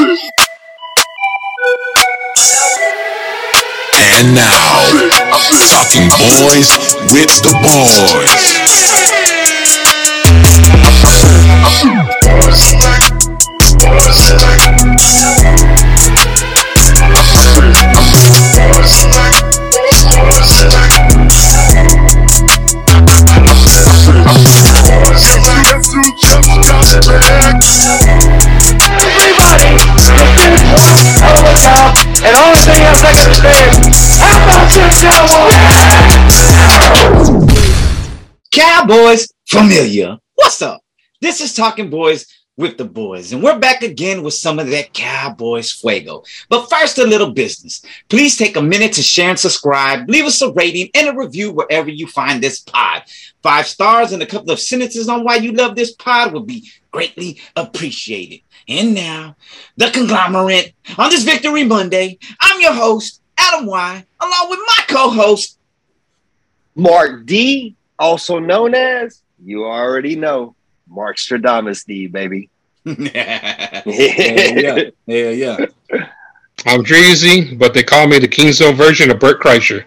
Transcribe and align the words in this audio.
And 0.00 0.06
now, 4.32 4.86
talking 5.66 6.08
boys 6.14 6.70
with 7.10 7.42
the 7.42 7.50
And 32.20 32.34
the 32.34 32.40
only 32.42 32.58
thing 32.58 32.82
I? 32.82 32.94
Cowboys 38.50 39.28
familiar. 39.46 40.18
What's 40.34 40.60
up? 40.60 40.82
This 41.20 41.40
is 41.40 41.54
Talking 41.54 41.90
Boys 41.90 42.26
with 42.56 42.76
the 42.76 42.84
boys, 42.84 43.32
and 43.32 43.40
we're 43.40 43.60
back 43.60 43.84
again 43.84 44.24
with 44.24 44.34
some 44.34 44.58
of 44.58 44.68
that 44.68 44.92
Cowboys 44.92 45.70
fuego. 45.70 46.24
But 46.48 46.68
first, 46.68 46.98
a 46.98 47.06
little 47.06 47.30
business. 47.30 47.84
Please 48.08 48.36
take 48.36 48.56
a 48.56 48.62
minute 48.62 48.94
to 48.94 49.02
share 49.02 49.30
and 49.30 49.38
subscribe. 49.38 50.10
Leave 50.10 50.24
us 50.24 50.42
a 50.42 50.52
rating 50.52 50.90
and 50.96 51.08
a 51.08 51.14
review 51.16 51.52
wherever 51.52 51.88
you 51.88 52.08
find 52.08 52.42
this 52.42 52.58
pod. 52.58 53.04
Five 53.44 53.68
stars 53.68 54.10
and 54.10 54.24
a 54.24 54.26
couple 54.26 54.50
of 54.50 54.58
sentences 54.58 55.08
on 55.08 55.22
why 55.22 55.36
you 55.36 55.52
love 55.52 55.76
this 55.76 55.92
pod 55.92 56.32
would 56.32 56.48
be 56.48 56.68
greatly 56.90 57.40
appreciated. 57.54 58.40
And 58.68 58.94
now, 58.94 59.34
the 59.78 59.90
conglomerate 59.90 60.74
on 60.98 61.08
this 61.08 61.24
Victory 61.24 61.64
Monday. 61.64 62.18
I'm 62.38 62.60
your 62.60 62.74
host, 62.74 63.22
Adam 63.38 63.64
Y, 63.64 64.04
along 64.20 64.50
with 64.50 64.58
my 64.58 64.84
co-host, 64.88 65.58
Mark 66.74 67.24
D, 67.24 67.76
also 67.98 68.38
known 68.38 68.74
as 68.74 69.22
you 69.42 69.64
already 69.64 70.16
know, 70.16 70.54
Mark 70.86 71.16
Stradamus 71.16 71.86
D, 71.86 72.08
baby. 72.08 72.50
yeah, 72.84 73.82
yeah, 73.86 74.90
yeah, 75.06 75.30
yeah. 75.30 75.56
I'm 76.66 76.84
Dreezy, 76.84 77.58
but 77.58 77.72
they 77.72 77.82
call 77.82 78.06
me 78.06 78.18
the 78.18 78.28
King 78.28 78.52
Zone 78.52 78.74
version 78.74 79.10
of 79.10 79.18
Bert 79.18 79.40
Kreischer. 79.40 79.84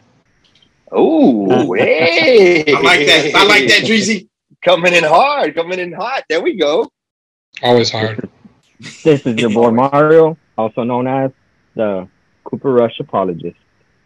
Oh, 0.91 1.73
hey! 1.77 2.73
I 2.73 2.81
like 2.81 3.05
that. 3.05 3.31
I 3.35 3.45
like 3.45 3.67
that, 3.67 3.83
Dreezy. 3.83 4.27
Coming 4.63 4.93
in 4.93 5.03
hard, 5.03 5.55
coming 5.55 5.79
in 5.79 5.91
hot. 5.91 6.23
There 6.29 6.41
we 6.41 6.55
go. 6.55 6.91
Always 7.61 7.91
hard. 7.91 8.29
This 8.81 9.25
is 9.27 9.39
your 9.39 9.51
boy 9.51 9.69
Mario, 9.69 10.37
also 10.57 10.83
known 10.83 11.05
as 11.05 11.31
the 11.75 12.07
Cooper 12.43 12.73
Rush 12.73 12.99
apologist. 12.99 13.57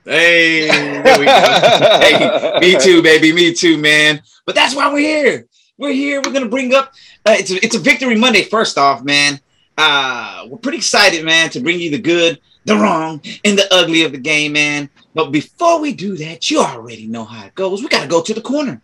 Hey, 0.04 0.68
there 0.68 1.20
we 1.20 1.26
go. 1.26 1.32
hey, 2.02 2.60
me 2.60 2.78
too, 2.80 3.02
baby. 3.02 3.32
Me 3.32 3.54
too, 3.54 3.78
man. 3.78 4.22
But 4.46 4.56
that's 4.56 4.76
why 4.76 4.92
we're 4.92 5.00
here. 5.00 5.48
We're 5.78 5.94
here. 5.94 6.22
We're 6.22 6.34
gonna 6.34 6.50
bring 6.50 6.74
up. 6.74 6.94
Uh, 7.26 7.36
it's 7.40 7.52
a, 7.52 7.64
it's 7.64 7.76
a 7.76 7.80
victory 7.80 8.16
Monday. 8.18 8.44
First 8.44 8.78
off, 8.78 9.04
man, 9.04 9.40
uh, 9.78 10.46
we're 10.50 10.58
pretty 10.58 10.78
excited, 10.78 11.24
man, 11.24 11.50
to 11.52 11.62
bring 11.62 11.80
you 11.80 11.90
the 11.90 12.00
good, 12.00 12.40
the 12.66 12.76
wrong, 12.76 13.22
and 13.46 13.58
the 13.58 13.74
ugly 13.74 14.04
of 14.04 14.12
the 14.12 14.18
game, 14.18 14.54
man. 14.54 14.90
But 15.14 15.32
before 15.32 15.80
we 15.80 15.94
do 15.94 16.18
that, 16.18 16.52
you 16.52 16.60
already 16.60 17.08
know 17.08 17.24
how 17.24 17.46
it 17.46 17.56
goes. 17.56 17.82
We 17.82 17.88
gotta 17.88 18.08
go 18.08 18.22
to 18.22 18.34
the 18.34 18.42
corner. 18.42 18.82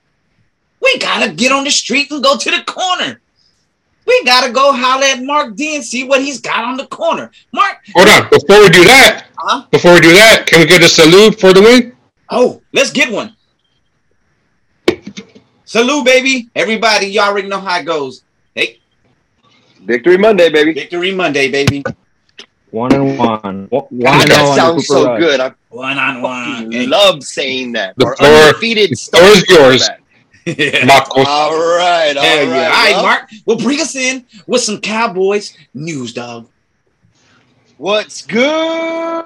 We 0.82 0.98
gotta 1.00 1.34
get 1.34 1.52
on 1.52 1.66
the 1.66 1.72
street 1.72 2.12
and 2.12 2.24
go 2.24 2.38
to 2.38 2.50
the 2.50 2.64
corner. 2.64 3.21
We 4.32 4.36
gotta 4.40 4.54
go 4.54 4.72
holler 4.72 5.04
at 5.08 5.22
Mark 5.22 5.58
D 5.58 5.76
and 5.76 5.84
see 5.84 6.06
what 6.06 6.22
he's 6.22 6.40
got 6.40 6.64
on 6.64 6.78
the 6.78 6.88
corner. 6.88 7.30
Mark, 7.52 7.80
Hold 7.94 8.08
on. 8.08 8.30
Before 8.30 8.62
we 8.62 8.70
do 8.70 8.86
that, 8.86 9.26
Huh? 9.38 9.66
before 9.70 9.94
we 9.96 10.00
do 10.00 10.14
that, 10.14 10.46
can 10.48 10.62
we 10.62 10.66
get 10.68 10.82
a 10.82 10.88
salute 10.88 11.38
for 11.38 11.52
the 11.52 11.60
win? 11.62 11.94
Oh, 12.30 12.62
let's 12.72 12.92
get 12.92 13.12
one. 13.12 13.36
Salute, 15.66 16.06
baby. 16.06 16.50
Everybody, 16.56 17.08
you 17.08 17.20
already 17.20 17.50
know 17.50 17.60
how 17.60 17.78
it 17.80 17.84
goes. 17.84 18.24
Hey, 18.56 18.80
Victory 19.84 20.18
Monday, 20.18 20.50
baby. 20.50 20.72
Victory 20.76 21.14
Monday, 21.14 21.52
baby. 21.52 21.84
One 22.70 22.94
and 22.94 23.18
one. 23.18 23.68
One 23.70 23.86
God, 24.00 24.22
and 24.22 24.32
that 24.32 24.46
on 24.46 24.56
sounds 24.56 24.88
so 24.88 25.08
Rush. 25.08 25.20
good. 25.20 25.40
I 25.42 25.52
One 25.68 25.98
on 25.98 26.22
one. 26.22 26.72
fucking 26.72 26.90
love 26.90 27.22
saying 27.26 27.74
that. 27.74 27.96
The 27.98 28.06
Our 28.06 28.16
floor- 28.16 28.30
undefeated 28.48 28.92
the 28.92 28.96
floor 28.96 29.24
is 29.24 29.50
yours. 29.50 29.90
quarterback. 29.90 30.01
Yeah. 30.58 30.86
Marcos. 30.86 31.26
All 31.28 31.52
right, 31.52 32.16
all 32.16 32.24
Hell 32.24 32.38
right. 32.38 32.48
yeah. 32.48 32.64
All 32.66 32.70
right, 32.70 32.92
well, 32.94 33.04
Mark. 33.04 33.30
Well, 33.46 33.58
bring 33.58 33.80
us 33.82 33.96
in 33.96 34.26
with 34.48 34.62
some 34.62 34.80
Cowboys 34.80 35.56
news, 35.74 36.14
dog. 36.14 36.50
What's 37.78 38.26
good, 38.26 39.26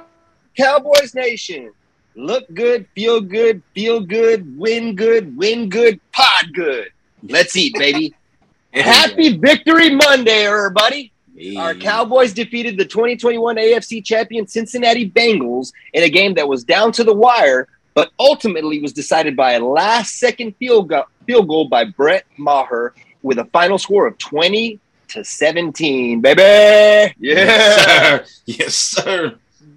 Cowboys 0.57 1.13
Nation? 1.13 1.71
Look 2.15 2.45
good, 2.53 2.87
feel 2.95 3.19
good, 3.19 3.61
feel 3.73 3.99
good, 3.99 4.57
win 4.57 4.95
good, 4.95 5.35
win 5.35 5.67
good, 5.69 5.99
pod 6.13 6.53
good. 6.53 6.89
Let's 7.23 7.55
eat, 7.57 7.75
baby. 7.77 8.13
Happy 8.73 9.37
Victory 9.37 9.89
Monday, 9.93 10.45
everybody. 10.45 11.11
Our 11.57 11.75
Cowboys 11.75 12.31
defeated 12.33 12.77
the 12.77 12.85
2021 12.85 13.57
AFC 13.57 14.03
champion 14.03 14.47
Cincinnati 14.47 15.09
Bengals 15.09 15.73
in 15.93 16.03
a 16.03 16.09
game 16.09 16.33
that 16.35 16.47
was 16.47 16.63
down 16.63 16.93
to 16.93 17.03
the 17.03 17.13
wire, 17.13 17.67
but 17.93 18.11
ultimately 18.19 18.81
was 18.81 18.93
decided 18.93 19.35
by 19.35 19.53
a 19.53 19.59
last 19.59 20.17
second 20.17 20.55
field 20.55 20.87
goal, 20.89 21.03
field 21.25 21.47
goal 21.47 21.67
by 21.67 21.85
Brett 21.85 22.25
Maher 22.37 22.93
with 23.23 23.39
a 23.39 23.45
final 23.45 23.77
score 23.77 24.07
of 24.07 24.17
20 24.17 24.79
to 25.09 25.23
17, 25.23 26.21
baby. 26.21 26.41
Yes, 26.41 27.13
Yeah. 27.19 28.23
sir. 28.23 28.25
Yes, 28.45 28.73
sir. 28.75 29.35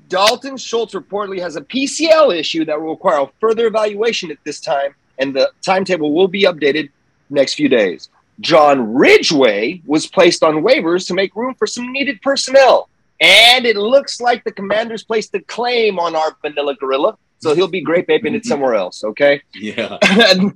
Dalton 0.09 0.57
Schultz 0.57 0.95
reportedly 0.95 1.39
has 1.41 1.57
a 1.57 1.61
PCL 1.61 2.39
issue 2.39 2.65
that 2.65 2.81
will 2.81 2.91
require 2.91 3.27
further 3.41 3.67
evaluation 3.67 4.31
at 4.31 4.39
this 4.45 4.59
time, 4.61 4.95
and 5.19 5.35
the 5.37 5.51
timetable 5.63 6.15
will 6.15 6.29
be 6.29 6.45
updated 6.45 6.91
next 7.31 7.55
few 7.55 7.69
days. 7.69 8.09
John 8.41 8.95
Ridgeway 8.95 9.83
was 9.85 10.07
placed 10.07 10.43
on 10.43 10.63
waivers 10.63 11.07
to 11.09 11.15
make 11.15 11.35
room 11.37 11.55
for 11.59 11.67
some 11.67 11.93
needed 11.93 12.23
personnel. 12.23 12.89
And 13.21 13.67
it 13.67 13.77
looks 13.77 14.21
like 14.21 14.45
the 14.45 14.53
commanders 14.53 15.03
placed 15.03 15.35
a 15.35 15.41
claim 15.41 15.99
on 15.99 16.15
our 16.15 16.37
vanilla 16.41 16.75
gorilla, 16.77 17.19
so 17.41 17.55
he'll 17.55 17.67
be 17.69 17.81
great 17.81 18.07
vaping 18.07 18.35
it 18.35 18.45
somewhere 18.47 18.75
else, 18.75 19.03
okay? 19.05 19.43
Yeah. 19.55 19.99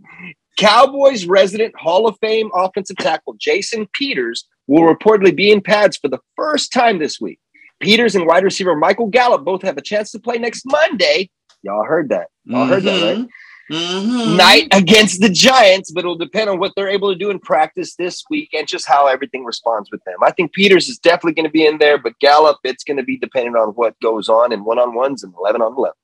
Cowboys 0.56 1.26
resident 1.26 1.74
Hall 1.78 2.06
of 2.06 2.16
Fame 2.20 2.50
offensive 2.54 2.96
tackle 2.96 3.34
Jason 3.38 3.88
Peters 3.94 4.46
will 4.66 4.82
reportedly 4.82 5.34
be 5.34 5.50
in 5.50 5.60
pads 5.60 5.96
for 5.96 6.08
the 6.08 6.20
first 6.36 6.72
time 6.72 6.98
this 6.98 7.20
week. 7.20 7.38
Peters 7.80 8.14
and 8.14 8.26
wide 8.26 8.44
receiver 8.44 8.76
Michael 8.76 9.08
Gallup 9.08 9.44
both 9.44 9.62
have 9.62 9.76
a 9.76 9.82
chance 9.82 10.12
to 10.12 10.20
play 10.20 10.38
next 10.38 10.62
Monday. 10.66 11.30
Y'all 11.62 11.84
heard 11.84 12.10
that. 12.10 12.28
Y'all 12.44 12.66
heard 12.66 12.82
that, 12.84 13.18
right? 13.18 13.26
Mhm. 13.70 14.36
Night 14.36 14.68
against 14.72 15.20
the 15.20 15.30
Giants, 15.30 15.90
but 15.92 16.00
it'll 16.00 16.16
depend 16.16 16.50
on 16.50 16.58
what 16.58 16.72
they're 16.76 16.88
able 16.88 17.10
to 17.12 17.18
do 17.18 17.30
in 17.30 17.38
practice 17.38 17.94
this 17.94 18.22
week 18.28 18.50
and 18.52 18.68
just 18.68 18.86
how 18.86 19.06
everything 19.06 19.44
responds 19.44 19.90
with 19.90 20.02
them. 20.04 20.16
I 20.22 20.30
think 20.32 20.52
Peters 20.52 20.88
is 20.88 20.98
definitely 20.98 21.34
going 21.34 21.46
to 21.46 21.50
be 21.50 21.64
in 21.66 21.78
there, 21.78 21.96
but 21.96 22.18
Gallup, 22.20 22.58
it's 22.64 22.84
going 22.84 22.98
to 22.98 23.02
be 23.02 23.16
dependent 23.16 23.56
on 23.56 23.68
what 23.70 23.98
goes 24.00 24.28
on 24.28 24.52
in 24.52 24.64
one 24.64 24.78
on 24.78 24.94
ones 24.94 25.22
and 25.22 25.32
11 25.38 25.62
on 25.62 25.74
11. 25.76 25.94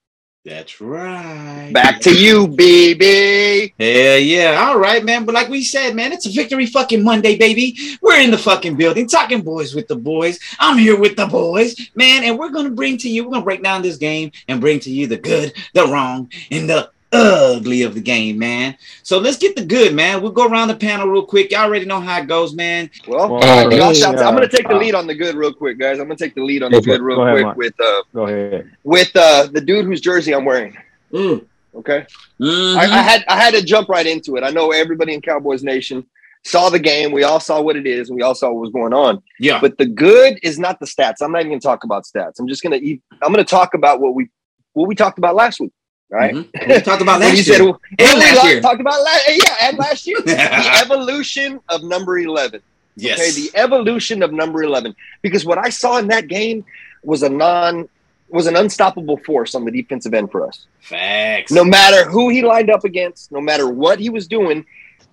That's 0.44 0.80
right. 0.80 1.72
Back 1.74 2.00
to 2.02 2.14
you, 2.14 2.48
baby. 2.48 3.74
Yeah, 3.76 4.16
yeah. 4.16 4.64
All 4.66 4.78
right, 4.78 5.04
man. 5.04 5.24
But 5.24 5.34
like 5.34 5.48
we 5.48 5.62
said, 5.62 5.94
man, 5.94 6.12
it's 6.12 6.26
a 6.26 6.30
victory 6.30 6.64
fucking 6.64 7.02
Monday, 7.02 7.36
baby. 7.36 7.76
We're 8.00 8.20
in 8.20 8.30
the 8.30 8.38
fucking 8.38 8.76
building, 8.76 9.08
talking 9.08 9.42
boys 9.42 9.74
with 9.74 9.88
the 9.88 9.96
boys. 9.96 10.38
I'm 10.58 10.78
here 10.78 10.98
with 10.98 11.16
the 11.16 11.26
boys, 11.26 11.90
man, 11.96 12.24
and 12.24 12.38
we're 12.38 12.50
gonna 12.50 12.70
bring 12.70 12.96
to 12.98 13.08
you, 13.10 13.24
we're 13.24 13.32
gonna 13.32 13.44
break 13.44 13.62
down 13.62 13.82
this 13.82 13.96
game 13.96 14.30
and 14.46 14.60
bring 14.60 14.80
to 14.80 14.90
you 14.90 15.06
the 15.06 15.18
good, 15.18 15.52
the 15.74 15.86
wrong, 15.86 16.30
and 16.50 16.70
the 16.70 16.90
ugly 17.12 17.82
of 17.82 17.94
the 17.94 18.00
game, 18.00 18.38
man. 18.38 18.76
So 19.02 19.18
let's 19.18 19.36
get 19.38 19.56
the 19.56 19.64
good, 19.64 19.94
man. 19.94 20.20
We'll 20.22 20.32
go 20.32 20.46
around 20.46 20.68
the 20.68 20.76
panel 20.76 21.06
real 21.08 21.24
quick. 21.24 21.50
Y'all 21.50 21.62
already 21.62 21.84
know 21.86 22.00
how 22.00 22.20
it 22.20 22.26
goes, 22.26 22.54
man. 22.54 22.90
Well, 23.06 23.30
Well, 23.30 23.70
for 23.70 23.76
Y'all 23.76 23.88
me, 23.90 23.94
shout- 23.94 24.18
I'm 24.18 24.28
uh, 24.34 24.38
going 24.38 24.48
to 24.48 24.56
take 24.56 24.68
the 24.68 24.74
lead 24.74 24.94
on 24.94 25.06
the 25.06 25.14
good 25.14 25.34
real 25.34 25.52
quick, 25.52 25.78
guys. 25.78 25.98
I'm 25.98 26.06
going 26.06 26.16
to 26.18 26.24
take 26.24 26.34
the 26.34 26.42
lead 26.44 26.62
on 26.62 26.70
the 26.72 26.80
good 26.80 27.00
real 27.00 27.16
Go 27.16 27.22
ahead, 27.22 27.34
quick 27.34 27.44
Mark. 27.44 27.56
with 27.56 27.74
uh 27.80 28.02
Go 28.14 28.26
ahead. 28.26 28.70
with 28.84 29.10
uh 29.16 29.46
the 29.52 29.60
dude 29.60 29.86
whose 29.86 30.00
jersey 30.00 30.34
I'm 30.34 30.44
wearing. 30.44 30.76
Mm. 31.12 31.44
Okay, 31.74 32.06
Mhm. 32.40 32.76
I, 32.76 32.82
I 32.84 33.02
had 33.02 33.24
I 33.28 33.36
had 33.36 33.54
to 33.54 33.62
jump 33.62 33.88
right 33.88 34.06
into 34.06 34.36
it. 34.36 34.42
I 34.42 34.50
know 34.50 34.72
everybody 34.72 35.14
in 35.14 35.20
Cowboys 35.20 35.62
Nation 35.62 36.04
saw 36.44 36.70
the 36.70 36.78
game. 36.78 37.12
We 37.12 37.22
all 37.24 37.40
saw 37.40 37.60
what 37.60 37.76
it 37.76 37.86
is, 37.86 38.08
and 38.08 38.16
we 38.16 38.22
all 38.22 38.34
saw 38.34 38.48
what 38.48 38.60
was 38.62 38.70
going 38.70 38.92
on. 38.94 39.22
yeah. 39.38 39.60
But 39.60 39.78
the 39.78 39.86
good 39.86 40.38
is 40.42 40.58
not 40.58 40.80
the 40.80 40.86
stats. 40.86 41.16
I'm 41.20 41.30
not 41.30 41.40
even 41.40 41.50
going 41.52 41.60
to 41.60 41.66
talk 41.66 41.84
about 41.84 42.04
stats. 42.04 42.38
I'm 42.40 42.48
just 42.48 42.62
going 42.62 42.78
to 42.80 42.98
I'm 43.22 43.32
going 43.32 43.44
to 43.44 43.48
talk 43.48 43.74
about 43.74 44.00
what 44.00 44.14
we 44.14 44.28
what 44.72 44.88
we 44.88 44.94
talked 44.94 45.18
about 45.18 45.34
last 45.36 45.60
week. 45.60 45.72
Right? 46.10 46.34
Mhm. 46.34 46.68
We 46.68 46.80
talked 46.80 47.02
about 47.02 47.20
last 47.20 47.36
you 47.36 47.42
said 47.42 47.58
year. 47.58 47.66
what 47.66 47.80
And 47.98 48.08
we 48.14 48.20
last 48.20 48.44
year. 48.44 48.60
talked 48.60 48.80
about 48.80 49.02
last 49.02 49.28
yeah, 49.28 49.56
and 49.68 49.78
last 49.78 50.06
year. 50.06 50.16
the 50.24 50.80
evolution 50.82 51.60
of 51.68 51.82
number 51.84 52.18
eleven. 52.18 52.62
Yes. 52.96 53.20
Okay, 53.20 53.30
the 53.30 53.56
evolution 53.56 54.24
of 54.24 54.32
number 54.32 54.64
11. 54.64 54.92
Because 55.22 55.44
what 55.44 55.56
I 55.56 55.68
saw 55.68 55.98
in 55.98 56.08
that 56.08 56.26
game 56.26 56.64
was 57.04 57.22
a 57.22 57.28
non 57.28 57.88
was 58.28 58.46
an 58.48 58.56
unstoppable 58.56 59.16
force 59.18 59.54
on 59.54 59.64
the 59.64 59.70
defensive 59.70 60.12
end 60.14 60.30
for 60.32 60.44
us. 60.46 60.66
Facts. 60.80 61.52
No 61.52 61.62
matter 61.64 62.04
who 62.10 62.28
he 62.28 62.42
lined 62.42 62.70
up 62.70 62.84
against, 62.84 63.30
no 63.30 63.40
matter 63.40 63.68
what 63.68 64.00
he 64.00 64.10
was 64.10 64.26
doing, 64.26 64.66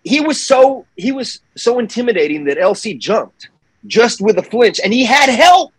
he 0.04 0.20
was 0.20 0.42
so 0.44 0.86
he 0.96 1.12
was 1.12 1.42
so 1.56 1.78
intimidating 1.78 2.46
that 2.46 2.58
LC 2.58 2.98
jumped 2.98 3.50
just 3.86 4.20
with 4.20 4.38
a 4.40 4.44
flinch 4.44 4.80
and 4.84 4.92
he 4.92 5.06
had 5.06 5.30
help. 5.30 5.72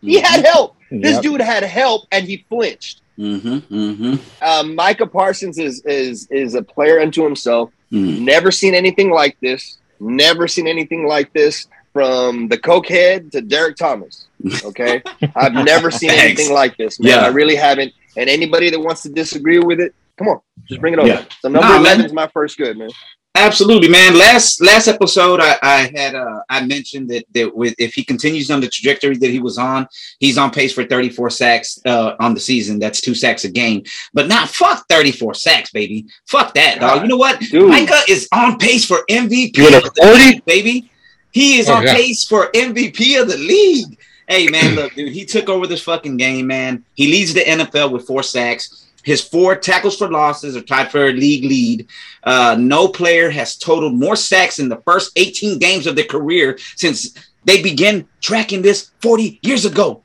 He 0.00 0.20
had 0.20 0.44
help. 0.44 0.76
This 0.92 1.14
Yep. 1.14 1.22
dude 1.22 1.40
had 1.40 1.64
help, 1.64 2.06
and 2.12 2.24
he 2.24 2.44
flinched. 2.48 3.00
Mm-hmm. 3.18 3.74
Mm-hmm. 3.74 4.44
Um, 4.44 4.74
Micah 4.74 5.06
Parsons 5.06 5.58
is 5.58 5.84
is 5.84 6.28
is 6.30 6.54
a 6.54 6.62
player 6.62 7.00
unto 7.00 7.24
himself. 7.24 7.70
Mm. 7.92 8.20
Never 8.20 8.50
seen 8.50 8.74
anything 8.74 9.10
like 9.10 9.36
this. 9.40 9.78
Never 10.00 10.46
seen 10.46 10.66
anything 10.68 11.06
like 11.06 11.32
this 11.32 11.66
from 11.92 12.46
the 12.48 12.56
cokehead 12.58 13.32
to 13.32 13.40
Derrick 13.40 13.76
Thomas. 13.76 14.26
Okay, 14.64 15.02
I've 15.36 15.52
never 15.54 15.90
seen 15.90 16.10
anything 16.10 16.52
like 16.52 16.76
this, 16.76 17.00
man. 17.00 17.10
Yeah. 17.10 17.24
I 17.24 17.28
really 17.28 17.56
haven't. 17.56 17.92
And 18.16 18.30
anybody 18.30 18.70
that 18.70 18.78
wants 18.78 19.02
to 19.02 19.08
disagree 19.08 19.58
with 19.58 19.80
it, 19.80 19.94
come 20.16 20.28
on, 20.28 20.40
just 20.68 20.80
bring 20.80 20.92
it 20.92 20.98
over. 21.00 21.08
Yeah. 21.08 21.24
So 21.40 21.48
number 21.48 21.66
Nah, 21.66 21.72
man. 21.74 21.80
eleven 21.80 22.06
is 22.06 22.12
my 22.12 22.28
first 22.28 22.56
good, 22.56 22.76
man. 22.78 22.90
Absolutely, 23.38 23.88
man. 23.88 24.18
Last 24.18 24.60
last 24.60 24.88
episode, 24.88 25.40
I, 25.40 25.56
I 25.62 25.92
had 25.94 26.16
uh, 26.16 26.42
I 26.48 26.66
mentioned 26.66 27.08
that 27.10 27.24
that 27.34 27.54
with 27.54 27.74
if 27.78 27.94
he 27.94 28.04
continues 28.04 28.50
on 28.50 28.60
the 28.60 28.68
trajectory 28.68 29.16
that 29.16 29.30
he 29.30 29.38
was 29.38 29.58
on, 29.58 29.86
he's 30.18 30.36
on 30.36 30.50
pace 30.50 30.72
for 30.72 30.84
34 30.84 31.30
sacks 31.30 31.78
uh, 31.86 32.16
on 32.18 32.34
the 32.34 32.40
season. 32.40 32.80
That's 32.80 33.00
two 33.00 33.14
sacks 33.14 33.44
a 33.44 33.48
game. 33.48 33.84
But 34.12 34.26
not 34.26 34.48
fuck 34.48 34.84
34 34.88 35.34
sacks, 35.34 35.70
baby. 35.70 36.06
Fuck 36.26 36.52
that, 36.54 36.80
dog. 36.80 37.02
You 37.02 37.08
know 37.08 37.16
what? 37.16 37.38
Dude. 37.38 37.68
Micah 37.68 38.00
is 38.08 38.28
on 38.32 38.58
pace 38.58 38.84
for 38.84 39.04
MVP, 39.08 39.56
You 39.56 39.66
of 39.68 39.94
the 39.94 40.12
league, 40.14 40.44
baby. 40.44 40.90
He 41.30 41.58
is 41.60 41.68
Oh, 41.68 41.74
on 41.74 41.84
pace 41.84 42.24
for 42.24 42.50
MVP 42.52 43.20
of 43.20 43.28
the 43.28 43.36
league. 43.36 43.98
Hey, 44.26 44.48
man, 44.48 44.74
look, 44.74 44.94
dude, 44.94 45.12
he 45.12 45.24
took 45.24 45.48
over 45.48 45.66
this 45.66 45.82
fucking 45.82 46.16
game, 46.16 46.48
man. 46.48 46.84
He 46.94 47.06
leads 47.06 47.32
the 47.32 47.40
NFL 47.40 47.92
with 47.92 48.06
four 48.06 48.22
sacks. 48.22 48.87
His 49.04 49.22
four 49.22 49.54
tackles 49.56 49.96
for 49.96 50.10
losses 50.10 50.56
are 50.56 50.60
tied 50.60 50.90
for 50.90 51.06
a 51.06 51.12
league 51.12 51.44
lead. 51.44 51.86
Uh, 52.24 52.56
no 52.58 52.88
player 52.88 53.30
has 53.30 53.56
totaled 53.56 53.94
more 53.94 54.16
sacks 54.16 54.58
in 54.58 54.68
the 54.68 54.76
first 54.84 55.12
18 55.16 55.58
games 55.58 55.86
of 55.86 55.96
their 55.96 56.04
career 56.04 56.58
since 56.76 57.14
they 57.44 57.62
began 57.62 58.06
tracking 58.20 58.60
this 58.60 58.90
40 59.00 59.38
years 59.42 59.64
ago. 59.64 60.02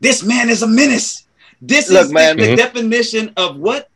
This 0.00 0.22
man 0.22 0.50
is 0.50 0.62
a 0.62 0.66
menace. 0.66 1.26
This 1.62 1.88
Look, 1.90 2.06
is 2.06 2.12
man. 2.12 2.36
the 2.36 2.48
Mhm. 2.48 2.56
definition 2.56 3.32
of 3.36 3.56
what? 3.56 3.88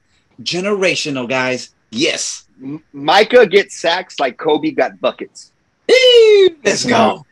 Generational, 0.43 1.29
guys. 1.29 1.71
Yes. 1.91 2.45
M- 2.63 2.83
Micah 2.93 3.47
gets 3.47 3.77
sacks 3.77 4.19
like 4.21 4.39
Kobe 4.39 4.71
got 4.71 5.01
buckets. 5.01 5.51
Eee, 5.91 6.51
Let's 6.65 6.85
go. 6.85 7.27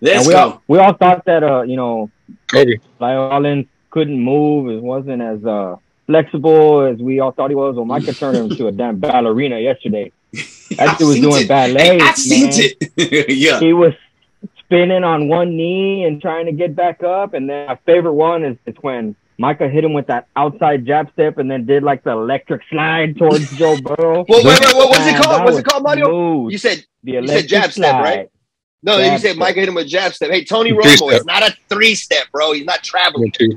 Let's 0.00 0.26
we 0.26 0.32
go. 0.32 0.38
all 0.38 0.62
we 0.68 0.78
all 0.78 0.92
thought 0.94 1.24
that 1.26 1.42
uh 1.42 1.62
you 1.62 1.76
know 1.76 2.10
Kobe. 2.46 2.78
Lyle 3.00 3.32
Allen 3.32 3.68
couldn't 3.90 4.18
move. 4.18 4.70
It 4.70 4.82
wasn't 4.82 5.20
as 5.22 5.44
uh 5.44 5.76
flexible 6.08 6.80
as 6.80 6.98
we 6.98 7.20
all 7.20 7.30
thought 7.30 7.50
he 7.50 7.54
was. 7.54 7.76
Well, 7.76 7.84
Micah 7.84 8.12
turned 8.14 8.36
him 8.36 8.50
into 8.50 8.66
a 8.66 8.72
damn 8.72 8.98
ballerina 8.98 9.58
yesterday. 9.60 10.10
That 10.76 10.90
I've 10.90 10.98
dude 10.98 11.06
was 11.08 11.16
seen 11.16 11.22
doing 11.30 11.42
it. 11.44 11.48
ballet. 11.48 11.82
Hey, 11.82 12.00
I've 12.00 12.16
seen 12.18 12.48
it. 12.52 13.28
yeah. 13.38 13.58
He 13.58 13.72
was 13.72 13.94
spinning 14.58 15.02
on 15.02 15.26
one 15.28 15.56
knee 15.56 16.04
and 16.04 16.20
trying 16.20 16.44
to 16.44 16.52
get 16.52 16.76
back 16.76 17.02
up. 17.02 17.32
And 17.32 17.48
then 17.48 17.68
my 17.68 17.76
favorite 17.86 18.12
one 18.12 18.44
is, 18.44 18.58
is 18.66 18.74
when 18.82 19.16
Micah 19.38 19.66
hit 19.70 19.82
him 19.82 19.94
with 19.94 20.08
that 20.08 20.26
outside 20.36 20.84
jab 20.84 21.10
step 21.14 21.38
and 21.38 21.50
then 21.50 21.64
did 21.64 21.82
like 21.82 22.04
the 22.04 22.10
electric 22.10 22.60
slide 22.68 23.16
towards 23.16 23.50
Joe 23.56 23.78
Burrow. 23.82 24.26
Well, 24.28 24.44
wait, 24.44 24.60
wait, 24.60 24.60
wait, 24.60 24.74
what's 24.76 24.98
Man, 24.98 25.14
it 25.14 25.22
called? 25.22 25.40
What's 25.44 25.50
was 25.52 25.58
it 25.60 25.64
called, 25.64 25.84
Mario? 25.84 26.04
smooth. 26.04 26.52
You 26.52 26.58
said 26.58 26.84
the 27.02 27.12
said 27.12 27.24
electric 27.24 27.46
jab 27.48 27.72
step, 27.72 27.94
right? 27.94 28.30
no. 28.82 28.98
Jab 28.98 29.04
you 29.12 29.18
said 29.18 29.20
step. 29.20 29.36
Micah 29.38 29.60
hit 29.60 29.68
him 29.70 29.74
with 29.74 29.88
jab 29.88 30.12
step. 30.12 30.30
Hey, 30.30 30.44
Tony 30.44 30.72
Three 30.72 30.82
Romo, 30.82 31.12
it's 31.14 31.24
not 31.24 31.42
a 31.48 31.56
three 31.70 31.94
step, 31.94 32.26
bro. 32.30 32.52
He's 32.52 32.66
not 32.66 32.82
traveling. 32.84 33.32
One, 33.38 33.56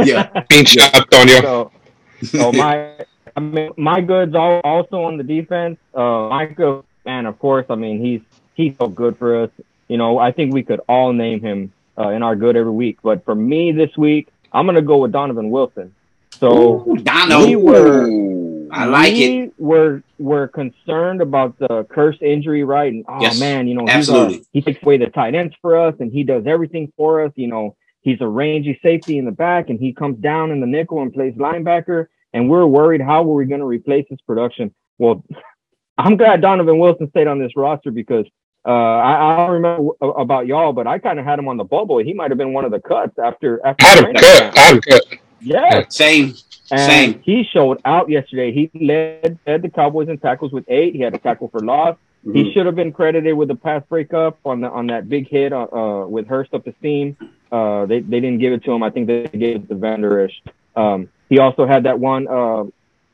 three. 0.00 0.10
yeah. 0.12 0.24
Pinch 0.48 0.76
Antonio. 0.78 1.40
So, 1.42 1.72
so 2.24 2.52
my, 2.52 2.92
I 3.36 3.40
mean, 3.40 3.70
my 3.76 4.00
goods 4.00 4.34
all 4.34 4.60
also 4.64 5.02
on 5.04 5.16
the 5.16 5.24
defense. 5.24 5.78
Uh, 5.94 6.28
Micah, 6.28 6.84
man, 7.04 7.26
of 7.26 7.38
course. 7.38 7.66
I 7.70 7.74
mean, 7.76 8.04
he's 8.04 8.20
he's 8.54 8.76
so 8.78 8.88
good 8.88 9.16
for 9.16 9.42
us. 9.44 9.50
You 9.88 9.96
know, 9.96 10.18
I 10.18 10.32
think 10.32 10.52
we 10.52 10.62
could 10.62 10.80
all 10.88 11.12
name 11.12 11.40
him 11.40 11.72
uh, 11.98 12.08
in 12.10 12.22
our 12.22 12.36
good 12.36 12.56
every 12.56 12.72
week. 12.72 12.98
But 13.02 13.24
for 13.24 13.34
me 13.34 13.72
this 13.72 13.96
week, 13.96 14.28
I'm 14.52 14.66
gonna 14.66 14.82
go 14.82 14.98
with 14.98 15.12
Donovan 15.12 15.50
Wilson. 15.50 15.94
So 16.30 16.84
Ooh, 16.88 16.96
Dono. 16.96 17.46
we 17.46 17.56
were 17.56 18.06
I 18.70 18.84
like 18.84 19.14
it. 19.14 19.16
we 19.16 19.42
it. 19.44 19.54
were 19.58 20.02
were 20.18 20.48
concerned 20.48 21.20
about 21.22 21.58
the 21.58 21.84
cursed 21.90 22.22
injury, 22.22 22.64
right? 22.64 22.92
And 22.92 23.04
oh 23.08 23.20
Yes, 23.20 23.40
man, 23.40 23.66
you 23.66 23.74
know, 23.74 23.86
absolutely. 23.88 24.34
He's 24.34 24.42
a, 24.42 24.48
he 24.52 24.62
takes 24.62 24.82
away 24.82 24.98
the 24.98 25.06
tight 25.06 25.34
ends 25.34 25.54
for 25.62 25.76
us, 25.78 25.94
and 26.00 26.12
he 26.12 26.22
does 26.22 26.46
everything 26.46 26.92
for 26.96 27.24
us. 27.24 27.32
You 27.34 27.48
know, 27.48 27.76
he's 28.02 28.20
a 28.20 28.28
rangy 28.28 28.78
safety 28.82 29.18
in 29.18 29.24
the 29.24 29.32
back, 29.32 29.70
and 29.70 29.78
he 29.78 29.92
comes 29.92 30.18
down 30.18 30.50
in 30.50 30.60
the 30.60 30.66
nickel 30.66 31.02
and 31.02 31.12
plays 31.12 31.34
linebacker. 31.34 32.06
And 32.32 32.48
we're 32.50 32.66
worried 32.66 33.00
how 33.00 33.22
were 33.22 33.34
we 33.34 33.46
going 33.46 33.60
to 33.60 33.66
replace 33.66 34.06
his 34.08 34.20
production? 34.20 34.74
Well, 34.98 35.24
I'm 35.98 36.16
glad 36.16 36.40
Donovan 36.40 36.78
Wilson 36.78 37.10
stayed 37.10 37.26
on 37.26 37.38
this 37.40 37.56
roster 37.56 37.90
because 37.90 38.26
uh, 38.64 38.70
I, 38.70 39.32
I 39.32 39.36
don't 39.36 39.50
remember 39.50 39.92
w- 39.98 40.12
about 40.12 40.46
y'all, 40.46 40.72
but 40.72 40.86
I 40.86 40.98
kind 40.98 41.18
of 41.18 41.24
had 41.24 41.38
him 41.38 41.48
on 41.48 41.56
the 41.56 41.64
bubble. 41.64 41.98
He 41.98 42.12
might 42.12 42.30
have 42.30 42.38
been 42.38 42.52
one 42.52 42.64
of 42.64 42.70
the 42.70 42.80
cuts 42.80 43.18
after 43.18 43.64
after. 43.66 43.84
I 43.84 43.88
had 43.88 44.04
cut. 44.04 44.16
camp. 44.16 44.54
I 44.56 44.90
cut. 44.90 45.02
Yeah, 45.40 45.84
Same. 45.88 46.34
and 46.70 46.80
Same. 46.80 47.20
he 47.22 47.44
showed 47.44 47.80
out 47.84 48.10
yesterday. 48.10 48.52
He 48.52 48.70
led, 48.74 49.38
led 49.46 49.62
the 49.62 49.70
Cowboys 49.70 50.08
in 50.08 50.18
tackles 50.18 50.52
with 50.52 50.64
eight. 50.68 50.94
He 50.94 51.00
had 51.00 51.14
a 51.14 51.18
tackle 51.18 51.48
for 51.48 51.60
loss. 51.60 51.96
Mm-hmm. 52.26 52.36
He 52.36 52.52
should 52.52 52.66
have 52.66 52.74
been 52.74 52.92
credited 52.92 53.34
with 53.36 53.48
the 53.48 53.54
pass 53.54 53.82
breakup 53.88 54.38
on 54.44 54.60
the 54.60 54.68
on 54.68 54.88
that 54.88 55.08
big 55.08 55.28
hit 55.28 55.52
uh, 55.52 55.66
uh, 55.72 56.06
with 56.06 56.26
Hurst 56.26 56.52
up 56.54 56.64
the 56.64 56.74
seam. 56.82 57.16
Uh, 57.50 57.86
they 57.86 58.00
they 58.00 58.20
didn't 58.20 58.38
give 58.38 58.52
it 58.52 58.64
to 58.64 58.72
him. 58.72 58.82
I 58.82 58.90
think 58.90 59.06
they 59.06 59.24
gave 59.26 59.56
it 59.56 59.68
to 59.68 59.74
Vander 59.74 60.20
Esch. 60.20 60.42
Um, 60.76 61.08
he 61.28 61.38
also 61.38 61.66
had 61.66 61.84
that 61.84 61.98
one. 61.98 62.28
Uh, 62.28 62.64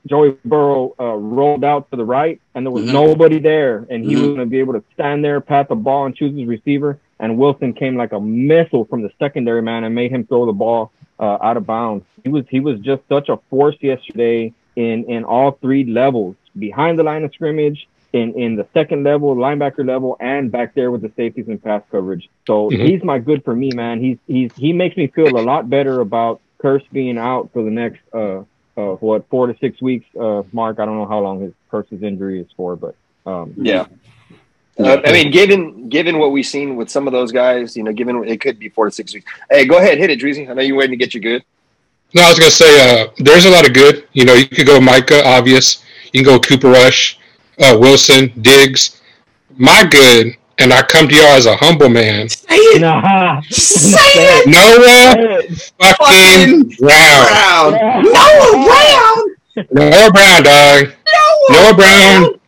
Joey 0.07 0.37
Burrow 0.45 0.95
uh, 1.01 1.15
rolled 1.15 1.65
out 1.65 1.91
to 1.91 1.97
the 1.97 2.05
right, 2.05 2.39
and 2.55 2.67
there 2.67 2.71
was 2.71 2.85
Mhm. 2.85 2.93
nobody 2.93 3.39
there, 3.39 3.87
and 3.89 4.05
he 4.05 4.15
Mhm. 4.15 4.21
was 4.21 4.27
going 4.37 4.39
to 4.41 4.47
be 4.47 4.59
able 4.59 4.75
to 4.75 4.83
stand 4.93 5.25
there, 5.25 5.41
pat 5.41 5.69
the 5.69 5.75
ball, 5.75 6.05
and 6.05 6.15
choose 6.15 6.37
his 6.37 6.47
receiver. 6.47 6.99
And 7.21 7.39
Wilson 7.39 7.73
came 7.73 7.97
like 7.97 8.13
a 8.13 8.21
missile 8.21 8.85
from 8.85 9.03
the 9.03 9.11
secondary 9.19 9.63
man 9.63 9.85
and 9.85 9.95
made 9.95 10.11
him 10.11 10.25
throw 10.27 10.45
the 10.47 10.53
ball 10.53 10.91
uh, 11.21 11.39
out 11.41 11.57
of 11.57 11.65
bounds. 11.65 12.05
He 12.25 12.29
was 12.29 12.45
he 12.51 12.61
was 12.61 12.81
just 12.81 13.03
such 13.09 13.29
a 13.29 13.39
force 13.49 13.77
yesterday 13.81 14.53
in 14.77 15.05
in 15.05 15.25
all 15.25 15.53
three 15.53 15.85
levels, 15.85 16.35
behind 16.59 16.99
the 16.99 17.05
line 17.05 17.23
of 17.25 17.33
scrimmage, 17.33 17.87
in 18.15 18.27
in 18.45 18.51
the 18.61 18.67
second 18.73 19.03
level, 19.05 19.35
linebacker 19.35 19.85
level, 19.95 20.17
and 20.21 20.51
back 20.57 20.75
there 20.75 20.91
with 20.91 21.03
the 21.03 21.13
safeties 21.17 21.49
and 21.49 21.63
pass 21.63 21.83
coverage. 21.91 22.25
So 22.47 22.71
Mhm. 22.71 22.87
he's 22.89 23.03
my 23.03 23.19
good 23.19 23.41
for 23.45 23.55
me, 23.63 23.69
man. 23.73 23.97
He's 24.07 24.19
he's 24.35 24.51
he 24.65 24.73
makes 24.73 24.97
me 24.97 25.07
feel 25.09 25.37
a 25.37 25.45
lot 25.53 25.69
better 25.69 26.01
about 26.01 26.41
Kearse 26.63 26.87
being 26.93 27.19
out 27.19 27.51
for 27.53 27.63
the 27.69 27.71
next 27.83 28.01
uh 28.13 28.39
uh 28.81 28.95
what 29.07 29.29
four 29.31 29.45
to 29.49 29.55
six 29.59 29.83
weeks. 29.83 30.07
Uh, 30.19 30.43
Mark, 30.53 30.79
I 30.81 30.85
don't 30.87 30.97
know 31.01 31.11
how 31.15 31.21
long 31.27 31.41
his 31.41 31.53
Kearse's 31.71 32.03
injury 32.03 32.41
is 32.41 32.47
for, 32.57 32.77
but 32.77 32.95
um, 33.27 33.53
Yeah. 33.57 33.87
Uh, 34.79 35.01
I 35.05 35.13
mean, 35.13 35.31
given 35.31 35.89
given 35.89 36.19
what 36.19 36.31
we've 36.33 36.47
seen 36.57 36.77
with 36.77 36.89
some 36.91 37.07
of 37.09 37.13
those 37.13 37.31
guys, 37.33 37.77
you 37.77 37.83
know, 37.85 37.93
given 37.93 38.25
it 38.25 38.41
could 38.41 38.59
be 38.59 38.69
four 38.69 38.87
to 38.87 38.91
six 38.91 39.15
weeks. 39.15 39.27
Hey, 39.51 39.67
go 39.67 39.77
ahead, 39.79 39.99
hit 39.99 40.11
it, 40.11 40.19
Dreezy. 40.21 40.49
I 40.51 40.55
know 40.55 40.63
you're 40.63 40.77
waiting 40.77 40.99
to 40.99 41.03
get 41.05 41.15
your 41.15 41.21
good. 41.23 41.43
No, 42.15 42.23
I 42.23 42.29
was 42.29 42.39
gonna 42.39 42.51
say 42.51 42.73
uh, 43.03 43.09
there's 43.19 43.45
a 43.45 43.51
lot 43.51 43.67
of 43.67 43.73
good. 43.73 44.05
You 44.13 44.25
know, 44.25 44.35
you 44.35 44.47
could 44.47 44.67
go 44.67 44.81
Micah, 44.81 45.25
obvious. 45.25 45.85
You 46.13 46.23
can 46.23 46.33
go 46.33 46.39
Cooper 46.41 46.71
Rush, 46.71 47.19
uh, 47.61 47.77
Wilson, 47.79 48.33
Diggs. 48.41 49.01
My 49.57 49.85
good, 49.85 50.37
and 50.59 50.73
I 50.73 50.83
come 50.83 51.09
to 51.09 51.15
y'all 51.15 51.27
as 51.37 51.47
a 51.47 51.57
humble 51.57 51.89
man. 51.89 52.29
Say 52.29 52.45
it. 52.57 52.81
nah, 52.81 53.41
Say 53.51 53.99
it. 54.15 54.47
Noah 54.49 55.43
fucking 55.79 56.77
Brown. 56.81 57.71
Brown. 57.71 58.03
Noah 58.05 58.65
Brown. 58.67 59.67
Noah 59.71 60.11
Brown, 60.13 60.43
dog. 60.43 60.93
Noah 61.51 61.75
Brown. 61.75 62.41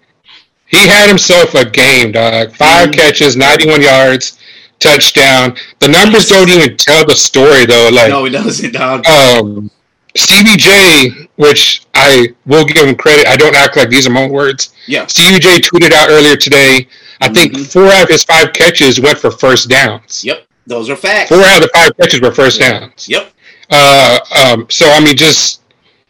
He 0.66 0.88
had 0.88 1.06
himself 1.08 1.54
a 1.54 1.64
game, 1.64 2.10
dog. 2.12 2.52
5 2.56 2.88
Mhm. 2.88 2.92
catches, 2.94 3.36
91 3.36 3.80
yards, 3.82 4.36
touchdown. 4.80 5.56
The 5.78 5.86
numbers 5.88 6.28
don't 6.28 6.48
even 6.48 6.76
tell 6.76 7.06
the 7.06 7.14
story 7.14 7.66
though. 7.66 7.88
Like 7.92 8.08
No, 8.08 8.24
it 8.26 8.30
doesn't, 8.30 8.72
dog. 8.72 9.06
um, 9.06 9.70
CBJ, 10.16 11.25
which 11.36 11.82
I 11.94 12.28
will 12.46 12.64
give 12.64 12.84
him 12.86 12.94
credit. 12.96 13.26
I 13.26 13.36
don't 13.36 13.54
act 13.54 13.76
like 13.76 13.88
these 13.90 14.06
are 14.06 14.10
my 14.10 14.26
words. 14.26 14.74
Yeah. 14.86 15.04
CUJ 15.06 15.60
tweeted 15.60 15.92
out 15.92 16.08
earlier 16.10 16.36
today. 16.36 16.88
I 17.20 17.28
think 17.28 17.52
Mhm. 17.54 17.66
four 17.72 17.86
out 17.86 18.04
of 18.04 18.08
his 18.10 18.24
five 18.24 18.52
catches 18.52 19.00
went 19.00 19.18
for 19.18 19.30
first 19.30 19.68
downs. 19.68 20.22
Yep. 20.24 20.46
Those 20.66 20.90
are 20.90 20.96
facts. 20.96 21.28
Four 21.28 21.42
out 21.44 21.56
of 21.56 21.62
the 21.62 21.70
five 21.74 21.96
catches 21.98 22.20
were 22.20 22.32
first 22.32 22.60
downs. 22.60 23.06
Yep. 23.08 23.32
Uh, 23.70 24.18
um, 24.44 24.66
so 24.70 24.90
I 24.90 25.00
mean, 25.00 25.16
just 25.16 25.60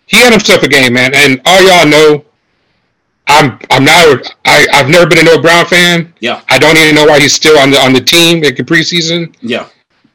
he 0.07 0.17
had 0.19 0.31
himself 0.33 0.63
a 0.63 0.69
game, 0.69 0.93
man. 0.95 1.13
And 1.15 1.41
all 1.45 1.63
y'all 1.63 1.87
know, 1.87 2.25
I'm 3.29 3.59
I'm 3.71 3.85
not 3.85 4.35
I 4.45 4.67
I've 4.73 4.89
never 4.89 5.07
been 5.07 5.19
a 5.19 5.23
Noah 5.25 5.41
Brown 5.43 5.67
fan. 5.67 6.13
Yeah. 6.21 6.41
I 6.49 6.59
don't 6.59 6.77
even 6.77 6.95
know 6.95 7.05
why 7.07 7.19
he's 7.21 7.35
still 7.35 7.59
on 7.59 7.71
the 7.71 7.79
on 7.81 7.93
the 7.93 8.01
team 8.01 8.45
in 8.45 8.55
the 8.55 8.63
preseason. 8.63 9.35
Yeah. 9.41 9.67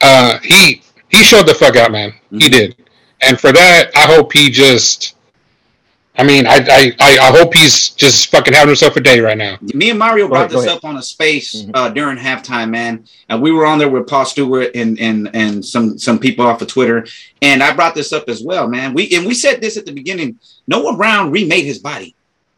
Uh, 0.02 0.40
he 0.44 0.82
he 1.10 1.24
showed 1.24 1.46
the 1.48 1.54
fuck 1.54 1.76
out, 1.76 1.92
man. 1.92 2.14
He 2.32 2.48
Mhm. 2.48 2.52
did, 2.52 2.76
and 3.22 3.40
for 3.40 3.52
that, 3.52 3.92
I 3.96 4.02
hope 4.02 4.34
he 4.34 4.50
just. 4.50 5.16
I 6.18 6.24
mean, 6.24 6.46
I, 6.46 6.56
I, 6.58 6.92
I 7.00 7.18
I 7.20 7.32
hope 7.32 7.54
he's 7.54 7.90
just 7.90 8.30
fucking 8.32 8.54
having 8.54 8.68
himself 8.68 8.98
a 8.98 9.02
day 9.02 9.22
right 9.22 9.38
now. 9.38 9.58
Me 9.74 9.90
and 9.92 9.98
Mario 9.98 10.28
brought 10.28 10.52
ahead, 10.52 10.64
this 10.66 10.68
up 10.68 10.84
on 10.84 10.98
a 10.98 11.02
space 11.02 11.64
Mhm. 11.64 11.72
uh, 11.74 11.90
during 11.90 12.18
halftime, 12.18 12.70
man. 12.70 13.06
And 13.30 13.42
we 13.42 13.52
were 13.52 13.66
on 13.66 13.80
there 13.80 13.90
with 13.90 14.08
Paul 14.08 14.26
Stewart 14.26 14.72
and 14.76 15.00
and 15.00 15.30
and 15.34 15.66
some 15.66 15.98
some 15.98 16.20
people 16.20 16.46
off 16.46 16.62
of 16.62 16.68
Twitter. 16.68 17.08
And 17.42 17.64
I 17.64 17.74
brought 17.74 17.96
this 17.96 18.12
up 18.12 18.28
as 18.28 18.44
well, 18.44 18.68
man. 18.68 18.94
We 18.94 19.10
and 19.16 19.26
we 19.26 19.34
said 19.34 19.62
this 19.62 19.78
at 19.78 19.86
the 19.86 19.94
beginning. 19.94 20.38
Noah 20.68 20.98
Brown 20.98 21.32
remade 21.32 21.66
his 21.66 21.80
body. 21.80 22.14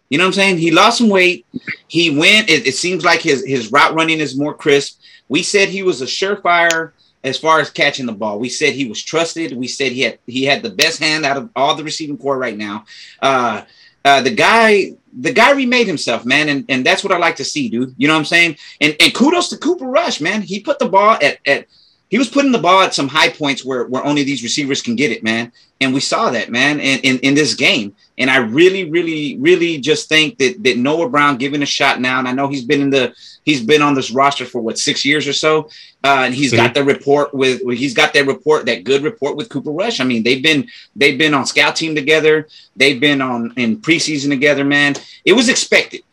You 0.10 0.18
know 0.18 0.26
what 0.26 0.30
I'm 0.30 0.34
saying? 0.34 0.58
He 0.58 0.72
lost 0.72 0.98
some 0.98 1.10
weight. 1.10 1.46
He 1.88 2.10
went. 2.10 2.50
It, 2.50 2.66
it 2.68 2.76
seems 2.76 3.06
like 3.06 3.22
his 3.22 3.46
his 3.46 3.72
route 3.72 3.94
running 3.94 4.20
is 4.20 4.36
more 4.38 4.56
crisp. 4.56 5.00
We 5.30 5.44
said 5.44 5.70
he 5.70 5.84
was 5.84 6.02
a 6.02 6.06
surefire 6.06 6.92
as 7.24 7.38
far 7.38 7.60
as 7.60 7.70
catching 7.70 8.06
the 8.06 8.12
ball. 8.12 8.40
We 8.40 8.50
said 8.50 8.74
he 8.74 8.88
was 8.88 9.02
trusted. 9.02 9.56
We 9.56 9.68
said 9.68 9.92
he 9.92 10.02
had 10.02 10.20
he 10.28 10.44
had 10.44 10.64
the 10.64 10.70
best 10.70 11.00
hand 11.00 11.26
out 11.26 11.38
of 11.38 11.50
all 11.56 11.76
the 11.76 11.84
receiving 11.84 12.18
core 12.18 12.38
right 12.38 12.58
now. 12.58 12.86
Uh, 13.22 13.64
uh, 14.06 14.22
the 14.22 14.32
guy, 14.32 14.92
the 15.18 15.32
guy 15.32 15.52
remade 15.52 15.88
himself, 15.88 16.26
man, 16.26 16.50
and, 16.50 16.66
and 16.68 16.86
that's 16.86 17.04
what 17.04 17.14
I 17.14 17.18
like 17.18 17.38
to 17.38 17.46
see, 17.46 17.70
dude. 17.70 17.96
You 17.98 18.08
know 18.08 18.16
what 18.16 18.20
I'm 18.20 18.26
saying? 18.26 18.58
And 18.82 18.96
and 19.00 19.14
kudos 19.14 19.50
to 19.50 19.58
Cooper 19.58 19.86
Rush, 19.86 20.20
man. 20.20 20.42
He 20.42 20.60
put 20.60 20.80
the 20.80 20.90
ball 20.90 21.18
at 21.22 21.40
at 21.48 21.68
he 22.14 22.20
was 22.20 22.30
putting 22.30 22.52
the 22.52 22.60
ball 22.60 22.84
at 22.84 22.94
some 22.94 23.08
high 23.08 23.30
points 23.30 23.66
where 23.66 23.86
where 23.86 24.06
only 24.06 24.24
these 24.24 24.44
receivers 24.44 24.84
can 24.84 24.96
get 24.96 25.12
it, 25.12 25.24
man. 25.24 25.52
And 25.82 25.96
we 25.96 26.00
saw 26.00 26.30
that, 26.30 26.52
man, 26.52 26.80
in, 26.80 27.00
in, 27.00 27.18
in 27.22 27.34
this 27.34 27.56
game. 27.56 27.96
And 28.20 28.30
I 28.30 28.38
really, 28.38 28.88
really, 28.88 29.36
really 29.40 29.80
just 29.80 30.10
think 30.10 30.38
that 30.38 30.62
that 30.62 30.78
Noah 30.78 31.10
Brown 31.10 31.38
giving 31.38 31.64
a 31.64 31.66
shot 31.66 32.00
now, 32.00 32.20
and 32.20 32.28
I 32.28 32.32
know 32.32 32.48
he's 32.48 32.66
been 32.66 32.84
in 32.84 32.92
the 32.92 33.16
he's 33.46 33.64
been 33.64 33.82
on 33.82 33.96
this 33.96 34.12
roster 34.12 34.46
for 34.46 34.62
what 34.62 34.78
six 34.78 35.04
years 35.04 35.28
or 35.28 35.34
so, 35.34 35.70
uh, 36.04 36.22
and 36.26 36.36
he's 36.36 36.54
got 36.54 36.76
the 36.76 36.84
report 36.84 37.34
with 37.34 37.68
he's 37.72 37.96
got 37.96 38.14
that 38.14 38.28
report 38.28 38.68
that 38.68 38.84
good 38.84 39.02
report 39.02 39.36
with 39.36 39.50
Cooper 39.50 39.72
Rush. 39.72 40.00
I 40.00 40.04
mean, 40.04 40.22
they've 40.22 40.44
been 40.44 40.68
they've 40.96 41.18
been 41.18 41.34
on 41.34 41.48
scout 41.48 41.76
team 41.76 41.96
together, 41.96 42.48
they've 42.76 43.02
been 43.02 43.24
on 43.24 43.54
in 43.58 43.78
preseason 43.78 44.30
together, 44.30 44.64
man. 44.64 44.94
It 45.26 45.34
was 45.34 45.50
expected. 45.50 46.04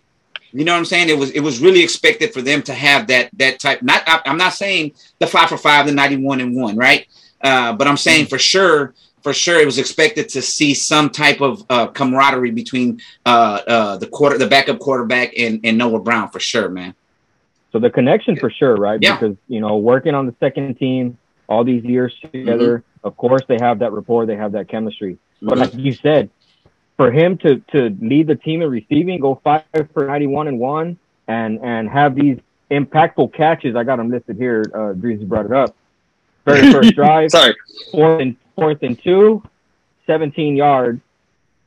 You 0.53 0.65
know 0.65 0.73
what 0.73 0.79
I'm 0.79 0.85
saying? 0.85 1.09
It 1.09 1.19
was 1.19 1.31
it 1.31 1.41
was 1.41 1.61
really 1.61 1.83
expected 1.83 2.33
for 2.33 2.43
them 2.43 2.63
to 2.63 2.75
have 2.75 3.07
that 3.09 3.31
that 3.35 3.61
type. 3.61 3.83
Not 3.83 4.03
I, 4.07 4.21
I'm 4.27 4.37
not 4.39 4.53
saying 4.55 4.93
the 5.19 5.27
five 5.27 5.49
for 5.49 5.57
five, 5.57 5.87
the 5.87 5.93
91 5.93 6.41
and 6.41 6.55
one, 6.57 6.77
right? 6.77 7.07
Uh, 7.41 7.73
but 7.73 7.87
I'm 7.87 7.97
saying 7.97 8.27
for 8.27 8.39
sure 8.39 8.95
for 9.23 9.33
sure 9.35 9.61
it 9.61 9.67
was 9.67 9.79
expected 9.79 10.29
to 10.31 10.41
see 10.43 10.73
some 10.73 11.11
type 11.11 11.41
of 11.43 11.63
uh, 11.69 11.87
camaraderie 11.89 12.51
between 12.53 13.01
uh, 13.27 13.61
uh, 13.67 13.97
the 13.99 14.07
quarter, 14.07 14.39
the 14.39 14.47
backup 14.47 14.79
quarterback, 14.79 15.33
and, 15.37 15.61
and 15.63 15.77
Noah 15.77 16.01
Brown 16.01 16.31
for 16.31 16.41
sure, 16.41 16.71
man. 16.71 16.95
So 17.71 17.79
the 17.79 17.91
connection 17.91 18.37
for 18.37 18.51
sure, 18.51 18.75
right? 18.77 18.99
Yeah. 19.01 19.19
Because 19.19 19.37
you 19.47 19.61
know, 19.61 19.77
working 19.77 20.15
on 20.15 20.27
the 20.27 20.35
second 20.41 20.75
team 20.79 21.19
all 21.49 21.65
these 21.65 21.85
years 21.85 22.15
together, 22.21 22.79
Mm-hmm. 22.79 23.07
of 23.07 23.17
course 23.17 23.43
they 23.47 23.59
have 23.61 23.79
that 23.81 23.93
rapport, 23.93 24.27
they 24.27 24.37
have 24.37 24.53
that 24.53 24.69
chemistry. 24.69 25.19
But 25.43 25.57
Mhm. 25.57 25.61
like 25.61 25.75
you 25.75 25.93
said, 25.93 26.31
for 27.01 27.11
him 27.11 27.39
to 27.39 27.57
to 27.73 27.97
lead 28.03 28.27
the 28.27 28.35
team 28.35 28.61
in 28.61 28.69
receiving, 28.69 29.19
go 29.21 29.41
five 29.43 29.63
for 29.95 30.07
ninety 30.07 30.27
one 30.27 30.49
and 30.49 30.59
one, 30.59 30.99
and 31.29 31.59
and 31.63 31.89
have 31.89 32.15
these 32.15 32.37
impactful 32.71 33.33
catches. 33.33 33.75
I 33.75 33.85
got 33.85 33.97
them 33.97 34.11
listed 34.11 34.37
here. 34.37 34.63
Uh, 34.75 34.93
brought 35.25 35.47
it 35.47 35.53
up. 35.53 35.75
Very 36.45 36.71
first 36.77 36.95
drive, 36.95 37.31
Sorry. 37.31 37.55
fourth 37.91 38.21
and 38.21 38.37
fourth 38.55 38.83
and 38.83 39.03
two, 39.03 39.43
17 40.07 40.57
yards 40.57 41.01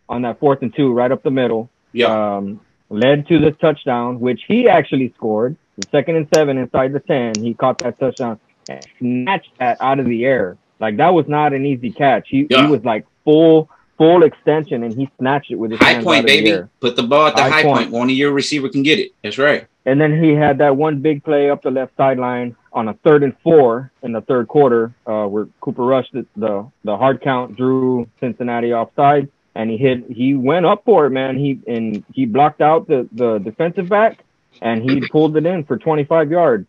on 0.07 0.21
that 0.21 0.39
fourth 0.39 0.61
and 0.61 0.71
two, 0.75 0.93
right 0.93 1.11
up 1.11 1.23
the 1.23 1.31
middle. 1.31 1.67
Yeah, 1.93 2.35
Um, 2.35 2.59
led 2.91 3.27
to 3.29 3.39
the 3.39 3.51
touchdown, 3.53 4.19
which 4.19 4.41
he 4.47 4.69
actually 4.69 5.13
scored. 5.15 5.55
The 5.77 5.87
second 5.89 6.17
and 6.17 6.27
seven 6.35 6.59
inside 6.59 6.93
the 6.93 6.99
10, 6.99 7.33
he 7.39 7.55
caught 7.55 7.79
that 7.79 7.99
touchdown 7.99 8.39
and 8.69 8.85
snatched 8.99 9.57
that 9.57 9.77
out 9.81 9.97
of 9.99 10.05
the 10.05 10.25
air. 10.25 10.57
Like 10.79 10.97
that 10.97 11.11
was 11.15 11.27
not 11.27 11.53
an 11.53 11.65
easy 11.65 11.89
catch. 11.91 12.27
He, 12.29 12.45
Yeah. 12.51 12.65
he 12.65 12.71
was 12.71 12.83
like 12.85 13.05
full 13.25 13.69
full 14.03 14.23
extension 14.23 14.83
and 14.83 14.93
he 14.93 15.09
snatched 15.17 15.49
it 15.49 15.55
with 15.55 15.71
his 15.71 15.79
high 15.79 16.03
point, 16.03 16.19
of 16.21 16.25
baby. 16.25 16.67
Put 16.81 16.95
the 16.97 17.03
ball 17.03 17.27
at 17.27 17.35
the 17.35 17.41
High 17.43 17.49
high, 17.49 17.63
point. 17.63 17.89
point. 17.91 18.01
Only 18.01 18.13
your 18.15 18.31
receiver 18.31 18.67
can 18.67 18.83
get 18.83 18.99
it. 18.99 19.11
That's 19.23 19.37
right. 19.37 19.65
And 19.85 19.99
then 19.99 20.21
he 20.21 20.31
had 20.31 20.57
that 20.57 20.75
one 20.75 20.99
big 20.99 21.23
play 21.23 21.49
up 21.49 21.61
the 21.61 21.71
left 21.71 21.95
sideline 21.95 22.55
on 22.73 22.89
a 22.89 22.93
third 22.95 23.23
and 23.23 23.33
four 23.43 23.91
in 24.01 24.11
the 24.11 24.21
third 24.21 24.47
quarter, 24.47 24.93
uh, 25.05 25.25
where 25.25 25.47
Cooper 25.61 25.83
rushed 25.83 26.13
the, 26.13 26.25
the 26.35 26.69
the 26.83 26.97
hard 26.97 27.21
count, 27.21 27.55
drew 27.55 28.09
Cincinnati 28.19 28.73
offside, 28.73 29.29
and 29.55 29.69
he 29.69 29.77
hit. 29.77 30.09
He 30.09 30.35
went 30.35 30.65
up 30.65 30.83
for 30.85 31.05
it, 31.05 31.11
man. 31.11 31.37
He 31.37 31.59
and 31.67 32.03
he 32.13 32.25
blocked 32.25 32.61
out 32.61 32.87
the 32.87 33.07
the 33.11 33.39
defensive 33.39 33.89
back, 33.89 34.23
and 34.61 34.81
he 34.89 35.07
pulled 35.07 35.35
it 35.37 35.45
in 35.45 35.63
for 35.65 35.77
25 35.77 36.31
yards. 36.31 36.67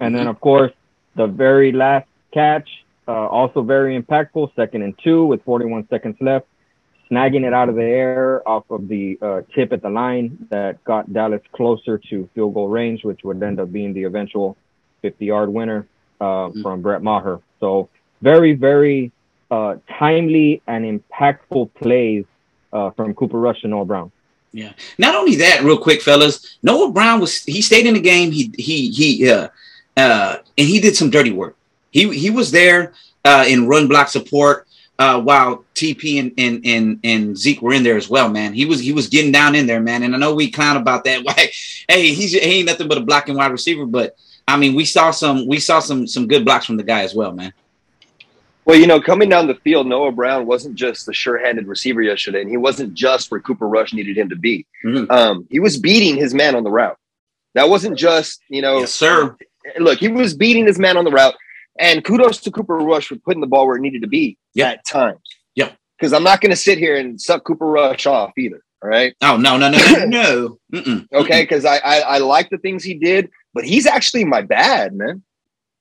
And 0.00 0.14
then, 0.14 0.26
of 0.26 0.40
course, 0.40 0.72
the 1.14 1.26
very 1.28 1.70
last 1.72 2.08
catch, 2.32 2.68
uh, 3.06 3.12
also 3.12 3.62
very 3.62 4.00
impactful, 4.00 4.54
second 4.56 4.82
and 4.82 4.94
two 5.02 5.26
with 5.26 5.42
41 5.44 5.88
seconds 5.88 6.16
left 6.20 6.46
snagging 7.10 7.44
it 7.44 7.52
out 7.52 7.68
of 7.68 7.74
the 7.74 7.82
air 7.82 8.46
off 8.48 8.64
of 8.70 8.88
the 8.88 9.18
uh, 9.20 9.42
tip 9.54 9.72
at 9.72 9.82
the 9.82 9.90
line 9.90 10.46
that 10.50 10.82
got 10.84 11.12
Dallas 11.12 11.42
closer 11.52 11.98
to 12.10 12.28
field 12.34 12.54
goal 12.54 12.68
range, 12.68 13.04
which 13.04 13.20
would 13.24 13.42
end 13.42 13.60
up 13.60 13.72
being 13.72 13.92
the 13.92 14.04
eventual 14.04 14.56
50 15.02 15.24
yard 15.24 15.52
winner 15.52 15.86
uh, 16.20 16.50
from 16.62 16.82
Brett 16.82 17.02
Maher. 17.02 17.40
So 17.60 17.88
very, 18.22 18.54
very 18.54 19.12
uh, 19.50 19.76
timely 19.98 20.62
and 20.66 21.00
impactful 21.00 21.74
plays 21.74 22.24
uh, 22.72 22.90
from 22.90 23.14
Cooper 23.14 23.38
Rush 23.38 23.62
and 23.62 23.70
Noah 23.70 23.84
Brown. 23.84 24.12
Yeah. 24.52 24.72
Not 24.98 25.14
only 25.14 25.36
that, 25.36 25.62
real 25.62 25.78
quick, 25.78 26.00
fellas. 26.00 26.58
Noah 26.62 26.92
Brown 26.92 27.20
was 27.20 27.42
he 27.42 27.60
stayed 27.60 27.86
in 27.86 27.94
the 27.94 28.00
game. 28.00 28.30
He 28.30 28.52
he 28.56 28.90
he 28.90 29.28
uh 29.28 29.48
uh 29.96 30.36
and 30.56 30.68
he 30.68 30.80
did 30.80 30.94
some 30.94 31.10
dirty 31.10 31.32
work. 31.32 31.56
He 31.94 32.12
he 32.18 32.28
was 32.28 32.50
there 32.50 32.92
uh 33.24 33.44
in 33.46 33.68
run 33.68 33.86
block 33.86 34.08
support 34.08 34.66
uh 34.98 35.20
while 35.20 35.64
TP 35.76 36.18
and 36.18 36.32
and 36.36 36.60
and, 36.66 36.98
and 37.04 37.38
Zeke 37.38 37.62
were 37.62 37.72
in 37.72 37.84
there 37.84 37.96
as 37.96 38.10
well, 38.10 38.28
man. 38.28 38.52
He 38.52 38.66
was 38.66 38.80
he 38.80 38.92
was 38.92 39.06
getting 39.06 39.30
down 39.30 39.54
in 39.54 39.66
there, 39.68 39.80
man. 39.80 40.02
And 40.02 40.12
I 40.14 40.18
know 40.18 40.34
we 40.34 40.50
clown 40.50 40.76
about 40.76 41.04
that. 41.04 41.24
Why 41.24 41.50
hey, 41.88 42.12
he's 42.12 42.32
he 42.32 42.40
ain't 42.40 42.66
nothing 42.66 42.88
but 42.88 42.98
a 42.98 43.00
blocking 43.00 43.36
wide 43.36 43.52
receiver, 43.52 43.86
but 43.86 44.16
I 44.48 44.56
mean 44.56 44.74
we 44.74 44.84
saw 44.84 45.12
some 45.12 45.46
we 45.46 45.60
saw 45.60 45.78
some 45.78 46.08
some 46.08 46.26
good 46.26 46.44
blocks 46.44 46.66
from 46.66 46.76
the 46.76 46.82
guy 46.82 47.02
as 47.04 47.14
well, 47.14 47.32
man. 47.32 47.52
Well, 48.64 48.78
you 48.78 48.86
know, 48.88 49.00
coming 49.00 49.28
down 49.28 49.46
the 49.46 49.54
field, 49.56 49.86
Noah 49.86 50.10
Brown 50.10 50.46
wasn't 50.46 50.74
just 50.74 51.04
the 51.06 51.12
sure-handed 51.12 51.68
receiver 51.68 52.00
yesterday, 52.02 52.40
and 52.40 52.48
he 52.50 52.56
wasn't 52.56 52.94
just 52.94 53.30
where 53.30 53.38
Cooper 53.40 53.68
Rush 53.68 53.92
needed 53.92 54.16
him 54.16 54.30
to 54.30 54.36
be. 54.36 54.64
Mhm. 54.84 55.10
Um, 55.10 55.46
he 55.50 55.60
was 55.60 55.78
beating 55.78 56.16
his 56.16 56.32
man 56.32 56.56
on 56.56 56.64
the 56.64 56.70
route. 56.70 56.96
That 57.52 57.68
wasn't 57.68 57.98
just, 57.98 58.40
you 58.48 58.62
know, 58.62 58.80
Yes, 58.80 58.94
sir. 58.94 59.36
look, 59.78 59.98
he 59.98 60.08
was 60.08 60.32
beating 60.34 60.66
his 60.66 60.78
man 60.78 60.96
on 60.96 61.04
the 61.04 61.10
route. 61.10 61.34
And 61.78 62.04
kudos 62.04 62.38
to 62.42 62.50
Cooper 62.50 62.76
Rush 62.76 63.08
for 63.08 63.16
putting 63.16 63.40
the 63.40 63.46
ball 63.46 63.66
where 63.66 63.76
it 63.76 63.80
needed 63.80 64.02
to 64.02 64.08
be 64.08 64.38
Yeah. 64.54 64.70
at 64.70 64.86
times. 64.86 65.20
Yeah. 65.54 65.72
Because 65.98 66.12
I'm 66.12 66.22
not 66.22 66.40
going 66.40 66.50
to 66.50 66.56
sit 66.56 66.78
here 66.78 66.96
and 66.96 67.20
suck 67.20 67.44
Cooper 67.44 67.66
Rush 67.66 68.06
off 68.06 68.32
either. 68.38 68.62
All 68.82 68.90
right. 68.90 69.14
Oh 69.22 69.36
no, 69.38 69.56
no, 69.56 69.70
no, 69.70 69.78
no, 69.78 70.04
no. 70.04 70.58
Mm-mm. 70.74 71.06
Okay. 71.12 71.42
Because 71.42 71.64
I, 71.64 71.78
I 71.78 71.98
I 72.00 72.18
like 72.18 72.50
the 72.50 72.58
things 72.58 72.84
he 72.84 72.94
did, 72.94 73.30
but 73.54 73.64
he's 73.64 73.86
actually 73.86 74.24
my 74.24 74.42
bad, 74.42 74.94
man. 74.94 75.22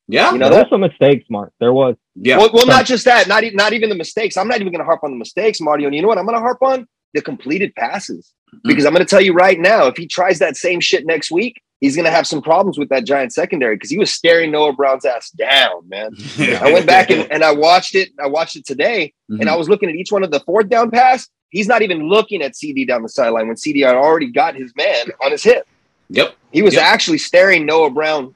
Yeah. 0.08 0.32
You 0.32 0.38
know 0.38 0.50
there 0.50 0.60
that? 0.60 0.64
was 0.64 0.70
some 0.70 0.82
mistakes, 0.82 1.26
Mark. 1.30 1.52
There 1.60 1.74
was. 1.74 1.96
Yeah. 2.16 2.38
Well, 2.38 2.52
well, 2.54 2.66
not 2.66 2.86
just 2.86 3.04
that. 3.06 3.28
Not 3.28 3.44
e- 3.44 3.52
not 3.54 3.74
even 3.74 3.90
the 3.90 3.96
mistakes. 3.96 4.38
I'm 4.38 4.48
not 4.48 4.62
even 4.62 4.72
going 4.72 4.80
to 4.80 4.86
harp 4.86 5.04
on 5.04 5.12
the 5.12 5.18
mistakes, 5.18 5.60
Mario. 5.60 5.88
And 5.88 5.96
you 5.96 6.02
know 6.02 6.08
what? 6.08 6.18
I'm 6.18 6.26
going 6.26 6.38
to 6.38 6.42
harp 6.42 6.62
on 6.62 6.88
the 7.14 7.22
completed 7.22 7.74
passes 7.76 8.34
mm. 8.54 8.60
because 8.64 8.86
I'm 8.86 8.94
going 8.94 9.06
to 9.06 9.10
tell 9.10 9.22
you 9.22 9.34
right 9.34 9.60
now, 9.60 9.88
if 9.88 9.98
he 9.98 10.08
tries 10.08 10.40
that 10.40 10.56
same 10.56 10.80
shit 10.80 11.06
next 11.06 11.32
week, 11.32 11.62
he's 11.84 11.98
going 11.98 12.06
to 12.06 12.12
have 12.12 12.26
some 12.26 12.42
problems 12.42 12.78
with 12.78 12.88
that 12.88 13.04
giant 13.04 13.34
secondary 13.34 13.76
because 13.76 13.90
he 13.90 13.98
was 13.98 14.10
staring 14.10 14.52
Noah 14.52 14.72
Brown's 14.72 15.04
ass 15.04 15.32
down, 15.32 15.88
man. 15.90 16.16
I 16.40 16.72
went 16.72 16.88
back 16.88 17.10
and, 17.10 17.30
and 17.30 17.44
I 17.44 17.52
watched 17.52 17.94
it. 17.94 18.10
I 18.24 18.28
watched 18.28 18.56
it 18.56 18.66
today, 18.66 19.14
and 19.28 19.42
mm-hmm. 19.42 19.50
I 19.50 19.56
was 19.58 19.68
looking 19.68 19.90
at 19.90 19.96
each 19.96 20.10
one 20.10 20.24
of 20.24 20.32
the 20.32 20.40
fourth 20.40 20.70
down 20.70 20.92
pass. 20.92 21.28
He's 21.50 21.68
not 21.68 21.82
even 21.82 22.08
looking 22.08 22.42
at 22.42 22.54
CeeDee 22.54 22.88
down 22.88 23.04
the 23.04 23.10
sideline 23.10 23.48
when 23.48 23.58
CeeDee 23.58 23.86
had 23.86 23.96
already 23.96 24.32
got 24.32 24.56
his 24.56 24.74
man 24.78 25.08
on 25.22 25.32
his 25.32 25.44
hip. 25.44 25.68
Yep. 26.10 26.36
He 26.54 26.62
was 26.62 26.74
Yep. 26.74 26.84
actually 26.84 27.18
staring 27.18 27.66
Noah 27.66 27.90
Brown 27.90 28.34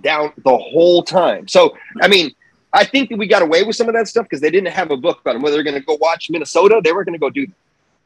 down 0.00 0.32
the 0.44 0.56
whole 0.56 1.02
time. 1.02 1.48
So, 1.48 1.76
I 2.00 2.06
mean, 2.06 2.32
I 2.72 2.84
think 2.84 3.08
that 3.08 3.18
we 3.18 3.26
got 3.26 3.42
away 3.42 3.64
with 3.64 3.74
some 3.74 3.88
of 3.88 3.94
that 3.96 4.06
stuff 4.06 4.26
because 4.26 4.40
they 4.40 4.50
didn't 4.50 4.72
have 4.72 4.92
a 4.92 4.96
book 4.96 5.20
about 5.20 5.34
him. 5.34 5.42
Whether 5.42 5.56
they're 5.56 5.64
going 5.64 5.74
to 5.74 5.84
go 5.84 5.98
watch 6.00 6.30
Minnesota, 6.30 6.80
they 6.82 6.92
were 6.92 7.04
going 7.04 7.14
to 7.14 7.18
go 7.18 7.28
do 7.28 7.44
that. 7.44 7.54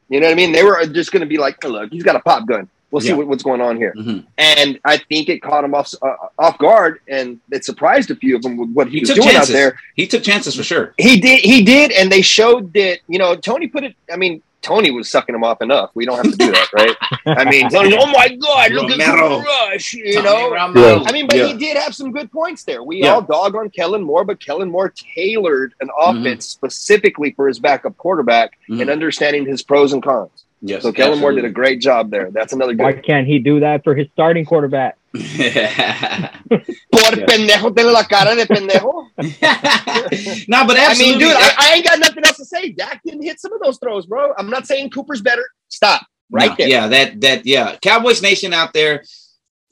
You 0.09 0.19
know 0.19 0.27
what 0.27 0.33
I 0.33 0.35
mean? 0.35 0.51
They 0.51 0.63
were 0.63 0.83
just 0.87 1.11
going 1.11 1.21
to 1.21 1.27
be 1.27 1.37
like, 1.37 1.63
oh, 1.63 1.69
look, 1.69 1.91
he's 1.91 2.03
got 2.03 2.15
a 2.15 2.19
pop 2.19 2.47
gun. 2.47 2.67
We'll 2.93 3.01
see 3.01 3.11
what, 3.11 3.25
what's 3.27 3.41
going 3.41 3.59
on 3.59 3.75
here. 3.77 3.91
Mhm. 3.97 4.23
And 4.37 4.79
I 4.85 4.97
think 4.97 5.27
it 5.27 5.41
caught 5.41 5.63
him 5.63 5.73
off 5.73 5.93
uh, 6.01 6.13
off 6.37 6.59
guard, 6.59 6.99
and 7.07 7.39
it 7.51 7.65
surprised 7.65 8.11
a 8.11 8.15
few 8.15 8.35
of 8.35 8.43
them 8.43 8.55
with 8.55 8.69
what 8.71 8.87
he, 8.87 8.93
He 8.93 8.99
was 9.01 9.09
took 9.09 9.15
doing 9.17 9.29
chances. 9.29 9.49
out 9.49 9.57
there. 9.57 9.79
He 9.95 10.05
took 10.05 10.21
chances 10.21 10.55
for 10.55 10.61
sure. 10.63 10.93
He 10.99 11.19
did, 11.19 11.39
he 11.39 11.63
did, 11.63 11.91
and 11.91 12.11
they 12.11 12.21
showed 12.21 12.71
that 12.73 12.99
you 13.07 13.17
know 13.17 13.35
Tony 13.35 13.67
put 13.67 13.83
it. 13.83 13.95
I 14.11 14.15
mean, 14.17 14.43
Tony 14.61 14.91
was 14.91 15.09
sucking 15.09 15.33
him 15.33 15.43
off 15.43 15.61
enough. 15.63 15.89
We 15.95 16.05
don't 16.05 16.17
have 16.23 16.31
to 16.31 16.37
do 16.37 16.51
that, 16.51 16.67
right? 16.73 16.95
I 17.25 17.43
mean, 17.49 17.67
Tony, 17.71 17.97
oh 17.99 18.05
my 18.05 18.29
God, 18.29 18.71
look 18.73 18.91
at 18.91 18.99
Romero. 18.99 19.37
Cooper 19.39 19.47
Rush, 19.71 19.93
you 19.93 20.21
know. 20.21 20.53
Yeah. 20.53 21.03
I 21.05 21.11
mean, 21.11 21.25
but 21.27 21.35
Yeah. 21.37 21.47
he 21.47 21.53
did 21.55 21.75
have 21.77 21.93
some 21.95 22.11
good 22.11 22.31
points 22.31 22.63
there. 22.63 22.81
We 22.83 22.97
Yeah. 23.01 23.15
all 23.15 23.21
dog 23.23 23.55
on 23.55 23.71
Kellen 23.71 24.03
Moore, 24.03 24.23
but 24.23 24.39
Kellen 24.39 24.69
Moore 24.69 24.93
tailored 25.15 25.73
an 25.81 25.89
Mhm. 25.89 26.21
offense 26.21 26.45
specifically 26.47 27.31
for 27.31 27.47
his 27.47 27.57
backup 27.59 27.97
quarterback 27.97 28.51
Mhm. 28.69 28.81
and 28.81 28.89
understanding 28.91 29.45
his 29.47 29.63
pros 29.63 29.91
and 29.93 30.01
cons. 30.03 30.45
Yes. 30.65 30.81
So 30.83 30.93
Kellen 30.93 31.19
Moore 31.19 31.33
did 31.33 31.43
a 31.43 31.49
great 31.49 31.81
job 31.81 32.09
there. 32.09 32.31
That's 32.31 32.53
another 32.53 32.73
Why 32.73 32.93
can't 32.93 33.27
he 33.27 33.37
do 33.37 33.59
that 33.59 33.83
for 33.83 33.93
his 33.95 34.07
starting 34.13 34.45
quarterback? 34.45 34.97
Por 35.13 35.29
pendejo, 37.27 37.75
tiene 37.75 37.91
la 37.91 38.03
cara 38.05 38.33
de 38.33 38.45
pendejo. 38.45 39.09
no, 40.47 40.65
but 40.65 40.77
I 40.79 40.95
mean, 40.97 41.19
dude, 41.19 41.35
I, 41.35 41.53
I 41.59 41.73
ain't 41.75 41.85
got 41.85 41.99
nothing 41.99 42.25
else 42.25 42.37
to 42.37 42.45
say. 42.45 42.71
Dak 42.71 43.01
didn't 43.03 43.23
hit 43.23 43.41
some 43.41 43.51
of 43.51 43.59
those 43.59 43.77
throws, 43.77 44.05
bro. 44.05 44.33
I'm 44.37 44.49
not 44.49 44.65
saying 44.65 44.91
Cooper's 44.91 45.21
better. 45.21 45.43
Stop 45.67 46.07
right 46.31 46.51
No, 46.51 46.55
there. 46.57 46.69
Yeah, 46.69 46.87
that 46.87 47.19
that 47.19 47.45
yeah. 47.45 47.75
Cowboys 47.81 48.21
Nation 48.21 48.53
out 48.53 48.73
there. 48.73 49.03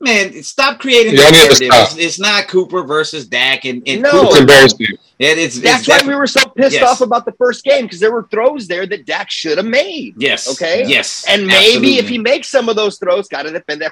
Man, 0.02 0.44
stop 0.44 0.80
creating 0.80 1.14
Y'all 1.16 1.26
the 1.26 1.32
need 1.32 1.38
to 1.38 1.46
narrative. 1.48 1.68
stop. 1.68 1.88
It's, 1.92 1.98
it's 1.98 2.20
not 2.20 2.48
Cooper 2.48 2.84
versus 2.84 3.28
Dak 3.28 3.66
and, 3.66 3.82
and 3.88 4.02
No. 4.02 4.10
It's 4.30 4.40
embarrassing. 4.40 4.88
It, 5.20 5.38
it's, 5.38 5.60
That's 5.60 5.82
it's 5.82 5.88
why 5.88 5.98
defi- 6.00 6.10
we 6.10 6.16
were 6.16 6.26
so 6.28 6.42
pissed 6.50 6.74
Yes. 6.74 6.84
off 6.90 7.02
about 7.02 7.26
the 7.26 7.32
first 7.34 7.64
game 7.64 7.86
because 7.86 8.00
there 8.00 8.12
were 8.12 8.28
throws 8.32 8.68
there 8.68 8.88
that 8.88 9.06
Dak 9.06 9.30
should 9.30 9.58
have 9.60 9.68
made. 9.68 10.16
Yes. 10.18 10.50
Okay. 10.52 10.84
Yes. 10.88 11.26
And 11.30 11.46
maybe 11.46 11.98
if 11.98 12.10
he 12.10 12.18
makes 12.18 12.48
some 12.48 12.70
of 12.70 12.76
those 12.76 12.98
throws, 12.98 13.28
got 13.28 13.44
to 13.44 13.52
defend 13.52 13.82
that. 13.82 13.92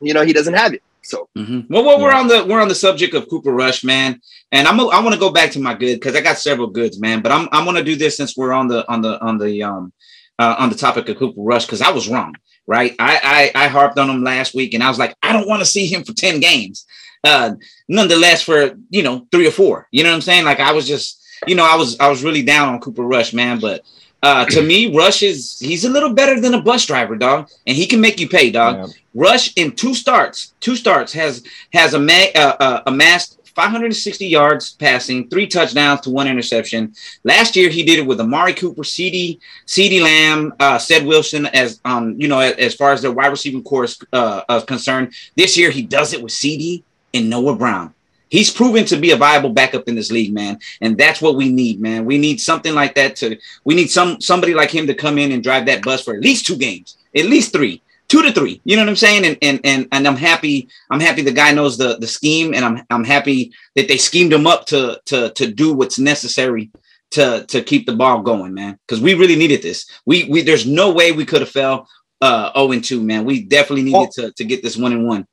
You 0.00 0.14
know, 0.14 0.22
he 0.24 0.32
doesn't 0.32 0.54
have 0.54 0.72
it. 0.72 0.82
So 1.02 1.28
Mhm. 1.36 1.66
Well, 1.68 1.84
well, 1.84 2.00
we're 2.00 2.12
on 2.12 2.28
the 2.28 2.44
we're 2.44 2.60
on 2.60 2.68
the 2.68 2.74
subject 2.74 3.14
of 3.14 3.28
Cooper 3.28 3.52
Rush, 3.52 3.84
man, 3.84 4.20
and 4.52 4.66
I'm 4.68 4.78
I 4.80 5.00
want 5.00 5.12
to 5.14 5.18
go 5.20 5.30
back 5.30 5.50
to 5.52 5.60
my 5.60 5.74
good 5.74 5.94
because 5.96 6.14
I 6.14 6.20
got 6.20 6.38
several 6.38 6.68
goods, 6.68 6.98
man. 7.00 7.20
But 7.22 7.32
I'm 7.32 7.48
I'm 7.52 7.64
gonna 7.64 7.82
do 7.82 7.96
this 7.96 8.16
since 8.18 8.36
we're 8.36 8.52
on 8.52 8.68
the 8.68 8.86
on 8.90 9.00
the 9.00 9.18
on 9.22 9.38
the 9.38 9.62
um 9.62 9.92
uh, 10.38 10.56
on 10.58 10.68
the 10.70 10.74
topic 10.76 11.08
of 11.08 11.16
Cooper 11.18 11.40
Rush 11.40 11.64
because 11.66 11.80
I 11.82 11.90
was 11.90 12.06
wrong, 12.08 12.34
right? 12.66 12.94
I, 12.98 13.52
I 13.54 13.64
I 13.64 13.68
harped 13.68 13.98
on 13.98 14.10
him 14.10 14.22
last 14.22 14.54
week, 14.54 14.74
and 14.74 14.82
I 14.82 14.88
was 14.88 14.98
like, 14.98 15.14
I 15.22 15.32
don't 15.32 15.48
want 15.48 15.60
to 15.60 15.66
see 15.66 15.86
him 15.86 16.04
for 16.04 16.12
ten 16.12 16.40
games. 16.40 16.86
Uh, 17.22 17.52
nonetheless, 17.88 18.42
for 18.42 18.76
you 18.90 19.02
know 19.02 19.26
three 19.30 19.46
or 19.46 19.50
four, 19.50 19.86
you 19.90 20.02
know 20.02 20.10
what 20.10 20.16
I'm 20.16 20.22
saying? 20.22 20.44
Like 20.44 20.60
I 20.60 20.72
was 20.72 20.86
just, 20.86 21.22
you 21.46 21.54
know, 21.54 21.64
I 21.64 21.76
was 21.76 21.98
I 22.00 22.08
was 22.08 22.24
really 22.24 22.42
down 22.42 22.68
on 22.68 22.80
Cooper 22.80 23.02
Rush, 23.02 23.32
man. 23.32 23.60
But 23.60 23.84
uh, 24.22 24.44
to 24.46 24.62
me, 24.62 24.94
Rush 24.94 25.22
is 25.22 25.58
he's 25.58 25.84
a 25.84 25.90
little 25.90 26.14
better 26.14 26.40
than 26.40 26.54
a 26.54 26.62
bus 26.62 26.86
driver, 26.86 27.16
dog, 27.16 27.50
and 27.66 27.76
he 27.76 27.86
can 27.86 28.00
make 28.00 28.20
you 28.20 28.28
pay, 28.28 28.50
dog. 28.50 28.76
Yeah. 28.76 28.86
Rush 29.14 29.52
in 29.56 29.72
two 29.72 29.94
starts, 29.94 30.54
two 30.60 30.76
starts 30.76 31.12
has 31.12 31.42
has 31.72 31.94
ama- 31.94 32.32
uh, 32.34 32.56
uh, 32.60 32.82
amassed 32.86 33.39
560 33.54 34.26
yards 34.26 34.72
passing, 34.74 35.28
three 35.28 35.46
touchdowns 35.46 36.00
to 36.02 36.10
one 36.10 36.28
interception. 36.28 36.94
Last 37.24 37.56
year 37.56 37.68
he 37.68 37.82
did 37.82 37.98
it 37.98 38.06
with 38.06 38.20
Amari 38.20 38.54
Cooper, 38.54 38.82
CeeDee, 38.82 39.38
CeeDee 39.66 40.02
Lamb, 40.02 40.54
uh, 40.60 40.78
Ced 40.78 41.06
Wilson 41.06 41.46
as 41.46 41.80
um 41.84 42.20
you 42.20 42.28
know 42.28 42.40
as, 42.40 42.74
far 42.74 42.92
as 42.92 43.02
their 43.02 43.12
wide 43.12 43.28
receiving 43.28 43.62
core 43.62 43.84
is 43.84 43.98
uh, 44.12 44.60
concerned. 44.62 45.12
This 45.36 45.56
year 45.56 45.70
he 45.70 45.82
does 45.82 46.12
it 46.12 46.22
with 46.22 46.32
CeeDee 46.32 46.82
and 47.14 47.28
Noah 47.28 47.56
Brown. 47.56 47.94
He's 48.28 48.52
proven 48.52 48.84
to 48.86 48.96
be 48.96 49.10
a 49.10 49.16
viable 49.16 49.50
backup 49.50 49.88
in 49.88 49.96
this 49.96 50.12
league, 50.12 50.32
man, 50.32 50.60
and 50.80 50.96
that's 50.96 51.20
what 51.20 51.34
we 51.34 51.50
need, 51.50 51.80
man. 51.80 52.04
We 52.04 52.16
need 52.16 52.40
something 52.40 52.74
like 52.74 52.94
that 52.94 53.16
to. 53.16 53.36
We 53.64 53.74
need 53.74 53.90
some 53.90 54.20
somebody 54.20 54.54
like 54.54 54.70
him 54.70 54.86
to 54.86 54.94
come 54.94 55.18
in 55.18 55.32
and 55.32 55.42
drive 55.42 55.66
that 55.66 55.82
bus 55.82 56.02
for 56.02 56.14
at 56.14 56.20
least 56.20 56.46
two 56.46 56.56
games, 56.56 56.96
at 57.14 57.26
least 57.26 57.52
three 57.52 57.82
two 58.10 58.22
to 58.22 58.32
three. 58.32 58.60
You 58.64 58.76
know 58.76 58.82
what 58.82 58.88
I'm 58.90 58.96
saying? 58.96 59.24
And 59.24 59.38
and 59.40 59.60
and 59.64 59.88
and 59.92 60.06
I'm 60.08 60.16
happy. 60.16 60.68
I'm 60.90 61.00
happy 61.00 61.22
the 61.22 61.32
guy 61.32 61.52
knows 61.52 61.78
the 61.78 61.96
the 61.98 62.06
scheme, 62.06 62.52
and 62.54 62.64
I'm 62.64 62.82
I'm 62.90 63.04
happy 63.04 63.52
that 63.76 63.88
they 63.88 63.96
schemed 63.96 64.32
him 64.32 64.46
up 64.46 64.66
to 64.66 65.00
to 65.06 65.30
to 65.30 65.50
do 65.50 65.72
what's 65.72 65.98
necessary 65.98 66.70
to 67.12 67.44
to 67.46 67.62
keep 67.62 67.86
the 67.86 67.96
ball 67.96 68.20
going, 68.22 68.52
man. 68.54 68.78
Because 68.86 69.00
we 69.02 69.14
really 69.14 69.36
needed 69.36 69.62
this. 69.62 69.86
We 70.04 70.24
we 70.30 70.42
there's 70.42 70.66
no 70.66 70.92
way 70.92 71.12
we 71.12 71.24
could 71.24 71.40
have 71.40 71.50
fell 71.50 71.88
uh 72.20 72.52
0 72.54 72.72
and 72.72 72.84
2, 72.84 73.00
man. 73.02 73.24
We 73.24 73.42
definitely 73.44 73.84
needed 73.84 73.96
Well- 73.98 74.12
to 74.16 74.32
to 74.32 74.44
get 74.44 74.62
this 74.62 74.76
one 74.76 74.92
and 74.92 75.06
one. 75.06 75.26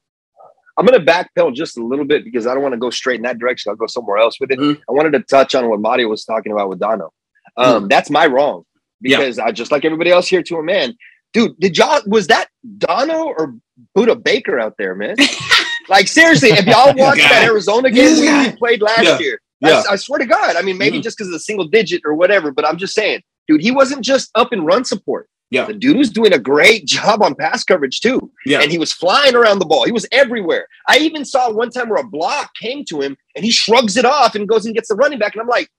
I'm 0.79 0.85
going 0.85 0.99
to 1.03 1.03
backpedal 1.11 1.55
just 1.55 1.75
a 1.79 1.83
little 1.83 2.05
bit 2.05 2.23
because 2.23 2.45
I 2.45 2.53
don't 2.53 2.61
want 2.61 2.73
to 2.73 2.79
go 2.79 2.91
straight 2.91 3.15
in 3.15 3.23
that 3.23 3.39
direction. 3.39 3.71
I'll 3.71 3.75
go 3.75 3.87
somewhere 3.87 4.19
else 4.19 4.39
with 4.39 4.51
it. 4.51 4.59
Mhm. 4.59 4.77
I 4.87 4.91
wanted 4.91 5.13
to 5.13 5.21
touch 5.21 5.55
on 5.55 5.67
what 5.69 5.79
Mario 5.79 6.07
was 6.07 6.23
talking 6.23 6.51
about 6.51 6.69
with 6.69 6.79
Dono. 6.79 7.11
Um, 7.57 7.87
That's 7.87 8.11
my 8.11 8.27
wrong 8.27 8.63
Yeah. 9.01 9.17
because 9.17 9.39
I 9.39 9.51
just 9.51 9.71
like 9.71 9.85
everybody 9.85 10.11
else 10.11 10.27
here 10.27 10.43
to 10.43 10.57
a 10.57 10.63
man. 10.63 10.93
Dude, 11.37 11.59
did 11.59 11.77
y'all 11.77 12.01
was 12.07 12.27
that 12.27 12.47
Dono 12.79 13.25
or 13.25 13.53
Budda 13.95 14.23
Baker 14.23 14.59
out 14.59 14.73
there, 14.79 14.95
man? 14.95 15.15
like 15.89 16.07
seriously, 16.07 16.49
if 16.49 16.65
y'all 16.65 16.95
watched 16.95 17.21
guy. 17.21 17.29
that 17.29 17.43
Arizona 17.43 17.91
game 17.91 18.19
we, 18.19 18.49
we 18.49 18.57
played 18.57 18.81
last 18.81 19.03
Yeah. 19.03 19.19
year, 19.19 19.41
Yeah. 19.61 19.83
I, 19.87 19.93
I 19.93 19.95
swear 19.97 20.17
to 20.17 20.25
God, 20.25 20.55
I 20.55 20.63
mean, 20.63 20.79
maybe 20.79 20.97
Mhm. 20.99 21.03
just 21.03 21.15
because 21.17 21.27
of 21.27 21.33
the 21.33 21.39
single 21.39 21.67
digit 21.67 22.01
or 22.05 22.15
whatever, 22.15 22.51
but 22.51 22.65
I'm 22.67 22.77
just 22.77 22.95
saying, 22.95 23.21
dude, 23.47 23.61
he 23.61 23.69
wasn't 23.69 24.01
just 24.03 24.31
up 24.33 24.51
and 24.51 24.65
run 24.65 24.83
support. 24.83 25.29
Yeah. 25.51 25.65
The 25.65 25.73
dude 25.75 25.95
was 25.97 26.09
doing 26.09 26.33
a 26.33 26.39
great 26.39 26.85
job 26.85 27.21
on 27.21 27.35
pass 27.35 27.63
coverage 27.63 28.01
too. 28.01 28.31
Yeah. 28.45 28.61
And 28.61 28.71
he 28.71 28.79
was 28.79 28.91
flying 28.91 29.35
around 29.35 29.59
the 29.59 29.65
ball. 29.65 29.85
He 29.85 29.91
was 29.91 30.07
everywhere. 30.11 30.67
I 30.89 30.97
even 30.97 31.23
saw 31.23 31.51
one 31.51 31.69
time 31.69 31.87
where 31.89 32.01
a 32.01 32.07
block 32.07 32.49
came 32.59 32.83
to 32.85 32.99
him 32.99 33.15
and 33.35 33.45
he 33.45 33.51
shrugs 33.51 33.95
it 33.95 34.05
off 34.05 34.33
and 34.35 34.47
goes 34.47 34.65
and 34.65 34.73
gets 34.75 34.89
the 34.89 34.95
running 34.95 35.19
back. 35.19 35.35
And 35.35 35.41
I'm 35.41 35.47
like, 35.47 35.69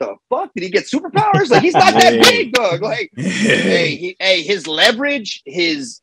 the 0.00 0.16
fuck? 0.28 0.52
Did 0.54 0.64
he 0.64 0.70
get 0.70 0.84
superpowers? 0.84 1.50
Like 1.50 1.62
he's 1.62 1.74
not 1.74 1.94
that 1.94 2.20
big, 2.28 2.52
dog. 2.52 2.82
Like, 2.82 3.12
hey, 3.16 3.94
he, 3.94 4.16
hey, 4.18 4.42
his 4.42 4.66
leverage, 4.66 5.42
his 5.46 6.00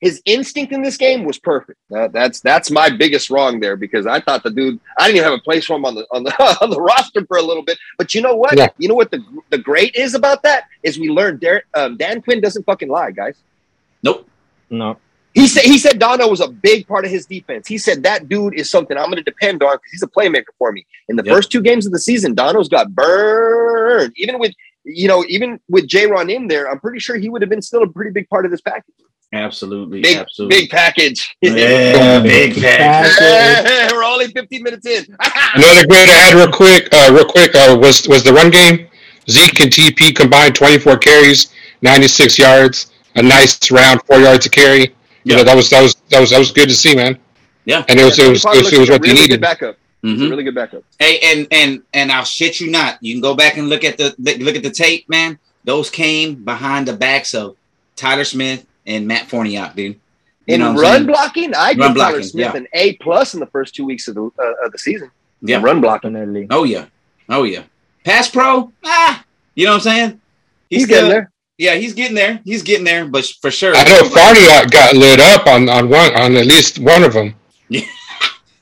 his 0.00 0.22
instinct 0.26 0.72
in 0.72 0.82
this 0.82 0.96
game 0.96 1.24
was 1.24 1.38
perfect. 1.38 1.78
That, 1.90 2.12
that's 2.12 2.40
that's 2.40 2.70
my 2.70 2.88
biggest 2.88 3.30
wrong 3.30 3.58
there 3.58 3.76
because 3.76 4.06
I 4.06 4.20
thought 4.20 4.42
the 4.42 4.50
dude 4.50 4.78
I 4.98 5.06
didn't 5.06 5.16
even 5.16 5.30
have 5.30 5.38
a 5.38 5.42
place 5.42 5.64
for 5.64 5.76
him 5.76 5.84
on 5.84 5.94
the 5.94 6.06
on 6.10 6.24
the 6.24 6.58
on 6.62 6.70
the 6.70 6.80
roster 6.80 7.24
for 7.26 7.38
a 7.38 7.42
little 7.42 7.64
bit. 7.64 7.78
But 7.96 8.14
you 8.14 8.20
know 8.20 8.36
what? 8.36 8.56
Yeah. 8.56 8.68
You 8.78 8.88
know 8.88 8.94
what 8.94 9.10
the 9.10 9.24
the 9.50 9.58
great 9.58 9.94
is 9.94 10.14
about 10.14 10.42
that 10.42 10.64
is 10.82 10.98
we 10.98 11.08
learned 11.08 11.40
Dar- 11.40 11.64
um, 11.74 11.96
Dan 11.96 12.20
Quinn 12.22 12.40
doesn't 12.40 12.64
fucking 12.64 12.88
lie, 12.88 13.10
guys. 13.10 13.36
Nope. 14.02 14.28
No. 14.70 14.98
He 15.38 15.46
said 15.46 15.62
he 15.62 15.78
said 15.78 15.98
Dono 16.00 16.28
was 16.28 16.40
a 16.40 16.48
big 16.48 16.86
part 16.88 17.04
of 17.04 17.10
his 17.12 17.24
defense. 17.26 17.68
He 17.68 17.78
said 17.78 18.02
that 18.02 18.28
dude 18.28 18.54
is 18.54 18.68
something 18.68 18.96
I'm 18.96 19.04
going 19.04 19.18
to 19.18 19.22
depend 19.22 19.62
on 19.62 19.76
because 19.76 19.92
he's 19.92 20.02
a 20.02 20.08
playmaker 20.08 20.52
for 20.58 20.72
me. 20.72 20.84
In 21.08 21.14
the 21.16 21.22
Yep. 21.24 21.32
first 21.34 21.52
two 21.52 21.62
games 21.62 21.86
of 21.86 21.92
the 21.92 21.98
season, 22.00 22.34
Dono's 22.34 22.68
got 22.68 22.90
burned. 22.94 24.12
Even 24.16 24.38
with 24.40 24.52
you 24.84 25.06
know, 25.06 25.24
even 25.28 25.60
with 25.68 25.86
Jayron 25.88 26.32
in 26.34 26.48
there, 26.48 26.68
I'm 26.68 26.80
pretty 26.80 26.98
sure 26.98 27.16
he 27.16 27.28
would 27.28 27.42
have 27.42 27.50
been 27.50 27.62
still 27.62 27.82
a 27.82 27.88
pretty 27.88 28.10
big 28.10 28.28
part 28.28 28.46
of 28.46 28.50
this 28.50 28.60
package. 28.60 28.94
Absolutely. 29.32 30.00
Big 30.00 30.16
absolutely. 30.16 30.60
big 30.60 30.70
package. 30.70 31.36
Yeah, 31.42 32.20
big 32.20 32.60
package. 32.60 33.92
We're 33.92 34.02
only 34.02 34.28
15 34.28 34.62
minutes 34.62 34.86
in. 34.86 35.04
Another 35.54 35.86
great 35.86 36.06
to 36.06 36.12
add 36.14 36.34
real 36.34 36.50
quick, 36.50 36.88
uh, 36.92 37.10
real 37.12 37.26
quick, 37.26 37.54
uh, 37.54 37.76
was 37.80 38.08
was 38.08 38.24
the 38.24 38.32
run 38.32 38.50
game. 38.50 38.88
Zeke 39.30 39.60
and 39.60 39.70
TP 39.70 40.16
combined 40.16 40.54
24 40.54 40.96
carries, 40.98 41.52
96 41.82 42.38
yards, 42.38 42.90
a 43.14 43.22
nice 43.22 43.70
round 43.70 44.00
four 44.06 44.18
yards 44.18 44.44
to 44.44 44.50
carry. 44.50 44.94
You 45.28 45.34
Yeah. 45.34 45.38
know 45.40 45.44
that 45.44 45.56
was 45.56 45.68
that 45.70 45.82
was 45.82 45.94
that 46.08 46.20
was 46.20 46.30
that 46.30 46.38
was 46.38 46.50
good 46.52 46.68
to 46.70 46.74
see, 46.74 46.94
man. 46.96 47.18
Yeah. 47.66 47.84
And 47.86 48.00
it 48.00 48.04
was 48.04 48.18
it 48.18 48.30
was 48.30 48.44
it 48.46 48.48
was, 48.64 48.72
it 48.72 48.78
was 48.78 48.88
what 48.88 49.02
they 49.02 49.08
really 49.08 49.20
needed. 49.20 49.34
good 49.34 49.40
backup. 49.42 49.76
It's 50.02 50.20
a 50.20 50.24
Mhm. 50.24 50.30
really 50.30 50.42
good 50.44 50.54
backup. 50.54 50.84
Hey, 50.98 51.18
and 51.22 51.46
and 51.50 51.82
and 51.92 52.10
I'll 52.10 52.24
shit 52.24 52.60
you 52.60 52.70
not. 52.70 52.96
You 53.02 53.12
can 53.12 53.20
go 53.20 53.34
back 53.34 53.58
and 53.58 53.68
look 53.68 53.84
at 53.84 53.98
the 53.98 54.14
look 54.18 54.56
at 54.56 54.62
the 54.62 54.70
tape, 54.70 55.06
man. 55.08 55.38
Those 55.64 55.90
came 55.90 56.36
behind 56.36 56.88
the 56.88 56.94
backs 56.94 57.34
of 57.34 57.56
Tyler 57.94 58.24
Smith 58.24 58.64
and 58.86 59.06
Matt 59.06 59.28
Farniok, 59.28 59.74
dude. 59.76 59.96
You 60.46 60.54
In 60.54 60.60
know 60.60 60.72
run 60.74 60.92
saying? 60.94 61.06
blocking, 61.06 61.54
I 61.54 61.74
give 61.74 61.94
Tyler 61.94 62.22
Smith 62.22 62.52
yeah. 62.54 62.56
an 62.56 62.66
A 62.72 62.94
plus 62.94 63.34
in 63.34 63.40
the 63.40 63.46
first 63.46 63.74
two 63.74 63.84
weeks 63.84 64.08
of 64.08 64.14
the 64.14 64.22
uh, 64.38 64.64
of 64.64 64.72
the 64.72 64.78
season. 64.78 65.10
Yeah. 65.42 65.58
In 65.58 65.62
run 65.62 65.82
blocking. 65.82 66.14
Definitely. 66.14 66.46
Oh 66.48 66.64
yeah. 66.64 66.86
Oh 67.28 67.42
yeah. 67.42 67.64
Pass 68.02 68.30
pro, 68.30 68.72
ah, 68.86 69.22
you 69.54 69.66
know 69.66 69.72
what 69.72 69.76
I'm 69.86 69.92
saying? 69.92 70.20
He's, 70.70 70.84
still- 70.84 70.96
getting 70.96 71.10
there. 71.10 71.30
Yeah, 71.58 71.74
he's 71.74 71.92
getting 71.92 72.14
there. 72.14 72.40
He's 72.44 72.62
getting 72.62 72.84
there, 72.84 73.04
but 73.06 73.24
for 73.42 73.50
sure. 73.50 73.74
I 73.74 73.82
know 73.84 74.00
Farniok 74.02 74.70
got 74.70 74.94
lit 74.94 75.18
up 75.20 75.46
on 75.46 75.68
on 75.68 75.88
one 75.88 76.14
on 76.16 76.36
at 76.36 76.46
least 76.46 76.78
one 76.78 77.02
of 77.04 77.12
them. 77.12 77.34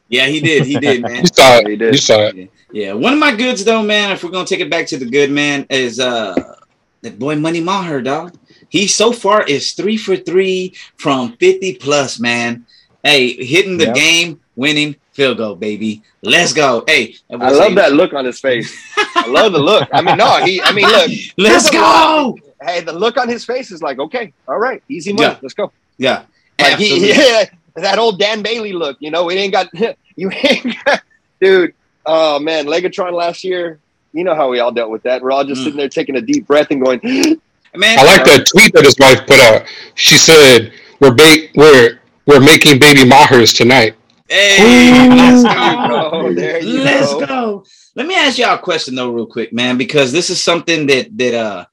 Yeah, 0.08 0.26
he 0.26 0.38
did. 0.40 0.64
He 0.66 0.78
did, 0.78 1.02
man. 1.02 1.22
You 1.22 1.26
saw 1.26 1.58
He 1.66 1.72
it. 1.72 1.76
did. 1.78 1.92
You 1.94 1.98
saw 1.98 2.20
it. 2.28 2.50
Yeah, 2.72 2.92
one 2.92 3.12
of 3.12 3.18
my 3.18 3.34
goods 3.34 3.64
though, 3.64 3.82
man. 3.82 4.12
If 4.12 4.22
we're 4.22 4.30
gonna 4.30 4.46
take 4.46 4.60
it 4.60 4.70
back 4.70 4.86
to 4.88 4.98
the 4.98 5.04
good 5.04 5.32
man, 5.32 5.66
is 5.68 5.98
uh 5.98 6.54
that 7.02 7.18
boy 7.18 7.34
Money 7.34 7.60
Maher, 7.60 8.00
dog. 8.02 8.38
He 8.68 8.86
so 8.86 9.10
far 9.12 9.42
is 9.42 9.72
three 9.72 9.96
for 9.96 10.16
three 10.16 10.74
from 10.96 11.36
fifty 11.38 11.74
plus, 11.74 12.20
man. 12.20 12.66
Hey, 13.02 13.32
hitting 13.34 13.78
the 13.78 13.86
Yep. 13.86 13.94
game, 13.96 14.40
winning 14.54 14.94
field 15.12 15.38
goal, 15.38 15.56
baby. 15.56 16.02
Let's 16.22 16.52
go. 16.52 16.84
Hey, 16.86 17.16
I 17.28 17.50
love 17.50 17.74
that 17.74 17.92
look 17.92 18.12
on 18.14 18.24
his 18.24 18.38
face. 18.38 18.72
I 19.16 19.26
love 19.26 19.52
the 19.54 19.58
look. 19.58 19.88
I 19.92 20.02
mean, 20.02 20.16
no, 20.18 20.36
he. 20.44 20.62
I 20.62 20.70
mean, 20.72 20.86
look. 20.86 21.10
Let's 21.36 21.68
there's 21.70 21.70
a 21.70 21.72
go. 21.72 22.38
Lot. 22.60 22.70
Hey, 22.70 22.80
the 22.80 22.92
look 22.92 23.16
on 23.16 23.28
his 23.28 23.44
face 23.44 23.70
is 23.70 23.82
like, 23.82 23.98
okay, 23.98 24.32
all 24.48 24.58
right, 24.58 24.82
easy 24.88 25.12
money. 25.12 25.28
Yeah. 25.28 25.38
Let's 25.42 25.54
go. 25.54 25.72
Yeah, 25.98 26.24
Like 26.60 26.76
he, 26.76 26.92
absolutely. 26.92 27.08
yeah, 27.24 27.44
that 27.76 27.98
old 27.98 28.18
Dan 28.18 28.42
Bailey 28.42 28.72
look. 28.72 28.96
You 29.00 29.10
know, 29.10 29.24
we 29.24 29.34
ain't 29.34 29.52
got 29.52 29.68
you 30.16 30.30
ain't 30.30 30.76
got, 30.84 31.02
dude. 31.40 31.74
Oh 32.04 32.38
man, 32.38 32.66
Legatron 32.66 33.12
last 33.12 33.44
year. 33.44 33.80
You 34.12 34.24
know 34.24 34.34
how 34.34 34.48
we 34.48 34.60
all 34.60 34.72
dealt 34.72 34.90
with 34.90 35.02
that. 35.02 35.22
We're 35.22 35.32
all 35.32 35.44
just 35.44 35.60
Mm. 35.60 35.64
sitting 35.64 35.78
there 35.78 35.88
taking 35.88 36.16
a 36.16 36.20
deep 36.22 36.46
breath 36.46 36.68
and 36.70 36.82
going, 36.82 37.00
man. 37.04 37.98
I 37.98 38.02
like 38.04 38.24
that 38.24 38.46
tweet 38.50 38.72
that 38.74 38.84
his 38.84 38.96
wife 38.98 39.26
put 39.26 39.38
out. 39.40 39.66
She 39.94 40.16
said, 40.16 40.72
"We're 41.00 41.12
ba- 41.14 41.48
we're 41.54 41.98
we're 42.26 42.40
making 42.40 42.78
baby 42.78 43.00
mahers 43.02 43.54
tonight." 43.54 43.94
Hey, 44.28 45.08
let's 45.08 45.42
go. 45.44 46.10
go. 46.10 46.34
There 46.34 46.60
you 46.62 46.80
Let's 46.82 47.12
go. 47.12 47.26
go. 47.26 47.64
Let 47.94 48.06
me 48.06 48.14
ask 48.16 48.38
y'all 48.38 48.54
a 48.54 48.58
question 48.58 48.94
though, 48.94 49.10
real 49.10 49.26
quick, 49.26 49.52
man, 49.52 49.78
because 49.78 50.12
this 50.12 50.30
is 50.30 50.42
something 50.42 50.86
that 50.88 51.16
that 51.18 51.34
uh 51.34 51.64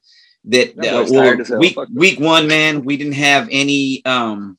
that 0.46 0.76
That 0.76 0.86
uh, 0.94 1.06
well, 1.10 1.22
tired 1.24 1.40
as 1.40 1.48
hell. 1.48 1.58
week 1.58 1.76
week 1.94 2.20
one, 2.20 2.46
man, 2.46 2.84
we 2.84 2.96
didn't 2.96 3.14
have 3.14 3.48
any 3.50 4.04
um 4.04 4.58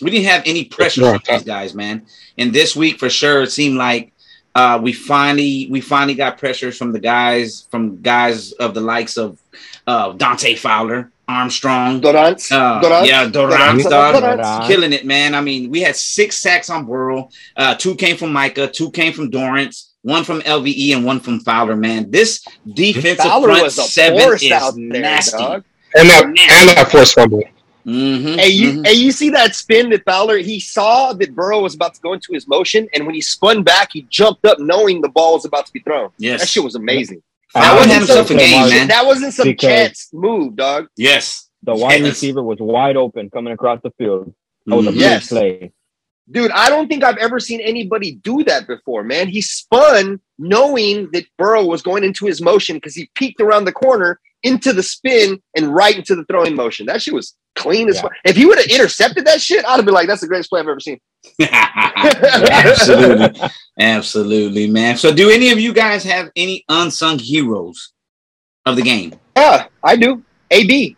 we 0.00 0.10
didn't 0.10 0.26
have 0.26 0.42
any 0.46 0.64
pressure 0.64 1.02
Yeah. 1.02 1.12
on 1.12 1.20
these 1.28 1.44
guys, 1.44 1.74
man. 1.74 2.06
And 2.38 2.52
this 2.52 2.74
week 2.74 2.98
for 2.98 3.08
sure, 3.10 3.42
it 3.42 3.52
seemed 3.52 3.76
like 3.76 4.12
uh 4.54 4.78
we 4.82 4.92
finally 4.92 5.68
we 5.70 5.80
finally 5.80 6.14
got 6.14 6.38
pressures 6.38 6.76
from 6.76 6.92
the 6.92 6.98
guys 7.00 7.66
from 7.70 8.02
guys 8.02 8.52
of 8.52 8.74
the 8.74 8.80
likes 8.80 9.16
of 9.16 9.38
uh 9.86 10.12
Dante 10.12 10.54
Fowler, 10.56 11.10
Armstrong, 11.28 12.00
Durant. 12.00 12.40
uh, 12.52 12.80
Durant. 12.80 13.06
yeah, 13.06 13.26
Durant, 13.28 13.82
Durant. 13.82 14.16
Durant. 14.20 14.66
killing 14.66 14.92
it, 14.92 15.06
man. 15.06 15.34
I 15.34 15.40
mean, 15.40 15.70
we 15.70 15.80
had 15.80 15.96
six 15.96 16.36
sacks 16.38 16.68
on 16.68 16.84
Burrow. 16.84 17.30
Uh, 17.56 17.74
two 17.76 17.94
came 17.94 18.16
from 18.16 18.32
Micah, 18.32 18.68
two 18.68 18.90
came 18.90 19.12
from 19.12 19.30
Dorrance, 19.30 19.91
one 20.02 20.24
from 20.24 20.40
LVE, 20.42 20.96
and 20.96 21.04
one 21.04 21.20
from 21.20 21.40
Fowler. 21.40 21.76
Man, 21.76 22.10
this 22.10 22.44
defensive 22.74 23.18
Fowler 23.24 23.48
front 23.48 23.62
was 23.62 23.92
seven 23.92 24.18
is 24.34 24.40
there, 24.40 25.00
nasty. 25.00 25.38
dog. 25.38 25.64
And 25.94 26.08
that 26.08 26.24
and 26.24 26.36
that 26.36 26.90
forced 26.90 27.14
fumble. 27.14 27.42
Mm-hmm. 27.86 28.38
Hey, 28.38 28.48
you, 28.48 28.72
mhm. 28.74 28.86
hey, 28.86 28.92
you 28.92 29.10
see 29.10 29.30
that 29.30 29.56
spin 29.56 29.90
that 29.90 30.04
Fowler? 30.04 30.38
He 30.38 30.60
saw 30.60 31.12
that 31.14 31.34
Burrow 31.34 31.60
was 31.60 31.74
about 31.74 31.94
to 31.94 32.00
go 32.00 32.12
into 32.12 32.32
his 32.32 32.46
motion, 32.46 32.88
and 32.94 33.04
when 33.06 33.14
he 33.14 33.20
spun 33.20 33.64
back, 33.64 33.90
he 33.92 34.02
jumped 34.02 34.44
up 34.46 34.60
knowing 34.60 35.00
the 35.00 35.08
ball 35.08 35.34
was 35.34 35.44
about 35.44 35.66
to 35.66 35.72
be 35.72 35.80
thrown. 35.80 36.10
Yes. 36.16 36.40
That 36.40 36.48
shit 36.48 36.62
was 36.62 36.76
amazing. 36.76 37.22
That 37.54 37.72
I 37.72 37.76
was 37.76 37.86
had 37.86 37.98
himself 37.98 38.26
a 38.30 38.32
so 38.34 38.38
game, 38.38 38.68
man. 38.70 38.88
That 38.88 39.04
wasn't 39.04 39.34
some 39.34 39.48
Because- 39.48 39.68
chance 39.68 40.08
move, 40.12 40.54
dog. 40.56 40.86
Yes. 40.96 41.48
The 41.64 41.74
wide 41.74 42.00
Yes. 42.00 42.10
receiver 42.10 42.42
was 42.42 42.58
wide 42.60 42.96
open 42.96 43.30
coming 43.30 43.52
across 43.52 43.80
the 43.82 43.90
field. 43.98 44.32
That 44.66 44.76
was 44.76 44.86
a 44.86 44.90
Mhm. 44.90 44.92
big 44.94 45.00
Yes. 45.00 45.28
play. 45.28 45.72
Dude, 46.30 46.50
I 46.52 46.68
don't 46.70 46.88
think 46.88 47.02
I've 47.04 47.18
ever 47.18 47.40
seen 47.40 47.60
anybody 47.60 48.12
do 48.22 48.44
that 48.44 48.66
before, 48.66 49.02
man. 49.02 49.28
He 49.28 49.42
spun 49.42 50.20
knowing 50.38 51.10
that 51.12 51.26
Burrow 51.36 51.64
was 51.64 51.82
going 51.82 52.04
into 52.04 52.26
his 52.26 52.40
motion 52.40 52.76
because 52.76 52.94
he 52.94 53.10
peeked 53.14 53.40
around 53.40 53.64
the 53.64 53.72
corner 53.72 54.20
into 54.44 54.72
the 54.72 54.82
spin 54.82 55.40
and 55.56 55.74
right 55.74 55.96
into 55.96 56.14
the 56.16 56.24
throwing 56.24 56.54
motion. 56.54 56.86
That 56.86 57.02
shit 57.02 57.14
was 57.14 57.36
clean 57.56 57.88
as 57.88 57.96
Yeah. 57.96 58.02
fuck. 58.02 58.12
If 58.24 58.36
he 58.36 58.46
would 58.46 58.58
have 58.58 58.66
intercepted 58.68 59.24
that 59.26 59.40
shit, 59.40 59.64
I'd 59.64 59.76
have 59.76 59.84
been 59.84 59.94
like, 59.94 60.08
that's 60.08 60.20
the 60.20 60.26
greatest 60.28 60.50
play 60.50 60.60
I've 60.60 60.68
ever 60.68 60.80
seen. 60.80 60.98
Absolutely. 61.40 63.40
Absolutely, 63.78 64.70
man. 64.70 64.96
So, 64.96 65.14
do 65.14 65.30
any 65.30 65.50
of 65.50 65.58
you 65.60 65.72
guys 65.72 66.02
have 66.04 66.30
any 66.36 66.64
unsung 66.68 67.18
heroes 67.18 67.92
of 68.66 68.76
the 68.76 68.82
game? 68.82 69.14
Yeah, 69.36 69.66
I 69.82 69.96
do. 69.96 70.22
AB. 70.50 70.96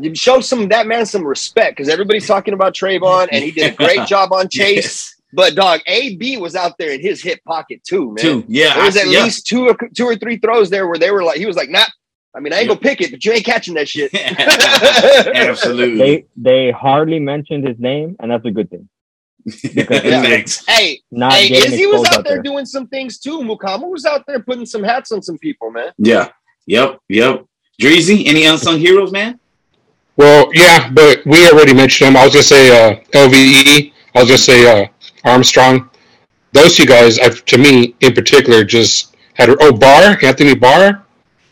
You 0.00 0.14
show 0.14 0.40
some 0.40 0.68
that 0.68 0.86
man 0.86 1.06
some 1.06 1.24
respect 1.24 1.76
because 1.76 1.88
everybody's 1.88 2.26
talking 2.26 2.54
about 2.54 2.74
Trevon 2.74 3.28
and 3.32 3.42
he 3.44 3.50
did 3.50 3.72
a 3.72 3.76
great 3.76 4.06
job 4.06 4.32
on 4.32 4.48
Chase. 4.48 4.76
Yes. 4.76 5.14
But 5.32 5.54
dog, 5.54 5.80
AB 5.86 6.38
was 6.38 6.54
out 6.56 6.78
there 6.78 6.90
in 6.92 7.00
his 7.02 7.22
hip 7.22 7.40
pocket 7.44 7.82
too, 7.84 8.08
man. 8.08 8.16
Two. 8.16 8.44
Yeah. 8.48 8.74
There 8.74 8.84
was 8.84 8.96
at 8.96 9.04
see- 9.04 9.12
yeah. 9.12 9.24
least 9.24 9.46
two 9.46 9.68
or 9.68 9.76
two 9.94 10.04
or 10.06 10.16
three 10.16 10.38
throws 10.38 10.70
there 10.70 10.86
where 10.86 10.98
they 10.98 11.10
were 11.10 11.22
like, 11.22 11.36
he 11.38 11.46
was 11.46 11.56
like, 11.56 11.68
nah. 11.68 11.84
I 12.34 12.40
mean, 12.40 12.52
I 12.52 12.58
ain't 12.58 12.68
gonna 12.68 12.78
pick 12.80 13.00
it, 13.00 13.10
but 13.10 13.24
you 13.24 13.32
ain't 13.32 13.44
catching 13.44 13.74
that 13.74 13.88
shit. 13.88 14.10
Absolutely. 15.34 15.98
They 15.98 16.26
they 16.36 16.70
hardly 16.70 17.18
mentioned 17.18 17.66
his 17.66 17.78
name, 17.78 18.16
and 18.20 18.30
that's 18.30 18.44
a 18.44 18.50
good 18.50 18.70
thing. 18.70 18.88
because 19.44 20.02
he 20.02 20.10
was 20.10 20.26
Thanks. 20.26 20.66
hey, 20.66 21.00
Not 21.10 21.32
hey, 21.32 21.52
Izzy 21.56 21.86
was 21.86 22.02
exposed 22.02 22.18
out 22.18 22.24
there 22.24 22.42
doing 22.42 22.66
some 22.66 22.86
things 22.86 23.18
too. 23.18 23.40
Mukuamu 23.40 23.88
was 23.90 24.04
out 24.04 24.24
there 24.26 24.40
putting 24.40 24.66
some 24.66 24.82
hats 24.82 25.10
on 25.10 25.22
some 25.22 25.38
people, 25.38 25.70
man. 25.70 25.92
Yeah. 25.98 26.28
Yep. 26.66 26.98
Yep. 27.08 27.44
Dreezy, 27.80 28.26
any 28.26 28.44
unsung 28.44 28.78
heroes, 28.78 29.10
man? 29.12 29.40
Well, 30.18 30.50
yeah, 30.52 30.90
but 30.90 31.24
we 31.24 31.48
already 31.48 31.72
mentioned 31.72 32.08
him. 32.10 32.16
I 32.16 32.24
was 32.24 32.34
gonna 32.34 32.42
say 32.42 32.70
uh, 32.92 33.00
LVE. 33.12 33.92
I 34.14 34.18
was 34.20 34.28
gonna 34.28 34.36
say 34.38 34.82
uh, 34.84 34.88
Armstrong. 35.24 35.88
Those 36.52 36.74
two 36.76 36.86
guys, 36.86 37.18
i 37.20 37.28
to 37.28 37.58
me 37.58 37.94
in 38.00 38.14
particular, 38.14 38.64
just 38.64 39.16
had 39.34 39.48
oh 39.60 39.72
Barr, 39.72 40.18
Anthony 40.22 40.54
Barr. 40.56 41.04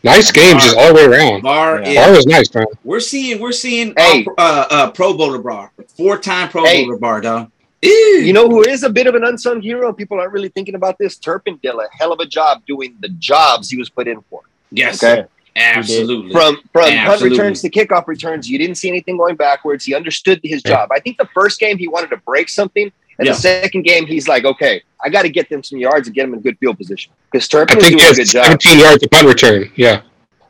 Nice 0.03 0.31
games, 0.31 0.63
just 0.63 0.77
all 0.77 0.89
the 0.89 0.93
way 0.93 1.05
around. 1.05 1.41
Barr 1.43 1.81
Yeah. 1.81 1.87
is 1.89 1.95
Barr 1.95 2.11
was 2.11 2.25
nice, 2.27 2.53
man. 2.53 2.65
We're 2.83 2.99
seeing 2.99 3.39
we're 3.39 3.51
seeing 3.53 3.93
Hey. 3.97 4.25
uh, 4.37 4.41
uh, 4.41 4.67
uh, 4.69 4.91
Pro 4.91 5.15
Bowler 5.17 5.39
Barr, 5.39 5.71
four 5.95 6.17
time 6.17 6.49
Pro 6.49 6.65
Hey. 6.65 6.83
Bowler 6.85 6.97
Barr, 6.97 7.21
dog. 7.21 7.51
You 7.81 8.33
know 8.33 8.49
who 8.49 8.63
is 8.63 8.83
a 8.83 8.89
bit 8.89 9.07
of 9.07 9.15
an 9.15 9.23
unsung 9.23 9.61
hero? 9.61 9.93
People 9.93 10.19
aren't 10.19 10.33
really 10.33 10.49
thinking 10.49 10.75
about 10.75 10.97
this. 10.97 11.15
Turpin 11.15 11.57
did 11.63 11.73
a 11.75 11.87
hell 11.97 12.11
of 12.11 12.19
a 12.19 12.25
job 12.25 12.63
doing 12.67 12.95
the 12.99 13.09
jobs 13.09 13.69
he 13.69 13.77
was 13.77 13.89
put 13.89 14.07
in 14.07 14.21
for. 14.29 14.41
yes, 14.71 15.01
Okay. 15.03 15.25
Absolutely. 15.57 16.31
From 16.31 16.57
from 16.73 16.89
Yeah, 16.91 17.05
punt 17.07 17.21
returns 17.21 17.61
to 17.61 17.69
kickoff 17.69 18.07
returns, 18.07 18.49
you 18.49 18.57
didn't 18.57 18.75
see 18.75 18.87
anything 18.89 19.17
going 19.17 19.35
backwards. 19.35 19.85
He 19.85 19.93
understood 19.95 20.39
his 20.43 20.61
job. 20.63 20.89
I 20.91 20.99
think 20.99 21.17
the 21.17 21.27
first 21.33 21.59
game 21.59 21.77
he 21.77 21.87
wanted 21.87 22.09
to 22.11 22.17
break 22.17 22.49
something, 22.49 22.91
and 23.19 23.25
Yeah. 23.25 23.33
the 23.33 23.37
second 23.39 23.83
game 23.83 24.05
he's 24.05 24.27
like, 24.27 24.45
okay, 24.45 24.81
I 25.03 25.09
got 25.09 25.23
to 25.23 25.29
get 25.29 25.49
them 25.49 25.63
some 25.63 25.79
yards 25.79 26.07
and 26.07 26.15
get 26.15 26.23
them 26.23 26.33
in 26.33 26.41
good 26.41 26.57
field 26.59 26.77
position 26.77 27.11
because 27.31 27.47
Turpin 27.47 27.75
I 27.75 27.77
was 27.77 27.85
think 27.87 27.97
doing 27.99 28.05
he 28.05 28.11
a 28.11 28.15
good 28.15 28.27
had 28.27 28.27
job. 28.51 28.61
17 28.61 28.79
yards 28.79 29.03
of 29.03 29.09
punt 29.11 29.27
return. 29.27 29.71
Yeah, 29.75 30.01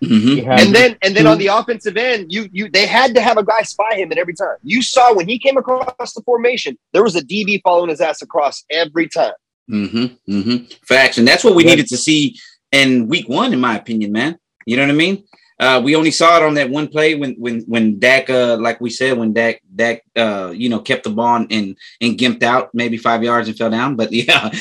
Mhm. 0.04 0.48
And 0.48 0.76
then 0.76 0.96
and 1.02 1.16
then 1.16 1.26
on 1.26 1.38
the 1.40 1.48
offensive 1.48 1.98
end, 1.98 2.32
you 2.32 2.48
you 2.52 2.70
they 2.70 2.86
had 2.86 3.16
to 3.16 3.22
have 3.22 3.38
a 3.38 3.44
guy 3.44 3.62
spy 3.64 3.96
him 3.96 4.12
at 4.12 4.18
every 4.20 4.36
time. 4.36 4.58
You 4.64 4.82
saw 4.82 5.14
when 5.14 5.28
he 5.28 5.40
came 5.40 5.58
across 5.58 6.14
the 6.14 6.22
formation, 6.24 6.78
there 6.94 7.04
was 7.04 7.16
a 7.16 7.22
DB 7.22 7.62
following 7.64 7.90
his 7.90 8.00
ass 8.02 8.22
across 8.22 8.64
every 8.70 9.08
time. 9.08 9.34
Mm-hmm. 9.72 10.06
Mm-hmm. 10.34 10.66
Facts. 10.86 11.18
And 11.18 11.28
that's 11.28 11.44
what 11.44 11.56
we 11.56 11.64
Yeah. 11.66 11.72
needed 11.72 11.88
to 11.88 11.98
see 11.98 12.40
in 12.72 13.08
week 13.08 13.28
one, 13.28 13.54
in 13.54 13.60
my 13.60 13.76
opinion, 13.76 14.12
man. 14.12 14.38
You 14.68 14.76
know 14.78 14.84
what 14.84 14.92
I 14.92 14.96
mean? 14.96 15.24
Uh, 15.60 15.82
we 15.84 15.96
only 15.96 16.12
saw 16.12 16.38
it 16.38 16.44
on 16.44 16.54
that 16.54 16.70
one 16.70 16.88
play 16.88 17.16
when 17.16 17.34
when 17.40 17.62
when 17.62 17.98
Dak, 17.98 18.30
uh, 18.30 18.58
like 18.58 18.80
we 18.80 18.92
said, 18.92 19.18
when 19.18 19.34
Dak 19.34 19.60
Dak, 19.76 20.04
uh, 20.16 20.54
you 20.56 20.70
know, 20.70 20.80
kept 20.80 21.04
the 21.06 21.10
ball 21.10 21.38
and 21.50 21.76
and 22.04 22.18
gimped 22.20 22.44
out 22.44 22.70
maybe 22.76 22.96
five 22.98 23.24
yards 23.24 23.48
and 23.48 23.58
fell 23.58 23.72
down. 23.72 23.96
But 23.96 24.12
yeah, 24.22 24.52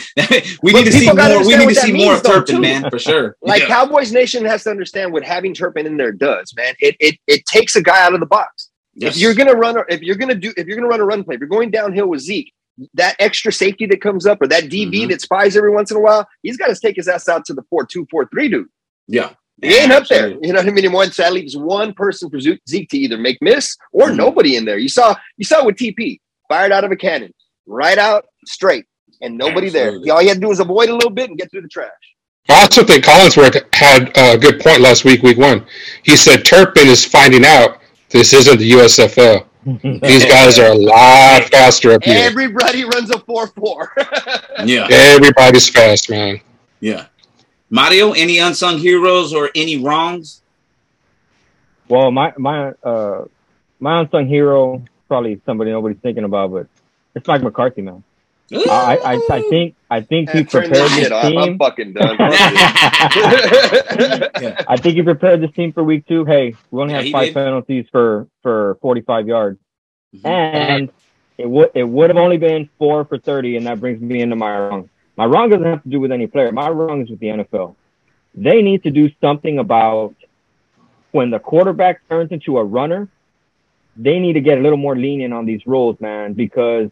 we 0.63 0.73
But 0.73 0.79
need 0.79 0.85
to 0.87 0.93
see 0.93 1.13
more. 1.13 1.47
We 1.47 1.57
need 1.57 1.69
to 1.69 1.75
see 1.75 1.93
more 1.93 2.15
of 2.15 2.23
Turpin, 2.23 2.55
too. 2.57 2.61
man, 2.63 2.89
for 2.89 2.99
sure. 2.99 3.37
Like 3.43 3.63
Yeah. 3.63 3.69
Cowboys 3.69 4.11
Nation 4.13 4.43
has 4.47 4.63
to 4.65 4.71
understand 4.71 5.13
what 5.13 5.23
having 5.23 5.53
Turpin 5.53 5.85
in 5.87 5.99
there 5.99 6.13
does, 6.13 6.55
man. 6.57 6.75
It 6.81 6.97
it 6.99 7.17
it 7.27 7.45
takes 7.45 7.77
a 7.77 7.83
guy 7.83 8.03
out 8.03 8.15
of 8.15 8.21
the 8.21 8.27
box. 8.39 8.71
Yes. 8.95 9.17
If 9.17 9.21
you're 9.21 9.35
gonna 9.35 9.55
run, 9.55 9.77
if 9.91 10.01
you're 10.01 10.17
gonna 10.17 10.35
do, 10.35 10.55
if 10.57 10.67
you're 10.67 10.77
gonna 10.77 10.89
run 10.89 11.01
a 11.01 11.05
run 11.05 11.25
play, 11.25 11.35
if 11.35 11.41
you're 11.41 11.49
going 11.57 11.71
downhill 11.71 12.07
with 12.09 12.21
Zeke, 12.21 12.51
that 12.95 13.17
extra 13.19 13.53
safety 13.53 13.85
that 13.87 14.01
comes 14.01 14.25
up 14.27 14.41
or 14.41 14.47
that 14.47 14.65
DB 14.71 15.03
Mhm. 15.05 15.09
that 15.11 15.21
spies 15.21 15.59
every 15.59 15.73
once 15.73 15.91
in 15.91 15.99
a 15.99 16.01
while, 16.01 16.27
he's 16.43 16.57
got 16.57 16.69
to 16.69 16.75
take 16.81 16.97
his 16.97 17.07
ass 17.09 17.29
out 17.29 17.45
to 17.47 17.53
the 17.53 17.65
four 17.69 17.85
two 17.85 18.07
four 18.11 18.27
three 18.33 18.49
dude. 18.49 18.69
yeah, 19.09 19.31
He 19.63 19.75
ain't 19.77 19.93
up 19.93 20.07
there. 20.09 20.29
You 20.31 20.53
know 20.53 20.59
what 20.61 20.67
I 20.69 20.71
mean? 20.71 20.85
And 20.85 20.95
once 20.95 21.17
that 21.17 21.33
leaves 21.33 21.57
one 21.57 21.95
person 21.95 22.29
for 22.31 22.39
Zeke 22.41 22.61
Zeke 22.69 22.89
to 22.91 22.99
either 22.99 23.17
make 23.17 23.39
miss 23.41 23.77
or 23.93 24.09
Mhm. 24.09 24.17
nobody 24.17 24.57
in 24.57 24.65
there. 24.65 24.79
You 24.79 24.89
saw 24.89 25.15
you 25.39 25.45
saw 25.45 25.65
with 25.65 25.77
TP 25.77 26.21
fired 26.49 26.73
out 26.73 26.85
of 26.85 26.91
a 26.93 26.97
cannon, 26.97 27.33
right 27.67 27.97
out 27.99 28.27
straight, 28.45 28.85
and 29.23 29.37
nobody 29.39 29.69
Absolutely. 29.69 30.05
there. 30.07 30.15
All 30.15 30.21
you 30.23 30.29
had 30.29 30.35
to 30.35 30.41
do 30.41 30.49
was 30.49 30.61
avoid 30.61 30.91
a 30.91 30.95
little 30.95 31.11
bit 31.11 31.31
and 31.31 31.39
get 31.39 31.51
through 31.51 31.63
the 31.63 31.69
trash. 31.69 31.91
I 32.49 32.63
also 32.63 32.85
think 32.85 33.05
Collinsworth 33.05 33.61
had 33.75 34.13
a 34.17 34.37
good 34.39 34.61
point 34.61 34.81
last 34.81 35.05
week, 35.05 35.23
week 35.23 35.37
one. 35.39 35.67
He 36.05 36.17
said 36.17 36.45
Turpin 36.45 36.87
is 36.87 37.05
finding 37.05 37.45
out 37.45 37.81
this 38.11 38.33
isn't 38.33 38.59
the 38.59 38.71
USFL. 38.73 39.47
These 40.03 40.27
guys 40.27 40.59
are 40.61 40.71
a 40.71 40.75
lot 40.75 41.43
faster 41.51 41.91
up 41.93 42.05
here. 42.05 42.25
Everybody 42.25 42.85
runs 42.85 43.11
a 43.11 43.19
four 43.21 43.49
four. 43.49 43.93
Yeah, 44.65 44.87
Everybody's 44.91 45.69
fast, 45.69 46.09
man. 46.11 46.41
yeah. 46.81 47.07
Mario, 47.71 48.13
any 48.13 48.39
unsung 48.39 48.79
heroes 48.79 49.33
or 49.33 49.51
any 49.55 49.77
wrongs? 49.77 50.43
Well, 51.89 52.11
my 52.11 52.33
my 52.37 52.71
uh 52.83 53.25
my 53.81 54.01
unsung 54.01 54.27
hero 54.27 54.83
probably 55.09 55.41
somebody 55.47 55.71
nobody's 55.71 55.99
thinking 55.99 56.25
about, 56.25 56.51
but 56.53 56.67
it's 57.15 57.27
Mike 57.27 57.43
McCarthy, 57.43 57.83
man. 57.83 58.03
I 58.53 58.99
I, 59.05 59.21
I 59.37 59.41
think 59.51 59.75
I 59.91 60.01
think 60.01 60.31
he 60.31 60.45
prepared 60.45 60.73
this 60.75 60.91
this 60.95 61.03
shit 61.05 61.13
off. 61.13 61.25
I'm 61.25 61.33
team. 61.33 61.59
fucking 61.59 61.93
done. 61.95 62.17
yeah. 64.41 64.63
I 64.69 64.77
think 64.77 64.95
he 64.97 65.03
prepared 65.03 65.41
this 65.41 65.51
team 65.53 65.73
for 65.73 65.83
week 65.83 66.07
two. 66.07 66.25
Hey, 66.25 66.55
we 66.71 66.81
only 66.81 66.93
Yeah, 66.93 66.99
have 66.99 67.07
he 67.07 67.13
five 67.13 67.25
did. 67.27 67.35
penalties 67.35 67.87
for 67.91 68.29
for 68.43 68.79
45 68.83 69.27
yards, 69.27 69.59
Mhm. 70.17 70.25
and 70.27 70.91
it 71.39 71.49
would 71.49 71.71
it 71.75 71.85
would 71.85 72.11
have 72.11 72.17
only 72.17 72.37
been 72.39 72.69
four 72.79 73.05
for 73.05 73.19
30, 73.19 73.57
and 73.57 73.67
that 73.67 73.81
brings 73.81 74.01
me 74.01 74.21
into 74.21 74.37
my 74.37 74.57
wrong. 74.59 74.89
My 75.17 75.25
wrong 75.25 75.49
doesn't 75.49 75.65
have 75.65 75.83
to 75.83 75.89
do 75.89 75.99
with 76.01 76.13
any 76.13 76.27
player. 76.27 76.53
My 76.53 76.69
wrong 76.69 77.03
is 77.03 77.11
with 77.11 77.21
the 77.21 77.29
NFL. 77.29 77.75
They 78.35 78.61
need 78.63 78.83
to 78.83 78.91
do 78.91 79.11
something 79.21 79.59
about 79.59 80.15
when 81.13 81.31
the 81.31 81.39
quarterback 81.39 82.07
turns 82.09 82.31
into 82.33 82.59
a 82.59 82.65
runner. 82.65 83.09
They 83.97 84.19
need 84.19 84.35
to 84.35 84.41
get 84.41 84.59
a 84.59 84.61
little 84.61 84.77
more 84.77 84.95
lenient 84.95 85.33
on 85.33 85.47
these 85.47 85.67
rules, 85.67 85.99
man, 86.01 86.35
because 86.35 86.91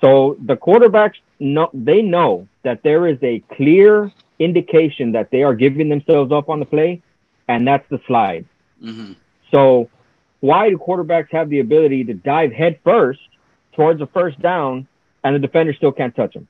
so 0.00 0.36
the 0.44 0.56
quarterbacks 0.56 1.14
know 1.40 1.68
they 1.74 2.02
know 2.02 2.46
that 2.62 2.82
there 2.84 3.08
is 3.08 3.18
a 3.22 3.40
clear 3.56 4.12
indication 4.38 5.12
that 5.12 5.30
they 5.30 5.42
are 5.42 5.54
giving 5.54 5.88
themselves 5.88 6.30
up 6.30 6.48
on 6.48 6.60
the 6.60 6.66
play, 6.66 7.02
and 7.48 7.66
that's 7.66 7.88
the 7.88 8.00
slide. 8.06 8.44
Mhm. 8.82 9.16
So 9.50 9.88
why 10.40 10.70
do 10.70 10.78
quarterbacks 10.78 11.30
have 11.32 11.48
the 11.48 11.60
ability 11.60 12.04
to 12.04 12.14
dive 12.14 12.52
head 12.52 12.78
first 12.84 13.20
towards 13.72 14.00
a 14.00 14.06
first 14.06 14.40
down 14.40 14.86
and 15.24 15.34
the 15.34 15.40
defender 15.40 15.72
still 15.72 15.92
can't 15.92 16.14
touch 16.14 16.34
them? 16.34 16.46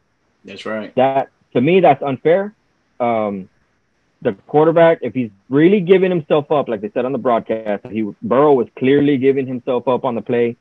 That's 0.47 0.65
right. 0.65 0.95
That 0.95 1.31
to 1.53 1.61
me, 1.61 1.81
that's 1.81 2.03
unfair. 2.03 2.55
Um, 3.01 3.49
the 4.23 4.33
quarterback, 4.47 4.99
if 5.03 5.15
he's 5.15 5.31
really 5.51 5.81
giving 5.81 6.11
himself 6.11 6.51
up, 6.51 6.69
like 6.69 6.81
they 6.81 6.91
said 6.91 7.05
on 7.05 7.13
the 7.13 7.19
broadcast, 7.19 7.87
he 7.87 8.11
Burrow 8.23 8.55
was 8.55 8.69
clearly 8.79 9.19
giving 9.19 9.47
himself 9.47 9.87
up 9.89 10.05
on 10.05 10.15
the 10.15 10.23
play. 10.23 10.57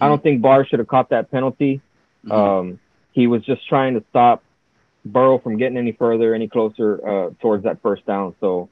I 0.00 0.06
don't 0.06 0.22
think 0.22 0.40
Barr 0.40 0.64
should 0.64 0.78
have 0.78 0.86
caught 0.86 1.10
that 1.10 1.30
penalty. 1.32 1.80
Mhm. 2.24 2.32
Um, 2.32 2.80
he 3.12 3.26
was 3.26 3.42
just 3.42 3.66
trying 3.66 3.94
to 3.94 4.04
stop 4.10 4.44
Burrow 5.04 5.38
from 5.38 5.56
getting 5.56 5.76
any 5.76 5.92
further, 5.92 6.34
any 6.34 6.46
closer 6.46 7.00
uh, 7.06 7.30
towards 7.40 7.64
that 7.64 7.82
first 7.82 8.06
down. 8.06 8.34
So 8.40 8.68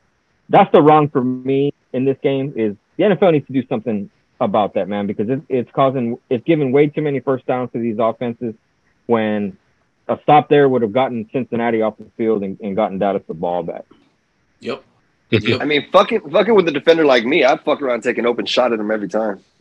that's 0.48 0.70
the 0.70 0.81
wrong 0.81 1.09
for 1.09 1.22
me 1.24 1.72
in 1.92 2.04
this 2.04 2.18
game. 2.22 2.52
Is 2.54 2.76
the 2.96 3.04
NFL 3.04 3.33
needs 3.33 3.46
to 3.48 3.52
do 3.52 3.66
something 3.66 4.11
about 4.40 4.74
that, 4.74 4.88
man, 4.88 5.07
because 5.07 5.28
it, 5.28 5.40
it's 5.48 5.70
causing 5.72 6.18
it's 6.31 6.44
giving 6.44 6.70
way 6.70 6.87
too 6.87 7.02
many 7.02 7.20
first 7.20 7.46
downs 7.46 7.70
to 7.72 7.78
these 7.78 7.96
offenses. 7.98 8.54
When 9.07 9.57
a 10.09 10.18
stop 10.23 10.49
there 10.49 10.68
would 10.68 10.83
have 10.83 10.92
gotten 10.92 11.29
Cincinnati 11.33 11.83
off 11.83 11.97
the 11.99 12.07
field 12.16 12.42
and, 12.42 12.59
and 12.61 12.75
gotten 12.77 12.99
Dallas 12.99 13.23
the 13.29 13.35
ball 13.35 13.62
back. 13.62 13.85
Yep. 14.61 14.83
I 15.61 15.64
mean, 15.66 15.88
fucking 15.92 16.31
fucking 16.31 16.55
with 16.55 16.66
a 16.68 16.73
defender 16.73 17.05
like 17.05 17.25
me, 17.25 17.44
I'd 17.44 17.61
fuck 17.62 17.83
around 17.83 17.94
and 17.94 18.03
take 18.03 18.18
an 18.18 18.27
open 18.27 18.47
shot 18.47 18.73
at 18.73 18.81
him 18.81 18.90
every 18.90 19.09
time. 19.09 19.40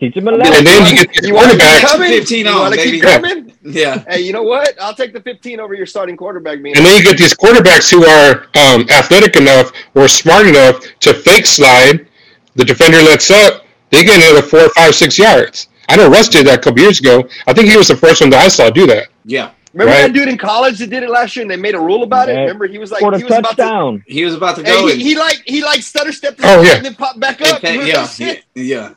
Teach 0.00 0.16
him 0.16 0.26
a 0.26 0.32
And 0.32 0.40
lesson. 0.40 0.64
then 0.64 0.86
you 0.86 0.96
get 1.04 1.12
these 1.14 1.28
You 1.28 1.34
want 1.34 1.52
to 1.52 1.56
keep 1.56 1.88
coming? 1.88 2.10
15 2.10 2.44
you 2.46 2.50
on, 2.52 2.58
want 2.58 2.74
to 2.74 2.80
baby. 2.80 2.90
keep 2.90 3.02
coming? 3.02 3.52
yeah. 3.62 4.04
Hey, 4.08 4.22
you 4.22 4.32
know 4.32 4.42
what? 4.42 4.74
I'll 4.82 4.94
take 4.94 5.12
the 5.12 5.20
15 5.20 5.60
over 5.60 5.72
your 5.74 5.86
starting 5.86 6.16
quarterback 6.16 6.60
being. 6.62 6.76
and 6.76 6.84
then 6.84 6.98
you 6.98 7.04
get 7.04 7.16
these 7.16 7.32
quarterbacks 7.32 7.88
who 7.92 8.04
are 8.04 8.48
um, 8.56 8.88
athletic 8.90 9.36
enough 9.36 9.70
or 9.94 10.08
smart 10.08 10.48
enough 10.48 10.82
to 11.00 11.14
fake 11.14 11.46
slide. 11.46 12.08
The 12.56 12.64
defender 12.64 12.98
lets 13.02 13.30
up. 13.30 13.64
they 13.90 14.02
get 14.04 14.16
another 14.16 14.42
four, 14.42 14.68
five, 14.70 14.96
six 14.96 15.16
yards. 15.16 15.68
I 15.88 15.96
know 15.96 16.08
Russ 16.08 16.28
did 16.28 16.46
that 16.46 16.58
a 16.58 16.62
couple 16.62 16.80
years 16.80 17.00
ago. 17.00 17.28
I 17.46 17.52
think 17.52 17.68
he 17.70 17.76
was 17.76 17.88
the 17.88 17.96
first 17.96 18.20
one 18.20 18.30
that 18.30 18.44
I 18.44 18.48
saw 18.48 18.70
do 18.70 18.86
that. 18.86 19.08
Yeah, 19.24 19.50
Remember 19.72 19.92
Right. 19.92 20.02
that 20.06 20.12
dude 20.12 20.28
in 20.28 20.38
college 20.38 20.78
that 20.78 20.88
did 20.90 21.02
it 21.02 21.10
last 21.10 21.34
year, 21.36 21.42
and 21.42 21.50
they 21.50 21.56
made 21.56 21.74
a 21.74 21.80
rule 21.80 22.02
about 22.04 22.28
it. 22.28 22.34
Yeah. 22.34 22.40
Remember, 22.42 22.66
he 22.66 22.78
was 22.78 22.90
like, 22.92 23.00
he 23.00 23.06
was 23.08 23.22
about 23.24 23.36
to, 23.36 23.42
touchdown. 23.42 24.04
he 24.06 24.24
was 24.24 24.34
about 24.34 24.56
to 24.56 24.62
go. 24.62 24.86
he, 24.86 24.92
and- 24.92 25.00
he 25.02 25.16
like 25.16 25.42
he 25.46 25.62
like 25.62 25.82
stutter 25.82 26.12
stepped 26.12 26.40
Oh, 26.42 26.62
yeah. 26.62 26.76
and 26.76 26.84
then 26.84 26.94
popped 26.94 27.18
back 27.20 27.40
up. 27.42 27.60
pa- 27.62 27.68
yeah, 27.68 28.02
like, 28.02 28.18
yeah, 28.18 28.34
yeah, 28.54 28.94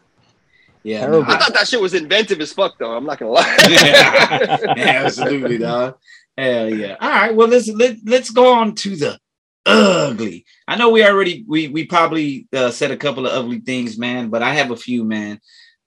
yeah. 0.84 1.06
No, 1.08 1.23
I 1.23 1.38
thought 1.38 1.54
that 1.54 1.67
shit 1.67 1.82
was 1.82 1.93
inventive 1.93 2.39
as 2.41 2.54
fuck, 2.54 2.78
though. 2.78 2.95
I'm 2.95 3.06
not 3.06 3.17
gonna 3.19 3.32
lie. 3.32 3.58
yeah, 3.69 4.73
absolutely, 4.78 5.58
dog. 5.58 5.97
Hell 6.38 6.69
yeah. 6.69 6.95
All 7.02 7.10
right. 7.10 7.36
Well, 7.36 7.47
let's 7.47 7.67
let, 7.69 7.97
let's 8.06 8.30
go 8.30 8.54
on 8.54 8.76
to 8.76 8.95
the 8.95 9.19
ugly. 9.65 10.45
I 10.67 10.76
know 10.78 10.89
we 10.89 11.04
already 11.04 11.43
we 11.47 11.67
we 11.67 11.86
probably 11.86 12.47
uh, 12.54 12.71
said 12.71 12.91
a 12.91 12.97
couple 12.97 13.26
of 13.26 13.34
ugly 13.34 13.60
things, 13.60 13.97
man, 13.97 14.30
but 14.30 14.43
I 14.43 14.54
have 14.54 14.71
a 14.71 14.76
few, 14.78 15.04
man, 15.04 15.39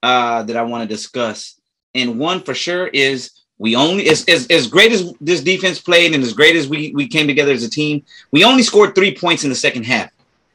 uh, 0.03 0.43
that 0.43 0.55
I 0.57 0.63
want 0.63 0.87
to 0.87 0.87
discuss. 0.95 1.59
And 1.93 2.19
one 2.19 2.41
for 2.41 2.53
sure 2.53 2.87
is 2.87 3.31
we 3.57 3.75
only 3.75 4.09
as, 4.09 4.25
as 4.25 4.47
as 4.47 4.67
great 4.67 4.91
as 4.91 5.13
this 5.21 5.41
defense 5.41 5.79
played 5.79 6.13
and 6.15 6.23
as 6.23 6.33
great 6.33 6.55
as 6.55 6.67
we 6.67 6.91
we 6.95 7.07
came 7.07 7.27
together 7.27 7.51
as 7.51 7.63
a 7.63 7.69
team, 7.69 8.03
we 8.31 8.43
only 8.43 8.63
scored 8.63 8.95
three 8.95 9.15
points 9.15 9.43
in 9.43 9.49
the 9.49 9.55
second 9.55 9.83
half. 9.85 10.09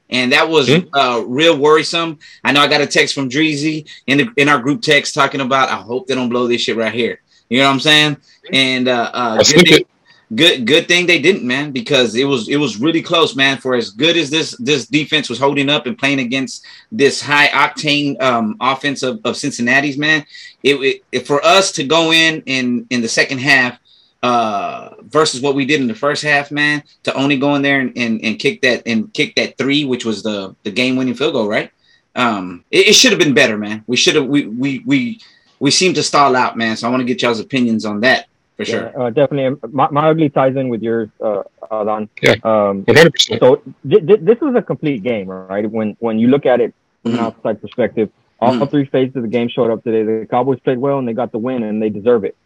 And 0.08 0.32
that 0.32 0.48
was 0.48 0.68
Hmm. 0.68 0.86
uh, 0.94 1.22
real 1.26 1.58
worrisome. 1.58 2.18
I 2.44 2.52
know 2.52 2.60
I 2.60 2.68
got 2.68 2.80
a 2.80 2.86
text 2.86 3.12
from 3.14 3.28
Dreezy 3.28 3.88
in 4.06 4.18
the, 4.18 4.28
in 4.36 4.48
our 4.48 4.60
group 4.60 4.80
text 4.82 5.14
talking 5.14 5.40
about. 5.40 5.68
I 5.68 5.76
hope 5.76 6.06
they 6.06 6.14
don't 6.14 6.28
blow 6.28 6.46
this 6.46 6.60
shit 6.62 6.76
right 6.76 6.94
here. 6.94 7.20
You 7.48 7.58
know 7.58 7.66
what 7.66 7.74
I'm 7.74 7.80
saying? 7.80 8.16
And 8.52 8.88
uh, 8.88 9.10
uh, 9.12 9.36
good 9.38 9.46
think 9.46 9.68
thing, 9.68 9.80
it- 9.80 9.88
good 10.34 10.66
good 10.66 10.88
thing 10.88 11.06
they 11.06 11.20
didn't, 11.20 11.44
man, 11.44 11.70
because 11.70 12.14
it 12.14 12.24
was 12.24 12.48
it 12.48 12.56
was 12.56 12.80
really 12.80 13.02
close, 13.02 13.36
man. 13.36 13.58
For 13.58 13.74
as 13.74 13.90
good 13.90 14.16
as 14.16 14.30
this 14.30 14.56
this 14.58 14.86
defense 14.86 15.28
was 15.28 15.38
holding 15.38 15.68
up 15.68 15.86
and 15.86 15.96
playing 15.96 16.20
against 16.20 16.64
this 16.90 17.20
high 17.20 17.48
octane 17.48 18.20
um, 18.20 18.56
offense 18.60 19.02
of, 19.02 19.20
of 19.24 19.36
Cincinnati's, 19.36 19.98
man, 19.98 20.24
it, 20.62 21.02
it 21.12 21.26
for 21.26 21.44
us 21.44 21.70
to 21.72 21.84
go 21.84 22.12
in 22.12 22.42
in 22.46 22.86
in 22.90 23.00
the 23.02 23.08
second 23.08 23.38
half 23.38 23.78
uh 24.22 24.94
versus 25.02 25.42
what 25.42 25.54
we 25.54 25.66
did 25.66 25.80
in 25.80 25.86
the 25.86 25.94
first 25.94 26.22
half 26.22 26.50
man 26.50 26.82
to 27.02 27.12
only 27.14 27.38
go 27.38 27.54
in 27.54 27.60
there 27.60 27.80
and, 27.80 27.92
and, 27.96 28.24
and 28.24 28.38
kick 28.38 28.62
that 28.62 28.82
and 28.86 29.12
kick 29.12 29.34
that 29.34 29.58
three 29.58 29.84
which 29.84 30.06
was 30.06 30.22
the 30.22 30.56
the 30.62 30.70
game 30.70 30.96
winning 30.96 31.14
field 31.14 31.34
goal 31.34 31.46
right? 31.46 31.70
Um 32.16 32.64
it, 32.70 32.88
it 32.88 32.94
should 32.94 33.12
have 33.12 33.20
been 33.20 33.34
better 33.34 33.58
man. 33.58 33.84
We 33.86 33.96
should 33.96 34.14
have 34.14 34.26
we 34.26 34.46
we 34.46 34.82
we 34.86 35.20
we 35.60 35.70
seem 35.70 35.92
to 35.94 36.02
stall 36.02 36.34
out 36.34 36.56
man. 36.56 36.76
So 36.76 36.88
i 36.88 36.90
want 36.90 37.02
to 37.02 37.06
get 37.06 37.20
y'all's 37.20 37.40
opinions 37.40 37.84
on 37.84 38.00
that 38.00 38.26
for 38.56 38.64
sure 38.64 38.90
Yeah, 38.94 39.02
uh, 39.04 39.10
definitely. 39.10 39.58
My, 39.70 39.88
my 39.90 40.08
ugly 40.08 40.28
ties 40.30 40.56
in 40.56 40.68
with 40.68 40.82
yours, 40.82 41.08
uh, 41.22 41.42
Adan. 41.70 42.08
Yeah. 42.22 42.32
Um, 42.44 42.84
100%. 42.84 43.38
so 43.40 43.56
th- 43.88 44.06
th- 44.06 44.20
this 44.20 44.40
was 44.40 44.54
a 44.56 44.62
complete 44.62 45.02
game, 45.02 45.28
right? 45.28 45.70
When 45.70 45.96
when 46.00 46.18
you 46.18 46.28
look 46.28 46.46
at 46.46 46.60
it 46.60 46.74
from 47.02 47.12
an 47.12 47.18
Mhm. 47.18 47.22
outside 47.22 47.60
perspective, 47.60 48.10
all 48.40 48.52
Mhm. 48.54 48.70
three 48.70 48.84
phases 48.86 49.16
of 49.16 49.22
the 49.22 49.28
game 49.28 49.48
showed 49.48 49.70
up 49.70 49.82
today. 49.84 50.02
The 50.02 50.26
Cowboys 50.26 50.60
played 50.60 50.78
well 50.78 50.98
and 50.98 51.06
they 51.08 51.12
got 51.12 51.32
the 51.32 51.38
win 51.38 51.62
and 51.62 51.80
they 51.82 51.90
deserve 51.90 52.24
it. 52.24 52.36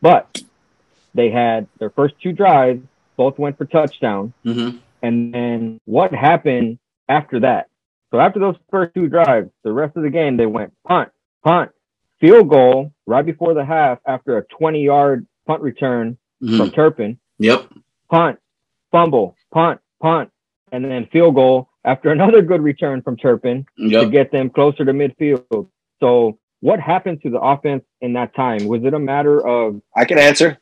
But 0.00 0.42
they 1.14 1.30
had 1.30 1.66
their 1.78 1.90
first 1.90 2.14
two 2.22 2.32
drives, 2.32 2.82
both 3.16 3.38
went 3.38 3.56
for 3.58 3.64
touchdown. 3.64 4.32
Mhm. 4.44 4.78
And 5.02 5.32
then 5.34 5.80
what 5.84 6.12
happened 6.12 6.78
after 7.08 7.40
that? 7.40 7.68
So 8.10 8.20
after 8.20 8.38
those 8.38 8.56
first 8.70 8.94
two 8.94 9.08
drives, 9.08 9.50
the 9.62 9.72
rest 9.72 9.96
of 9.96 10.02
the 10.02 10.10
game 10.10 10.36
they 10.36 10.46
went 10.46 10.72
punt, 10.86 11.10
punt, 11.44 11.70
field 12.20 12.48
goal 12.48 12.92
right 13.06 13.24
before 13.26 13.54
the 13.54 13.64
half 13.64 13.98
after 14.06 14.36
a 14.38 14.42
20 14.44 14.82
yard 14.82 15.26
punt 15.46 15.62
return 15.62 16.18
Mhm. 16.42 16.56
from 16.58 16.70
Turpin, 16.70 17.18
yep 17.38 17.66
punt, 18.10 18.38
fumble, 18.92 19.34
punt, 19.52 19.80
punt, 20.02 20.30
and 20.72 20.84
then 20.84 21.06
field 21.06 21.34
goal 21.34 21.68
after 21.84 22.10
another 22.16 22.42
good 22.42 22.60
return 22.62 23.02
from 23.02 23.16
Turpin 23.16 23.64
to 23.78 24.08
get 24.10 24.30
them 24.32 24.50
closer 24.50 24.84
to 24.84 24.92
midfield. 24.92 25.68
So 26.00 26.38
what 26.60 26.78
happened 26.80 27.22
to 27.22 27.30
the 27.30 27.40
offense 27.40 27.84
in 28.00 28.12
that 28.14 28.34
time? 28.34 28.66
Was 28.66 28.84
it 28.84 28.92
a 28.94 28.98
matter 28.98 29.44
of 29.46 29.80
I 29.96 30.04
can 30.04 30.18
answer. 30.18 30.58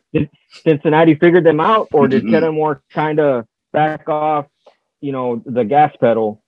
Cincinnati 0.63 1.15
figured 1.17 1.45
them 1.45 1.61
out, 1.61 1.89
or 1.93 2.07
did 2.09 2.23
Mhm. 2.25 2.31
Kellen 2.31 2.55
Moore 2.55 2.83
kind 2.93 3.19
of 3.19 3.47
back 3.73 4.09
off, 4.09 4.47
you 5.01 5.11
know, 5.13 5.43
the 5.45 5.65
gas 5.65 5.95
pedal? 6.01 6.43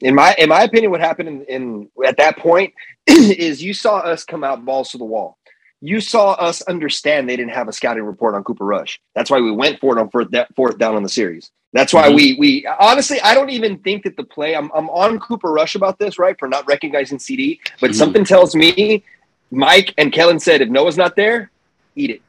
In 0.00 0.14
my 0.14 0.34
in 0.38 0.48
my 0.48 0.62
opinion, 0.62 0.90
what 0.90 1.00
happened 1.00 1.28
in, 1.28 1.42
in 1.44 1.90
at 2.06 2.16
that 2.16 2.38
point 2.38 2.72
is 3.06 3.62
you 3.62 3.74
saw 3.74 3.98
us 3.98 4.24
come 4.24 4.42
out 4.44 4.64
balls 4.64 4.90
to 4.92 4.98
the 4.98 5.04
wall. 5.04 5.36
You 5.80 6.00
saw 6.00 6.32
us 6.32 6.60
understand 6.62 7.28
they 7.28 7.36
didn't 7.36 7.52
have 7.52 7.68
a 7.68 7.72
scouting 7.72 8.02
report 8.04 8.34
on 8.34 8.44
Cooper 8.44 8.64
Rush. 8.66 9.00
That's 9.14 9.30
why 9.30 9.40
we 9.40 9.50
went 9.50 9.80
for 9.80 9.96
it 9.96 10.00
on 10.00 10.10
fourth, 10.10 10.28
fourth 10.54 10.78
down 10.78 10.94
on 10.94 11.02
the 11.02 11.08
series. 11.08 11.50
That's 11.72 11.92
why 11.92 12.08
Mhm. 12.10 12.14
we 12.16 12.34
we 12.38 12.66
honestly 12.80 13.20
I 13.20 13.32
don't 13.34 13.50
even 13.50 13.78
think 13.78 14.02
that 14.04 14.16
the 14.16 14.24
play. 14.24 14.54
I'm 14.56 14.70
I'm 14.74 14.90
on 14.90 15.18
Cooper 15.20 15.50
Rush 15.52 15.74
about 15.76 15.98
this 15.98 16.18
right 16.18 16.36
for 16.38 16.48
not 16.48 16.66
recognizing 16.66 17.18
CeeDee, 17.18 17.60
but 17.80 17.92
Mhm. 17.92 17.94
something 17.94 18.24
tells 18.24 18.54
me 18.56 19.04
Mike 19.52 19.94
and 19.96 20.12
Kellen 20.12 20.38
said 20.40 20.60
if 20.60 20.68
Noah's 20.68 20.96
not 20.96 21.16
there, 21.16 21.50
eat 21.96 22.10
it. 22.10 22.22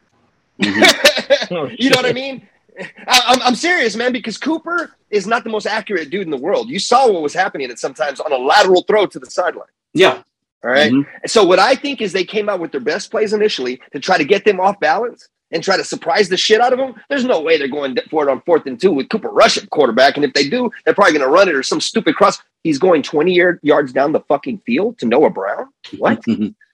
Mhm. 0.62 1.48
Oh, 1.54 1.70
you 1.78 1.90
know 1.90 1.98
what 1.98 2.06
I 2.06 2.14
mean? 2.14 2.48
I, 2.80 3.22
I'm, 3.28 3.42
I'm 3.42 3.56
serious, 3.56 3.96
man, 3.98 4.14
because 4.14 4.38
Cooper 4.38 4.92
is 5.10 5.28
not 5.28 5.44
the 5.44 5.50
most 5.50 5.66
accurate 5.66 6.10
dude 6.10 6.22
in 6.22 6.30
the 6.32 6.38
world. 6.38 6.70
You 6.70 6.80
saw 6.80 7.12
what 7.12 7.22
was 7.22 7.34
happening 7.34 7.70
at 7.70 7.78
sometimes 7.78 8.22
on 8.22 8.32
a 8.32 8.38
lateral 8.38 8.84
throw 8.84 9.06
to 9.08 9.20
the 9.20 9.30
sideline. 9.30 9.68
yeah 9.94 10.22
All 10.64 10.72
right? 10.72 10.92
Mhm. 10.92 11.06
So 11.26 11.44
what 11.44 11.60
I 11.60 11.76
think 11.76 12.02
is 12.02 12.14
they 12.14 12.24
came 12.24 12.50
out 12.50 12.60
with 12.60 12.72
their 12.72 12.82
best 12.82 13.12
plays 13.12 13.34
initially 13.34 13.80
to 13.94 14.00
try 14.00 14.18
to 14.18 14.24
get 14.26 14.46
them 14.46 14.60
off 14.60 14.80
balance 14.80 15.28
and 15.52 15.64
try 15.64 15.76
to 15.76 15.84
surprise 15.84 16.30
the 16.30 16.38
shit 16.38 16.62
out 16.62 16.72
of 16.72 16.80
them. 16.80 16.94
There's 17.10 17.26
no 17.26 17.42
way 17.42 17.58
they're 17.58 17.68
going 17.68 17.98
for 18.10 18.28
it 18.28 18.32
on 18.32 18.42
fourth 18.42 18.66
and 18.68 18.80
two 18.80 18.92
with 18.92 19.10
Cooper 19.10 19.30
Rush 19.30 19.58
at 19.58 19.70
quarterback. 19.70 20.16
And 20.16 20.24
if 20.24 20.34
they 20.34 20.48
do, 20.48 20.70
they're 20.86 20.94
probably 20.94 21.14
going 21.14 21.26
to 21.26 21.32
run 21.34 21.50
it 21.50 21.56
or 21.56 21.64
some 21.64 21.82
stupid 21.82 22.16
cross. 22.16 22.42
He's 22.64 22.80
going 22.80 23.02
20 23.04 23.34
yard, 23.34 23.60
yards 23.64 23.92
down 23.92 24.12
the 24.12 24.22
fucking 24.22 24.62
field 24.66 24.98
to 25.00 25.06
Noah 25.06 25.30
Brown. 25.32 25.68
What? 25.98 26.24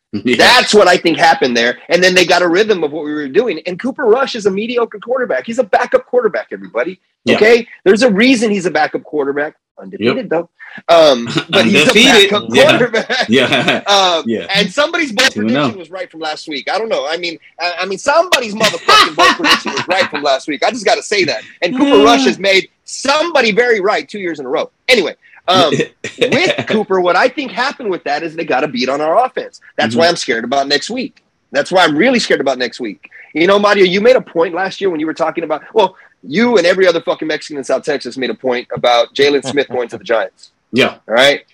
yeah. 0.24 0.36
That's 0.38 0.74
what 0.74 0.88
I 0.88 0.98
think 0.98 1.18
happened 1.18 1.56
there. 1.58 1.80
And 1.90 2.02
then 2.04 2.16
they 2.16 2.26
got 2.26 2.42
a 2.42 2.48
rhythm 2.48 2.84
of 2.84 2.92
what 2.92 3.04
we 3.04 3.14
were 3.14 3.28
doing. 3.28 3.62
And 3.66 3.80
Cooper 3.80 4.06
Rush 4.06 4.36
is 4.36 4.46
a 4.46 4.52
mediocre 4.52 5.00
quarterback. 5.00 5.46
He's 5.46 5.60
a 5.60 5.64
backup 5.64 6.06
quarterback, 6.06 6.48
everybody. 6.52 7.00
Yeah. 7.26 7.36
Okay. 7.36 7.68
There's 7.84 8.04
a 8.04 8.12
reason 8.12 8.50
he's 8.52 8.66
a 8.66 8.72
backup 8.72 9.04
quarterback. 9.04 9.56
Undefeated, 9.80 10.30
though. 10.30 10.50
Um, 10.90 11.26
but 11.50 11.66
he's 11.66 11.88
a 11.90 11.94
backup 11.94 12.46
Yeah. 12.50 12.78
quarterback. 12.78 13.30
yeah 13.30 13.84
Um, 13.88 14.24
Yeah. 14.26 14.48
And 14.56 14.72
somebody's 14.72 15.12
bold 15.12 15.34
prediction 15.36 15.78
was 15.78 15.92
right 15.92 16.10
from 16.10 16.22
last 16.22 16.48
week. 16.48 16.72
I 16.72 16.78
don't 16.80 16.90
know. 16.90 17.06
I 17.08 17.18
mean, 17.18 17.38
I, 17.60 17.76
I 17.80 17.86
mean, 17.86 18.00
somebody's 18.00 18.56
motherfucking 18.56 19.16
bold 19.16 19.36
prediction 19.36 19.74
was 19.74 19.88
right 19.88 20.10
from 20.10 20.24
last 20.24 20.48
week. 20.48 20.64
I 20.64 20.72
just 20.72 20.86
got 20.86 20.96
to 20.96 21.04
say 21.04 21.26
that. 21.26 21.44
And 21.62 21.76
Cooper 21.78 22.04
Rush 22.04 22.24
has 22.26 22.40
made 22.40 22.70
somebody 22.86 23.52
very 23.52 23.82
right 23.82 24.08
two 24.08 24.20
years 24.20 24.40
in 24.40 24.46
a 24.46 24.50
row. 24.50 24.72
Anyway, 24.88 25.16
um, 25.48 25.74
with 26.20 26.68
Cooper, 26.68 27.00
what 27.02 27.16
I 27.16 27.28
think 27.30 27.52
happened 27.52 27.90
with 27.90 28.04
that 28.06 28.24
is 28.24 28.36
they 28.36 28.46
got 28.46 28.64
a 28.64 28.68
beat 28.68 28.90
on 28.90 29.02
our 29.02 29.26
offense. 29.26 29.62
That's 29.78 29.96
Mhm. 29.96 30.00
why 30.00 30.08
I'm 30.08 30.16
scared 30.16 30.44
about 30.44 30.68
next 30.68 30.90
week. 30.90 31.24
That's 31.52 31.72
why 31.72 31.84
I'm 31.86 31.96
really 31.96 32.20
scared 32.20 32.42
about 32.42 32.58
next 32.58 32.80
week. 32.80 33.10
You 33.34 33.48
know, 33.48 33.58
Mario, 33.60 33.86
you 33.86 34.02
made 34.02 34.16
a 34.16 34.22
point 34.22 34.54
last 34.54 34.82
year 34.82 34.90
when 34.90 35.00
you 35.00 35.06
were 35.06 35.14
talking 35.14 35.44
about, 35.44 35.64
well, 35.74 35.96
you 36.24 36.58
and 36.58 36.66
every 36.68 36.88
other 36.88 37.02
fucking 37.02 37.28
Mexican 37.28 37.58
in 37.58 37.64
South 37.64 37.84
Texas 37.84 38.18
made 38.18 38.30
a 38.30 38.34
point 38.36 38.68
about 38.74 39.14
Jaylon 39.14 39.46
Smith 39.46 39.68
going 39.70 39.88
to 39.90 39.98
the 39.98 40.04
Giants. 40.04 40.52
yeah 40.72 40.98
All 41.08 41.14
right. 41.14 41.46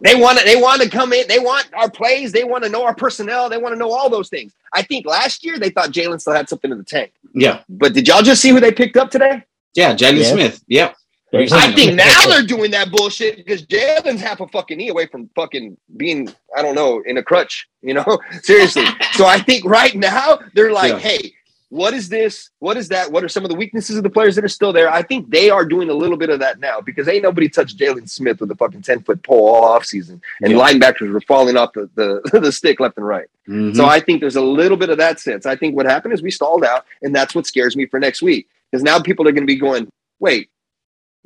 They 0.00 0.14
want 0.14 0.38
to. 0.38 0.44
They 0.46 0.56
want 0.56 0.80
to 0.80 0.88
come 0.88 1.12
in. 1.12 1.28
They 1.28 1.38
want 1.38 1.66
our 1.74 1.90
plays. 1.90 2.32
They 2.32 2.44
want 2.44 2.64
to 2.64 2.70
know 2.70 2.82
our 2.84 2.94
personnel. 2.94 3.50
They 3.50 3.58
want 3.58 3.74
to 3.74 3.78
know 3.78 3.92
all 3.92 4.08
those 4.08 4.30
things. 4.30 4.54
I 4.72 4.80
think 4.80 5.04
last 5.04 5.44
year 5.44 5.58
they 5.58 5.68
thought 5.68 5.90
Jaylon 5.90 6.18
still 6.18 6.32
had 6.32 6.48
something 6.48 6.72
in 6.72 6.78
the 6.78 6.84
tank. 6.84 7.12
yeah 7.34 7.60
But 7.68 7.92
did 7.92 8.08
y'all 8.08 8.22
just 8.22 8.40
see 8.40 8.48
who 8.48 8.58
they 8.58 8.72
picked 8.72 8.96
up 8.96 9.10
today? 9.10 9.44
yeah 9.74 9.94
jaylon 9.94 10.18
Yeah. 10.22 10.32
smith 10.32 10.64
yep 10.68 10.90
They- 10.92 10.96
I 11.34 11.72
think 11.72 11.94
now 11.96 12.26
they're 12.28 12.42
doing 12.46 12.70
that 12.70 12.90
bullshit 12.90 13.36
because 13.36 13.62
Jaylon's 13.66 14.20
half 14.20 14.40
a 14.40 14.46
fucking 14.48 14.78
knee 14.78 14.88
away 14.88 15.06
from 15.06 15.28
fucking 15.34 15.76
being, 15.96 16.32
I 16.56 16.62
don't 16.62 16.74
know, 16.74 17.02
in 17.04 17.18
a 17.18 17.22
crutch, 17.22 17.68
you 17.82 17.94
know? 17.94 18.18
Seriously. 18.42 18.86
so 19.12 19.26
I 19.26 19.38
think 19.40 19.64
right 19.64 19.94
now 19.94 20.38
they're 20.54 20.72
like, 20.72 20.92
Yeah. 20.92 20.98
hey, 20.98 21.32
what 21.68 21.94
is 21.94 22.08
this? 22.08 22.50
What 22.60 22.76
is 22.76 22.88
that? 22.90 23.10
What 23.10 23.24
are 23.24 23.28
some 23.28 23.44
of 23.44 23.50
the 23.50 23.56
weaknesses 23.56 23.96
of 23.96 24.04
the 24.04 24.08
players 24.08 24.36
that 24.36 24.44
are 24.44 24.48
still 24.48 24.72
there? 24.72 24.88
I 24.88 25.02
think 25.02 25.28
they 25.30 25.50
are 25.50 25.64
doing 25.64 25.90
a 25.90 25.94
little 25.94 26.16
bit 26.16 26.30
of 26.30 26.38
that 26.38 26.60
now 26.60 26.80
because 26.80 27.08
ain't 27.08 27.24
nobody 27.24 27.48
touched 27.48 27.76
Jalen 27.76 28.08
Smith 28.08 28.40
with 28.40 28.50
a 28.52 28.54
fucking 28.54 28.82
10 28.82 29.02
foot 29.02 29.20
pole 29.24 29.48
all 29.48 29.78
offseason. 29.78 30.20
And 30.42 30.52
Yeah. 30.52 30.58
linebackers 30.58 31.12
were 31.12 31.20
falling 31.22 31.56
off 31.56 31.72
the, 31.72 31.90
the, 31.96 32.38
the 32.40 32.52
stick 32.52 32.78
left 32.78 32.96
and 32.98 33.06
right. 33.06 33.26
Mhm. 33.48 33.74
So 33.74 33.84
I 33.84 33.98
think 33.98 34.20
there's 34.20 34.36
a 34.36 34.40
little 34.40 34.76
bit 34.76 34.90
of 34.90 34.98
that 34.98 35.18
sense. 35.18 35.44
I 35.44 35.56
think 35.56 35.74
what 35.74 35.86
happened 35.86 36.14
is 36.14 36.22
we 36.22 36.30
stalled 36.30 36.64
out, 36.64 36.84
and 37.02 37.12
that's 37.12 37.34
what 37.34 37.48
scares 37.48 37.76
me 37.76 37.84
for 37.86 37.98
next 37.98 38.22
week. 38.22 38.46
Because 38.70 38.84
now 38.84 39.00
people 39.00 39.26
are 39.26 39.32
going 39.32 39.42
to 39.42 39.52
be 39.52 39.58
going, 39.58 39.88
wait, 40.20 40.48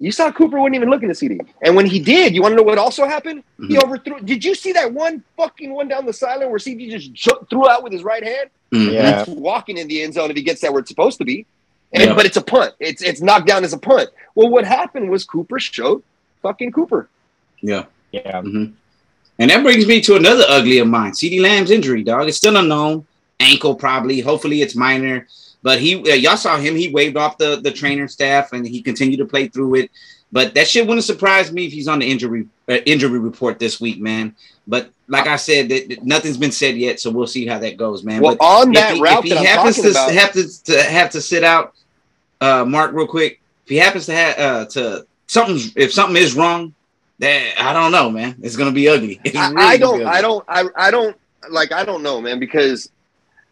you 0.01 0.11
saw 0.11 0.33
Cooper 0.33 0.59
wouldn't 0.59 0.75
even 0.77 0.91
looking 0.91 1.09
to 1.09 1.15
CeeDee. 1.15 1.47
And 1.63 1.77
when 1.77 1.87
he 1.87 2.01
did, 2.01 2.35
you 2.35 2.41
want 2.43 2.53
to 2.53 2.57
know 2.57 2.63
what 2.63 2.79
also 2.79 3.07
happened? 3.07 3.43
He 3.59 3.77
Mhm. 3.77 3.85
overthrew. 3.85 4.19
Did 4.21 4.45
you 4.45 4.55
see 4.55 4.73
that 4.73 4.93
one 4.93 5.23
fucking 5.37 5.73
one 5.73 5.89
down 5.89 6.07
the 6.07 6.13
sideline 6.13 6.49
where 6.51 6.59
CeeDee 6.59 6.91
just 6.91 7.13
ju- 7.13 7.47
threw 7.51 7.69
out 7.69 7.83
with 7.85 7.93
his 7.93 8.03
right 8.03 8.23
hand? 8.25 8.49
Mhm. 8.73 8.93
Yeah. 8.95 9.21
It's 9.21 9.29
walking 9.29 9.77
in 9.77 9.87
the 9.89 10.03
end 10.03 10.15
zone 10.15 10.31
if 10.31 10.37
he 10.37 10.43
gets 10.43 10.61
that 10.63 10.73
where 10.73 10.81
it's 10.81 10.89
supposed 10.89 11.19
to 11.19 11.25
be. 11.25 11.45
And, 11.93 12.03
Yeah. 12.03 12.15
But 12.15 12.25
it's 12.27 12.37
a 12.37 12.43
punt. 12.43 12.73
It's 12.81 13.03
it's 13.03 13.21
knocked 13.21 13.47
down 13.47 13.63
as 13.65 13.73
a 13.73 13.79
punt. 13.79 14.09
Well, 14.35 14.49
what 14.49 14.65
happened 14.65 15.11
was 15.11 15.25
Cooper 15.25 15.59
showed 15.61 16.03
fucking 16.43 16.73
Cooper. 16.73 17.09
yeah 17.61 17.85
Yeah. 18.13 18.41
hmm 18.41 18.67
And 19.39 19.51
that 19.51 19.63
brings 19.63 19.87
me 19.87 20.01
to 20.03 20.17
another 20.17 20.45
ugly 20.49 20.79
of 20.79 20.89
mine. 20.89 21.13
CeeDee 21.13 21.41
Lamb's 21.41 21.71
injury, 21.71 22.03
dog. 22.05 22.29
It's 22.29 22.37
still 22.37 22.57
unknown. 22.57 23.07
Ankle, 23.41 23.75
probably. 23.75 24.21
Hopefully, 24.21 24.61
it's 24.63 24.77
minor. 24.77 25.27
But 25.63 25.81
he, 25.81 25.97
uh, 26.11 26.15
y'all 26.15 26.37
saw 26.37 26.57
him. 26.57 26.75
He 26.75 26.89
waved 26.89 27.17
off 27.17 27.39
the 27.39 27.61
the 27.61 27.71
trainer 27.71 28.09
staff, 28.09 28.53
and 28.53 28.67
he 28.67 28.83
continued 28.83 29.19
to 29.19 29.27
play 29.27 29.49
through 29.49 29.77
it. 29.77 29.91
But 30.33 30.55
that 30.55 30.69
shit 30.69 30.87
wouldn't 30.87 31.05
surprise 31.05 31.51
me 31.51 31.67
if 31.67 31.73
he's 31.73 31.89
on 31.89 31.99
the 31.99 32.11
injury 32.11 32.47
uh, 32.69 32.75
injury 32.87 33.19
report 33.19 33.59
this 33.59 33.81
week, 33.81 34.01
man. 34.01 34.35
But 34.67 34.91
like 35.09 35.27
I 35.27 35.37
said, 35.37 35.69
that, 35.71 35.89
that 35.89 36.05
nothing's 36.05 36.37
been 36.37 36.53
said 36.53 36.77
yet, 36.77 37.01
so 37.01 37.11
we'll 37.11 37.27
see 37.27 37.47
how 37.47 37.59
that 37.59 37.77
goes, 37.77 38.05
man. 38.05 38.23
Well, 38.23 38.37
but 38.37 38.45
on 38.45 38.69
if 38.69 38.75
that 38.75 38.95
he, 38.95 39.03
route 39.03 39.19
if 39.19 39.25
he 39.25 39.31
that 39.31 39.45
happens 39.45 39.81
to 39.83 39.91
about, 39.91 40.13
have 40.13 40.33
to, 40.33 40.65
to 40.65 40.83
have 40.83 41.11
to 41.11 41.21
sit 41.21 41.43
out, 41.43 41.75
uh, 42.41 42.65
Mark, 42.65 42.93
real 42.93 43.09
quick. 43.09 43.41
If 43.65 43.71
he 43.71 43.77
happens 43.77 44.07
to 44.07 44.15
have 44.15 44.39
uh, 44.39 44.67
to 44.67 45.07
something's 45.27 45.77
if 45.77 45.93
something 45.93 46.17
is 46.17 46.35
wrong, 46.35 46.75
that 47.19 47.55
I 47.59 47.73
don't 47.73 47.93
know, 47.93 48.09
man. 48.09 48.37
It's 48.43 48.57
gonna 48.57 48.73
be 48.73 48.89
ugly. 48.89 49.21
I, 49.35 49.53
I 49.57 49.77
don't, 49.77 50.07
I 50.07 50.21
don't, 50.21 50.45
I, 50.49 50.65
I 50.77 50.91
don't 50.91 51.17
like, 51.51 51.73
I 51.73 51.85
don't 51.85 52.03
know, 52.03 52.21
man, 52.21 52.39
because 52.39 52.91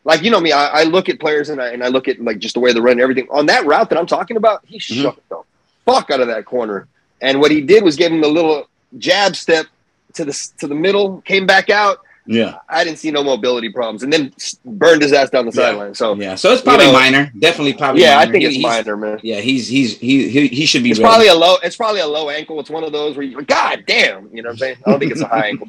like 0.08 0.22
you 0.22 0.30
know 0.30 0.40
me, 0.40 0.52
I, 0.52 0.80
I 0.80 0.82
look 0.84 1.08
at 1.10 1.20
players 1.20 1.50
and 1.50 1.60
I 1.60 1.68
and 1.74 1.84
I 1.84 1.88
look 1.88 2.08
at 2.08 2.18
like 2.20 2.38
just 2.38 2.54
the 2.54 2.60
way 2.60 2.72
they 2.72 2.80
run 2.80 2.92
and 2.92 3.00
everything 3.02 3.28
on 3.30 3.46
that 3.46 3.66
route 3.66 3.90
that 3.90 3.98
I'm 3.98 4.06
talking 4.06 4.38
about. 4.38 4.62
He 4.66 4.78
Mhm. 4.78 5.02
shook 5.02 5.28
the 5.28 5.42
fuck 5.84 6.10
out 6.10 6.20
of 6.20 6.28
that 6.28 6.46
corner, 6.46 6.88
and 7.20 7.40
what 7.40 7.50
he 7.50 7.60
did 7.60 7.84
was 7.84 7.94
give 7.96 8.10
him 8.10 8.22
the 8.22 8.28
little 8.28 8.68
jab 8.96 9.36
step 9.36 9.66
to 10.14 10.24
the 10.24 10.48
to 10.58 10.66
the 10.66 10.74
middle, 10.74 11.20
came 11.26 11.46
back 11.46 11.68
out. 11.68 12.00
Yeah, 12.30 12.56
I 12.68 12.84
didn't 12.84 12.98
see 12.98 13.10
no 13.10 13.24
mobility 13.24 13.70
problems, 13.70 14.02
and 14.02 14.12
then 14.12 14.32
s- 14.36 14.58
burned 14.64 15.00
his 15.00 15.14
ass 15.14 15.30
down 15.30 15.46
the 15.46 15.50
Yeah. 15.52 15.62
sideline. 15.68 15.94
So 15.94 16.14
yeah. 16.14 16.34
So 16.34 16.52
it's 16.52 16.60
probably 16.60 16.86
know- 16.86 16.92
minor. 16.92 17.32
Definitely 17.38 17.72
probably. 17.72 18.02
yeah, 18.02 18.18
I 18.18 18.24
think 18.26 18.36
He- 18.36 18.44
it's 18.44 18.56
he's- 18.56 18.62
minor, 18.70 18.96
man. 18.98 19.18
Yeah, 19.22 19.40
he's 19.40 19.66
he's 19.66 19.96
he 19.98 20.28
he, 20.28 20.46
he 20.48 20.66
should 20.66 20.82
be. 20.82 20.90
It's 20.90 21.00
ready. 21.00 21.08
probably 21.08 21.28
a 21.28 21.34
low. 21.34 21.56
It's 21.64 21.76
probably 21.76 22.00
a 22.00 22.06
low 22.06 22.28
ankle. 22.28 22.60
It's 22.60 22.68
one 22.68 22.84
of 22.84 22.92
those 22.92 23.16
where 23.16 23.24
you, 23.24 23.40
God 23.42 23.84
damn, 23.86 24.28
you 24.34 24.42
know 24.42 24.48
what 24.48 24.52
I'm 24.52 24.58
saying? 24.58 24.76
I 24.86 24.90
don't 24.90 24.98
think 25.00 25.12
it's 25.12 25.22
a 25.22 25.26
high 25.26 25.48
ankle. 25.52 25.68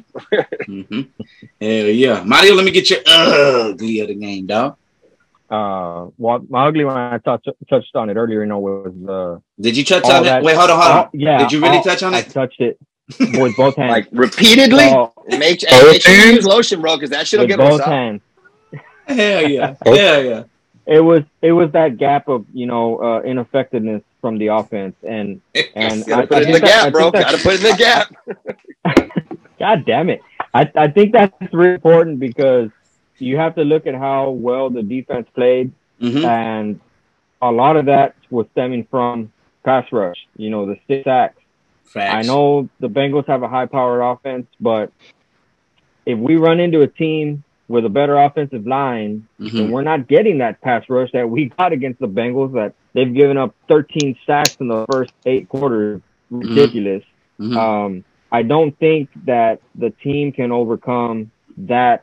hmm 0.66 1.00
Hell 1.60 1.86
yeah, 1.86 2.22
Mario. 2.24 2.54
Let 2.54 2.64
me 2.66 2.70
get 2.72 2.90
your 2.90 3.00
ugly 3.06 4.00
of 4.00 4.08
the 4.08 4.14
game, 4.14 4.46
dog. 4.46 4.76
Uh, 5.50 6.06
well, 6.16 6.44
my 6.48 6.68
ugly 6.68 6.84
one 6.84 6.96
I 6.96 7.18
touched 7.18 7.48
touched 7.68 7.96
on 7.96 8.08
it 8.10 8.16
earlier. 8.16 8.40
You 8.42 8.46
know, 8.46 8.58
was 8.60 8.94
uh, 9.08 9.40
Did 9.60 9.76
you 9.76 9.84
touch 9.84 10.04
on 10.04 10.22
that- 10.24 10.42
it? 10.42 10.44
Wait, 10.44 10.54
hold 10.56 10.70
on, 10.70 10.78
hold 10.80 10.90
on. 10.92 10.96
all- 10.98 11.10
yeah. 11.12 11.38
Did 11.38 11.52
you 11.52 11.60
really 11.60 11.78
all- 11.78 11.82
touch 11.82 12.02
on 12.04 12.14
I 12.14 12.18
it? 12.20 12.30
touched 12.30 12.60
it 12.60 12.78
with 13.18 13.56
both 13.56 13.76
hands. 13.76 13.90
Like 13.90 14.08
repeatedly. 14.12 14.84
Oh, 14.90 15.12
Make, 15.28 15.60
Both 15.60 15.92
make 15.92 16.02
sure 16.02 16.14
you 16.14 16.32
use 16.32 16.44
lotion, 16.44 16.80
bro, 16.80 16.96
because 16.96 17.10
that 17.10 17.26
shit'll 17.26 17.44
with 17.46 17.50
get 17.56 17.58
both 17.58 17.80
us 17.80 17.86
out. 17.86 17.92
hands. 17.92 18.20
Hell 19.06 19.48
yeah, 19.48 19.74
hell 19.84 20.24
yeah. 20.24 20.42
It 20.86 21.00
was 21.00 21.22
it 21.40 21.52
was 21.52 21.70
that 21.72 21.98
gap 21.98 22.28
of 22.28 22.46
you 22.52 22.66
know 22.66 22.98
uh, 22.98 23.20
ineffectiveness 23.22 24.02
from 24.20 24.38
the 24.38 24.48
offense, 24.48 24.96
and 25.06 25.40
and 25.74 26.02
I, 26.12 26.26
put 26.26 26.38
I 26.38 26.40
it 26.40 26.46
in 26.46 26.52
the 26.52 26.58
think 26.58 26.60
that- 26.64 26.84
gap, 26.84 26.92
bro. 26.92 27.10
Gotta 27.12 27.38
put 27.38 27.54
it 27.54 27.64
in 27.64 27.70
the 27.70 27.76
gap. 27.76 29.10
God 29.58 29.84
damn 29.84 30.08
it. 30.10 30.20
I, 30.54 30.70
I 30.74 30.88
think 30.88 31.12
that's 31.12 31.32
really 31.52 31.74
important 31.74 32.18
because 32.18 32.70
you 33.18 33.36
have 33.36 33.54
to 33.56 33.62
look 33.62 33.86
at 33.86 33.94
how 33.94 34.30
well 34.30 34.70
the 34.70 34.82
defense 34.82 35.28
played, 35.34 35.72
Mhm. 36.00 36.24
and 36.24 36.80
a 37.42 37.52
lot 37.52 37.76
of 37.76 37.86
that 37.86 38.14
was 38.30 38.46
stemming 38.52 38.86
from 38.90 39.32
pass 39.64 39.86
rush. 39.92 40.16
You 40.36 40.50
know, 40.50 40.66
the 40.66 40.78
six 40.88 41.04
sacks. 41.04 41.36
Facts. 41.90 42.14
I 42.14 42.22
know 42.22 42.68
the 42.78 42.88
Bengals 42.88 43.26
have 43.26 43.42
a 43.42 43.48
high 43.48 43.66
powered 43.66 44.00
offense, 44.00 44.46
but 44.60 44.92
if 46.06 46.16
we 46.18 46.36
run 46.36 46.60
into 46.60 46.82
a 46.82 46.86
team 46.86 47.42
with 47.66 47.84
a 47.84 47.88
better 47.88 48.16
offensive 48.16 48.66
line, 48.66 49.26
Mhm. 49.40 49.58
and 49.60 49.72
we're 49.72 49.82
not 49.82 50.06
getting 50.06 50.38
that 50.38 50.60
pass 50.60 50.88
rush 50.88 51.10
that 51.12 51.28
we 51.28 51.46
got 51.46 51.72
against 51.72 51.98
the 52.00 52.08
Bengals, 52.08 52.52
that 52.52 52.74
they've 52.94 53.12
given 53.12 53.36
up 53.36 53.54
13 53.68 54.16
sacks 54.24 54.56
in 54.60 54.68
the 54.68 54.86
first 54.90 55.12
eight 55.26 55.48
quarters, 55.48 56.00
ridiculous. 56.30 57.02
Mhm. 57.40 57.56
Um, 57.56 58.04
I 58.30 58.42
don't 58.42 58.76
think 58.78 59.08
that 59.24 59.60
the 59.74 59.90
team 59.90 60.30
can 60.30 60.52
overcome 60.52 61.32
that 61.56 62.02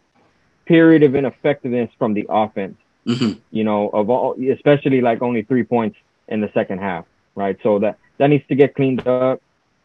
period 0.66 1.04
of 1.04 1.16
ineffectiveness 1.16 1.90
from 1.98 2.14
the 2.14 2.26
offense. 2.30 2.76
Mhm. 3.06 3.38
You 3.52 3.64
know, 3.64 3.88
of 3.90 4.10
all, 4.10 4.36
especially 4.52 5.00
like 5.00 5.22
only 5.22 5.44
three 5.44 5.64
points 5.64 5.98
in 6.28 6.42
the 6.42 6.50
second 6.54 6.80
half, 6.80 7.06
right? 7.36 7.58
So 7.64 7.80
that 7.80 7.98
that 8.18 8.28
needs 8.28 8.46
to 8.48 8.56
get 8.56 8.76
cleaned 8.76 9.08
up. 9.08 9.42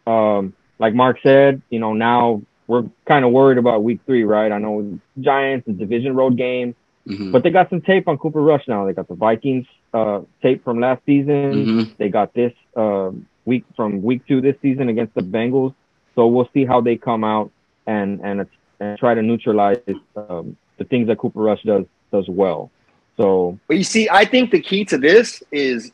Um, 0.06 0.54
like 0.78 0.94
Mark 0.94 1.18
said, 1.22 1.62
you 1.70 1.78
know, 1.78 1.92
now 1.92 2.42
we're 2.66 2.84
kind 3.06 3.24
of 3.24 3.32
worried 3.32 3.58
about 3.58 3.82
week 3.82 4.00
three, 4.06 4.24
right? 4.24 4.50
I 4.50 4.58
know 4.58 4.98
Giants, 5.20 5.66
the 5.66 5.72
division 5.72 6.14
road 6.14 6.36
game, 6.36 6.74
Mhm. 7.08 7.32
but 7.32 7.42
they 7.42 7.50
got 7.50 7.68
some 7.70 7.80
tape 7.80 8.06
on 8.08 8.16
Cooper 8.18 8.40
Rush 8.40 8.66
now. 8.68 8.84
They 8.86 8.92
got 8.92 9.08
the 9.08 9.14
Vikings 9.14 9.66
uh, 9.94 10.20
tape 10.40 10.64
from 10.64 10.80
last 10.80 11.04
season. 11.04 11.66
Mhm. 11.66 11.96
They 11.98 12.08
got 12.08 12.32
this 12.34 12.52
um 12.76 13.26
week 13.44 13.64
from 13.76 14.00
week 14.02 14.22
two 14.26 14.40
this 14.40 14.56
season 14.62 14.88
against 14.88 15.14
the 15.14 15.20
Bengals. 15.22 15.74
So 16.14 16.26
we'll 16.28 16.48
see 16.54 16.64
how 16.64 16.80
they 16.80 16.96
come 16.96 17.24
out 17.24 17.50
and 17.86 18.20
and, 18.22 18.46
and 18.80 18.98
try 18.98 19.14
to 19.14 19.22
neutralize 19.22 19.78
um, 20.16 20.56
the 20.78 20.84
things 20.84 21.08
that 21.08 21.18
Cooper 21.18 21.40
Rush 21.40 21.62
does 21.62 21.84
does 22.12 22.28
well. 22.28 22.70
So 23.18 23.58
But 23.68 23.76
you 23.76 23.84
see, 23.84 24.08
I 24.10 24.24
think 24.24 24.50
the 24.50 24.60
key 24.60 24.84
to 24.86 24.96
this 24.96 25.42
is 25.52 25.92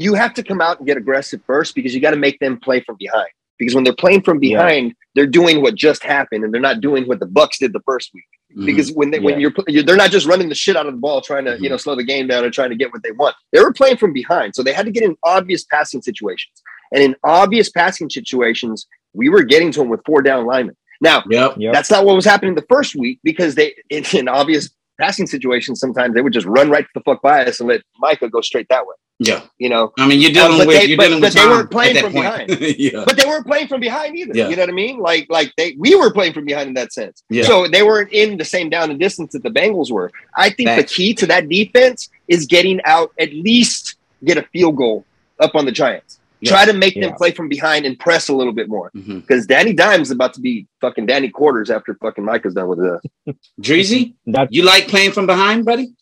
you 0.00 0.14
have 0.14 0.32
to 0.34 0.42
come 0.42 0.60
out 0.60 0.78
and 0.78 0.86
get 0.86 0.96
aggressive 0.96 1.40
first 1.46 1.74
because 1.74 1.94
you 1.94 2.00
got 2.00 2.10
to 2.12 2.16
make 2.16 2.38
them 2.40 2.58
play 2.58 2.80
from 2.80 2.96
behind. 2.98 3.28
Because 3.58 3.74
when 3.74 3.84
they're 3.84 3.94
playing 3.94 4.22
from 4.22 4.42
Yeah. 4.42 4.56
behind, 4.56 4.94
they're 5.14 5.26
doing 5.26 5.60
what 5.60 5.74
just 5.74 6.02
happened, 6.02 6.44
and 6.44 6.54
they're 6.54 6.60
not 6.70 6.80
doing 6.80 7.04
what 7.06 7.20
the 7.20 7.26
Bucks 7.26 7.58
did 7.58 7.72
the 7.74 7.80
first 7.84 8.10
week. 8.14 8.24
Mhm. 8.56 8.66
Because 8.66 8.90
when 8.92 9.10
they 9.10 9.20
when 9.20 9.38
you're 9.38 9.52
you're 9.68 9.82
they're 9.84 9.96
not 10.04 10.10
just 10.10 10.26
running 10.26 10.48
the 10.48 10.54
shit 10.54 10.76
out 10.76 10.86
of 10.86 10.94
the 10.94 10.98
ball 10.98 11.20
trying 11.20 11.44
to 11.44 11.60
you 11.60 11.68
know 11.68 11.76
slow 11.76 11.94
the 11.94 12.02
game 12.04 12.26
down 12.26 12.42
and 12.44 12.52
trying 12.52 12.70
to 12.70 12.76
get 12.76 12.92
what 12.92 13.02
they 13.02 13.12
want. 13.12 13.36
They 13.52 13.60
were 13.60 13.72
playing 13.72 13.98
from 13.98 14.12
behind, 14.12 14.54
so 14.56 14.62
they 14.62 14.72
had 14.72 14.86
to 14.86 14.92
get 14.92 15.02
in 15.04 15.14
obvious 15.22 15.62
passing 15.64 16.00
situations. 16.02 16.62
And 16.92 17.02
in 17.02 17.14
obvious 17.22 17.68
passing 17.70 18.08
situations, 18.10 18.86
we 19.12 19.28
were 19.28 19.42
getting 19.42 19.70
to 19.72 19.80
them 19.80 19.88
with 19.90 20.00
four 20.06 20.22
down 20.22 20.46
linemen. 20.46 20.76
Now 21.02 21.22
Yep. 21.30 21.54
Yep. 21.58 21.72
that's 21.74 21.90
not 21.90 22.04
what 22.06 22.16
was 22.16 22.24
happening 22.24 22.54
the 22.54 22.66
first 22.68 22.96
week 22.96 23.20
because 23.22 23.54
they 23.54 23.74
in, 23.90 24.04
in 24.14 24.26
obvious 24.28 24.70
passing 25.00 25.26
situations 25.26 25.78
sometimes 25.80 26.14
they 26.14 26.20
would 26.22 26.32
just 26.32 26.46
run 26.46 26.68
right 26.70 26.84
to 26.84 26.90
the 26.94 27.00
fuck 27.02 27.22
by 27.22 27.44
us 27.44 27.60
and 27.60 27.68
let 27.68 27.82
Micah 27.98 28.28
go 28.28 28.40
straight 28.40 28.66
that 28.70 28.86
way. 28.86 28.94
Yeah. 29.22 29.42
You 29.58 29.68
know, 29.68 29.92
I 29.98 30.08
mean, 30.08 30.18
you're 30.18 30.30
um, 30.30 30.34
dealing 30.34 30.58
but 30.58 30.66
with 30.66 30.80
they- 30.80 30.86
you're 30.86 30.96
but- 30.96 31.04
dealing 31.08 31.20
with 31.20 31.34
but 31.34 31.40
they 31.42 31.46
weren't 31.46 31.70
playing 31.70 31.96
at 31.98 32.02
that 32.04 32.12
from 32.12 32.56
point. 32.56 32.78
yeah. 32.78 33.04
but 33.06 33.16
they 33.18 33.24
weren't 33.26 33.46
playing 33.46 33.68
from 33.68 33.80
behind 33.80 34.16
either. 34.16 34.32
Yeah. 34.34 34.48
You 34.48 34.56
know 34.56 34.62
what 34.62 34.70
I 34.70 34.72
mean? 34.72 34.98
Like 34.98 35.26
like 35.28 35.52
they 35.58 35.76
we 35.78 35.94
were 35.94 36.10
playing 36.10 36.32
from 36.32 36.46
behind 36.46 36.68
in 36.68 36.74
that 36.74 36.92
sense. 36.94 37.22
Yeah. 37.28 37.44
So 37.44 37.68
they 37.68 37.82
weren't 37.82 38.10
in 38.12 38.38
the 38.38 38.46
same 38.46 38.70
down 38.70 38.90
and 38.90 38.98
distance 38.98 39.32
that 39.34 39.42
the 39.42 39.50
Bengals 39.50 39.90
were. 39.92 40.10
I 40.34 40.48
think 40.48 40.70
Facts. 40.70 40.82
the 40.90 40.94
key 40.96 41.14
to 41.14 41.26
that 41.26 41.48
defense 41.50 42.08
is 42.28 42.46
getting 42.46 42.80
out 42.86 43.12
at 43.18 43.30
least 43.34 43.96
get 44.24 44.38
a 44.38 44.42
field 44.54 44.76
goal 44.76 45.04
up 45.38 45.54
on 45.54 45.66
the 45.66 45.72
Giants. 45.72 46.18
Yeah. 46.40 46.52
Try 46.52 46.64
to 46.64 46.72
make 46.72 46.94
them 46.94 47.02
Yeah. 47.10 47.14
play 47.16 47.32
from 47.32 47.50
behind 47.50 47.84
and 47.84 47.98
press 47.98 48.30
a 48.30 48.34
little 48.34 48.54
bit 48.54 48.70
more. 48.70 48.90
Mm-hmm. 48.96 49.18
Because 49.18 49.46
Danny 49.46 49.74
Dimes 49.74 50.08
is 50.08 50.12
about 50.12 50.32
to 50.32 50.40
be 50.40 50.66
fucking 50.80 51.04
Danny 51.04 51.28
Quarters 51.28 51.70
after 51.70 51.92
fucking 51.96 52.24
Micah's 52.24 52.54
done 52.54 52.68
with 52.68 52.80
it. 53.26 53.36
Dreezy, 53.60 54.14
you 54.48 54.62
like 54.62 54.88
playing 54.88 55.12
from 55.12 55.26
behind, 55.26 55.66
buddy? 55.66 55.92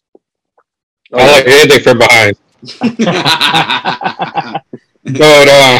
I 1.13 1.33
like 1.33 1.47
anything 1.49 1.83
from 1.83 1.99
behind. 1.99 2.37
But 5.05 5.49
uh, 5.49 5.79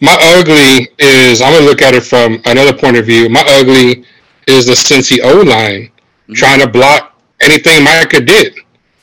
my 0.00 0.16
ugly 0.20 0.88
is 0.98 1.42
I'm 1.42 1.52
gonna 1.52 1.66
look 1.66 1.82
at 1.82 1.94
it 1.94 2.02
from 2.02 2.40
another 2.46 2.72
point 2.72 2.96
of 2.96 3.04
view. 3.04 3.28
My 3.28 3.44
ugly 3.46 4.04
is 4.46 4.66
the 4.66 4.72
Cincy 4.72 5.18
O 5.22 5.42
line 5.42 5.90
trying 6.32 6.60
to 6.60 6.66
block 6.68 7.20
anything 7.40 7.84
Micah 7.84 8.20
did 8.20 8.54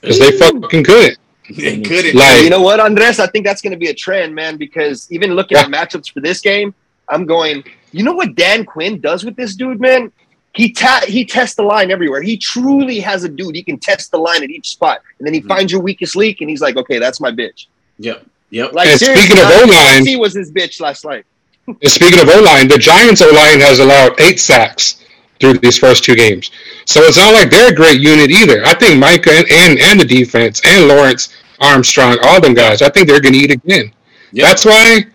because 0.01 0.19
they 0.19 0.31
fucking 0.31 0.83
couldn't. 0.83 1.19
They 1.55 1.81
couldn't. 1.81 2.15
Like- 2.15 2.43
you 2.43 2.49
know 2.49 2.61
what, 2.61 2.79
Andres? 2.79 3.19
I 3.19 3.27
think 3.27 3.45
that's 3.45 3.61
going 3.61 3.71
to 3.71 3.77
be 3.77 3.89
a 3.89 3.93
trend, 3.93 4.33
man. 4.33 4.57
Because 4.57 5.11
even 5.11 5.33
looking 5.33 5.57
at 5.57 5.67
matchups 5.67 6.11
for 6.11 6.21
this 6.21 6.41
game, 6.41 6.73
I'm 7.07 7.25
going. 7.25 7.63
You 7.91 8.03
know 8.03 8.13
what 8.13 8.33
Dan 8.35 8.65
Quinn 8.65 8.99
does 8.99 9.23
with 9.23 9.35
this 9.35 9.55
dude, 9.55 9.79
man? 9.79 10.11
He 10.55 10.71
ta- 10.71 11.03
he 11.07 11.25
tests 11.25 11.55
the 11.55 11.63
line 11.63 11.91
everywhere. 11.91 12.21
He 12.21 12.37
truly 12.37 12.99
has 13.01 13.23
a 13.23 13.29
dude. 13.29 13.55
He 13.55 13.63
can 13.63 13.77
test 13.77 14.11
the 14.11 14.17
line 14.17 14.43
at 14.43 14.49
each 14.49 14.69
spot, 14.69 15.01
and 15.19 15.27
then 15.27 15.33
he 15.33 15.41
Mhm. 15.41 15.47
finds 15.47 15.71
your 15.71 15.81
weakest 15.81 16.15
leak, 16.15 16.41
and 16.41 16.49
he's 16.49 16.61
like, 16.61 16.77
"Okay, 16.77 16.97
that's 16.97 17.19
my 17.19 17.29
bitch." 17.31 17.65
Yep. 17.99 18.25
Yep. 18.51 18.73
Like 18.73 18.87
And 18.89 18.99
seriously, 18.99 19.25
speaking 19.27 19.43
of 19.43 19.51
O-line- 19.51 20.05
he 20.05 20.15
was 20.15 20.33
his 20.33 20.51
bitch 20.51 20.79
last 20.79 21.03
night. 21.05 21.25
And 21.67 21.91
speaking 21.91 22.19
of 22.19 22.29
O 22.29 22.39
line, 22.41 22.67
the 22.67 22.77
Giants 22.77 23.21
O 23.21 23.29
line 23.31 23.59
has 23.59 23.79
allowed 23.79 24.19
eight 24.21 24.39
sacks 24.39 24.97
through 25.39 25.53
these 25.57 25.77
first 25.77 26.03
two 26.03 26.15
games. 26.15 26.51
So 26.85 27.01
it's 27.03 27.17
not 27.17 27.33
like 27.33 27.49
they're 27.49 27.69
a 27.69 27.75
great 27.75 27.99
unit 27.99 28.29
either. 28.31 28.63
I 28.65 28.75
think 28.75 28.99
Micah 28.99 29.31
and, 29.33 29.51
and, 29.51 29.79
and 29.79 29.99
the 29.99 30.05
defense 30.05 30.61
and 30.63 30.89
Dorance 30.89 31.29
Armstrong, 31.59 32.17
all 32.23 32.39
them 32.39 32.53
guys, 32.53 32.81
I 32.81 32.89
think 32.89 33.07
they're 33.07 33.19
gonna 33.19 33.35
eat 33.37 33.51
again. 33.51 33.91
Yep. 34.31 34.47
That's 34.47 34.63
why 34.65 35.05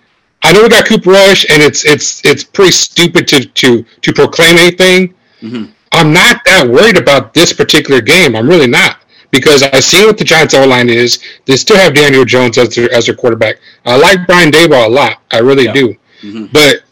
I 0.42 0.52
know 0.52 0.62
we 0.62 0.68
got 0.68 0.86
Cooper 0.86 1.10
Rush 1.10 1.46
and 1.48 1.62
it's 1.62 1.84
it's 1.84 2.20
it's 2.24 2.42
pretty 2.44 2.72
stupid 2.72 3.26
to 3.28 3.44
to 3.44 3.84
to 4.02 4.12
proclaim 4.12 4.56
anything. 4.58 5.14
Mhm. 5.42 5.70
I'm 5.92 6.12
not 6.12 6.42
that 6.46 6.68
worried 6.68 6.96
about 6.96 7.34
this 7.34 7.52
particular 7.52 8.00
game. 8.00 8.36
I'm 8.36 8.48
really 8.48 8.66
not. 8.68 8.98
Because 9.30 9.62
I 9.62 9.78
see 9.80 10.04
what 10.04 10.18
the 10.18 10.24
Giants 10.24 10.54
O 10.54 10.66
line 10.66 10.88
is. 10.88 11.20
They 11.46 11.56
still 11.56 11.76
have 11.76 11.94
Daniel 11.94 12.24
Jones 12.24 12.58
as 12.58 12.74
their 12.74 12.92
as 12.92 13.06
their 13.06 13.14
quarterback. 13.14 13.56
I 13.86 13.96
like 13.96 14.26
Brian 14.26 14.50
Daboll 14.50 14.86
a 14.86 14.88
lot. 14.88 15.18
I 15.30 15.38
really 15.38 15.66
Yeah. 15.66 15.72
do. 15.72 15.96
Mhm. 16.22 16.52
But 16.52 16.82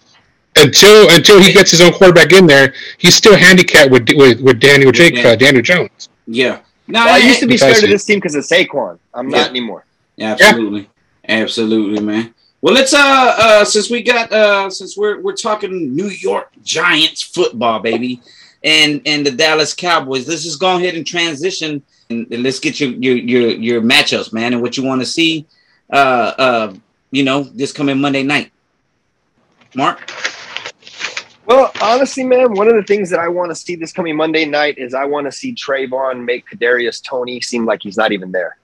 until 0.57 1.09
until 1.11 1.41
he 1.41 1.53
gets 1.53 1.71
his 1.73 1.81
own 1.81 1.93
quarterback 1.93 2.33
in 2.33 2.47
there, 2.47 2.75
he's 2.99 3.15
still 3.17 3.37
handicapped 3.37 3.91
with 3.91 4.09
with, 4.15 4.41
with 4.41 4.61
Daniel 4.61 4.93
Jake 4.93 5.17
Dan- 5.17 5.27
uh, 5.27 5.35
Daniel 5.37 5.63
Jones. 5.63 6.09
Yeah. 6.27 6.59
No, 6.87 7.05
Well, 7.05 7.15
I 7.15 7.19
used 7.19 7.41
to 7.41 7.47
be 7.47 7.57
scared 7.57 7.83
of 7.83 7.91
this 7.91 8.05
team 8.05 8.19
because 8.19 8.35
of 8.35 8.45
Saquon. 8.45 8.99
I'm 9.15 9.29
Yeah. 9.31 9.39
not 9.39 9.51
anymore. 9.51 9.85
Absolutely. 10.21 10.89
Absolutely, 11.29 12.01
man. 12.01 12.35
Well, 12.63 12.75
let's 12.75 12.93
uh 12.95 12.99
uh 13.39 13.65
since 13.65 13.91
we 13.91 14.03
got 14.03 14.33
uh 14.33 14.71
since 14.71 14.97
we're 14.97 15.21
we're 15.21 15.35
talking 15.37 15.95
New 15.95 16.09
York 16.09 16.51
Giants 16.65 17.23
football, 17.23 17.79
baby. 17.81 18.21
And 18.65 19.01
and 19.07 19.25
the 19.25 19.31
Dallas 19.31 19.75
Cowboys. 19.75 20.27
Let's 20.29 20.43
just 20.43 20.61
go 20.61 20.77
ahead 20.77 20.95
and 20.95 21.07
transition 21.07 21.83
and, 22.11 22.27
and 22.33 22.43
let's 22.43 22.59
get 22.59 22.81
your 22.81 22.91
your 22.91 23.17
your 23.17 23.51
your 23.51 23.83
matchups, 23.83 24.33
man, 24.33 24.53
and 24.53 24.63
what 24.63 24.77
you 24.77 24.83
want 24.83 25.01
to 25.01 25.07
see. 25.07 25.47
Uh, 25.93 26.35
uh, 26.39 26.75
you 27.11 27.23
know, 27.23 27.43
this 27.43 27.73
coming 27.73 28.01
Monday 28.01 28.23
night. 28.23 28.53
Mark. 29.75 30.11
Well, 31.47 31.73
honestly, 31.81 32.25
man, 32.25 32.53
one 32.53 32.69
of 32.69 32.75
the 32.75 32.83
things 32.83 33.09
that 33.09 33.21
I 33.21 33.29
want 33.29 33.51
to 33.51 33.55
see 33.55 33.75
this 33.75 33.93
coming 33.93 34.17
Monday 34.17 34.45
night 34.45 34.77
is 34.77 34.93
I 34.93 35.05
want 35.05 35.27
to 35.27 35.33
see 35.33 35.55
Trevon 35.55 36.25
make 36.25 36.45
Kadarius 36.47 37.03
Toney 37.03 37.41
seem 37.41 37.65
like 37.65 37.83
he's 37.83 37.97
not 37.97 38.13
even 38.13 38.33
there. 38.33 38.59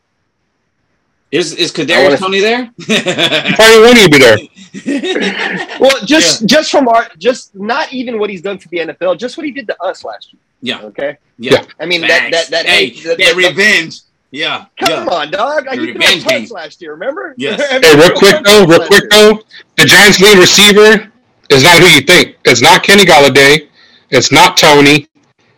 Is 1.31 1.55
is 1.55 1.73
I 1.73 1.83
Kadarius 1.83 2.19
Toney 2.19 2.41
there? 2.41 2.71
Probably 3.57 3.81
won't 3.81 3.99
even 3.99 4.11
be 4.11 4.19
there. 4.19 4.39
Well, 5.81 6.05
just 6.05 6.47
just 6.47 6.71
from 6.71 6.89
our 6.89 7.09
just 7.19 7.55
not 7.55 7.93
even 7.93 8.19
what 8.19 8.31
he's 8.31 8.43
done 8.43 8.59
to 8.59 8.69
the 8.69 8.79
NFL, 8.79 9.19
just 9.19 9.37
what 9.37 9.47
he 9.47 9.53
did 9.53 9.67
to 9.69 9.83
us 9.83 10.05
last 10.05 10.33
year. 10.33 10.41
yeah, 10.63 10.83
Okay, 10.87 11.17
yeah. 11.39 11.65
I 11.81 11.87
mean 11.87 12.01
that 12.03 12.31
that 12.33 12.49
that 12.51 12.67
hey, 12.67 12.89
hate- 12.91 13.05
that, 13.05 13.19
that 13.19 13.35
that- 13.35 13.37
revenge. 13.37 14.01
Yeah, 14.31 14.65
Come 14.81 15.07
yeah. 15.07 15.15
on, 15.15 15.31
dog! 15.31 15.67
Like, 15.67 15.79
The 15.79 15.87
he 15.87 15.93
threw 15.93 16.01
revenge 16.01 16.23
a 16.23 16.25
punch 16.25 16.49
game. 16.49 16.55
last 16.55 16.83
year. 16.83 16.91
Remember? 16.95 17.35
Yes. 17.39 17.61
I 17.71 17.75
mean, 17.79 17.83
Hey, 17.85 17.97
real 17.97 18.19
quick 18.19 18.43
though, 18.45 18.67
real 18.67 18.85
quick 18.89 19.09
though, 19.11 19.41
the 19.77 19.85
Giants' 19.85 20.21
lead 20.21 20.39
receiver 20.39 21.13
is 21.51 21.63
not 21.63 21.79
who 21.79 21.87
you 21.87 22.01
think. 22.01 22.37
It's 22.45 22.61
not 22.61 22.83
Kenny 22.83 23.05
Golladay. 23.05 23.69
It's 24.11 24.33
not 24.33 24.57
Toney. 24.57 25.07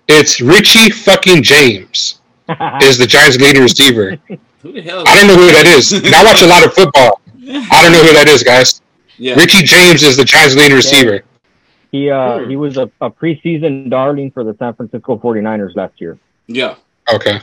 It's 0.09 0.43
Richie 0.43 0.91
fucking 0.91 1.43
James 1.43 2.21
is 2.83 2.99
the 2.99 3.07
Giants' 3.09 3.39
leading 3.41 3.63
receiver. 3.63 4.19
Who 4.63 4.73
the 4.73 4.83
hell? 4.83 5.05
I 5.07 5.15
don't 5.17 5.27
know 5.29 5.37
who 5.37 5.47
that 5.53 5.67
is. 5.67 5.93
I 5.95 6.25
watch 6.25 6.43
a 6.43 6.47
lot 6.47 6.65
of 6.67 6.75
football. 6.75 7.21
I 7.73 7.83
don't 7.83 7.93
know 7.93 8.03
who 8.03 8.13
that 8.15 8.27
is, 8.29 8.43
guys. 8.43 8.83
Yeah, 9.19 9.35
Richie 9.35 9.63
James 9.65 10.03
is 10.03 10.17
the 10.17 10.25
Giants' 10.25 10.55
leading 10.57 10.77
receiver. 10.77 11.23
he 11.93 12.11
uh 12.11 12.41
Hmm. 12.41 12.51
he 12.51 12.57
was 12.57 12.77
a, 12.77 12.91
a 13.01 13.11
preseason 13.11 13.89
darling 13.91 14.31
for 14.31 14.45
the 14.45 14.55
San 14.59 14.75
Francisco 14.75 15.17
49ers 15.17 15.75
last 15.77 16.01
year. 16.01 16.19
yeah. 16.47 16.77
Okay. 17.13 17.41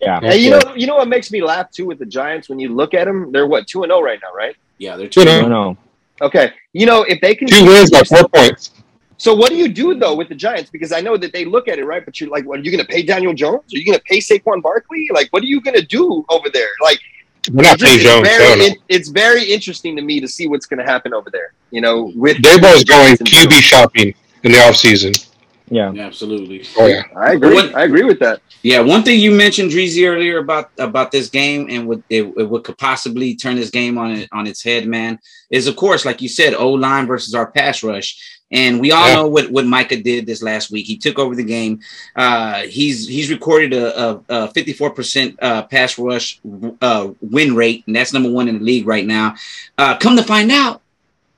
Yeah. 0.00 0.20
Hey, 0.20 0.36
you 0.38 0.50
know, 0.50 0.60
you 0.76 0.86
know 0.86 0.96
what 0.96 1.08
makes 1.08 1.32
me 1.32 1.42
laugh 1.42 1.70
too 1.70 1.86
with 1.86 1.98
the 1.98 2.04
Giants 2.06 2.50
when 2.50 2.58
you 2.58 2.68
look 2.74 2.92
at 2.92 3.06
them? 3.06 3.32
They're 3.32 3.46
what 3.46 3.66
two 3.66 3.82
and 3.82 3.90
zero 3.90 4.02
right 4.02 4.18
now, 4.22 4.32
right? 4.34 4.54
Yeah, 4.78 4.96
they're 4.96 5.08
two. 5.08 5.24
know. 5.24 5.40
no, 5.40 5.48
no. 5.48 5.76
Okay, 6.20 6.52
you 6.74 6.84
know 6.86 7.02
if 7.04 7.20
they 7.22 7.34
can 7.34 7.48
Two 7.48 7.64
wins 7.64 7.90
by 7.90 8.02
four 8.02 8.28
points. 8.28 8.72
So 9.18 9.34
what 9.34 9.48
do 9.48 9.56
you 9.56 9.68
do 9.68 9.94
though 9.94 10.14
with 10.14 10.28
the 10.28 10.34
Giants? 10.34 10.70
Because 10.70 10.92
I 10.92 11.00
know 11.00 11.16
that 11.16 11.32
they 11.32 11.46
look 11.46 11.66
at 11.68 11.78
it 11.78 11.86
right, 11.86 12.04
but 12.04 12.20
you're 12.20 12.28
like, 12.28 12.44
what, 12.46 12.60
are 12.60 12.62
you 12.62 12.70
going 12.70 12.84
to 12.84 12.92
pay 12.92 13.02
Daniel 13.02 13.32
Jones? 13.32 13.72
Are 13.72 13.78
you 13.78 13.86
going 13.86 13.96
to 13.98 14.04
pay 14.04 14.18
Saquon 14.18 14.60
Barkley? 14.60 15.08
Like, 15.14 15.28
what 15.32 15.42
are 15.42 15.46
you 15.46 15.62
going 15.62 15.76
to 15.76 15.86
do 15.86 16.22
over 16.28 16.50
there? 16.50 16.68
Like, 16.82 16.98
We're 16.98 17.00
not 17.00 17.15
it's, 17.48 17.80
just- 17.80 17.84
paying 17.84 18.00
Jones. 18.00 18.26
it's, 18.28 18.36
very, 18.38 18.58
no. 18.58 18.64
in- 18.66 18.76
it's 18.88 19.08
very 19.08 19.44
interesting 19.52 19.96
to 19.96 20.02
me 20.02 20.20
to 20.20 20.28
see 20.28 20.46
what's 20.48 20.66
going 20.66 20.78
to 20.78 20.90
happen 20.90 21.14
over 21.14 21.30
there. 21.30 21.52
You 21.70 21.80
know, 21.80 22.12
with 22.14 22.38
Daboll's 22.38 22.84
going 22.84 23.16
QB 23.16 23.50
Jones. 23.50 23.64
shopping 23.64 24.14
in 24.44 24.52
the 24.52 24.58
offseason. 24.58 25.22
Yeah. 25.68 25.90
Yeah, 25.92 26.06
absolutely. 26.06 26.64
Oh 26.78 26.86
yeah. 26.86 27.02
I 27.16 27.32
agree. 27.32 27.54
What- 27.54 27.74
I 27.74 27.84
agree 27.84 28.04
with 28.04 28.20
that. 28.20 28.40
Yeah, 28.62 28.80
one 28.80 29.02
thing 29.04 29.20
you 29.20 29.30
mentioned, 29.30 29.70
Dreezy, 29.70 30.08
earlier 30.08 30.38
about 30.38 30.70
about 30.78 31.12
this 31.12 31.28
game 31.28 31.68
and 31.70 31.86
what 31.86 32.00
it, 32.08 32.22
it 32.36 32.48
what 32.48 32.64
could 32.64 32.78
possibly 32.78 33.34
turn 33.36 33.56
this 33.56 33.70
game 33.70 33.96
on 33.98 34.26
on 34.32 34.46
its 34.46 34.62
head, 34.62 34.86
man, 34.88 35.18
is 35.50 35.66
of 35.68 35.76
course, 35.76 36.04
like 36.04 36.20
you 36.22 36.28
said, 36.28 36.54
O 36.54 36.70
line 36.70 37.06
versus 37.06 37.34
our 37.34 37.50
pass 37.50 37.82
rush. 37.84 38.35
And 38.52 38.80
we 38.80 38.92
all 38.92 39.08
Yeah. 39.08 39.14
know 39.16 39.26
what, 39.26 39.50
what 39.50 39.66
Micah 39.66 39.96
did 40.00 40.24
this 40.26 40.40
last 40.42 40.70
week. 40.70 40.86
He 40.86 40.96
took 40.96 41.18
over 41.18 41.34
the 41.34 41.42
game. 41.42 41.80
Uh, 42.14 42.62
he's 42.62 43.08
he's 43.08 43.28
recorded 43.30 43.72
a, 43.72 44.00
a, 44.00 44.10
a 44.28 44.48
54% 44.48 45.36
uh, 45.42 45.62
pass 45.64 45.98
rush 45.98 46.40
uh, 46.80 47.08
win 47.20 47.56
rate, 47.56 47.82
and 47.86 47.96
that's 47.96 48.12
number 48.12 48.30
one 48.30 48.46
in 48.48 48.58
the 48.58 48.64
league 48.64 48.86
right 48.86 49.04
now. 49.06 49.34
Uh, 49.76 49.96
come 49.98 50.16
to 50.16 50.22
find 50.22 50.52
out, 50.52 50.80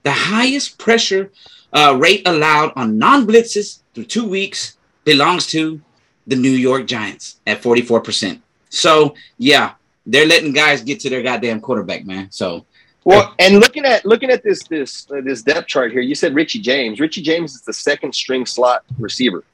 the 0.03 0.13
highest 0.13 0.79
pressure 0.79 1.31
uh, 1.73 1.97
rate 1.99 2.23
allowed 2.27 2.73
on 2.77 2.99
non 2.99 3.27
blitzes 3.27 3.81
through 3.95 4.05
two 4.05 4.29
weeks 4.29 4.77
belongs 5.05 5.47
to 5.47 5.81
the 6.27 6.37
New 6.37 6.51
York 6.51 6.87
Giants 6.87 7.41
at 7.47 7.63
44%. 7.63 8.41
So, 8.69 9.15
yeah, 9.39 9.73
they're 10.05 10.27
letting 10.27 10.53
guys 10.53 10.83
get 10.83 11.01
to 11.01 11.11
their 11.11 11.23
goddamn 11.23 11.61
quarterback, 11.63 12.05
man. 12.05 12.29
So, 12.31 12.67
Well, 13.09 13.35
and 13.39 13.59
looking 13.59 13.87
at 13.87 14.05
looking 14.05 14.29
at 14.29 14.43
this 14.43 14.63
this 14.65 15.07
uh, 15.11 15.23
this 15.25 15.41
depth 15.41 15.67
chart 15.67 15.93
here, 15.93 16.03
you 16.03 16.15
said 16.15 16.35
Richie 16.35 16.59
James. 16.61 17.01
Richie 17.01 17.23
James 17.23 17.55
is 17.55 17.63
the 17.63 17.73
second 17.73 18.15
string 18.15 18.45
slot 18.45 18.85
receiver. 18.99 19.45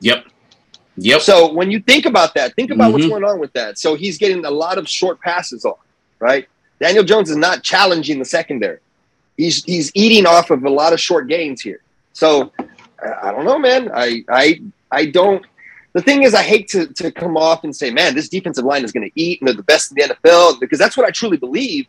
yep. 0.00 0.26
Yep. 0.98 1.20
So 1.22 1.50
when 1.52 1.70
you 1.70 1.80
think 1.80 2.04
about 2.06 2.34
that, 2.34 2.54
think 2.56 2.70
about 2.70 2.92
what's 2.92 3.06
Mhm. 3.06 3.10
going 3.10 3.24
on 3.24 3.38
with 3.38 3.52
that. 3.54 3.78
So 3.78 3.94
he's 3.94 4.18
getting 4.18 4.44
a 4.44 4.50
lot 4.50 4.76
of 4.76 4.86
short 4.88 5.18
passes 5.20 5.64
off, 5.64 5.78
right? 6.18 6.46
Daniel 6.80 7.04
Jones 7.04 7.30
is 7.30 7.36
not 7.36 7.62
challenging 7.62 8.18
the 8.18 8.24
secondary. 8.26 8.80
He's 9.38 9.64
he's 9.64 9.90
eating 9.94 10.26
off 10.26 10.50
of 10.50 10.62
a 10.64 10.70
lot 10.70 10.92
of 10.92 11.00
short 11.00 11.26
gains 11.28 11.62
here. 11.62 11.80
So 12.12 12.52
I 13.02 13.28
I 13.28 13.32
don't 13.32 13.46
know, 13.46 13.58
man. 13.58 13.90
I 13.94 14.24
I 14.28 14.60
I 14.90 15.06
don't. 15.06 15.42
The 15.94 16.02
thing 16.02 16.22
is, 16.22 16.34
I 16.34 16.42
hate 16.42 16.68
to 16.74 16.86
to 17.00 17.10
come 17.10 17.38
off 17.38 17.64
and 17.64 17.74
say, 17.74 17.90
man, 17.90 18.14
this 18.14 18.28
defensive 18.28 18.66
line 18.66 18.84
is 18.84 18.92
going 18.92 19.08
to 19.08 19.14
eat 19.18 19.40
and 19.40 19.48
they're 19.48 19.56
the 19.56 19.62
best 19.62 19.90
in 19.90 19.94
the 19.96 20.02
NFL 20.14 20.60
because 20.60 20.78
that's 20.78 20.98
what 20.98 21.06
I 21.06 21.10
truly 21.12 21.38
believe. 21.38 21.86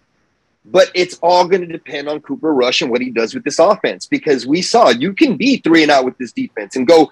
But 0.71 0.91
it's 0.93 1.17
all 1.23 1.47
going 1.47 1.61
to 1.61 1.67
depend 1.67 2.07
on 2.07 2.21
Cooper 2.21 2.53
Rush 2.53 2.81
and 2.81 2.91
what 2.91 3.01
he 3.01 3.09
does 3.09 3.33
with 3.33 3.43
this 3.43 3.59
offense 3.59 4.05
because 4.05 4.45
we 4.45 4.61
saw 4.61 4.89
you 4.89 5.13
can 5.13 5.35
be 5.35 5.57
three 5.57 5.81
and 5.81 5.91
out 5.91 6.05
with 6.05 6.17
this 6.17 6.31
defense 6.31 6.75
and 6.75 6.87
go 6.87 7.11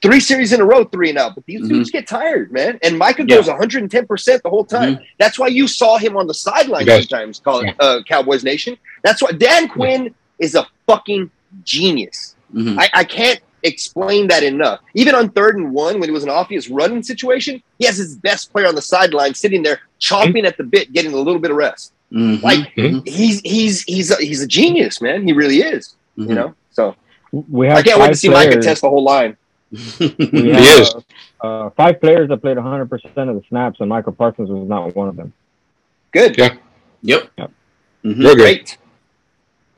three 0.00 0.20
series 0.20 0.52
in 0.52 0.60
a 0.60 0.64
row, 0.64 0.84
three 0.84 1.10
and 1.10 1.18
out. 1.18 1.34
But 1.34 1.44
these 1.46 1.62
Mhm. 1.62 1.68
dudes 1.68 1.90
get 1.90 2.06
tired, 2.06 2.52
man. 2.52 2.78
And 2.82 2.96
Micah 2.96 3.24
Yeah. 3.26 3.36
goes 3.36 3.48
110% 3.48 4.42
the 4.42 4.48
whole 4.48 4.64
time. 4.64 5.00
That's 5.18 5.38
why 5.38 5.48
you 5.48 5.66
saw 5.66 5.98
him 5.98 6.16
on 6.16 6.26
the 6.28 6.34
sideline 6.34 6.86
sometimes, 6.86 7.40
call 7.40 7.60
it 7.60 7.66
Yeah. 7.66 7.72
uh, 7.86 8.02
Cowboys 8.04 8.44
Nation. 8.44 8.76
That's 9.02 9.20
why 9.22 9.32
Dan 9.32 9.68
Quinn 9.68 10.14
is 10.38 10.54
a 10.54 10.66
fucking 10.86 11.30
genius. 11.64 12.36
Mhm. 12.54 12.78
I, 12.78 12.88
I 12.94 13.04
can't 13.04 13.40
explain 13.64 14.28
that 14.28 14.44
enough. 14.44 14.78
Even 14.94 15.14
on 15.16 15.30
third 15.30 15.56
and 15.56 15.72
one, 15.72 15.98
when 15.98 16.08
it 16.08 16.12
was 16.12 16.22
an 16.22 16.30
obvious 16.30 16.68
running 16.68 17.02
situation, 17.02 17.60
he 17.78 17.84
has 17.86 17.96
his 17.96 18.16
best 18.16 18.52
player 18.52 18.68
on 18.68 18.76
the 18.76 18.82
sideline 18.82 19.34
sitting 19.34 19.62
there 19.64 19.80
chomping 20.00 20.46
at 20.46 20.56
the 20.56 20.62
bit, 20.64 20.92
getting 20.92 21.12
a 21.12 21.16
little 21.16 21.40
bit 21.40 21.50
of 21.50 21.56
rest. 21.56 21.92
Mhm. 22.12 22.42
Like 22.42 22.74
Mhm. 22.74 23.06
he's 23.06 23.40
he's 23.40 23.82
he's 23.82 24.10
a, 24.10 24.16
he's 24.16 24.42
a 24.42 24.46
genius, 24.46 25.00
man. 25.02 25.26
He 25.26 25.32
really 25.32 25.58
is. 25.58 25.94
Mhm. 26.16 26.28
You 26.30 26.34
know. 26.34 26.54
So 26.72 26.94
We 27.32 27.66
have 27.66 27.78
I 27.78 27.82
can't 27.82 27.98
wait 28.00 28.06
to 28.06 28.10
five 28.12 28.18
see 28.18 28.28
Micah 28.28 28.50
players- 28.52 28.64
test 28.64 28.80
the 28.82 28.88
whole 28.88 29.04
line. 29.04 29.36
We 29.70 29.78
He 30.18 30.50
have, 30.52 30.80
is. 30.80 30.94
Uh, 31.40 31.68
five 31.70 32.00
players 32.00 32.28
that 32.30 32.38
played 32.38 32.56
100% 32.56 33.28
of 33.28 33.36
the 33.36 33.42
snaps, 33.50 33.80
and 33.80 33.88
Michael 33.90 34.12
Parsons 34.12 34.48
was 34.48 34.66
not 34.68 34.96
one 34.96 35.08
of 35.08 35.16
them. 35.16 35.32
Good. 36.12 36.38
Yeah. 36.38 36.54
Yep. 37.02 37.30
Yep. 37.36 37.50
Mhm. 38.04 38.18
Real 38.18 38.34
good. 38.34 38.38
Great. 38.38 38.78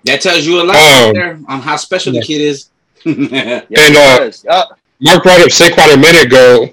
That 0.04 0.20
tells 0.20 0.46
you 0.46 0.60
a 0.60 0.64
lot 0.64 0.76
Um, 0.76 1.04
right 1.06 1.12
there 1.14 1.40
on 1.48 1.60
how 1.60 1.76
special 1.76 2.12
the 2.12 2.22
kid 2.22 2.40
is. 2.40 2.70
Yeah, 3.04 3.12
And, 3.68 3.94
he 3.94 3.96
uh. 3.98 4.30
Uh, 4.48 4.64
Mark 5.00 5.22
brought 5.24 5.40
up 5.40 5.48
Saquon 5.48 5.92
a 5.94 5.96
minute 5.96 6.24
ago. 6.26 6.68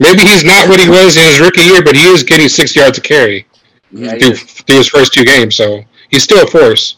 Maybe 0.00 0.22
he's 0.22 0.44
not 0.44 0.68
what 0.68 0.78
he 0.80 0.88
was 0.88 1.16
in 1.16 1.24
his 1.24 1.40
rookie 1.40 1.60
year, 1.62 1.82
but 1.82 1.94
he 1.96 2.04
is 2.04 2.22
getting 2.22 2.48
six 2.48 2.74
yards 2.74 2.96
a 2.98 3.00
carry 3.00 3.46
yeah, 3.90 4.18
through, 4.18 4.34
through 4.34 4.76
his 4.76 4.88
first 4.88 5.12
two 5.12 5.24
games. 5.24 5.54
So 5.56 5.82
he's 6.10 6.22
still 6.22 6.42
a 6.44 6.46
force. 6.46 6.96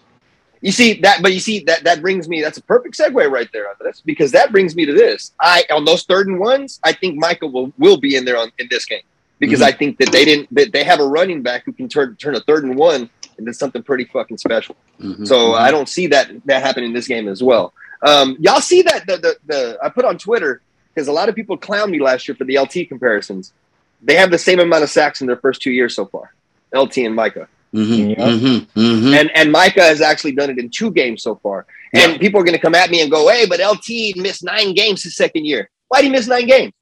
You 0.62 0.72
see 0.72 1.01
that, 1.01 1.22
but 1.22 1.32
you 1.32 1.41
see 1.41 1.61
that 1.61 1.84
that 1.84 2.03
brings 2.03 2.28
me. 2.28 2.43
That's 2.43 2.59
a 2.59 2.62
perfect 2.62 2.97
segue 2.99 3.30
right 3.30 3.49
there, 3.53 3.68
Andres, 3.70 4.03
because 4.05 4.30
that 4.32 4.53
brings 4.53 4.76
me 4.76 4.84
to 4.84 4.93
this. 4.93 5.32
I 5.41 5.64
on 5.70 5.84
those 5.86 6.03
third 6.03 6.26
and 6.28 6.38
ones, 6.38 6.80
I 6.84 6.93
think 6.93 7.16
Michael 7.16 7.51
will 7.51 7.72
will 7.78 7.97
be 7.97 8.16
in 8.16 8.24
there 8.26 8.36
on 8.36 8.53
in 8.59 8.68
this 8.70 8.84
game 8.84 9.01
because 9.38 9.61
Mhm. 9.61 9.64
I 9.64 9.72
think 9.72 9.99
that 9.99 10.12
they 10.12 10.26
didn't 10.26 10.55
that 10.55 10.72
they 10.72 10.84
have 10.84 11.01
a 11.01 11.07
running 11.07 11.41
back 11.43 11.64
who 11.64 11.72
can 11.72 11.88
turn 11.88 12.14
turn 12.16 12.34
a 12.34 12.41
third 12.41 12.64
and 12.64 12.76
one 12.76 13.09
into 13.38 13.55
something 13.55 13.82
pretty 13.82 14.05
fucking 14.05 14.36
special. 14.36 14.76
Mhm. 15.01 15.26
So 15.26 15.55
I 15.55 15.70
don't 15.70 15.88
see 15.88 16.07
that 16.09 16.30
that 16.45 16.61
happen 16.62 16.84
in 16.84 16.93
this 16.93 17.09
game 17.09 17.26
as 17.26 17.43
well. 17.43 17.72
Um, 18.03 18.36
y'all 18.38 18.61
see 18.61 18.82
that 18.82 19.07
the, 19.07 19.16
the 19.16 19.36
the 19.47 19.78
I 19.82 19.88
put 19.88 20.05
on 20.05 20.18
Twitter 20.18 20.61
because 20.95 21.09
a 21.09 21.12
lot 21.12 21.30
of 21.30 21.34
people 21.34 21.57
clowned 21.57 21.88
me 21.91 22.01
last 22.01 22.28
year 22.28 22.34
for 22.34 22.45
the 22.45 22.59
LT 22.59 22.84
comparisons. 22.86 23.55
They 24.03 24.16
have 24.16 24.30
the 24.30 24.38
same 24.38 24.61
amount 24.61 24.82
of 24.82 24.91
sacks 24.91 25.22
in 25.22 25.26
their 25.26 25.36
first 25.36 25.62
two 25.62 25.70
years 25.70 25.95
so 25.95 26.05
far. 26.05 26.34
LT 26.74 26.98
and 26.98 27.14
Micah. 27.14 27.48
Mhm. 27.74 28.16
Yeah. 28.16 28.26
Mhm. 28.28 28.66
Mhm. 28.74 29.14
And 29.20 29.30
and 29.34 29.52
Micah 29.52 29.82
has 29.82 30.00
actually 30.00 30.32
done 30.32 30.50
it 30.50 30.58
in 30.58 30.70
two 30.70 30.90
games 30.90 31.22
so 31.22 31.36
far. 31.42 31.66
And 31.92 32.20
people 32.20 32.40
are 32.40 32.44
going 32.44 32.54
to 32.54 32.60
come 32.60 32.74
at 32.74 32.90
me 32.90 33.00
and 33.00 33.10
go, 33.10 33.28
"Hey, 33.28 33.46
but 33.46 33.60
LT 33.60 34.14
missed 34.16 34.42
nine 34.44 34.74
games 34.74 35.02
his 35.02 35.16
second 35.16 35.44
year. 35.46 35.70
Why 35.88 36.00
did 36.00 36.06
he 36.06 36.10
miss 36.12 36.26
nine 36.26 36.46
games?" 36.46 36.72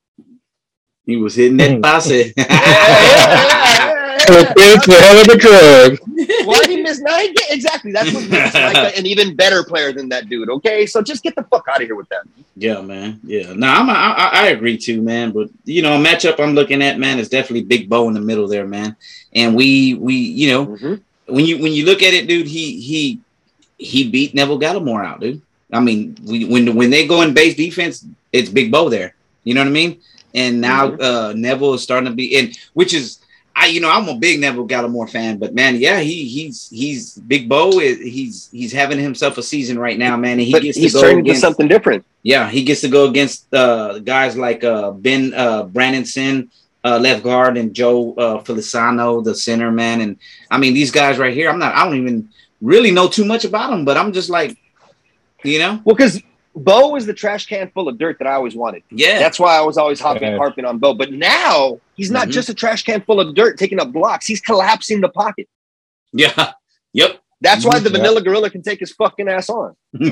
He 1.04 1.16
was 1.16 1.34
hitting 1.34 1.56
that 1.58 1.82
passe. 1.82 2.32
Yeah, 2.36 2.44
yeah, 2.48 3.67
yeah, 4.30 4.52
It's 4.56 4.88
a 4.88 4.92
hell 4.92 5.20
of 5.20 5.28
a 5.28 5.36
drug. 5.36 5.98
Why 6.46 6.60
did 6.62 6.70
he 6.70 6.82
miss 6.82 7.00
nine 7.00 7.26
games? 7.26 7.50
Exactly. 7.50 7.92
That's 7.92 8.12
what 8.12 8.28
makes 8.28 8.54
Micah 8.54 8.96
an 8.96 9.06
even 9.06 9.34
better 9.36 9.62
player 9.64 9.92
than 9.92 10.08
that 10.10 10.28
dude. 10.28 10.50
Okay, 10.50 10.86
so 10.86 11.02
just 11.02 11.22
get 11.22 11.34
the 11.34 11.42
fuck 11.44 11.66
out 11.68 11.80
of 11.80 11.86
here 11.86 11.94
with 11.96 12.08
that. 12.08 12.22
Yeah, 12.56 12.80
man. 12.80 13.20
Yeah. 13.24 13.52
No, 13.54 13.66
I'm, 13.66 13.88
I, 13.90 13.94
I 13.94 14.30
I 14.32 14.46
agree 14.48 14.76
too, 14.78 15.00
man. 15.02 15.30
But 15.32 15.48
you 15.64 15.82
know, 15.82 15.94
a 15.94 16.04
matchup 16.04 16.40
I'm 16.40 16.54
looking 16.54 16.82
at, 16.82 16.98
man, 16.98 17.18
is 17.18 17.28
definitely 17.28 17.62
Big 17.64 17.88
Bo 17.88 18.08
in 18.08 18.14
the 18.14 18.20
middle 18.20 18.48
there, 18.48 18.66
man. 18.66 18.96
And 19.34 19.54
we 19.54 19.94
we 19.94 20.14
you 20.14 20.50
know 20.52 20.66
Mhm. 20.66 21.00
when 21.26 21.44
you 21.46 21.58
when 21.58 21.72
you 21.72 21.84
look 21.84 22.02
at 22.02 22.14
it, 22.14 22.26
dude, 22.28 22.46
he 22.48 22.80
he 22.80 23.20
he 23.78 24.10
beat 24.10 24.34
Neville 24.34 24.58
Gallimore 24.60 25.04
out, 25.04 25.20
dude. 25.20 25.40
I 25.72 25.80
mean, 25.80 26.16
we, 26.24 26.44
when 26.46 26.74
when 26.74 26.90
they 26.90 27.06
go 27.06 27.22
in 27.22 27.34
base 27.34 27.54
defense, 27.54 28.04
it's 28.32 28.48
Big 28.48 28.72
Bo 28.72 28.88
there. 28.88 29.14
You 29.44 29.54
know 29.54 29.60
what 29.60 29.68
I 29.68 29.72
mean? 29.72 30.00
And 30.34 30.60
now 30.60 30.92
uh 30.94 31.32
Neville 31.36 31.74
is 31.74 31.82
starting 31.82 32.08
to 32.10 32.14
be 32.14 32.36
in, 32.36 32.52
which 32.74 32.92
is 32.92 33.18
I, 33.60 33.66
you 33.66 33.80
know, 33.80 33.90
I'm 33.90 34.08
a 34.08 34.14
big 34.14 34.40
Neville 34.40 34.68
Gallimore 34.68 35.10
fan, 35.10 35.38
but 35.38 35.52
man, 35.52 35.76
yeah, 35.76 35.98
he 36.00 36.28
he's 36.28 36.68
he's 36.70 37.14
Big 37.14 37.48
Bo. 37.48 37.80
Is, 37.80 37.98
he's 37.98 38.48
he's 38.52 38.72
having 38.72 38.98
himself 38.98 39.36
a 39.36 39.42
season 39.42 39.78
right 39.78 39.98
now, 39.98 40.16
man. 40.16 40.32
And 40.32 40.42
he 40.42 40.52
but 40.52 40.62
gets 40.62 40.78
he's 40.78 40.92
to 40.92 40.98
go 40.98 41.02
turning 41.02 41.20
against, 41.20 41.40
something 41.40 41.66
different. 41.66 42.04
yeah, 42.22 42.48
he 42.48 42.62
gets 42.62 42.82
to 42.82 42.88
go 42.88 43.08
against 43.08 43.52
uh, 43.52 43.98
guys 43.98 44.36
like 44.36 44.62
uh, 44.62 44.92
Ben 44.92 45.34
uh, 45.34 45.64
Brandon 45.64 46.04
Sin, 46.04 46.50
uh, 46.84 46.98
left 46.98 47.24
guard, 47.24 47.56
and 47.56 47.74
Joe 47.74 48.14
uh, 48.14 48.38
Feliciano, 48.44 49.20
the 49.22 49.34
center 49.34 49.70
man. 49.72 50.00
And 50.02 50.18
I 50.50 50.58
mean, 50.58 50.72
these 50.72 50.92
guys 50.92 51.18
right 51.18 51.34
here, 51.34 51.50
I'm 51.50 51.58
not, 51.58 51.74
I 51.74 51.84
don't 51.84 51.96
even 51.96 52.28
really 52.60 52.92
know 52.92 53.08
too 53.08 53.24
much 53.24 53.44
about 53.44 53.70
them, 53.70 53.84
but 53.84 53.96
I'm 53.96 54.12
just 54.12 54.30
like, 54.30 54.56
you 55.42 55.58
know, 55.58 55.80
Well, 55.84 55.96
because 55.96 56.22
Bo 56.58 56.88
was 56.88 57.06
the 57.06 57.14
trash 57.14 57.46
can 57.46 57.70
full 57.70 57.88
of 57.88 57.98
dirt 57.98 58.18
that 58.18 58.26
I 58.28 58.32
always 58.34 58.54
wanted. 58.54 58.82
yeah, 58.90 59.18
That's 59.18 59.38
why 59.40 59.56
I 59.56 59.60
was 59.62 59.78
always 59.78 60.00
hopping 60.00 60.22
Yeah. 60.32 60.36
harping 60.36 60.64
on 60.64 60.78
Bo. 60.78 60.94
But 60.94 61.12
now 61.12 61.78
he's 61.96 62.10
not 62.10 62.28
Mhm. 62.28 62.32
just 62.32 62.48
a 62.48 62.54
trash 62.54 62.82
can 62.84 63.00
full 63.02 63.20
of 63.20 63.34
dirt 63.34 63.58
taking 63.58 63.80
up 63.80 63.92
blocks. 63.92 64.26
He's 64.26 64.40
collapsing 64.40 65.00
the 65.00 65.08
pocket. 65.08 65.48
yeah, 66.12 66.52
yep. 66.92 67.20
That's 67.40 67.64
why 67.64 67.78
the 67.78 67.90
vanilla 67.90 68.20
gorilla 68.20 68.50
can 68.50 68.62
take 68.62 68.80
his 68.80 68.92
fucking 68.92 69.28
ass 69.28 69.48
on. 69.48 69.76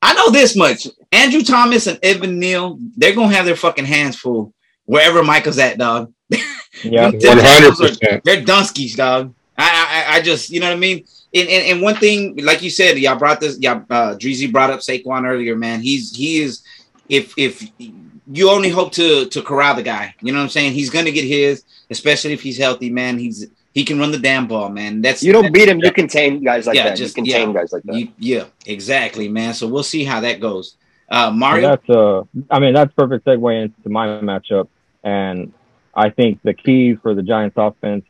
I 0.00 0.14
know 0.14 0.30
this 0.30 0.56
much. 0.56 0.86
Andrew 1.12 1.42
Thomas 1.42 1.86
and 1.86 1.98
Evan 2.02 2.38
Neal, 2.38 2.78
they're 2.96 3.14
gonna 3.14 3.34
have 3.34 3.46
their 3.46 3.56
fucking 3.56 3.84
hands 3.84 4.16
full 4.16 4.52
wherever 4.84 5.22
Michael's 5.22 5.58
at, 5.58 5.78
dog. 5.78 6.12
yeah. 6.84 7.10
Them 7.10 7.20
One 7.20 7.38
hundred 7.38 7.42
tackles 7.42 7.80
are- 7.80 7.88
percent. 7.88 8.24
They're 8.24 8.42
Dunskies, 8.42 8.96
dog. 8.96 9.34
I, 9.56 10.06
I 10.10 10.16
I 10.16 10.20
just 10.22 10.50
you 10.50 10.60
know 10.60 10.66
what 10.68 10.76
I 10.76 10.78
mean. 10.78 11.04
And, 11.34 11.48
and 11.48 11.66
and 11.66 11.82
one 11.82 11.96
thing, 11.96 12.36
like 12.42 12.62
you 12.62 12.70
said, 12.70 12.98
y'all 12.98 13.18
brought 13.18 13.40
this. 13.40 13.58
Y'all 13.60 13.84
uh, 13.90 14.14
Dreezy 14.16 14.50
brought 14.50 14.70
up 14.70 14.80
Saquon 14.80 15.26
earlier, 15.26 15.56
man. 15.56 15.80
He's 15.80 16.14
he 16.16 16.40
is 16.40 16.62
if 17.08 17.34
if 17.36 17.68
you 18.32 18.50
only 18.50 18.70
hope 18.70 18.92
to 18.92 19.26
to 19.26 19.42
corral 19.42 19.74
the 19.74 19.82
guy, 19.82 20.14
you 20.22 20.32
know 20.32 20.38
what 20.38 20.44
I'm 20.44 20.48
saying. 20.50 20.72
He's 20.72 20.88
gonna 20.90 21.10
get 21.10 21.24
his, 21.24 21.64
especially 21.90 22.32
if 22.32 22.40
he's 22.40 22.56
healthy, 22.56 22.88
man. 22.90 23.18
He's 23.18 23.46
he 23.74 23.84
can 23.84 23.98
run 24.00 24.10
the 24.10 24.18
damn 24.18 24.46
ball, 24.48 24.70
man. 24.70 25.02
That's 25.02 25.22
You 25.22 25.32
don't 25.34 25.52
beat 25.52 25.68
him, 25.68 25.78
you 25.80 25.92
contain 25.92 26.42
guys 26.42 26.66
like 26.66 26.76
Yeah, 26.76 26.84
that. 26.88 26.96
just- 26.96 27.16
you 27.16 27.22
contain 27.22 27.48
yeah. 27.50 27.54
guys 27.60 27.72
like 27.72 27.82
that. 27.84 27.94
you, 27.94 28.08
yeah, 28.18 28.44
exactly, 28.66 29.28
man. 29.28 29.52
So 29.54 29.68
we'll 29.68 29.82
see 29.82 30.04
how 30.04 30.20
that 30.20 30.40
goes. 30.40 30.76
Uh, 31.10 31.30
Mario, 31.30 31.68
That's 31.70 31.88
uh, 31.90 32.22
I 32.50 32.58
mean, 32.58 32.74
that's 32.74 32.92
perfect 32.94 33.24
segue 33.26 33.62
into 33.64 33.88
my 33.88 34.06
matchup, 34.20 34.68
and 35.04 35.52
I 35.94 36.10
think 36.10 36.40
the 36.42 36.54
key 36.54 36.96
for 36.96 37.14
the 37.14 37.22
Giants 37.22 37.56
offense, 37.58 38.04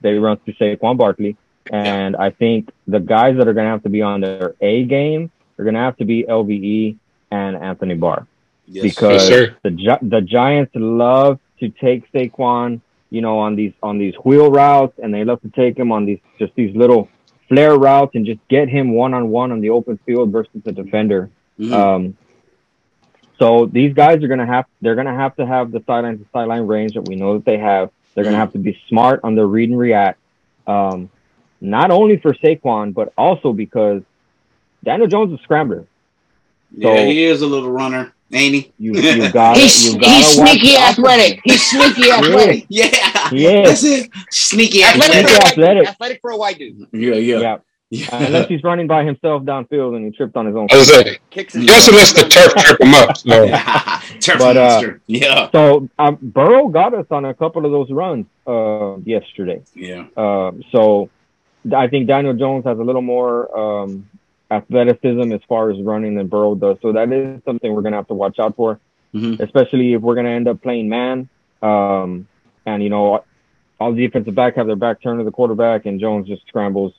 they 0.00 0.14
run 0.14 0.38
through 0.38 0.54
Saquon 0.54 0.96
Barkley, 0.96 1.36
and 1.72 2.16
I 2.16 2.30
think 2.30 2.70
the 2.86 3.00
guys 3.00 3.36
that 3.38 3.48
are 3.48 3.54
going 3.54 3.64
to 3.66 3.70
have 3.70 3.82
to 3.84 3.88
be 3.88 4.02
on 4.02 4.20
their 4.20 4.54
A 4.60 4.84
game 4.84 5.30
are 5.58 5.64
going 5.64 5.74
to 5.74 5.80
have 5.80 5.96
to 5.98 6.04
be 6.04 6.24
LVE 6.24 6.96
and 7.30 7.56
Anthony 7.56 7.94
Barr 7.94 8.26
yes. 8.66 8.82
because 8.82 9.28
Yes, 9.30 9.50
the 9.62 9.70
Gi- 9.70 10.02
the 10.08 10.20
Giants 10.20 10.72
love 10.74 11.38
to 11.60 11.68
take 11.70 12.10
Saquon, 12.12 12.80
you 13.10 13.20
know, 13.22 13.38
on 13.38 13.54
these 13.56 13.72
on 13.82 13.98
these 13.98 14.14
wheel 14.24 14.50
routes, 14.50 14.98
and 15.02 15.12
they 15.14 15.24
love 15.24 15.40
to 15.42 15.48
take 15.50 15.76
him 15.78 15.90
on 15.92 16.04
these 16.04 16.18
just 16.38 16.54
these 16.54 16.74
little 16.76 17.08
flare 17.48 17.76
routes 17.76 18.14
and 18.14 18.24
just 18.26 18.40
get 18.48 18.68
him 18.68 18.92
one 18.94 19.14
on 19.14 19.28
one 19.28 19.52
on 19.52 19.60
the 19.60 19.70
open 19.70 19.98
field 20.06 20.30
versus 20.32 20.60
the 20.64 20.72
defender. 20.72 21.30
Mhm. 21.60 21.72
Um, 21.72 22.16
so 23.38 23.66
these 23.66 23.92
guys 23.94 24.22
are 24.22 24.28
gonna 24.28 24.46
have 24.46 24.66
they're 24.80 24.94
gonna 24.94 25.14
have 25.14 25.36
to 25.36 25.46
have 25.46 25.70
the 25.72 25.82
sideline 25.86 26.18
to 26.18 26.24
sideline 26.32 26.66
range 26.66 26.94
that 26.94 27.08
we 27.08 27.16
know 27.16 27.34
that 27.34 27.44
they 27.44 27.58
have. 27.58 27.90
They're 28.14 28.24
gonna 28.24 28.36
Mhm. 28.36 28.40
have 28.40 28.52
to 28.52 28.58
be 28.58 28.78
smart 28.88 29.20
on 29.24 29.34
their 29.34 29.46
read 29.46 29.70
and 29.70 29.78
react. 29.78 30.18
Um, 30.66 31.10
not 31.64 31.90
only 31.90 32.16
for 32.18 32.32
Saquon, 32.34 32.92
but 32.94 33.12
also 33.16 33.52
because 33.52 34.02
Daniel 34.84 35.08
Jones 35.08 35.32
is 35.32 35.40
a 35.40 35.42
scrambler. 35.42 35.86
yeah, 36.76 37.04
he 37.06 37.24
is 37.24 37.40
a 37.42 37.46
little 37.46 37.70
runner, 37.70 38.12
ain't 38.32 38.54
he? 38.54 38.72
You 38.78 38.94
you 38.94 39.32
got 39.32 39.56
He's, 39.56 39.92
you 39.94 39.98
gotta 40.00 40.14
he's 40.14 40.26
sneaky 40.28 40.76
out 40.76 40.94
for 40.94 41.00
him. 41.00 41.06
athletic. 41.06 41.40
He's 41.44 41.62
sneaky 41.70 42.10
athletic. 42.16 42.66
yeah, 42.68 43.30
He 43.30 43.46
is. 43.56 43.68
that's 43.68 43.84
it. 43.84 44.10
Sneaky 44.30 44.82
Athletic, 44.82 45.24
athletic. 45.26 45.30
for 45.30 45.32
a 45.32 45.36
white 45.36 45.52
Athletic. 45.52 45.78
dude. 45.84 45.88
athletic 45.88 46.20
for 46.20 46.30
a 46.32 46.36
white 46.36 46.58
dude. 46.58 46.86
Yeah, 46.92 47.14
yeah, 47.14 47.38
Yeah, 47.40 47.58
yeah. 47.90 48.24
unless 48.26 48.48
he's 48.48 48.62
running 48.62 48.86
by 48.86 49.04
himself 49.04 49.44
downfield 49.44 49.96
and 49.96 50.04
he 50.04 50.10
tripped 50.10 50.36
on 50.36 50.46
his 50.46 50.56
own. 50.56 50.66
I 50.70 50.76
was 50.76 50.88
say, 50.88 51.18
Kicks 51.30 51.54
his 51.54 51.62
he 51.62 51.68
the 51.68 52.26
turf 52.28 52.52
trip 52.56 52.80
him 52.80 52.94
up. 52.94 53.16
So 53.16 53.46
Turf 54.20 54.38
But, 54.38 54.56
uh, 54.56 54.82
yeah, 55.06 55.48
So 55.52 55.88
um, 55.98 56.18
Burrow 56.20 56.68
got 56.68 56.92
us 56.94 57.06
on 57.10 57.24
a 57.24 57.32
couple 57.34 57.64
of 57.64 57.72
those 57.72 57.90
runs 57.90 58.26
uh, 58.46 58.96
yesterday. 59.04 59.62
yeah. 59.74 60.06
Um, 60.16 60.62
so 60.72 61.08
I 61.72 61.88
think 61.88 62.06
Daniel 62.08 62.34
Jones 62.34 62.64
has 62.64 62.78
a 62.78 62.82
little 62.82 63.02
more 63.02 63.56
um, 63.58 64.08
athleticism 64.50 65.32
as 65.32 65.40
far 65.48 65.70
as 65.70 65.80
running 65.80 66.14
than 66.14 66.26
Burrow 66.28 66.54
does. 66.54 66.76
So 66.82 66.92
that 66.92 67.10
is 67.12 67.42
something 67.44 67.72
we're 67.72 67.82
going 67.82 67.92
to 67.92 67.98
have 67.98 68.08
to 68.08 68.14
watch 68.14 68.38
out 68.38 68.56
for, 68.56 68.78
Mhm. 69.14 69.40
especially 69.40 69.94
if 69.94 70.02
we're 70.02 70.14
going 70.14 70.26
to 70.26 70.32
end 70.32 70.48
up 70.48 70.60
playing 70.62 70.88
man. 70.88 71.28
Um, 71.62 72.26
and, 72.66 72.82
you 72.82 72.90
know, 72.90 73.24
all 73.80 73.92
the 73.92 74.06
defensive 74.06 74.34
back 74.34 74.56
have 74.56 74.66
their 74.66 74.76
back 74.76 75.00
turned 75.02 75.20
to 75.20 75.24
the 75.24 75.30
quarterback, 75.30 75.86
and 75.86 76.00
Jones 76.00 76.26
just 76.28 76.46
scrambles 76.46 76.92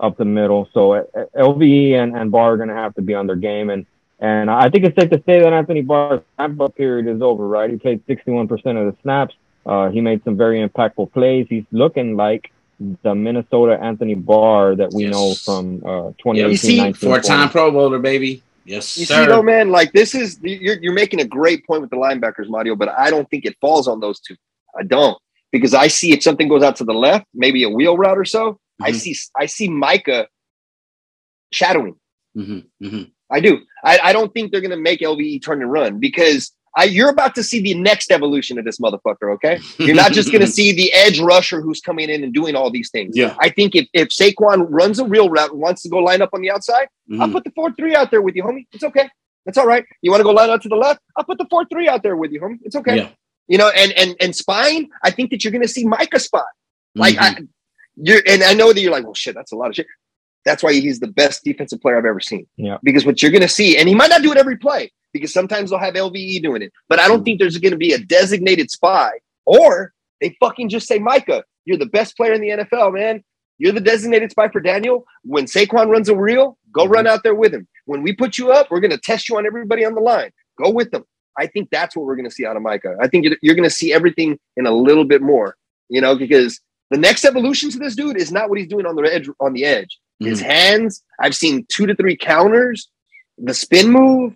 up 0.00 0.16
the 0.16 0.24
middle. 0.24 0.68
So 0.72 0.92
uh, 0.94 1.04
LVE 1.36 1.94
and, 1.94 2.16
and 2.16 2.30
Barr 2.30 2.54
are 2.54 2.56
going 2.56 2.68
to 2.68 2.74
have 2.74 2.94
to 2.96 3.02
be 3.02 3.14
on 3.14 3.26
their 3.26 3.36
game. 3.36 3.70
And, 3.70 3.86
and 4.20 4.50
I 4.50 4.68
think 4.70 4.84
it's 4.84 4.96
safe 5.00 5.10
to 5.10 5.22
say 5.26 5.40
that 5.40 5.52
Anthony 5.52 5.82
Barr's 5.82 6.20
snap 6.36 6.60
up 6.60 6.76
period 6.76 7.06
is 7.08 7.22
over, 7.22 7.46
right? 7.46 7.70
He 7.70 7.76
played 7.76 8.04
61% 8.06 8.50
of 8.50 8.60
the 8.92 8.96
snaps. 9.02 9.34
Uh, 9.64 9.90
he 9.90 10.00
made 10.00 10.22
some 10.24 10.36
very 10.36 10.66
impactful 10.66 11.12
plays. 11.12 11.46
He's 11.48 11.64
looking 11.70 12.16
like 12.16 12.50
the 13.02 13.14
Minnesota 13.14 13.78
Anthony 13.80 14.14
Barr 14.14 14.76
that 14.76 14.92
we 14.92 15.04
Yes. 15.04 15.12
know 15.12 15.34
from 15.44 15.82
uh, 15.86 16.08
You 16.08 16.14
2018, 16.56 16.56
see, 16.56 16.92
Four-time 16.92 17.48
Pro 17.50 17.70
Bowler, 17.70 17.98
baby. 17.98 18.42
Yes, 18.64 18.96
You 18.96 19.04
sir. 19.06 19.24
see, 19.24 19.26
though, 19.26 19.42
man, 19.42 19.70
like 19.70 19.92
this 19.92 20.14
is 20.14 20.38
you're 20.42 20.80
you're 20.80 20.92
making 20.92 21.20
a 21.20 21.24
great 21.24 21.66
point 21.66 21.80
with 21.82 21.90
the 21.90 21.96
linebackers, 21.96 22.48
Mario, 22.48 22.76
but 22.76 22.88
I 22.88 23.10
don't 23.10 23.28
think 23.30 23.44
it 23.44 23.56
falls 23.60 23.88
on 23.88 24.00
those 24.00 24.20
two. 24.20 24.36
I 24.78 24.82
don't 24.84 25.18
because 25.50 25.74
I 25.74 25.88
see 25.88 26.12
if 26.12 26.22
something 26.22 26.48
goes 26.48 26.62
out 26.62 26.76
to 26.76 26.84
the 26.84 26.94
left, 26.94 27.26
maybe 27.34 27.62
a 27.64 27.68
wheel 27.70 27.96
route 27.96 28.18
or 28.18 28.24
so. 28.24 28.58
I 28.80 28.90
Mhm. 28.92 28.94
see 28.94 29.16
I 29.36 29.46
see 29.46 29.68
Micah 29.68 30.28
shadowing. 31.52 31.96
Mhm, 32.36 32.66
mhm. 32.82 33.10
I 33.30 33.40
do. 33.40 33.60
I, 33.84 33.98
I 34.02 34.12
don't 34.12 34.32
think 34.32 34.52
they're 34.52 34.60
gonna 34.60 34.76
make 34.76 35.00
LVE 35.00 35.42
turn 35.42 35.60
and 35.62 35.70
run 35.70 35.98
because 35.98 36.52
I 36.76 36.84
you're 36.84 37.10
about 37.10 37.34
to 37.34 37.42
see 37.42 37.60
the 37.60 37.74
next 37.74 38.10
evolution 38.10 38.58
of 38.58 38.64
this 38.64 38.78
motherfucker. 38.78 39.32
Okay, 39.34 39.60
you're 39.78 39.94
not 39.94 40.12
just 40.12 40.32
gonna 40.32 40.46
see 40.58 40.72
the 40.72 40.92
edge 40.92 41.20
rusher 41.20 41.60
who's 41.60 41.80
coming 41.80 42.08
in 42.10 42.24
and 42.24 42.32
doing 42.32 42.54
all 42.56 42.70
these 42.70 42.90
things. 42.90 43.16
Yeah. 43.16 43.34
I 43.40 43.48
think 43.50 43.74
if 43.74 43.88
if 43.92 44.08
Saquon 44.08 44.66
runs 44.70 44.98
a 44.98 45.04
real 45.04 45.28
route 45.28 45.50
and 45.50 45.60
wants 45.60 45.82
to 45.82 45.88
go 45.88 45.98
line 45.98 46.22
up 46.22 46.30
on 46.32 46.40
the 46.40 46.50
outside. 46.50 46.88
I'll 47.20 47.28
Mhm. 47.28 47.32
put 47.32 47.44
the 47.44 47.50
four 47.54 47.72
three 47.72 47.94
out 47.94 48.10
there 48.10 48.22
with 48.22 48.34
you, 48.36 48.42
homie. 48.42 48.66
It's 48.72 48.84
okay. 48.84 49.08
That's 49.44 49.58
all 49.58 49.66
right. 49.66 49.84
You 50.02 50.10
want 50.10 50.20
to 50.20 50.24
go 50.24 50.30
line 50.30 50.50
out 50.50 50.62
to 50.62 50.68
the 50.68 50.76
left? 50.76 51.00
I'll 51.16 51.24
put 51.24 51.36
the 51.38 51.46
four 51.50 51.64
three 51.66 51.88
out 51.88 52.02
there 52.02 52.16
with 52.16 52.30
you, 52.32 52.40
homie. 52.40 52.58
It's 52.62 52.76
okay. 52.76 52.96
Yeah. 52.96 53.08
You 53.48 53.58
know, 53.58 53.68
and 53.70 53.92
and 53.92 54.14
and 54.20 54.34
spine. 54.34 54.88
I 55.02 55.10
think 55.10 55.30
that 55.30 55.44
you're 55.44 55.50
going 55.52 55.62
to 55.62 55.68
see 55.68 55.84
Micah 55.84 56.20
spot. 56.20 56.46
Like 56.94 57.16
Mhm. 57.16 57.20
I, 57.20 57.40
you're, 57.96 58.22
and 58.26 58.42
I 58.42 58.54
know 58.54 58.72
that 58.72 58.80
you're 58.80 58.92
like, 58.92 59.04
well, 59.04 59.14
shit, 59.14 59.34
that's 59.34 59.52
a 59.52 59.56
lot 59.56 59.68
of 59.68 59.74
shit. 59.74 59.86
That's 60.44 60.62
why 60.62 60.72
he's 60.72 61.00
the 61.00 61.08
best 61.08 61.44
defensive 61.44 61.80
player 61.80 61.98
I've 61.98 62.04
ever 62.04 62.20
seen. 62.20 62.46
Yeah. 62.56 62.78
Because 62.82 63.06
what 63.06 63.22
you're 63.22 63.30
going 63.30 63.42
to 63.42 63.48
see, 63.48 63.76
and 63.76 63.88
he 63.88 63.94
might 63.94 64.10
not 64.10 64.22
do 64.22 64.32
it 64.32 64.38
every 64.38 64.56
play, 64.56 64.90
because 65.12 65.32
sometimes 65.32 65.70
they'll 65.70 65.78
have 65.78 65.94
LVE 65.94 66.42
doing 66.42 66.62
it, 66.62 66.72
but 66.88 66.98
I 66.98 67.06
don't 67.06 67.18
mm-hmm. 67.18 67.24
think 67.24 67.38
there's 67.40 67.58
going 67.58 67.72
to 67.72 67.78
be 67.78 67.92
a 67.92 67.98
designated 67.98 68.70
spy, 68.70 69.12
or 69.44 69.92
they 70.20 70.36
fucking 70.40 70.68
just 70.68 70.86
say, 70.86 70.98
Micah, 70.98 71.44
you're 71.64 71.78
the 71.78 71.86
best 71.86 72.16
player 72.16 72.32
in 72.32 72.40
the 72.40 72.48
NFL, 72.48 72.94
man. 72.94 73.22
You're 73.58 73.72
the 73.72 73.80
designated 73.80 74.30
spy 74.30 74.48
for 74.48 74.60
Daniel. 74.60 75.04
When 75.22 75.44
Saquon 75.44 75.88
runs 75.88 76.08
a 76.08 76.16
reel, 76.16 76.58
go 76.72 76.84
mm-hmm. 76.84 76.92
run 76.92 77.06
out 77.06 77.22
there 77.22 77.34
with 77.34 77.54
him. 77.54 77.68
When 77.86 78.02
we 78.02 78.12
put 78.12 78.38
you 78.38 78.50
up, 78.50 78.70
we're 78.70 78.80
going 78.80 78.90
to 78.90 78.98
test 78.98 79.28
you 79.28 79.36
on 79.36 79.46
everybody 79.46 79.84
on 79.84 79.94
the 79.94 80.00
line. 80.00 80.30
Go 80.60 80.70
with 80.70 80.90
them. 80.90 81.04
I 81.38 81.46
think 81.46 81.68
that's 81.70 81.96
what 81.96 82.04
we're 82.04 82.16
going 82.16 82.28
to 82.28 82.34
see 82.34 82.44
out 82.44 82.56
of 82.56 82.62
Micah. 82.62 82.96
I 83.00 83.08
think 83.08 83.24
you're- 83.24 83.38
you're 83.42 83.54
going 83.54 83.68
to 83.68 83.74
see 83.74 83.92
everything 83.92 84.38
in 84.56 84.66
a 84.66 84.72
little 84.72 85.04
bit 85.04 85.22
more, 85.22 85.56
you 85.88 86.00
know, 86.00 86.16
because 86.16 86.60
the 86.90 86.98
next 86.98 87.24
evolution 87.24 87.70
to 87.70 87.78
this 87.78 87.96
dude 87.96 88.18
is 88.18 88.30
not 88.30 88.50
what 88.50 88.58
he's 88.58 88.68
doing 88.68 88.84
on 88.84 88.96
the 88.96 89.02
edge. 89.02 89.28
On 89.40 89.52
the 89.52 89.64
edge, 89.64 89.98
his 90.24 90.42
mm. 90.42 90.46
hands. 90.46 91.02
I've 91.20 91.34
seen 91.34 91.66
two 91.68 91.86
to 91.86 91.94
three 91.94 92.16
counters, 92.16 92.88
the 93.38 93.54
spin 93.54 93.90
move, 93.90 94.34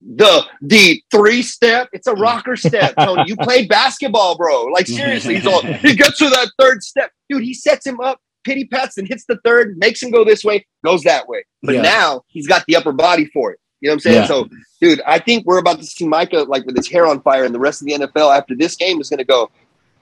the 0.00 0.44
the 0.62 1.02
three 1.10 1.42
step. 1.42 1.88
It's 1.92 2.06
a 2.06 2.14
rocker 2.14 2.56
step. 2.56 2.94
Tony, 2.98 3.24
you 3.26 3.36
played 3.36 3.68
basketball, 3.68 4.36
bro. 4.36 4.64
Like 4.64 4.86
seriously, 4.86 5.36
he's 5.36 5.46
all 5.46 5.62
he 5.62 5.94
gets 5.94 6.18
to 6.18 6.30
that 6.30 6.50
third 6.58 6.82
step, 6.82 7.12
dude. 7.28 7.42
He 7.42 7.54
sets 7.54 7.86
him 7.86 8.00
up, 8.00 8.20
pity 8.44 8.64
pats, 8.64 8.98
and 8.98 9.06
hits 9.06 9.24
the 9.26 9.38
third, 9.44 9.76
makes 9.78 10.02
him 10.02 10.10
go 10.10 10.24
this 10.24 10.44
way, 10.44 10.66
goes 10.84 11.02
that 11.02 11.28
way. 11.28 11.44
But 11.62 11.76
Yeah. 11.76 11.82
now 11.82 12.22
he's 12.28 12.46
got 12.46 12.64
the 12.66 12.76
upper 12.76 12.92
body 12.92 13.26
for 13.26 13.52
it. 13.52 13.60
You 13.80 13.88
know 13.88 13.92
what 13.92 13.96
I'm 13.96 14.00
saying? 14.00 14.16
Yeah. 14.16 14.26
So, 14.26 14.48
dude, 14.80 15.00
I 15.06 15.18
think 15.18 15.46
we're 15.46 15.58
about 15.58 15.78
to 15.78 15.86
see 15.86 16.06
Micah 16.06 16.44
like 16.48 16.66
with 16.66 16.76
his 16.76 16.88
hair 16.88 17.06
on 17.06 17.20
fire, 17.22 17.44
and 17.44 17.54
the 17.54 17.60
rest 17.60 17.80
of 17.80 17.86
the 17.86 17.94
NFL 17.94 18.36
after 18.36 18.54
this 18.54 18.76
game 18.76 19.00
is 19.00 19.08
going 19.08 19.18
to 19.18 19.24
go. 19.24 19.50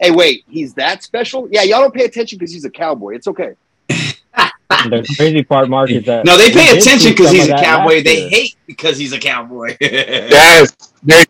Hey, 0.01 0.13
wait, 0.13 0.45
he's 0.49 0.75
that 0.75 1.03
special? 1.03 1.49
Yeah, 1.51 1.63
y'all 1.63 1.81
don't 1.81 1.95
pay 1.95 2.05
attention 2.05 2.39
because 2.39 2.53
he's 2.53 2.65
a 2.65 2.71
cowboy. 2.71 3.15
It's 3.17 3.27
okay. 3.27 3.55
The 4.69 5.15
crazy 5.17 5.43
part, 5.43 5.69
Mark, 5.71 5.91
is 5.91 6.05
that 6.05 6.25
No, 6.27 6.37
they 6.37 6.51
pay 6.53 6.77
attention 6.77 7.13
because 7.13 7.31
he's 7.33 7.45
a 7.47 7.49
that 7.49 7.65
cowboy. 7.65 8.03
They 8.03 8.29
hate 8.29 8.55
because 8.67 8.99
he's 8.99 9.13
a 9.13 9.19
cowboy. 9.19 9.77
yes, 9.81 10.75
there 11.03 11.25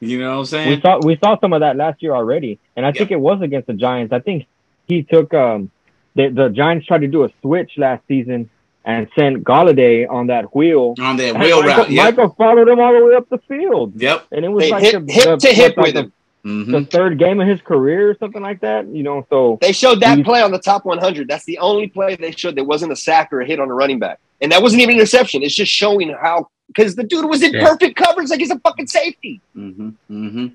you 0.00 0.18
know 0.18 0.28
what 0.30 0.34
I'm 0.34 0.38
we 0.40 0.46
saying? 0.46 0.80
saw 0.80 0.98
we 1.02 1.16
saw 1.22 1.38
some 1.40 1.52
of 1.52 1.60
that 1.60 1.76
last 1.76 2.02
year 2.02 2.12
already, 2.14 2.58
and 2.74 2.84
I 2.84 2.88
Yeah. 2.88 2.92
think 2.98 3.10
it 3.12 3.20
was 3.20 3.40
against 3.42 3.66
the 3.68 3.74
Giants. 3.74 4.12
I 4.12 4.18
think 4.18 4.46
he 4.88 5.02
took 5.04 5.32
um 5.34 5.70
the 6.16 6.28
the 6.28 6.48
Giants 6.48 6.86
tried 6.86 7.02
to 7.02 7.06
do 7.08 7.22
a 7.24 7.30
switch 7.40 7.72
last 7.76 8.02
season 8.08 8.50
and 8.84 9.08
sent 9.16 9.44
Golladay 9.44 10.10
on 10.10 10.28
that 10.28 10.54
wheel. 10.56 10.94
On 10.98 11.16
that 11.18 11.34
And 11.34 11.42
wheel 11.42 11.62
Michael, 11.62 11.82
route. 11.84 11.90
Yep. 11.90 12.04
Michael 12.16 12.34
followed 12.36 12.68
him 12.68 12.80
all 12.80 12.98
the 12.98 13.04
way 13.04 13.14
up 13.14 13.28
the 13.28 13.38
field, 13.46 13.92
Yep. 14.00 14.26
and 14.32 14.44
it 14.44 14.48
was 14.48 14.64
They 14.64 14.70
like 14.70 14.82
hip, 14.82 15.06
the, 15.06 15.12
hip 15.12 15.24
the- 15.24 15.36
to 15.36 15.48
hip 15.54 15.76
like 15.76 15.86
with 15.86 15.94
the- 15.94 16.00
him. 16.00 16.12
Mhm. 16.44 16.72
the 16.72 16.84
third 16.86 17.18
game 17.18 17.40
of 17.40 17.46
his 17.46 17.60
career 17.60 18.10
or 18.10 18.16
something 18.18 18.42
like 18.42 18.60
that. 18.60 18.86
You 18.88 19.02
know, 19.02 19.26
so 19.28 19.58
They 19.60 19.72
showed 19.72 20.00
that 20.00 20.22
play 20.24 20.40
on 20.42 20.50
the 20.52 20.58
top 20.58 20.84
100. 20.84 21.28
That's 21.28 21.44
the 21.44 21.58
only 21.58 21.86
play 21.88 22.16
they 22.16 22.30
showed 22.32 22.56
that 22.56 22.64
wasn't 22.64 22.92
a 22.92 22.96
sack 22.96 23.32
or 23.32 23.40
a 23.42 23.46
hit 23.46 23.60
on 23.60 23.68
a 23.70 23.74
running 23.74 23.98
back. 23.98 24.18
And 24.40 24.50
that 24.52 24.62
wasn't 24.62 24.80
even 24.82 24.94
an 24.94 25.00
interception. 25.00 25.42
It's 25.42 25.54
just 25.54 25.70
showing 25.70 26.08
how, 26.20 26.48
because 26.68 26.96
the 26.96 27.04
dude 27.04 27.26
was 27.26 27.42
in 27.42 27.52
Yeah. 27.52 27.66
perfect 27.68 27.96
coverage 27.96 28.30
like 28.30 28.40
he's 28.40 28.50
a 28.50 28.58
fucking 28.60 28.86
safety. 28.86 29.40
Mm-hmm. 29.56 29.88
Mm-hmm. 30.10 30.46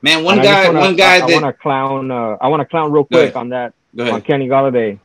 Man, 0.00 0.24
one 0.24 0.34
and 0.38 0.44
guy, 0.44 0.66
wanna- 0.66 0.80
one 0.80 0.96
guy 0.96 1.16
I, 1.16 1.20
I 1.20 1.26
want 1.26 1.44
to 1.44 1.52
clown. 1.52 2.10
Uh, 2.10 2.36
I 2.40 2.48
want 2.48 2.60
to 2.60 2.64
clown 2.66 2.92
real 2.92 3.04
quick 3.04 3.34
on 3.36 3.48
that 3.50 3.72
on. 3.98 4.20
Kenny 4.22 4.48
Golladay. 4.48 4.98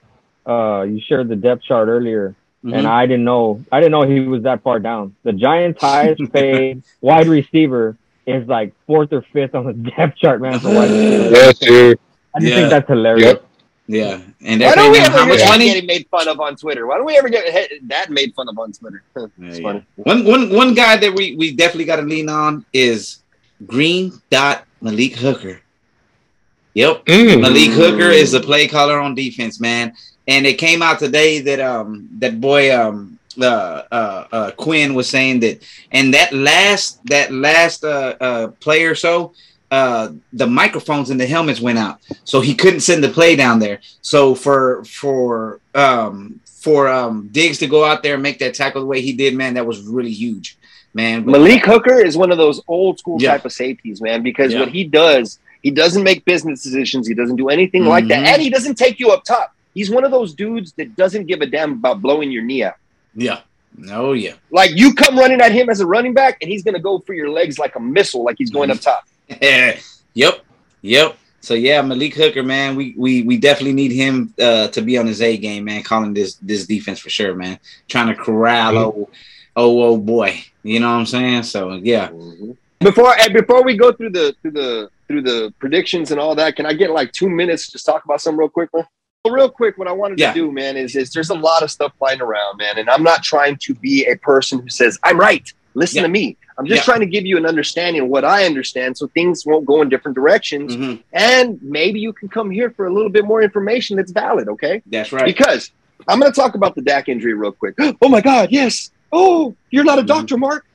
Uh, 0.46 0.84
you 0.84 1.00
shared 1.02 1.28
the 1.30 1.36
depth 1.36 1.64
chart 1.64 1.88
earlier, 1.90 2.34
Mhm. 2.64 2.78
and 2.78 2.88
I 2.88 3.06
didn't 3.06 3.26
know. 3.26 3.64
I 3.72 3.80
didn't 3.80 3.92
know 3.92 4.04
he 4.04 4.22
was 4.22 4.44
that 4.44 4.62
far 4.64 4.80
down. 4.80 5.14
The 5.24 5.34
Giants' 5.34 5.82
highest 5.82 6.22
paid 6.34 6.84
wide 7.02 7.28
receiver 7.28 7.98
is 8.28 8.48
like 8.48 8.74
fourth 8.86 9.12
or 9.14 9.24
fifth 9.34 9.56
on 9.56 9.66
the 9.66 9.74
depth 9.98 10.18
chart, 10.18 10.42
man. 10.42 10.60
For 10.60 10.68
wide 10.74 10.90
receiver. 10.92 11.30
Yes, 11.32 11.58
dude. 11.60 12.00
I 12.36 12.40
just 12.40 12.50
Yeah. 12.52 12.56
think 12.58 12.70
that's 12.70 12.88
hilarious. 12.90 13.26
Yep. 13.26 13.44
Yeah, 13.90 14.20
and 14.42 14.60
Why 14.60 14.76
don't 14.76 14.76
paying 14.76 14.92
we 14.92 14.98
ever 15.00 15.12
how 15.12 15.18
hear 15.20 15.28
much 15.30 15.40
that 15.40 15.48
money? 15.50 15.66
getting 15.68 15.86
made 15.88 16.08
fun 16.12 16.28
of 16.28 16.42
on 16.42 16.58
Twitter? 16.58 16.86
Why 16.88 16.98
don't 16.98 17.06
we 17.06 17.18
ever 17.18 17.30
get 17.30 17.46
he- 17.72 17.80
that 17.88 18.10
made 18.12 18.36
fun 18.36 18.50
of 18.50 18.60
on 18.60 18.74
Twitter? 18.74 19.02
Yeah, 19.16 19.28
It's 19.48 19.60
yeah. 19.60 19.64
funny. 19.64 19.86
One, 19.96 20.26
one, 20.26 20.50
one 20.50 20.74
guy 20.74 20.98
that 20.98 21.14
we, 21.16 21.38
we 21.38 21.56
definitely 21.56 21.86
got 21.86 21.96
to 21.96 22.02
lean 22.02 22.28
on 22.28 22.66
is 22.74 23.20
Green 23.66 24.12
Dot 24.30 24.66
Malik 24.82 25.16
Hooker. 25.16 25.62
Yep, 26.74 27.06
Mm. 27.06 27.42
Malik 27.42 27.72
Hooker 27.72 28.10
is 28.12 28.34
the 28.34 28.42
play 28.42 28.68
caller 28.68 29.00
on 29.00 29.16
defense, 29.16 29.60
man. 29.62 29.94
And 30.28 30.46
it 30.46 30.56
came 30.56 30.82
out 30.82 31.00
today 31.00 31.40
that 31.40 31.62
um 31.62 32.10
that 32.20 32.42
boy 32.42 32.76
um 32.78 33.17
uh, 33.42 33.84
uh, 33.92 34.28
uh 34.32 34.52
Quinn 34.52 34.94
was 34.94 35.10
saying 35.10 35.40
that 35.42 35.64
and 35.92 36.14
that 36.14 36.34
last 36.34 37.04
that 37.06 37.32
last 37.32 37.84
uh, 37.84 38.16
uh 38.20 38.48
play 38.60 38.84
or 38.86 38.96
so 38.96 39.34
uh 39.72 40.10
the 40.34 40.48
microphones 40.48 41.10
in 41.10 41.18
the 41.18 41.26
helmets 41.28 41.60
went 41.60 41.78
out 41.78 42.00
so 42.24 42.40
he 42.42 42.56
couldn't 42.56 42.80
send 42.80 43.04
the 43.04 43.10
play 43.10 43.36
down 43.36 43.60
there 43.60 43.80
so 44.02 44.34
for 44.34 44.84
for 44.86 45.60
um 45.76 46.40
for 46.46 46.88
um 46.88 47.28
Diggs 47.32 47.58
to 47.60 47.68
go 47.68 47.84
out 47.84 48.02
there 48.04 48.14
and 48.16 48.24
make 48.24 48.40
that 48.40 48.54
tackle 48.54 48.82
the 48.82 48.88
way 48.88 49.02
he 49.02 49.14
did 49.14 49.36
man 49.36 49.56
that 49.56 49.66
was 49.66 49.82
really 49.82 50.12
huge 50.14 50.58
man 50.94 51.24
But- 51.24 51.32
Malik 51.34 51.66
Hooker 51.66 52.00
is 52.00 52.16
one 52.16 52.32
of 52.32 52.38
those 52.38 52.62
old 52.68 52.98
school 52.98 53.18
Yeah. 53.22 53.32
type 53.32 53.46
of 53.46 53.52
safeties, 53.52 54.02
man, 54.02 54.24
because 54.24 54.54
Yeah. 54.54 54.62
what 54.62 54.70
he 54.70 54.84
does, 54.86 55.38
he 55.62 55.70
doesn't 55.70 56.04
make 56.04 56.24
business 56.26 56.64
decisions. 56.64 57.08
He 57.08 57.14
doesn't 57.14 57.36
do 57.36 57.50
anything 57.50 57.86
like 57.86 58.08
that. 58.08 58.24
Mhm. 58.24 58.28
And 58.34 58.42
he 58.42 58.50
doesn't 58.50 58.76
take 58.76 59.00
you 59.00 59.10
up 59.12 59.24
top. 59.26 59.54
He's 59.76 59.90
one 59.92 60.06
of 60.06 60.12
those 60.12 60.34
dudes 60.34 60.72
that 60.78 60.96
doesn't 60.96 61.28
give 61.28 61.42
a 61.42 61.46
damn 61.46 61.74
about 61.74 62.02
blowing 62.02 62.32
your 62.32 62.42
knee 62.44 62.64
out. 62.64 62.76
Yeah 63.18 63.42
oh 63.90 64.14
yeah 64.14 64.34
Like 64.52 64.72
you 64.76 64.94
come 64.94 65.18
running 65.18 65.42
at 65.42 65.52
him 65.52 65.70
as 65.70 65.82
a 65.82 65.86
running 65.86 66.14
back, 66.14 66.38
and 66.42 66.50
he's 66.50 66.64
going 66.64 66.76
to 66.76 66.80
go 66.80 67.00
for 67.00 67.14
your 67.14 67.30
legs 67.30 67.60
like 67.60 67.76
a 67.76 67.80
missile, 67.80 68.24
like 68.24 68.36
he's 68.38 68.50
going 68.50 68.72
up 68.72 68.80
top. 68.80 69.04
yep, 70.14 70.46
yep. 70.82 71.18
So 71.42 71.54
yeah, 71.54 71.82
Malik 71.82 72.16
Hooker, 72.16 72.44
man, 72.44 72.76
we 72.76 72.94
we 72.98 73.24
we 73.24 73.38
definitely 73.38 73.74
need 73.74 73.92
him 73.92 74.34
uh, 74.42 74.68
to 74.70 74.82
be 74.82 74.98
on 74.98 75.06
his 75.06 75.22
A 75.22 75.38
game, 75.38 75.66
man. 75.66 75.84
Calling 75.84 76.14
this 76.14 76.36
this 76.36 76.66
defense 76.66 77.00
for 77.00 77.10
sure, 77.10 77.36
man. 77.36 77.60
Trying 77.88 78.08
to 78.08 78.16
corral 78.16 78.74
Mm-hmm. 78.74 79.02
oh 79.02 79.10
oh 79.56 79.82
oh 79.84 79.98
boy, 79.98 80.44
you 80.64 80.80
know 80.80 80.92
what 80.92 81.00
I'm 81.00 81.06
saying? 81.06 81.44
So 81.44 81.74
yeah, 81.74 82.10
Before 82.80 83.18
and 83.18 83.34
before 83.34 83.64
we 83.64 83.78
go 83.78 83.92
through 83.92 84.12
the 84.12 84.36
through 84.42 84.52
the 84.52 84.90
through 85.08 85.22
the 85.22 85.54
predictions 85.60 86.12
and 86.12 86.20
all 86.20 86.36
that, 86.36 86.56
can 86.56 86.66
I 86.66 86.74
get 86.74 86.92
like 86.92 87.12
two 87.12 87.30
minutes 87.30 87.68
to 87.68 87.72
just 87.74 87.86
talk 87.86 88.04
about 88.06 88.22
something 88.22 88.40
real 88.40 88.50
quick? 88.50 88.70
man? 88.74 88.86
Real 89.32 89.50
quick, 89.50 89.78
what 89.78 89.88
I 89.88 89.92
wanted 89.92 90.20
Yeah. 90.20 90.34
to 90.34 90.40
do, 90.40 90.52
man, 90.52 90.78
is, 90.78 90.96
is 90.96 91.12
there's 91.12 91.30
a 91.30 91.36
lot 91.36 91.64
of 91.64 91.72
stuff 91.72 91.94
flying 92.00 92.22
around, 92.22 92.58
man, 92.58 92.78
and 92.78 92.90
I'm 92.90 93.04
not 93.04 93.24
trying 93.24 93.58
to 93.58 93.74
be 93.76 94.06
a 94.06 94.16
person 94.18 94.60
who 94.60 94.70
says 94.70 94.98
I'm 95.04 95.20
right. 95.20 95.52
Listen 95.74 95.98
Yeah. 95.98 96.02
to 96.04 96.08
me. 96.10 96.38
I'm 96.58 96.66
just 96.66 96.80
Yeah. 96.82 96.86
trying 96.86 97.02
to 97.02 97.06
give 97.06 97.24
you 97.26 97.38
an 97.38 97.46
understanding 97.46 98.02
of 98.04 98.08
what 98.08 98.26
I 98.26 98.46
understand, 98.46 98.98
so 98.98 99.08
things 99.08 99.46
won't 99.46 99.66
go 99.66 99.82
in 99.84 99.90
different 99.90 100.16
directions, 100.16 100.76
Mhm. 100.76 101.04
and 101.14 101.60
maybe 101.62 102.00
you 102.00 102.14
can 102.14 102.30
come 102.30 102.50
here 102.50 102.72
for 102.72 102.88
a 102.88 102.94
little 102.94 103.10
bit 103.12 103.26
more 103.26 103.44
information 103.44 103.96
that's 103.98 104.12
valid. 104.12 104.48
Okay? 104.50 104.82
that's 104.88 105.12
right. 105.12 105.26
Because 105.26 105.72
I'm 106.08 106.20
going 106.20 106.32
to 106.32 106.36
talk 106.36 106.56
about 106.56 106.74
the 106.76 106.82
Dak 106.82 107.10
injury 107.10 107.34
real 107.34 107.52
quick. 107.52 107.76
Oh 108.02 108.10
my 108.10 108.22
God, 108.22 108.50
yes. 108.52 108.90
Oh, 109.12 109.56
you're 109.70 109.84
not 109.84 110.00
a 110.00 110.02
Mhm. 110.02 110.08
doctor, 110.08 110.38
Mark. 110.38 110.66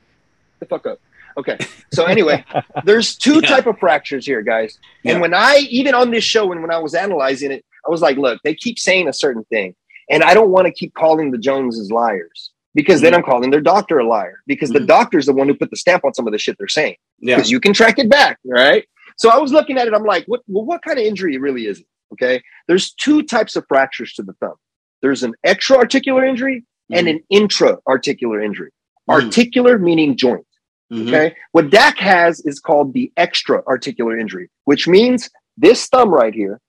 The 0.59 0.65
fuck 0.67 0.85
up. 0.87 0.99
Okay. 1.37 1.57
So 1.91 2.05
anyway, 2.05 2.45
there's 2.85 3.15
two 3.15 3.35
Yeah. 3.41 3.49
type 3.49 3.65
of 3.67 3.77
fractures 3.79 4.25
here, 4.25 4.41
guys. 4.41 4.77
And 5.03 5.15
Yeah. 5.15 5.19
when 5.21 5.33
I 5.33 5.57
even 5.69 5.93
on 5.95 6.11
this 6.11 6.23
show 6.23 6.51
and 6.51 6.61
when 6.61 6.71
I 6.71 6.77
was 6.77 6.93
analyzing 6.95 7.51
it, 7.51 7.65
I 7.85 7.89
was 7.91 8.01
like, 8.01 8.17
look, 8.17 8.39
they 8.43 8.55
keep 8.55 8.79
saying 8.79 9.07
a 9.07 9.13
certain 9.13 9.43
thing, 9.45 9.75
and 10.09 10.23
I 10.23 10.33
don't 10.33 10.49
want 10.49 10.67
to 10.67 10.71
keep 10.73 10.93
calling 10.93 11.31
the 11.31 11.37
Joneses 11.37 11.91
liars 11.91 12.51
because 12.75 13.01
then 13.01 13.13
Mhm. 13.13 13.17
I'm 13.17 13.23
calling 13.23 13.49
their 13.51 13.61
doctor 13.61 13.99
a 13.99 14.07
liar 14.07 14.39
because 14.47 14.69
the 14.71 14.79
Mhm. 14.79 14.87
doctor's 14.87 15.25
the 15.25 15.33
one 15.33 15.47
who 15.47 15.53
put 15.55 15.69
the 15.69 15.75
stamp 15.77 16.03
on 16.05 16.13
some 16.13 16.25
of 16.27 16.33
the 16.33 16.39
shit 16.39 16.57
they're 16.57 16.67
saying 16.67 16.95
Yeah, 17.19 17.35
because 17.35 17.51
you 17.51 17.59
can 17.59 17.73
track 17.73 17.99
it 17.99 18.09
back, 18.09 18.39
right? 18.45 18.85
So 19.17 19.29
I 19.29 19.37
was 19.37 19.51
looking 19.53 19.77
at 19.77 19.87
it. 19.87 19.93
I'm 19.93 20.03
like, 20.05 20.25
what? 20.25 20.41
Well, 20.47 20.65
what 20.65 20.81
kind 20.81 20.97
of 20.97 21.05
injury 21.05 21.37
really 21.37 21.67
is 21.67 21.79
it? 21.81 21.85
Okay, 22.13 22.41
there's 22.67 22.93
two 22.93 23.23
types 23.23 23.55
of 23.55 23.65
fractures 23.67 24.13
to 24.13 24.23
the 24.23 24.33
thumb. 24.33 24.55
There's 25.01 25.23
an 25.23 25.33
extra-articular 25.43 26.23
injury 26.25 26.63
and 26.91 27.07
an 27.07 27.19
intra-articular 27.29 28.41
injury. 28.41 28.69
Mhm. 29.09 29.13
Articular 29.13 29.77
meaning 29.77 30.15
joint. 30.15 30.45
Mhm. 30.91 31.07
Okay, 31.07 31.35
what 31.51 31.69
Dak 31.69 31.97
has 31.97 32.39
is 32.41 32.59
called 32.59 32.93
the 32.93 33.11
extra-articular 33.17 34.17
injury, 34.17 34.49
which 34.65 34.87
means 34.87 35.29
this 35.57 35.87
thumb 35.87 36.09
right 36.09 36.33
here. 36.33 36.59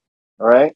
All 0.40 0.46
right, 0.48 0.74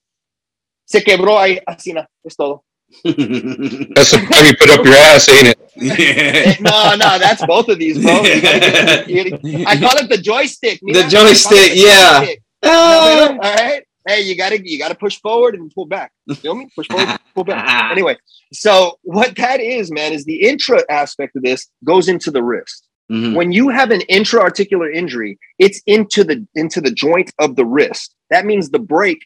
se 0.88 1.02
quebró 1.02 1.38
ahí, 1.38 1.58
así 1.66 1.92
na, 1.92 2.06
es 2.24 2.34
todo. 2.36 2.64
That's 3.04 4.10
the 4.12 4.26
time 4.30 4.46
you 4.46 4.56
put 4.56 4.70
up 4.70 4.84
your 4.84 4.94
ass, 4.94 5.28
ain't 5.28 5.48
it? 5.48 5.58
No, 6.60 6.94
no, 6.96 7.18
that's 7.18 7.44
both 7.46 7.68
of 7.68 7.78
these, 7.78 8.02
bro. 8.02 8.22
You 8.22 8.40
gotta 8.40 9.04
get- 9.06 9.08
you 9.08 9.30
gotta- 9.30 9.68
I 9.68 9.76
call 9.78 9.96
it 10.02 10.08
the 10.08 10.18
joystick. 10.18 10.80
The 10.82 11.04
joystick, 11.08 11.72
the 11.72 11.78
yeah. 11.78 12.18
joystick. 12.20 12.42
Ah. 12.64 13.28
All 13.30 13.38
right. 13.38 13.82
Hey, 14.06 14.22
you 14.22 14.34
gotta 14.36 14.58
you 14.64 14.78
gotta 14.78 14.94
push 14.94 15.20
forward 15.20 15.54
and 15.54 15.70
pull 15.70 15.84
back. 15.86 16.10
You 16.26 16.34
feel 16.34 16.54
me? 16.54 16.68
Push 16.74 16.88
forward, 16.88 17.18
pull 17.34 17.44
back. 17.44 17.90
Anyway, 17.92 18.16
so 18.52 18.98
what 19.02 19.36
that 19.36 19.60
is, 19.60 19.92
man, 19.92 20.12
is 20.14 20.24
the 20.24 20.48
intra 20.48 20.82
aspect 20.90 21.36
of 21.36 21.42
this 21.42 21.68
goes 21.84 22.08
into 22.08 22.30
the 22.30 22.42
wrist. 22.42 22.88
Mhm. 23.12 23.34
When 23.34 23.52
you 23.52 23.68
have 23.68 23.90
an 23.90 24.00
intra-articular 24.02 24.90
injury, 24.90 25.38
it's 25.58 25.80
into 25.86 26.24
the 26.24 26.46
into 26.54 26.80
the 26.80 26.90
joint 26.90 27.32
of 27.38 27.54
the 27.56 27.64
wrist. 27.66 28.14
That 28.30 28.46
means 28.46 28.70
the 28.70 28.78
break 28.78 29.18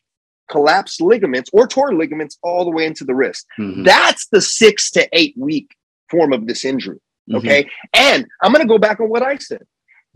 collapsed 0.51 1.01
ligaments 1.01 1.51
or 1.53 1.67
torn 1.67 1.99
ligaments 1.99 2.39
all 2.43 2.65
the 2.65 2.71
way 2.71 2.85
into 2.87 3.05
the 3.05 3.15
wrist. 3.15 3.47
Mhm. 3.59 3.85
That's 3.85 4.27
the 4.29 4.41
six 4.41 4.91
to 4.93 5.09
eight 5.13 5.35
week 5.37 5.75
form 6.11 6.33
of 6.33 6.47
this 6.47 6.65
injury. 6.65 6.99
Mhm. 7.31 7.37
Okay. 7.39 7.71
And 7.95 8.27
I'm 8.43 8.53
going 8.53 8.65
to 8.65 8.69
go 8.69 8.79
back 8.79 9.01
on 9.01 9.09
what 9.09 9.23
I 9.23 9.37
said. 9.39 9.65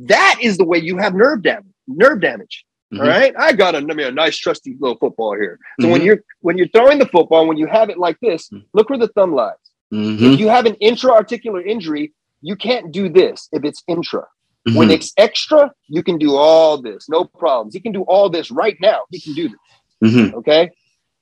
That 0.01 0.39
is 0.43 0.59
the 0.59 0.65
way 0.65 0.79
you 0.79 0.99
have 0.99 1.15
nerve 1.15 1.43
damage. 1.43 1.73
Nerve 1.89 2.21
damage. 2.21 2.65
Mhm. 2.93 3.01
All 3.01 3.07
right. 3.09 3.35
I 3.39 3.53
got 3.53 3.75
a, 3.75 3.79
I 3.79 3.81
mean, 3.81 4.01
a 4.07 4.11
nice 4.11 4.37
trusty 4.37 4.77
little 4.79 4.99
football 4.99 5.35
here. 5.35 5.59
So 5.81 5.89
when 5.89 6.03
Mhm. 6.03 6.05
you're 6.05 6.23
when 6.41 6.59
you're 6.59 6.69
throwing 6.69 6.99
the 6.99 7.07
football, 7.07 7.47
when 7.47 7.57
you 7.57 7.67
have 7.67 7.89
it 7.91 7.99
like 7.99 8.19
this, 8.21 8.49
Mhm. 8.51 8.65
look 8.75 8.91
where 8.91 8.99
the 8.99 9.09
thumb 9.09 9.33
lies. 9.35 9.55
Mhm. 9.93 10.35
If 10.35 10.41
you 10.41 10.49
have 10.49 10.67
an 10.67 10.75
intra-articular 10.77 11.63
injury, 11.63 12.13
you 12.43 12.57
can't 12.57 12.93
do 12.93 13.09
this 13.09 13.49
if 13.53 13.65
it's 13.65 13.83
intra. 13.89 14.27
When 14.75 14.91
it's 14.91 15.13
extra, 15.17 15.71
you 15.87 16.03
can 16.03 16.19
do 16.19 16.35
all 16.35 16.77
this, 16.83 17.09
no 17.09 17.25
problems. 17.25 17.73
He 17.73 17.79
can 17.81 17.93
do 17.93 18.03
all 18.03 18.29
this 18.29 18.51
right 18.51 18.77
now. 18.81 19.03
He 19.13 19.21
can 19.21 19.33
do 19.35 19.49
this. 19.49 19.59
Mhm. 20.05 20.35
Okay. 20.35 20.71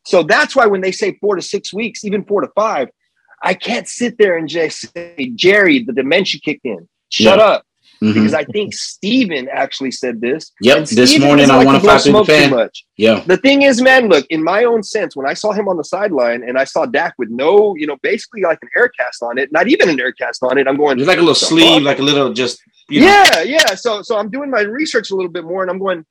So 0.04 0.22
that's 0.22 0.54
why 0.54 0.66
when 0.66 0.80
they 0.80 0.92
say 0.92 1.16
four 1.20 1.36
to 1.36 1.42
six 1.42 1.72
weeks, 1.72 2.04
even 2.04 2.24
four 2.24 2.40
to 2.42 2.48
five, 2.54 2.88
I 3.42 3.54
can't 3.54 3.88
sit 3.88 4.16
there 4.18 4.36
and 4.36 4.48
just 4.48 4.92
say, 4.94 5.32
Jerry, 5.34 5.82
the 5.82 5.92
dementia 5.92 6.40
kicked 6.44 6.64
in. 6.64 6.88
Shut 7.10 7.38
Yeah. 7.38 7.44
up. 7.44 7.66
Mhm. 8.02 8.12
Because 8.14 8.34
I 8.34 8.44
think 8.44 8.74
Steven 8.74 9.48
actually 9.48 9.92
said 9.92 10.20
this. 10.20 10.50
Yep, 10.60 10.86
this 10.88 11.18
morning 11.18 11.48
on 11.48 11.64
like 11.64 11.66
to 11.66 11.80
blow 11.80 11.94
105 11.94 12.02
through 12.02 12.12
the 12.12 12.18
smoke 12.18 12.26
fan. 12.26 12.48
too 12.50 12.54
much. 12.56 12.84
Yeah. 12.98 13.22
The 13.26 13.36
thing 13.38 13.62
is, 13.62 13.80
man, 13.80 14.08
look, 14.08 14.26
in 14.28 14.42
my 14.42 14.64
own 14.64 14.82
sense, 14.82 15.14
when 15.16 15.26
I 15.26 15.32
saw 15.34 15.52
him 15.52 15.68
on 15.68 15.76
the 15.78 15.84
sideline 15.84 16.42
and 16.46 16.58
I 16.58 16.64
saw 16.64 16.84
Dak 16.84 17.14
with 17.18 17.30
no, 17.30 17.76
you 17.76 17.86
know, 17.86 17.96
basically 18.02 18.42
like 18.42 18.58
an 18.62 18.68
air 18.76 18.88
cast 18.98 19.22
on 19.22 19.38
it, 19.38 19.52
not 19.52 19.68
even 19.68 19.88
an 19.88 19.98
air 20.00 20.12
cast 20.12 20.42
on 20.42 20.58
it, 20.58 20.66
I'm 20.66 20.76
going, 20.76 20.98
There's 20.98 21.08
like 21.08 21.18
a 21.18 21.22
little 21.22 21.34
sleeve, 21.34 21.76
fuck?" 21.82 21.84
like 21.84 21.98
a 22.00 22.02
little 22.02 22.32
just 22.34 22.60
you 22.90 23.00
know. 23.00 23.06
yeah, 23.06 23.42
yeah. 23.42 23.74
So 23.76 24.02
so 24.02 24.18
I'm 24.18 24.28
doing 24.28 24.50
my 24.50 24.60
research 24.62 25.10
a 25.10 25.14
little 25.16 25.30
bit 25.30 25.44
more 25.44 25.62
and 25.62 25.70
I'm 25.70 25.78
going, 25.78 26.04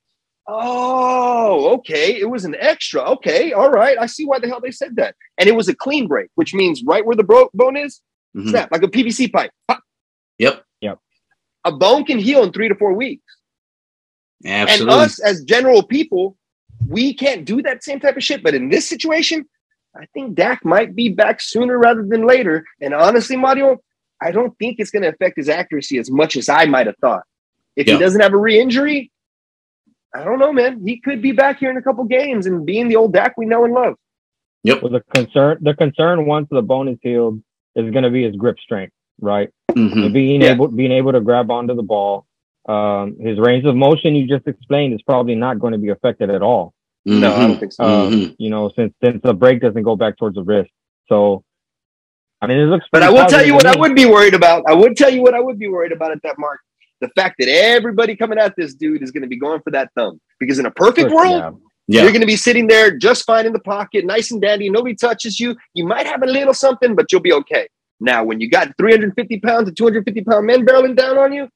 oh, 0.46 1.74
okay. 1.74 2.18
It 2.18 2.30
was 2.30 2.44
an 2.44 2.56
extra. 2.58 3.02
Okay, 3.02 3.52
all 3.52 3.70
right. 3.70 3.96
I 3.98 4.06
see 4.06 4.24
why 4.26 4.38
the 4.38 4.48
hell 4.48 4.60
they 4.60 4.70
said 4.70 4.96
that. 4.96 5.14
And 5.38 5.48
it 5.48 5.56
was 5.56 5.68
a 5.68 5.74
clean 5.74 6.06
break, 6.06 6.28
which 6.34 6.54
means 6.54 6.82
right 6.86 7.04
where 7.04 7.16
the 7.16 7.24
bro- 7.24 7.50
bone 7.54 7.76
is, 7.76 8.00
Mhm. 8.36 8.50
snap, 8.50 8.70
like 8.72 8.82
a 8.82 8.88
PVC 8.88 9.28
pipe. 9.28 9.50
Pop. 9.68 9.80
Yep. 10.38 10.62
A 11.66 11.72
bone 11.72 12.04
can 12.04 12.18
heal 12.18 12.42
in 12.42 12.52
three 12.52 12.68
to 12.68 12.74
four 12.74 12.92
weeks. 12.92 13.24
Absolutely. 14.44 14.92
And 14.92 15.00
us 15.02 15.18
as 15.20 15.42
general 15.44 15.82
people, 15.82 16.36
we 16.86 17.14
can't 17.14 17.46
do 17.46 17.62
that 17.62 17.82
same 17.82 18.00
type 18.00 18.18
of 18.18 18.22
shit. 18.22 18.42
But 18.42 18.54
in 18.54 18.68
this 18.68 18.86
situation, 18.86 19.46
I 19.96 20.04
think 20.12 20.34
Dak 20.34 20.62
might 20.62 20.94
be 20.94 21.08
back 21.08 21.40
sooner 21.40 21.78
rather 21.78 22.02
than 22.02 22.26
later. 22.26 22.66
And 22.82 22.92
honestly, 22.92 23.36
Mario, 23.36 23.80
I 24.20 24.30
don't 24.30 24.54
think 24.58 24.76
it's 24.78 24.90
going 24.90 25.04
to 25.04 25.08
affect 25.08 25.38
his 25.38 25.48
accuracy 25.48 25.96
as 25.96 26.10
much 26.10 26.36
as 26.36 26.50
I 26.50 26.66
might 26.66 26.86
have 26.86 26.98
thought. 26.98 27.22
If 27.76 27.86
Yeah. 27.86 27.94
he 27.94 28.00
doesn't 28.00 28.20
have 28.20 28.34
a 28.34 28.36
re-injury, 28.38 29.10
I 30.14 30.22
don't 30.24 30.38
know, 30.38 30.52
man. 30.52 30.80
He 30.86 31.00
could 31.00 31.20
be 31.20 31.32
back 31.32 31.58
here 31.58 31.70
in 31.70 31.76
a 31.76 31.82
couple 31.82 32.04
games 32.04 32.46
and 32.46 32.64
being 32.64 32.88
the 32.88 32.96
old 32.96 33.12
Dak 33.12 33.36
we 33.36 33.46
know 33.46 33.64
and 33.64 33.74
love. 33.74 33.94
Yep. 34.62 34.82
Well, 34.82 34.92
the 34.92 35.00
concern, 35.14 35.58
the 35.60 35.74
concern 35.74 36.26
once 36.26 36.48
the 36.50 36.62
bone 36.62 36.88
is 36.88 36.98
healed 37.02 37.42
is 37.74 37.90
going 37.90 38.04
to 38.04 38.10
be 38.10 38.22
his 38.24 38.36
grip 38.36 38.58
strength, 38.60 38.92
right? 39.20 39.50
Mhm. 39.72 40.12
Being 40.12 40.40
Yeah. 40.42 40.52
able, 40.52 40.68
being 40.68 40.92
able 40.92 41.12
to 41.12 41.20
grab 41.20 41.50
onto 41.50 41.74
the 41.74 41.82
ball. 41.82 42.26
Um, 42.66 43.16
his 43.20 43.38
range 43.38 43.64
of 43.66 43.74
motion 43.76 44.14
you 44.14 44.26
just 44.26 44.46
explained 44.46 44.94
is 44.94 45.02
probably 45.02 45.34
not 45.34 45.58
going 45.58 45.72
to 45.72 45.78
be 45.78 45.88
affected 45.90 46.30
at 46.30 46.40
all. 46.42 46.72
No, 47.04 47.34
I 47.34 47.46
don't 47.48 47.58
think 47.58 47.72
so. 47.72 47.84
Uh, 47.84 48.10
Mhm. 48.10 48.36
You 48.38 48.48
know, 48.48 48.70
since 48.74 48.94
since 49.04 49.20
the 49.22 49.34
break 49.34 49.60
doesn't 49.60 49.82
go 49.82 49.96
back 49.96 50.16
towards 50.16 50.36
the 50.36 50.42
wrist. 50.42 50.70
So, 51.08 51.44
I 52.40 52.46
mean, 52.46 52.56
it 52.58 52.64
looks. 52.66 52.86
But 52.90 53.02
I 53.02 53.10
will 53.10 53.26
tell 53.26 53.42
you 53.44 53.48
to 53.52 53.54
what 53.56 53.66
I 53.66 53.78
would 53.78 53.94
be 53.94 54.06
worried 54.06 54.32
about. 54.32 54.62
I 54.66 54.72
would 54.74 54.96
tell 54.96 55.10
you 55.10 55.20
what 55.20 55.34
I 55.34 55.40
would 55.40 55.58
be 55.58 55.68
worried 55.68 55.92
about 55.92 56.12
at 56.12 56.22
that 56.22 56.38
mark. 56.38 56.60
The 57.04 57.20
fact 57.20 57.36
that 57.38 57.48
everybody 57.48 58.16
coming 58.16 58.38
at 58.38 58.54
this 58.56 58.72
dude 58.74 59.02
is 59.02 59.10
going 59.10 59.22
to 59.22 59.28
be 59.28 59.36
going 59.36 59.60
for 59.60 59.70
that 59.72 59.90
thumb. 59.94 60.20
Because 60.40 60.58
in 60.58 60.64
a 60.64 60.70
perfect 60.70 61.10
world, 61.10 61.32
Yeah. 61.32 61.50
Yeah. 61.86 62.02
you're 62.02 62.12
going 62.12 62.22
to 62.22 62.26
be 62.26 62.36
sitting 62.36 62.66
there 62.66 62.96
just 62.96 63.26
fine 63.26 63.44
in 63.44 63.52
the 63.52 63.58
pocket, 63.58 64.06
nice 64.06 64.30
and 64.30 64.40
dandy. 64.40 64.70
Nobody 64.70 64.94
touches 64.94 65.38
you. 65.38 65.54
You 65.74 65.84
might 65.86 66.06
have 66.06 66.22
a 66.22 66.26
little 66.26 66.54
something, 66.54 66.94
but 66.94 67.12
you'll 67.12 67.20
be 67.20 67.32
okay. 67.34 67.68
Now, 68.00 68.24
when 68.24 68.40
you 68.40 68.48
got 68.48 68.74
350 68.78 69.40
pounds 69.40 69.68
and 69.68 69.76
250 69.76 70.24
pound 70.24 70.46
men 70.46 70.64
barreling 70.64 70.96
down 70.96 71.18
on 71.18 71.32
you, 71.34 71.48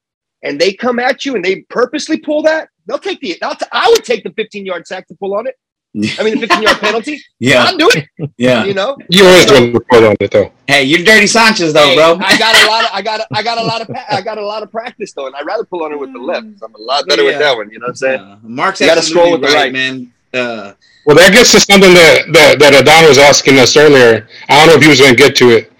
and 0.43 0.61
they 0.61 0.71
come 0.71 0.99
at 0.99 1.25
you 1.25 1.35
and 1.35 1.43
they 1.43 1.61
purposely 1.69 2.17
pull 2.19 2.43
that, 2.43 2.69
they'll 2.85 2.99
take 2.99 3.19
the. 3.21 3.41
I'll 3.41 3.55
t- 3.55 3.65
I 3.71 3.89
would 3.89 4.05
take 4.05 4.23
the 4.23 4.31
15 4.31 4.65
yard 4.67 4.85
sack 4.87 5.07
to 5.07 5.15
pull 5.15 5.33
on 5.35 5.47
it. 5.47 5.55
I 5.95 6.23
mean, 6.23 6.35
the 6.39 6.47
15 6.47 6.61
yard 6.61 6.77
penalty. 6.77 7.19
Yeah. 7.41 7.63
I'll 7.63 7.77
do 7.77 7.89
it. 7.95 8.31
Yeah. 8.37 8.65
You 8.65 8.73
know. 8.73 8.97
You 9.09 9.25
always 9.25 9.45
going 9.45 9.71
to 9.71 9.79
report 9.79 10.03
on 10.03 10.15
it 10.19 10.29
though. 10.29 10.51
Hey, 10.67 10.83
you're 10.83 11.03
dirty 11.05 11.25
Sanchez 11.25 11.71
though, 11.73 11.87
Hey, 11.87 11.95
bro. 11.95 12.17
I 12.21 12.37
got 12.37 12.53
a 12.53 12.67
lot 12.67 12.83
of 12.83 12.89
I 12.93 13.01
got 13.01 13.19
a, 13.21 13.27
I 13.33 13.41
got 13.41 13.57
a 13.57 13.63
lot 13.63 13.81
of 13.81 13.87
pa- 13.95 14.05
I 14.09 14.21
got 14.21 14.37
a 14.37 14.45
lot 14.45 14.61
of 14.61 14.69
practice 14.71 15.13
though, 15.13 15.27
and 15.27 15.35
I'd 15.35 15.45
rather 15.45 15.63
pull 15.63 15.83
on 15.83 15.91
it 15.93 15.99
with 15.99 16.11
the 16.11 16.19
left. 16.19 16.45
I'm 16.61 16.75
a 16.75 16.77
lot 16.77 17.07
better 17.07 17.23
Yeah. 17.23 17.29
with 17.29 17.39
that 17.39 17.55
one. 17.55 17.71
You 17.71 17.79
know 17.79 17.85
what 17.85 17.89
I'm 17.91 17.95
saying? 17.95 18.19
Yeah. 18.21 18.35
Mark's 18.43 18.81
You 18.81 18.87
gotta 18.87 18.99
absolutely 18.99 19.21
scroll 19.29 19.31
with 19.39 19.41
the 19.49 19.55
right, 19.55 19.63
right. 19.63 19.73
man. 19.73 20.13
Uh, 20.33 20.73
Well, 21.05 21.15
that 21.15 21.31
gets 21.31 21.51
to 21.53 21.59
something 21.61 21.93
that 21.93 22.25
that, 22.33 22.59
that 22.59 22.73
Adon 22.75 23.07
was 23.07 23.17
asking 23.17 23.57
us 23.57 23.77
earlier. 23.77 24.27
I 24.49 24.57
don't 24.57 24.67
know 24.67 24.75
if 24.75 24.83
he 24.83 24.89
was 24.89 24.99
going 24.99 25.15
to 25.15 25.17
get 25.17 25.35
to 25.37 25.49
it. 25.51 25.71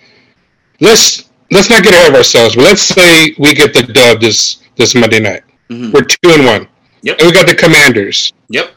Let's 0.79 1.29
let's 1.51 1.69
not 1.69 1.83
get 1.83 1.93
ahead 1.93 2.09
of 2.09 2.15
ourselves. 2.15 2.55
But 2.55 2.63
let's 2.63 2.81
say 2.81 3.35
we 3.37 3.53
get 3.53 3.73
the 3.73 3.83
dub 3.83 4.21
this 4.21 4.63
this 4.77 4.95
Monday 4.95 5.19
night. 5.19 5.43
mhm. 5.69 5.91
We're 5.93 6.03
two 6.03 6.31
and 6.31 6.45
one. 6.45 6.67
Yep. 7.01 7.19
And 7.19 7.27
we 7.27 7.33
got 7.33 7.47
the 7.47 7.55
Commanders. 7.55 8.31
Yep. 8.49 8.71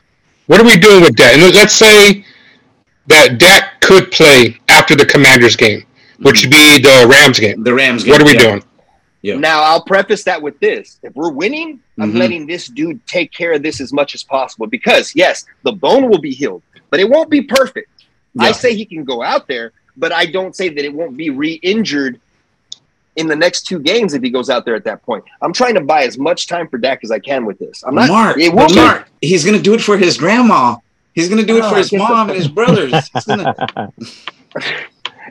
What 0.52 0.60
are 0.60 0.64
we 0.64 0.76
doing 0.76 1.00
with 1.00 1.16
Dak? 1.16 1.32
And 1.32 1.54
let's 1.54 1.72
say 1.72 2.26
that 3.06 3.38
Dak 3.38 3.80
could 3.80 4.10
play 4.12 4.58
after 4.68 4.94
the 4.94 5.06
Commanders 5.06 5.56
game, 5.56 5.82
which 6.18 6.42
would 6.42 6.50
be 6.50 6.78
the 6.78 7.06
Rams 7.10 7.40
game. 7.40 7.64
The 7.64 7.72
Rams. 7.72 8.04
Game. 8.04 8.12
What 8.12 8.20
are 8.20 8.26
we 8.26 8.34
yeah. 8.34 8.38
doing? 8.38 8.64
Yeah. 9.22 9.36
Now 9.36 9.62
I'll 9.62 9.82
preface 9.82 10.24
that 10.24 10.42
with 10.42 10.60
this: 10.60 10.98
if 11.02 11.14
we're 11.14 11.30
winning, 11.30 11.80
I'm 11.98 12.12
Mhm. 12.12 12.18
letting 12.18 12.46
this 12.46 12.66
dude 12.66 13.00
take 13.06 13.32
care 13.32 13.54
of 13.54 13.62
this 13.62 13.80
as 13.80 13.94
much 13.94 14.14
as 14.14 14.22
possible 14.22 14.66
because 14.66 15.14
yes, 15.16 15.46
the 15.62 15.72
bone 15.72 16.10
will 16.10 16.20
be 16.20 16.32
healed, 16.32 16.62
but 16.90 17.00
it 17.00 17.08
won't 17.08 17.30
be 17.30 17.40
perfect. 17.40 17.88
I 18.38 18.52
say 18.52 18.74
he 18.74 18.84
can 18.84 19.04
go 19.04 19.22
out 19.22 19.48
there, 19.48 19.72
but 19.96 20.12
I 20.12 20.26
don't 20.26 20.54
say 20.54 20.68
that 20.68 20.84
it 20.84 20.92
won't 20.92 21.16
be 21.16 21.30
re-injured 21.30 22.20
in 23.16 23.26
the 23.28 23.36
next 23.36 23.62
two 23.66 23.78
games 23.78 24.14
if 24.14 24.22
he 24.22 24.30
goes 24.30 24.48
out 24.50 24.64
there 24.64 24.74
at 24.74 24.84
that 24.84 25.02
point. 25.02 25.24
I'm 25.42 25.52
trying 25.52 25.74
to 25.74 25.80
buy 25.82 26.04
as 26.04 26.16
much 26.18 26.46
time 26.46 26.68
for 26.68 26.78
Dak 26.78 27.00
as 27.04 27.10
I 27.10 27.18
can 27.18 27.44
with 27.44 27.58
this. 27.58 27.82
I'm 27.86 27.94
not. 27.94 28.08
Mark, 28.08 28.38
it 28.38 28.52
will. 28.54 28.68
Mark, 28.74 29.08
he's 29.20 29.44
gonna 29.44 29.60
do 29.60 29.74
it 29.74 29.80
for 29.82 29.96
his 29.98 30.16
grandma. 30.16 30.76
He's 31.14 31.28
gonna 31.28 31.42
do 31.44 31.58
it 31.58 31.64
Oh, 31.64 31.70
for 31.70 31.76
his 31.76 31.90
guess 31.90 31.98
mom 31.98 32.30
and 32.30 32.38
his 32.38 32.48
brothers. 32.48 32.92
Gonna, 33.26 33.92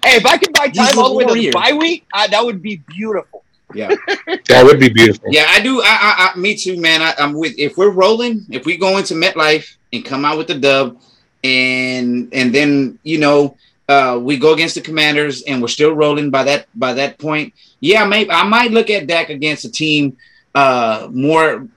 Hey, 0.04 0.16
if 0.16 0.26
I 0.26 0.38
could 0.38 0.54
buy 0.54 0.68
time 0.70 0.98
a 0.98 1.02
all 1.02 1.10
the 1.10 1.16
way 1.16 1.26
to 1.26 1.34
the 1.34 1.52
bye 1.52 1.74
week, 1.74 2.06
I, 2.14 2.28
that 2.28 2.44
would 2.44 2.62
be 2.62 2.78
beautiful. 2.88 3.44
yeah, 3.74 3.90
That 4.48 4.64
would 4.66 4.80
be 4.80 4.90
beautiful. 4.90 5.28
yeah. 5.32 5.46
I 5.50 5.60
do. 5.62 5.82
I, 5.82 5.86
I, 5.86 6.32
I 6.34 6.38
me 6.40 6.56
too, 6.56 6.80
man. 6.80 7.02
I, 7.02 7.14
I'm 7.20 7.34
with. 7.34 7.54
If 7.58 7.78
we're 7.78 7.90
rolling, 7.92 8.46
if 8.50 8.66
we 8.66 8.78
go 8.78 8.98
into 8.98 9.14
MetLife 9.16 9.76
and 9.94 10.04
come 10.06 10.24
out 10.26 10.38
with 10.38 10.48
the 10.48 10.56
dub, 10.56 11.00
and 11.44 12.30
and 12.34 12.54
then 12.54 12.98
you 13.04 13.18
know 13.20 13.58
uh, 13.92 14.18
we 14.18 14.38
go 14.38 14.54
against 14.54 14.76
the 14.76 14.82
Commanders 14.82 15.42
and 15.44 15.62
we're 15.62 15.68
still 15.68 15.94
rolling 15.94 16.30
by 16.30 16.44
that 16.44 16.68
by 16.76 16.94
that 16.94 17.20
point. 17.20 17.54
Yeah, 17.82 18.06
maybe 18.06 18.32
I 18.32 18.44
might 18.44 18.72
look 18.72 18.90
at 18.90 19.08
Dak 19.08 19.30
against 19.30 19.66
a 19.66 19.72
team 19.72 20.18
uh, 20.56 21.10
more. 21.12 21.68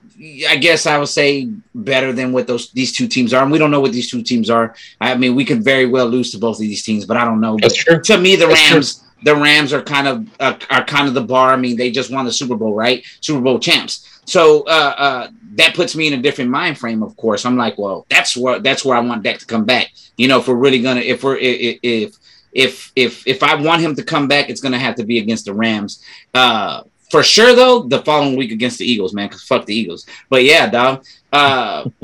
I 0.49 0.57
guess 0.57 0.87
I 0.87 0.97
would 0.97 1.09
say 1.09 1.51
better 1.75 2.13
than 2.13 2.33
what 2.33 2.47
those 2.47 2.71
these 2.71 2.93
two 2.93 3.09
teams 3.09 3.35
are. 3.35 3.43
And 3.43 3.51
we 3.51 3.59
don't 3.59 3.73
know 3.73 3.81
what 3.81 3.93
these 3.93 4.11
two 4.11 4.23
teams 4.23 4.49
are. 4.49 4.77
I 5.01 5.17
mean, 5.17 5.35
we 5.35 5.45
could 5.45 5.65
very 5.65 5.87
well 5.87 6.07
lose 6.07 6.31
to 6.33 6.39
both 6.39 6.57
of 6.57 6.61
these 6.61 6.85
teams, 6.85 7.05
but 7.05 7.17
I 7.17 7.25
don't 7.25 7.41
know. 7.41 7.59
That's 7.61 7.75
true. 7.75 8.01
to 8.01 8.19
me, 8.19 8.37
the 8.37 8.47
That's 8.47 8.63
true. 8.63 8.77
Rams, 8.77 9.05
the 9.25 9.35
Rams 9.35 9.73
are 9.73 9.83
kind 9.83 10.07
of 10.07 10.29
uh, 10.39 10.57
are 10.71 10.85
kind 10.85 11.09
of 11.09 11.15
the 11.15 11.23
bar. 11.23 11.53
I 11.53 11.57
mean, 11.57 11.77
they 11.77 11.91
just 11.91 12.13
won 12.13 12.25
the 12.27 12.33
Super 12.33 12.55
Bowl, 12.55 12.75
right? 12.75 13.05
Super 13.21 13.41
Bowl 13.41 13.59
champs. 13.59 14.09
So 14.25 14.63
uh, 14.63 14.95
uh, 14.97 15.29
that 15.55 15.75
puts 15.75 15.95
me 15.95 16.07
in 16.07 16.15
a 16.15 16.23
different 16.23 16.51
mind 16.51 16.79
frame. 16.79 17.03
Of 17.03 17.17
course, 17.17 17.45
I'm 17.45 17.57
like, 17.57 17.79
well, 17.79 18.07
that's 18.09 18.37
where 18.37 18.59
that's 18.59 18.85
where 18.85 18.97
I 18.97 19.01
want 19.01 19.23
Dak 19.23 19.39
to 19.39 19.47
come 19.47 19.65
back. 19.65 19.93
You 20.17 20.29
know, 20.29 20.39
if 20.39 20.49
we're 20.49 20.55
really 20.55 20.83
gonna, 20.83 21.01
if 21.01 21.23
we're 21.23 21.37
if 21.37 21.79
if 21.83 22.19
if 22.53 22.93
if 22.97 23.27
if 23.27 23.43
I 23.43 23.55
want 23.55 23.83
him 23.83 23.95
to 23.97 24.03
come 24.03 24.29
back, 24.29 24.49
it's 24.49 24.61
gonna 24.61 24.79
have 24.79 24.95
to 24.97 25.05
be 25.05 25.19
against 25.19 25.45
the 25.45 25.55
Rams. 25.55 26.03
Uh, 26.33 26.83
for 27.11 27.23
sure, 27.23 27.55
though, 27.55 27.83
the 27.83 28.03
following 28.03 28.37
week 28.37 28.51
against 28.51 28.79
the 28.79 28.87
Eagles, 28.87 29.13
man, 29.13 29.29
because 29.29 29.43
fuck 29.43 29.67
the 29.67 29.75
Eagles. 29.75 30.07
But 30.29 30.45
yeah, 30.45 30.69
dog. 30.69 31.05
Uh, 31.33 31.89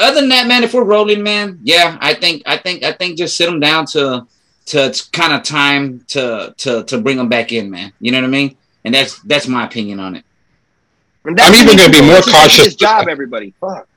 other 0.00 0.20
than 0.20 0.28
that, 0.30 0.46
man, 0.46 0.64
if 0.64 0.74
we're 0.74 0.84
rolling, 0.84 1.22
man, 1.22 1.60
yeah, 1.62 1.98
I 2.00 2.14
think 2.14 2.42
I 2.46 2.56
think 2.56 2.82
I 2.82 2.92
think 2.92 3.18
just 3.18 3.36
sit 3.36 3.46
them 3.46 3.60
down 3.60 3.86
to 3.86 4.26
to 4.66 4.94
kind 5.12 5.32
of 5.32 5.42
time 5.42 6.00
to 6.08 6.54
to 6.58 6.84
to 6.84 7.00
bring 7.00 7.16
them 7.16 7.28
back 7.28 7.52
in, 7.52 7.70
man. 7.70 7.92
You 8.00 8.12
know 8.12 8.18
what 8.18 8.26
I 8.26 8.30
mean? 8.30 8.56
And 8.84 8.94
that's 8.94 9.20
that's 9.22 9.48
my 9.48 9.64
opinion 9.64 10.00
on 10.00 10.16
it. 10.16 10.24
And 11.24 11.38
I'm 11.40 11.54
even 11.54 11.76
gonna 11.76 11.92
be 11.92 12.02
more 12.02 12.16
His 12.16 12.26
cautious. 12.26 12.74
job, 12.74 13.08
everybody. 13.08 13.54
Fuck. 13.60 13.88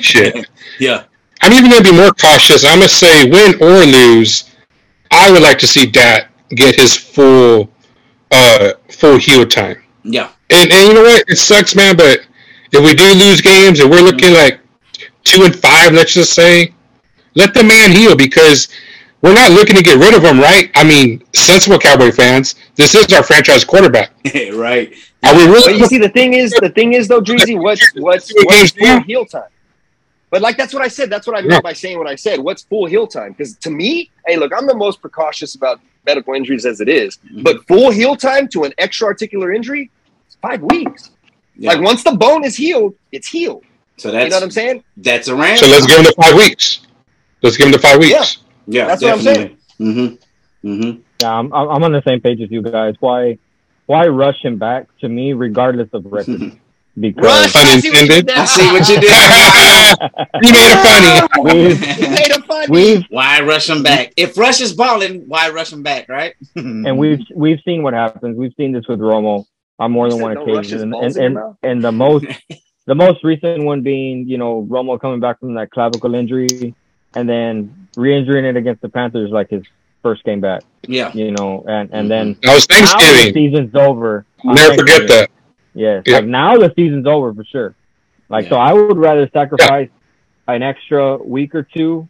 Shit. 0.00 0.48
Yeah. 0.78 1.04
I'm 1.42 1.52
even 1.52 1.70
going 1.70 1.82
to 1.82 1.90
be 1.90 1.96
more 1.96 2.12
cautious. 2.12 2.64
I'm 2.64 2.78
going 2.78 2.88
to 2.88 2.94
say, 2.94 3.28
win 3.30 3.54
or 3.62 3.84
lose, 3.84 4.50
I 5.10 5.30
would 5.30 5.42
like 5.42 5.58
to 5.60 5.66
see 5.66 5.86
Dak 5.86 6.28
get 6.50 6.76
his 6.76 6.94
full, 6.96 7.70
uh, 8.30 8.72
full 8.90 9.16
heel 9.18 9.46
time. 9.46 9.82
Yeah. 10.02 10.30
And, 10.50 10.70
and 10.70 10.88
you 10.88 10.94
know 10.94 11.02
what? 11.02 11.24
It 11.28 11.36
sucks, 11.38 11.74
man. 11.74 11.96
But 11.96 12.26
if 12.72 12.84
we 12.84 12.94
do 12.94 13.12
lose 13.14 13.40
games 13.40 13.80
and 13.80 13.90
we're 13.90 14.02
looking 14.02 14.32
like 14.34 14.60
two 15.24 15.44
and 15.44 15.54
five, 15.56 15.92
let's 15.92 16.12
just 16.12 16.34
say, 16.34 16.74
let 17.34 17.54
the 17.54 17.64
man 17.64 17.90
heal 17.90 18.14
because 18.16 18.68
we're 19.22 19.34
not 19.34 19.50
looking 19.50 19.76
to 19.76 19.82
get 19.82 19.98
rid 19.98 20.14
of 20.14 20.22
him, 20.22 20.38
right? 20.38 20.70
I 20.74 20.84
mean, 20.84 21.22
sensible 21.32 21.78
Cowboy 21.78 22.10
fans, 22.10 22.54
this 22.74 22.94
is 22.94 23.12
our 23.12 23.22
franchise 23.22 23.64
quarterback. 23.64 24.10
right. 24.52 24.92
Are 25.24 25.36
we 25.36 25.46
But 25.46 25.76
you 25.76 25.86
see, 25.86 25.98
the 25.98 26.08
thing 26.08 26.32
is, 26.34 26.52
the 26.52 26.70
thing 26.70 26.94
is 26.94 27.08
though, 27.08 27.20
Dreezy, 27.20 27.60
what's 27.62 27.86
what's 27.94 28.32
what's 28.44 28.70
full 28.72 29.00
heel 29.02 29.24
time? 29.26 29.42
But 30.30 30.42
like 30.42 30.56
that's 30.56 30.72
what 30.72 30.82
I 30.82 30.88
said. 30.88 31.10
That's 31.10 31.26
what 31.26 31.36
I 31.36 31.40
meant 31.40 31.52
Yeah. 31.54 31.60
by 31.60 31.72
saying 31.72 31.98
what 31.98 32.06
I 32.06 32.14
said. 32.14 32.40
What's 32.40 32.62
full 32.62 32.86
heel 32.86 33.06
time? 33.06 33.32
Because 33.32 33.56
to 33.58 33.70
me, 33.70 34.10
hey, 34.26 34.36
look, 34.36 34.52
I'm 34.56 34.66
the 34.66 34.74
most 34.76 35.00
precautious 35.00 35.54
about 35.54 35.80
medical 36.06 36.34
injuries 36.34 36.64
as 36.64 36.80
it 36.80 36.88
is. 36.88 37.16
Mm-hmm. 37.18 37.42
But 37.42 37.66
full 37.66 37.90
heel 37.90 38.16
time 38.16 38.48
to 38.48 38.64
an 38.64 38.72
extra 38.78 39.08
articular 39.08 39.52
injury, 39.52 39.90
it's 40.26 40.36
five 40.36 40.62
weeks. 40.62 41.10
Yeah. 41.56 41.72
Like 41.72 41.82
once 41.82 42.04
the 42.04 42.12
bone 42.12 42.44
is 42.44 42.56
healed, 42.56 42.94
it's 43.12 43.28
healed. 43.28 43.64
so 43.98 44.10
that's 44.10 44.24
You 44.24 44.30
know 44.30 44.36
what 44.36 44.42
I'm 44.44 44.50
saying? 44.50 44.84
that's 44.96 45.28
a 45.28 45.34
Rams. 45.34 45.60
So 45.60 45.66
let's 45.66 45.86
give 45.86 45.98
him 45.98 46.04
the 46.04 46.12
five 46.12 46.34
weeks. 46.34 46.86
Let's 47.42 47.56
give 47.56 47.66
him 47.66 47.72
the 47.72 47.78
five 47.78 47.98
weeks. 47.98 48.38
yeah, 48.66 48.82
yeah 48.82 48.86
That's 48.86 49.02
what 49.02 49.12
I'm 49.14 49.20
saying. 49.20 49.56
Mm-hmm. 49.80 50.68
Mm-hmm. 50.68 51.00
Yeah, 51.22 51.32
I'm 51.38 51.52
I'm 51.52 51.68
I'm 51.68 51.82
on 51.84 51.92
the 51.92 52.02
same 52.06 52.20
page 52.20 52.40
as 52.40 52.50
you 52.50 52.62
guys. 52.62 52.94
Why 53.00 53.38
why 53.90 54.06
rush 54.06 54.40
him 54.44 54.56
back 54.56 54.86
to 55.00 55.08
me 55.08 55.32
regardless 55.32 55.88
of 55.92 56.06
record? 56.06 56.52
Because 56.98 57.24
Rush, 57.24 57.56
I 57.56 57.78
see 57.80 57.90
what 57.90 58.00
you 58.00 58.08
did 58.08 58.28
Unintended. 58.28 58.36
I 58.36 58.44
see 58.44 58.66
what 58.74 58.88
you 58.88 58.98
did. 59.00 59.12
you 60.44 60.52
made 60.58 60.70
it 60.74 60.80
funny. 60.88 61.12
we've 61.46 61.98
You 62.02 62.10
made 62.10 62.30
a 62.36 62.42
funny. 62.42 62.66
we've 62.68 63.04
why 63.10 63.40
rush 63.40 63.70
him 63.70 63.84
back? 63.84 64.12
If 64.16 64.36
Rush 64.36 64.60
is 64.60 64.72
balling, 64.74 65.22
why 65.28 65.50
rush 65.50 65.72
him 65.72 65.84
back? 65.84 66.08
Right? 66.08 66.34
and 66.56 66.98
we've 66.98 67.20
we've 67.32 67.60
seen 67.64 67.84
what 67.84 67.94
happens. 67.94 68.36
We've 68.36 68.52
seen 68.56 68.72
this 68.72 68.86
with 68.88 68.98
Romo 68.98 69.44
on 69.78 69.92
more 69.92 70.06
You 70.06 70.14
than 70.14 70.20
one 70.20 70.34
no 70.34 70.42
occasion, 70.42 70.90
balls 70.90 71.16
and 71.16 71.38
and, 71.38 71.56
and 71.62 71.82
the 71.82 71.92
most 71.92 72.26
the 72.86 72.96
most 72.96 73.22
recent 73.22 73.62
one 73.64 73.82
being 73.82 74.28
you 74.28 74.36
know 74.36 74.66
Romo 74.68 75.00
coming 75.00 75.20
back 75.20 75.38
from 75.38 75.54
that 75.54 75.70
clavicle 75.70 76.14
injury 76.16 76.74
and 77.14 77.28
then 77.28 77.88
re-injuring 77.96 78.44
it 78.44 78.56
against 78.56 78.82
the 78.82 78.88
Panthers 78.88 79.30
like 79.30 79.48
his 79.48 79.62
first 80.02 80.24
game 80.24 80.40
back. 80.40 80.62
yeah. 80.86 81.12
You 81.14 81.30
know, 81.32 81.64
and 81.68 81.90
and 81.92 82.10
then 82.10 82.36
That 82.42 82.54
was 82.54 82.68
now 82.70 82.76
the 82.80 82.86
Thanksgiving. 82.86 83.34
season's 83.34 83.74
over. 83.74 84.24
on 84.44 84.54
Never 84.54 84.74
forget 84.76 85.08
that. 85.08 85.30
Yes. 85.74 86.02
Yeah. 86.06 86.16
Like 86.16 86.26
now 86.26 86.56
the 86.56 86.72
season's 86.74 87.06
over 87.06 87.32
for 87.34 87.44
sure. 87.44 87.74
Like 88.28 88.48
so 88.48 88.56
I 88.56 88.72
would 88.72 88.96
rather 88.96 89.28
sacrifice 89.32 89.90
an 90.48 90.62
extra 90.62 91.16
week 91.16 91.54
or 91.54 91.62
two 91.62 92.08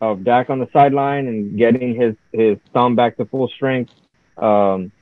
of 0.00 0.24
Dak 0.24 0.50
on 0.50 0.58
the 0.58 0.68
sideline 0.72 1.26
and 1.26 1.56
getting 1.58 1.94
his 1.94 2.14
his 2.32 2.58
thumb 2.72 2.96
back 2.96 3.16
to 3.18 3.24
full 3.26 3.48
strength. 3.48 3.92
Um 4.36 4.92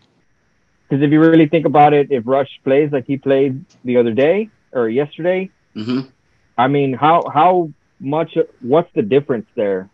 because 0.89 1.03
if 1.03 1.11
you 1.11 1.19
really 1.21 1.49
think 1.49 1.67
about 1.67 1.95
it, 1.95 2.13
if 2.13 2.23
Rush 2.27 2.61
plays 2.63 2.93
like 2.93 3.07
he 3.07 3.17
played 3.17 3.65
the 3.85 3.97
other 3.97 4.13
day 4.13 4.51
or 4.73 4.89
yesterday, 4.89 5.51
Mm-hmm. 5.75 6.09
I 6.57 6.69
mean, 6.69 6.95
how 6.95 7.23
how 7.35 7.71
much? 8.01 8.39
What's 8.61 8.91
the 8.95 9.03
difference 9.03 9.47
there 9.57 9.91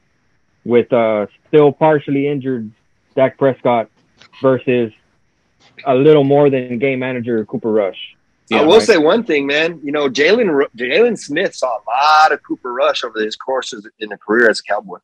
with 0.64 0.92
uh 0.92 1.26
still 1.48 1.72
partially 1.72 2.28
injured 2.28 2.70
Dak 3.14 3.38
Prescott 3.38 3.88
versus 4.40 4.92
a 5.86 5.94
little 5.94 6.24
more 6.24 6.50
than 6.50 6.78
game 6.78 7.00
manager 7.00 7.44
Cooper 7.44 7.72
Rush? 7.72 7.98
I 8.52 8.62
will 8.64 8.80
say 8.82 8.98
one 8.98 9.24
thing, 9.24 9.46
man. 9.46 9.80
You 9.82 9.92
know, 9.92 10.08
Jaylon 10.10 10.66
Jaylon 10.76 11.18
Smith 11.18 11.54
saw 11.54 11.78
a 11.78 11.82
lot 11.88 12.32
of 12.32 12.42
Cooper 12.42 12.72
Rush 12.72 13.02
over 13.02 13.18
his 13.20 13.34
courses 13.36 13.88
in 13.98 14.12
a 14.12 14.18
career 14.18 14.50
as 14.50 14.60
a 14.60 14.62
Cowboy. 14.62 14.98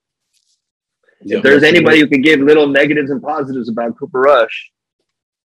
If 1.22 1.42
there's 1.42 1.62
anybody 1.64 1.98
who 2.00 2.06
can 2.06 2.20
give 2.22 2.40
little 2.40 2.66
negatives 2.68 3.10
and 3.10 3.22
positives 3.22 3.68
about 3.68 3.98
Cooper 3.98 4.20
Rush, 4.20 4.70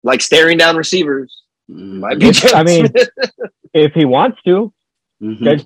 like 0.02 0.20
staring 0.20 0.58
down 0.58 0.76
receivers, 0.76 1.38
Mm-hmm. 1.70 2.00
might 2.00 2.18
be 2.18 2.32
I 2.52 2.64
mean, 2.64 2.88
if 3.72 3.92
he 3.94 4.04
wants 4.04 4.42
to. 4.42 4.72
Mhm. 5.22 5.64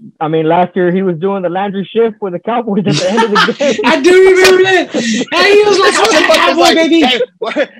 Good. 0.00 0.12
I 0.20 0.28
mean, 0.28 0.46
last 0.46 0.74
year 0.76 0.90
he 0.92 1.02
was 1.02 1.18
doing 1.18 1.42
the 1.42 1.48
Landry 1.48 1.84
shift 1.84 2.16
with 2.20 2.32
the 2.32 2.38
Cowboys 2.38 2.84
at 2.86 2.94
the 2.94 3.10
end 3.10 3.22
of 3.24 3.30
the 3.30 3.52
game. 3.58 3.80
I 3.84 4.00
do 4.00 4.10
remember 4.12 4.62
that. 4.64 4.90
Hey, 4.92 5.52
he 5.54 5.62
was 5.64 5.78
like, 5.78 5.94
I 5.94 6.00
was 6.00 6.14
a 6.14 6.26
cowboy, 6.34 6.60
Like, 6.60 6.74
baby. 6.76 7.00
Hey, 7.02 7.20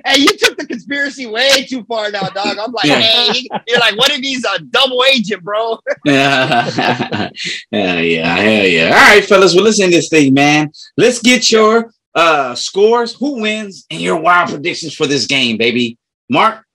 hey, 0.05 0.21
you 0.21 0.27
took 0.37 0.57
the 0.57 0.65
conspiracy 0.67 1.25
way 1.25 1.65
too 1.65 1.83
far 1.85 2.11
now, 2.11 2.21
dog. 2.29 2.57
I'm 2.59 2.71
like, 2.71 2.85
Yeah. 2.85 2.99
hey, 2.99 3.47
you're 3.67 3.79
like, 3.79 3.97
what 3.97 4.11
if 4.11 4.19
he's 4.21 4.45
a 4.45 4.59
double 4.63 5.03
agent, 5.11 5.43
bro? 5.43 5.77
Yeah, 6.05 6.69
hell 7.71 8.01
yeah, 8.03 8.35
hell 8.35 8.65
yeah. 8.65 8.85
All 8.87 9.15
right, 9.15 9.23
fellas, 9.25 9.53
well, 9.55 9.63
let's 9.63 9.79
end 9.79 9.93
this 9.93 10.09
thing, 10.09 10.33
man. 10.33 10.71
Let's 10.97 11.21
get 11.21 11.51
your 11.51 11.91
uh 12.15 12.55
scores, 12.55 13.13
who 13.15 13.41
wins, 13.41 13.85
and 13.89 14.01
your 14.01 14.17
wild 14.19 14.49
predictions 14.49 14.93
for 14.95 15.07
this 15.07 15.25
game, 15.25 15.57
baby. 15.57 15.97
Mark, 16.29 16.65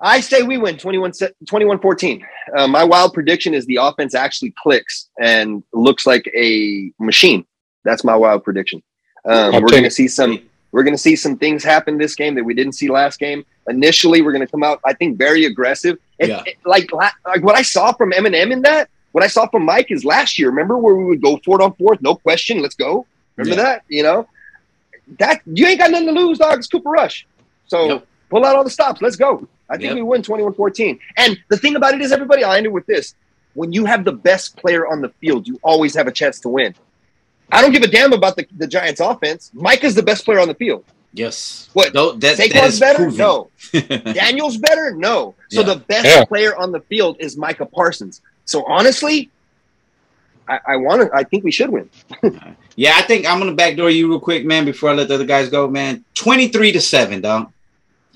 I 0.00 0.20
say 0.20 0.42
we 0.42 0.58
win 0.58 0.76
21, 0.78 1.12
21 1.46 1.78
14. 1.80 2.26
Uh, 2.56 2.68
my 2.68 2.84
wild 2.84 3.12
prediction 3.14 3.52
is 3.54 3.66
the 3.66 3.76
offense 3.76 4.14
actually 4.14 4.54
clicks 4.62 5.08
and 5.20 5.62
looks 5.72 6.06
like 6.06 6.30
a 6.36 6.92
machine. 7.00 7.44
That's 7.84 8.04
my 8.04 8.14
wild 8.14 8.44
prediction. 8.44 8.82
Um, 9.24 9.54
we're 9.54 9.68
going 9.68 9.82
to 9.84 9.90
see 9.90 10.08
some. 10.08 10.40
We're 10.70 10.82
going 10.82 10.94
to 10.94 10.98
see 11.02 11.16
some 11.16 11.38
things 11.38 11.64
happen 11.64 11.96
this 11.96 12.14
game 12.14 12.34
that 12.34 12.44
we 12.44 12.52
didn't 12.52 12.74
see 12.74 12.90
last 12.90 13.18
game. 13.18 13.44
Initially, 13.68 14.20
we're 14.20 14.32
going 14.32 14.44
to 14.46 14.50
come 14.50 14.62
out, 14.62 14.80
I 14.84 14.92
think, 14.92 15.16
very 15.16 15.46
aggressive. 15.46 15.98
It- 16.18 16.28
Yeah. 16.28 16.42
it- 16.46 16.58
like, 16.66 16.92
like 16.92 17.42
what 17.42 17.56
I 17.56 17.62
saw 17.62 17.92
from 17.92 18.12
Eminem 18.12 18.52
in 18.52 18.60
that, 18.62 18.90
what 19.12 19.24
I 19.24 19.28
saw 19.28 19.48
from 19.48 19.64
Mike 19.64 19.90
is 19.90 20.04
last 20.04 20.38
year. 20.38 20.50
Remember 20.50 20.76
where 20.76 20.94
we 20.94 21.06
would 21.06 21.22
go 21.22 21.40
fourth 21.42 21.62
on 21.62 21.72
fourth, 21.76 22.02
no 22.02 22.14
question, 22.16 22.60
let's 22.60 22.74
go. 22.74 23.06
Remember 23.36 23.56
Yeah. 23.60 23.66
that? 23.66 23.82
You 23.88 24.02
know, 24.02 24.28
that 25.18 25.40
you 25.46 25.66
ain't 25.66 25.78
got 25.80 25.90
nothing 25.90 26.08
to 26.08 26.12
lose, 26.12 26.36
dog. 26.38 26.58
It's 26.58 26.66
Cooper 26.66 26.90
Rush. 26.90 27.26
So 27.66 27.88
Yep. 27.88 28.06
pull 28.28 28.44
out 28.44 28.54
all 28.54 28.64
the 28.64 28.70
stops. 28.70 29.00
Let's 29.00 29.16
go. 29.16 29.48
I 29.70 29.76
think 29.76 29.88
Yep. 29.88 29.94
we 29.96 30.02
win 30.02 30.22
21 30.22 30.54
14. 30.54 30.98
And 31.16 31.38
the 31.48 31.56
thing 31.56 31.76
about 31.76 31.94
it 31.94 32.00
is, 32.00 32.10
everybody, 32.12 32.42
I'll 32.44 32.52
end 32.54 32.66
it 32.66 32.72
with 32.72 32.86
this. 32.86 33.14
When 33.54 33.72
you 33.72 33.84
have 33.86 34.04
the 34.04 34.12
best 34.12 34.56
player 34.56 34.86
on 34.86 35.00
the 35.02 35.08
field, 35.20 35.46
you 35.46 35.58
always 35.62 35.94
have 35.94 36.06
a 36.06 36.12
chance 36.12 36.38
to 36.40 36.48
win. 36.48 36.74
I 37.50 37.60
don't 37.62 37.72
give 37.72 37.82
a 37.82 37.88
damn 37.88 38.12
about 38.12 38.36
the, 38.36 38.46
the 38.56 38.66
Giants 38.66 39.00
offense. 39.00 39.50
Micah's 39.54 39.94
the 39.94 40.02
best 40.02 40.24
player 40.24 40.38
on 40.38 40.48
the 40.48 40.54
field. 40.54 40.84
yes. 41.14 41.68
What? 41.72 41.92
Tho- 41.92 42.12
that, 42.12 42.36
that 42.36 42.50
Saquon's 42.50 42.74
is 42.74 42.80
better? 42.80 42.98
proven. 43.10 43.16
No. 43.18 43.50
Daniel's 44.12 44.58
better? 44.58 44.94
No. 44.94 45.34
So 45.50 45.60
Yeah. 45.60 45.74
the 45.74 45.76
best 45.80 46.04
Yeah. 46.06 46.24
player 46.24 46.54
on 46.56 46.72
the 46.72 46.80
field 46.80 47.16
is 47.20 47.36
Micah 47.36 47.66
Parsons. 47.66 48.20
So 48.44 48.64
honestly, 48.66 49.30
I, 50.48 50.60
I 50.66 50.76
want 50.76 51.02
to. 51.02 51.14
I 51.14 51.24
think 51.24 51.44
we 51.44 51.50
should 51.50 51.70
win. 51.70 51.90
Yeah, 52.80 52.92
I 52.94 53.02
think 53.02 53.26
I'm 53.26 53.40
gonna 53.40 53.54
backdoor 53.56 53.90
you 53.90 54.08
real 54.08 54.20
quick, 54.20 54.44
man, 54.46 54.64
before 54.64 54.90
I 54.90 54.92
let 54.92 55.08
the 55.08 55.14
other 55.16 55.24
guys 55.26 55.48
go, 55.48 55.66
man. 55.66 56.04
23 56.14 56.70
to 56.70 56.80
7, 56.80 57.20
dog. 57.20 57.50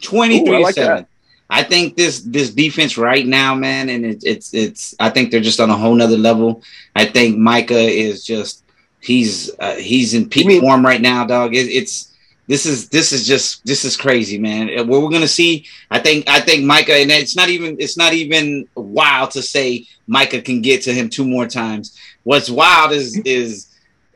23 0.02 0.48
Ooh, 0.48 0.58
to 0.58 0.62
like 0.62 0.74
7. 0.76 0.96
that. 0.98 1.08
I 1.54 1.62
think 1.62 1.96
this 1.96 2.20
this 2.22 2.48
defense 2.50 2.96
right 2.96 3.26
now, 3.26 3.54
man, 3.54 3.90
and 3.90 4.06
it, 4.06 4.24
it's 4.24 4.54
it's 4.54 4.94
I 4.98 5.10
think 5.10 5.30
they're 5.30 5.40
just 5.50 5.60
on 5.60 5.68
a 5.68 5.76
whole 5.76 5.94
nother 5.94 6.16
level. 6.16 6.62
I 6.96 7.04
think 7.04 7.36
Micah 7.36 7.74
is 7.78 8.24
just 8.24 8.64
he's 9.00 9.50
uh, 9.60 9.74
he's 9.74 10.14
in 10.14 10.30
peak 10.30 10.46
mean- 10.46 10.62
form 10.62 10.84
right 10.84 11.00
now, 11.02 11.26
dog. 11.26 11.54
It, 11.54 11.68
it's 11.68 12.08
this 12.48 12.64
is 12.64 12.88
this 12.88 13.12
is 13.12 13.26
just 13.26 13.64
this 13.66 13.84
is 13.84 13.98
crazy, 13.98 14.38
man. 14.38 14.68
What 14.88 15.02
we're 15.02 15.10
gonna 15.10 15.28
see, 15.28 15.66
I 15.90 15.98
think 15.98 16.26
I 16.26 16.40
think 16.40 16.64
Micah, 16.64 16.94
and 16.94 17.10
it's 17.10 17.36
not 17.36 17.50
even 17.50 17.76
it's 17.78 17.98
not 17.98 18.14
even 18.14 18.66
wild 18.74 19.32
to 19.32 19.42
say 19.42 19.86
Micah 20.06 20.40
can 20.40 20.62
get 20.62 20.80
to 20.84 20.94
him 20.94 21.10
two 21.10 21.26
more 21.26 21.46
times. 21.46 21.98
What's 22.24 22.48
wild 22.48 22.92
is 22.92 23.20
is 23.26 23.66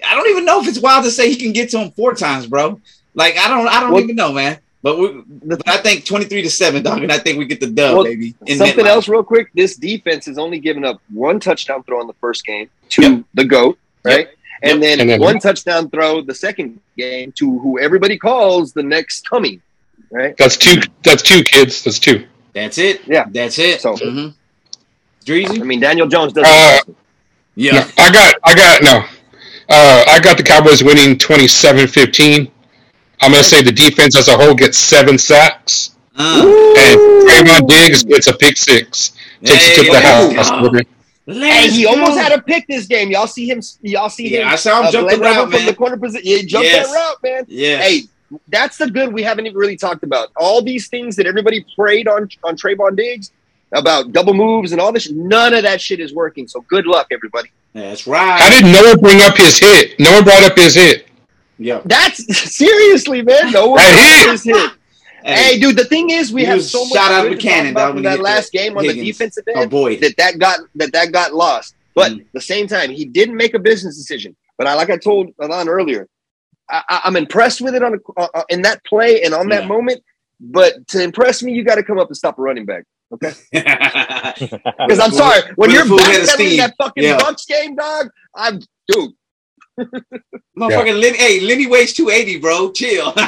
I 0.07 0.14
don't 0.14 0.28
even 0.30 0.47
know 0.47 0.62
if 0.62 0.68
it's 0.68 0.80
wild 0.80 1.05
to 1.05 1.11
say 1.11 1.28
he 1.28 1.37
can 1.37 1.53
get 1.53 1.68
to 1.70 1.78
him 1.80 1.91
four 1.93 2.14
times, 2.14 2.47
bro. 2.47 2.80
Like 3.14 3.37
I 3.37 3.49
don't 3.49 3.68
I 3.68 3.80
don't 3.80 3.93
Well- 3.93 4.03
even 4.03 4.16
know, 4.16 4.32
man. 4.32 4.59
But, 4.87 4.99
we, 5.01 5.22
but 5.26 5.68
I 5.68 5.78
think 5.78 6.05
twenty 6.05 6.26
three 6.26 6.43
to 6.43 6.49
seven, 6.51 6.84
dog, 6.84 7.03
and 7.03 7.11
I 7.11 7.18
think 7.18 7.39
we 7.41 7.45
get 7.45 7.59
the 7.59 7.66
dub, 7.66 7.95
Well, 7.97 8.05
baby. 8.05 8.37
in 8.47 8.57
Something 8.59 8.84
that 8.84 8.87
else, 8.87 9.09
real 9.09 9.24
quick. 9.24 9.49
This 9.53 9.74
defense 9.74 10.26
has 10.26 10.39
only 10.39 10.61
given 10.61 10.84
up 10.84 11.01
one 11.12 11.41
touchdown 11.41 11.82
throw 11.82 12.01
in 12.03 12.07
the 12.07 12.12
first 12.20 12.47
game 12.47 12.70
to 12.91 13.03
Yep. 13.03 13.24
the 13.34 13.45
goat, 13.47 13.78
right? 14.05 14.28
And, 14.62 14.80
then 14.80 15.01
And 15.01 15.11
then- 15.11 15.20
one 15.20 15.41
touchdown 15.41 15.91
throw 15.91 16.20
the 16.20 16.37
second 16.37 16.78
game 16.97 17.32
to 17.32 17.59
who 17.59 17.80
everybody 17.80 18.16
calls 18.16 18.74
the 18.74 18.84
next 18.84 19.28
coming, 19.28 19.61
right? 20.12 20.37
That's 20.37 20.57
two. 20.57 20.80
That's 21.03 21.22
two 21.24 21.43
kids. 21.43 21.82
That's 21.82 21.99
two. 21.99 22.24
That's 22.55 22.78
it. 22.78 23.01
Yeah. 23.09 23.24
That's 23.28 23.59
it. 23.59 23.80
So- 23.80 23.97
Mhm. 23.97 24.34
I 25.28 25.64
mean, 25.64 25.80
Daniel 25.80 26.07
Jones 26.07 26.32
doesn't. 26.32 26.49
Uh, 26.49 26.78
Yeah. 27.57 27.72
No, 27.72 28.05
I 28.05 28.12
got. 28.12 28.34
I 28.45 28.55
got 28.55 28.82
no. 28.84 29.05
Uh, 29.68 30.05
I 30.07 30.20
got 30.20 30.37
the 30.37 30.45
Cowboys 30.45 30.84
winning 30.84 31.18
27-15. 31.18 32.53
I'm 33.21 33.31
gonna 33.33 33.43
say 33.45 33.62
the 33.62 33.73
defense 33.73 34.17
as 34.17 34.29
a 34.29 34.37
whole 34.37 34.55
gets 34.55 34.79
seven 34.79 35.19
sacks, 35.19 35.93
Uh, 36.19 36.43
and 36.79 37.01
Draymond 37.29 37.69
Diggs 37.69 38.03
gets 38.05 38.27
a 38.27 38.33
pick 38.37 38.57
six. 38.57 39.12
Takes 39.45 39.69
it 39.69 39.85
to 39.85 39.91
the 39.93 40.01
house. 40.01 40.33
hey, 40.51 40.85
let's 41.27 41.75
he 41.75 41.87
almost 41.87 42.19
had 42.19 42.33
a 42.33 42.41
pick 42.41 42.67
this 42.69 42.87
game. 42.87 43.11
Y'all 43.11 43.27
see 43.27 43.49
him? 43.51 43.61
Y'all 43.83 44.09
see 44.09 44.29
Yeah, 44.29 44.43
him? 44.43 44.49
I 44.49 44.57
saw 44.57 44.81
him 44.81 44.87
uh, 44.87 44.93
jump 44.93 45.11
the 45.11 45.17
blend 45.19 45.37
route, 45.37 45.51
from 45.53 45.67
the 45.67 45.75
corner 45.75 45.97
position. 45.97 46.27
Yeah, 46.27 46.37
he 46.39 46.47
jumped 46.47 46.69
Yes. 46.69 46.87
that 46.89 46.95
route, 46.95 47.17
man. 47.23 47.45
Yeah. 47.49 47.79
Hey, 47.83 48.03
that's 48.49 48.79
the 48.79 48.91
good 48.91 49.12
we 49.12 49.23
haven't 49.23 49.47
even 49.47 49.57
really 49.59 49.77
talked 49.77 50.03
about. 50.05 50.29
All 50.37 50.62
these 50.62 50.89
things 50.89 51.17
that 51.17 51.27
everybody 51.27 51.64
prayed 51.77 52.09
on 52.09 52.29
on 52.45 52.57
Trevon 52.57 52.97
Diggs 52.97 53.31
about 53.73 54.12
double 54.12 54.33
moves 54.35 54.73
and 54.73 54.81
all 54.81 54.93
this. 54.93 55.11
None 55.11 55.53
of 55.55 55.62
that 55.64 55.81
shit 55.81 56.01
is 56.01 56.14
working. 56.14 56.49
So 56.49 56.62
good 56.69 56.87
luck, 56.87 57.09
everybody. 57.11 57.51
That's 57.75 58.07
right. 58.07 58.41
How 58.41 58.49
right. 58.49 58.62
did 58.62 58.73
no 58.73 58.83
one 58.83 59.01
bring 59.01 59.21
up 59.21 59.37
his 59.37 59.59
hit? 59.59 59.99
No 60.01 60.12
one 60.12 60.25
brought 60.25 60.43
up 60.45 60.57
his 60.57 60.75
hit. 60.75 61.09
Yeah. 61.59 61.80
That's 61.84 62.24
seriously, 62.57 63.22
man. 63.22 63.52
No 63.52 63.68
one 63.68 63.78
Right 63.78 64.26
is 64.32 64.44
hit. 64.44 64.70
Hey, 65.24 65.59
dude, 65.59 65.76
the 65.76 65.84
thing 65.84 66.11
is, 66.11 66.32
we 66.32 66.44
have 66.44 66.62
so 66.62 66.84
much 66.84 66.92
shot 66.92 67.11
out 67.11 67.24
of 67.26 67.32
good 67.32 67.40
to 67.40 67.46
cannon, 67.48 67.72
about 67.72 67.94
from 67.94 68.02
that 68.04 68.20
last 68.20 68.52
that 68.52 68.59
game 68.59 68.76
on 68.78 68.84
the 68.86 68.92
Higgins. 68.92 69.07
defensive 69.18 69.44
Oh 69.57 69.62
end. 69.62 69.70
boy. 69.70 69.96
that 69.96 70.16
that 70.18 70.38
got 70.38 70.61
that 70.76 70.92
that 70.92 71.11
got 71.12 71.34
lost. 71.34 71.74
But 71.94 72.12
Mm. 72.12 72.20
at 72.20 72.26
the 72.34 72.40
same 72.40 72.66
time, 72.68 72.90
he 72.90 73.04
didn't 73.07 73.36
make 73.36 73.54
a 73.54 73.59
business 73.59 73.96
decision. 73.96 74.36
But 74.59 74.66
I, 74.68 74.74
like 74.74 74.90
I 74.90 74.96
told 74.98 75.30
Alon 75.40 75.68
earlier, 75.68 76.07
I, 76.70 76.82
I- 76.88 77.00
I'm 77.04 77.16
impressed 77.16 77.61
with 77.61 77.74
it 77.74 77.82
on 77.82 77.94
a, 77.94 78.20
uh, 78.20 78.28
uh, 78.34 78.42
in 78.50 78.62
that 78.62 78.84
play 78.84 79.22
and 79.22 79.34
on 79.34 79.48
that 79.48 79.62
Yeah. 79.62 79.68
moment. 79.68 80.02
But 80.38 80.86
to 80.88 81.02
impress 81.02 81.42
me, 81.42 81.52
you 81.54 81.64
got 81.64 81.76
to 81.76 81.82
come 81.82 81.98
up 81.98 82.09
and 82.09 82.16
stop 82.16 82.38
a 82.38 82.42
running 82.42 82.66
back. 82.66 82.84
Okay, 83.12 83.32
because 83.52 84.98
I'm 84.98 85.12
sorry 85.12 85.40
when 85.57 85.70
you're 85.70 85.84
backpedaling 85.84 86.57
that 86.59 86.74
fucking 86.78 87.02
Yeah. 87.04 87.18
Bucks 87.18 87.46
game, 87.46 87.76
dog. 87.76 88.09
I'm 88.34 88.61
dude. 88.88 89.12
Motherfucking 89.79 91.01
Lenny, 91.01 91.16
hey, 91.18 91.41
Lenny 91.41 91.66
weighs 91.66 91.93
280, 91.93 92.39
bro. 92.41 92.72
Chill. 92.72 93.12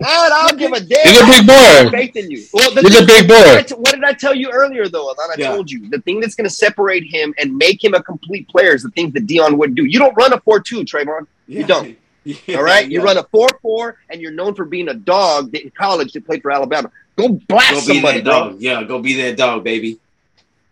Man, 0.00 0.10
I 0.10 0.46
don't 0.48 0.58
give 0.58 0.72
a 0.72 0.80
damn. 0.80 1.06
He's 1.06 1.20
a 1.20 1.24
big 1.24 1.46
boy. 1.46 1.90
faith 1.96 2.16
in 2.16 2.28
you. 2.30 2.44
Well, 2.52 2.74
the 2.74 2.80
He's 2.80 2.96
a 2.96 3.06
thing- 3.06 3.06
big 3.06 3.30
what, 3.30 3.44
boy. 3.46 3.56
I 3.58 3.62
t- 3.62 3.74
what 3.74 3.94
did 3.94 4.02
I 4.04 4.12
tell 4.12 4.34
you 4.34 4.50
earlier, 4.50 4.88
though? 4.88 5.04
Alon? 5.06 5.16
I 5.30 5.34
Yeah. 5.38 5.52
told 5.54 5.70
you 5.70 5.88
the 5.88 6.00
thing 6.00 6.18
that's 6.20 6.34
going 6.34 6.48
to 6.48 6.54
separate 6.54 7.04
him 7.04 7.32
and 7.38 7.56
make 7.56 7.82
him 7.82 7.94
a 7.94 8.02
complete 8.02 8.48
player 8.48 8.74
is 8.74 8.82
the 8.82 8.90
things 8.90 9.12
that 9.14 9.26
Dion 9.26 9.56
would 9.58 9.76
do. 9.76 9.84
You 9.84 10.00
don't 10.00 10.14
run 10.16 10.32
a 10.32 10.40
four-two, 10.40 10.80
Trevon. 10.80 11.26
You 11.46 11.64
don't. 11.64 11.96
All 12.56 12.62
right, 12.62 12.90
you 12.90 13.02
run 13.02 13.18
a 13.18 13.22
four-four, 13.22 13.98
and 14.10 14.20
you're 14.20 14.32
known 14.32 14.54
for 14.54 14.64
being 14.64 14.88
a 14.88 14.94
dog 14.94 15.52
that 15.52 15.62
in 15.62 15.70
college 15.70 16.12
that 16.14 16.26
played 16.26 16.42
for 16.42 16.50
Alabama. 16.50 16.90
Go 17.16 17.28
blast 17.28 17.72
Go 17.72 17.80
be 17.80 17.94
somebody, 18.00 18.18
that 18.20 18.24
bro. 18.24 18.32
dog. 18.50 18.60
Yeah, 18.60 18.82
go 18.82 18.98
be 18.98 19.14
that 19.22 19.36
dog, 19.36 19.62
baby. 19.62 20.00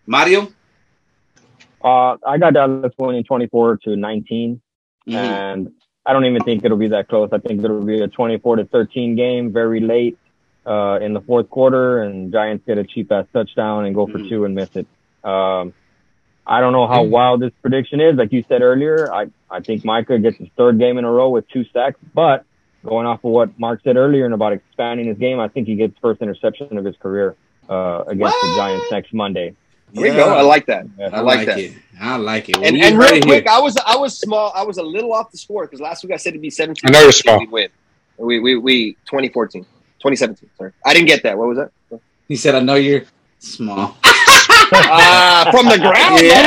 Mario? 0.06 0.48
Uh, 1.84 2.16
I 2.26 2.38
got 2.38 2.54
down 2.54 2.80
Dallas 2.80 2.94
winning 2.98 3.22
24 3.24 3.76
to 3.84 3.96
19, 3.96 4.60
Mhm. 5.06 5.14
and 5.14 5.72
I 6.04 6.12
don't 6.12 6.24
even 6.24 6.42
think 6.42 6.64
it'll 6.64 6.76
be 6.78 6.88
that 6.88 7.08
close. 7.08 7.30
I 7.32 7.38
think 7.38 7.62
it'll 7.64 7.84
be 7.84 8.00
a 8.00 8.08
24 8.08 8.56
to 8.56 8.64
13 8.64 9.14
game, 9.16 9.52
very 9.52 9.80
late 9.80 10.18
uh, 10.66 10.98
in 11.02 11.12
the 11.12 11.20
fourth 11.20 11.50
quarter, 11.50 12.02
and 12.02 12.32
Giants 12.32 12.64
get 12.66 12.78
a 12.78 12.84
cheap 12.84 13.10
ass 13.10 13.26
touchdown 13.32 13.84
and 13.84 13.94
go 13.94 14.06
for 14.06 14.18
Mhm. 14.18 14.28
two 14.28 14.44
and 14.44 14.54
miss 14.54 14.70
it. 14.76 14.86
Um, 15.24 15.72
I 16.46 16.60
don't 16.60 16.72
know 16.72 16.86
how 16.86 17.04
Mhm. 17.04 17.10
wild 17.10 17.40
this 17.40 17.52
prediction 17.62 18.00
is. 18.00 18.16
Like 18.16 18.32
you 18.32 18.44
said 18.48 18.62
earlier, 18.62 19.12
I, 19.12 19.26
I 19.50 19.60
think 19.60 19.84
Micah 19.84 20.18
gets 20.18 20.36
his 20.38 20.48
third 20.56 20.78
game 20.78 20.98
in 20.98 21.04
a 21.04 21.10
row 21.10 21.28
with 21.30 21.48
two 21.48 21.64
sacks, 21.72 21.98
but 22.14 22.44
going 22.84 23.06
off 23.06 23.24
of 23.24 23.30
what 23.30 23.58
Mark 23.58 23.80
said 23.84 23.96
earlier 23.96 24.24
and 24.24 24.34
about 24.34 24.52
expanding 24.52 25.06
his 25.06 25.18
game, 25.18 25.38
I 25.40 25.48
think 25.48 25.68
he 25.68 25.76
gets 25.76 25.96
first 26.00 26.20
interception 26.20 26.76
of 26.78 26.84
his 26.84 26.96
career 26.96 27.36
uh, 27.68 28.02
against 28.08 28.34
the 28.42 28.54
Giants 28.56 28.90
next 28.90 29.14
Monday. 29.14 29.54
There 29.92 30.06
you 30.06 30.12
go. 30.14 30.34
I 30.34 30.42
like 30.42 30.66
that. 30.66 30.86
Yeah. 30.98 31.10
I 31.12 31.20
like 31.20 31.46
that. 31.46 31.58
it. 31.58 31.72
I 32.00 32.16
like 32.16 32.48
it. 32.48 32.56
Well, 32.56 32.66
And, 32.66 32.76
and 32.76 32.98
real 32.98 33.20
quick. 33.22 33.46
I 33.46 33.60
was 33.60 33.76
I 33.76 33.96
was 33.96 34.18
small. 34.18 34.52
I 34.54 34.62
was 34.62 34.78
a 34.78 34.82
little 34.82 35.12
off 35.12 35.30
the 35.30 35.38
score 35.38 35.64
because 35.66 35.80
last 35.80 36.02
week 36.02 36.12
I 36.12 36.16
said 36.16 36.30
it'd 36.30 36.42
be 36.42 36.50
17. 36.50 36.82
I 36.88 36.90
know 36.90 37.02
you're 37.02 37.12
small. 37.12 37.38
We 37.38 37.46
win. 37.46 37.68
We 38.18 38.40
we 38.40 38.56
we 38.56 38.92
2014, 39.06 39.62
2017. 39.62 40.50
Sorry, 40.56 40.72
I 40.84 40.94
didn't 40.94 41.08
get 41.08 41.22
that. 41.22 41.36
What 41.36 41.48
was 41.48 41.58
that? 41.58 42.00
He 42.28 42.36
said, 42.36 42.54
I 42.54 42.60
know 42.60 42.76
you're 42.76 43.04
small. 43.38 43.96
Ah, 44.74 45.48
from 45.50 45.66
the 45.68 45.78
ground. 45.78 46.20
Yeah. 46.22 46.42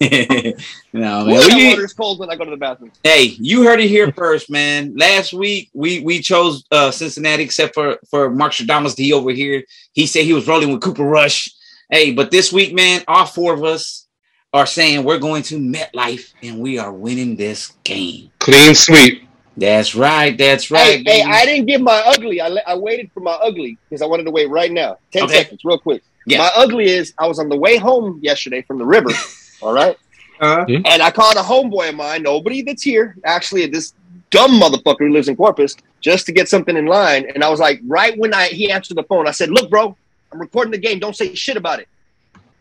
no, 0.92 1.24
man. 1.26 1.36
Ooh, 1.36 1.40
that 1.40 1.54
We- 1.56 1.68
water's 1.70 1.92
cold 1.92 2.18
when 2.18 2.30
I 2.30 2.36
go 2.36 2.44
to 2.44 2.50
the 2.50 2.56
bathroom. 2.56 2.92
hey, 3.02 3.34
you 3.38 3.64
heard 3.64 3.80
it 3.80 3.88
here 3.88 4.12
first, 4.12 4.50
man. 4.50 4.94
Last 4.96 5.32
week 5.32 5.70
we 5.74 6.00
we 6.00 6.20
chose 6.20 6.64
uh 6.70 6.90
Cincinnati, 6.90 7.42
except 7.42 7.74
for 7.74 7.98
for 8.10 8.30
Mark 8.30 8.52
Stradamus 8.52 8.94
D 8.96 9.12
over 9.12 9.30
here. 9.30 9.62
He 9.92 10.06
said 10.06 10.24
he 10.24 10.32
was 10.32 10.48
rolling 10.48 10.72
with 10.72 10.80
Cooper 10.80 11.04
Rush. 11.04 11.50
Hey, 11.90 12.12
but 12.12 12.30
this 12.30 12.52
week, 12.52 12.74
man, 12.74 13.02
all 13.08 13.26
four 13.26 13.54
of 13.54 13.64
us 13.64 14.06
are 14.52 14.66
saying 14.66 15.04
we're 15.04 15.18
going 15.18 15.42
to 15.44 15.58
MetLife 15.58 16.32
and 16.42 16.58
we 16.60 16.78
are 16.78 16.92
winning 16.92 17.36
this 17.36 17.72
game. 17.84 18.30
Clean 18.40 18.74
sweep. 18.74 19.27
That's 19.58 19.94
right. 19.94 20.36
That's 20.38 20.70
right. 20.70 21.04
Hey, 21.06 21.20
hey. 21.20 21.22
I 21.22 21.44
didn't 21.44 21.66
give 21.66 21.80
my 21.80 22.00
ugly. 22.06 22.40
I, 22.40 22.48
I 22.66 22.76
waited 22.76 23.10
for 23.12 23.20
my 23.20 23.32
ugly 23.32 23.76
because 23.88 24.02
I 24.02 24.06
wanted 24.06 24.24
to 24.24 24.30
wait 24.30 24.48
right 24.48 24.70
now. 24.70 24.98
10 25.12 25.24
Okay. 25.24 25.34
seconds, 25.34 25.64
real 25.64 25.78
quick. 25.78 26.02
Yeah. 26.26 26.38
My 26.38 26.50
ugly 26.54 26.86
is 26.86 27.12
I 27.18 27.26
was 27.26 27.38
on 27.38 27.48
the 27.48 27.56
way 27.56 27.76
home 27.76 28.20
yesterday 28.22 28.62
from 28.62 28.78
the 28.78 28.84
river. 28.84 29.10
all 29.62 29.72
right. 29.72 29.96
Uh-huh. 30.40 30.64
And 30.68 31.02
I 31.02 31.10
called 31.10 31.36
a 31.36 31.40
homeboy 31.40 31.88
of 31.88 31.96
mine, 31.96 32.22
nobody 32.22 32.62
that's 32.62 32.82
here, 32.82 33.16
actually, 33.24 33.66
this 33.66 33.94
dumb 34.30 34.52
motherfucker 34.60 35.00
who 35.00 35.12
lives 35.12 35.28
in 35.28 35.34
Corpus, 35.34 35.74
just 36.00 36.26
to 36.26 36.32
get 36.32 36.48
something 36.48 36.76
in 36.76 36.86
line. 36.86 37.26
And 37.34 37.42
I 37.42 37.48
was 37.48 37.58
like, 37.58 37.80
right 37.84 38.16
when 38.16 38.32
I 38.32 38.46
he 38.48 38.70
answered 38.70 38.96
the 38.96 39.02
phone, 39.02 39.26
I 39.26 39.32
said, 39.32 39.50
Look, 39.50 39.68
bro, 39.68 39.96
I'm 40.30 40.38
recording 40.40 40.70
the 40.70 40.78
game. 40.78 41.00
Don't 41.00 41.16
say 41.16 41.34
shit 41.34 41.56
about 41.56 41.80
it. 41.80 41.88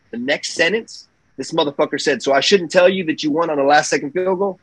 The 0.09 0.17
next 0.17 0.53
sentence, 0.53 1.07
this 1.35 1.51
motherfucker 1.51 2.01
said, 2.01 2.23
So 2.23 2.33
I 2.33 2.39
shouldn't 2.39 2.71
tell 2.71 2.89
you 2.89 3.03
that 3.05 3.21
you 3.21 3.29
won 3.29 3.51
on 3.51 3.59
a 3.59 3.63
last 3.63 3.89
second 3.91 4.11
field 4.11 4.39
goal? 4.39 4.59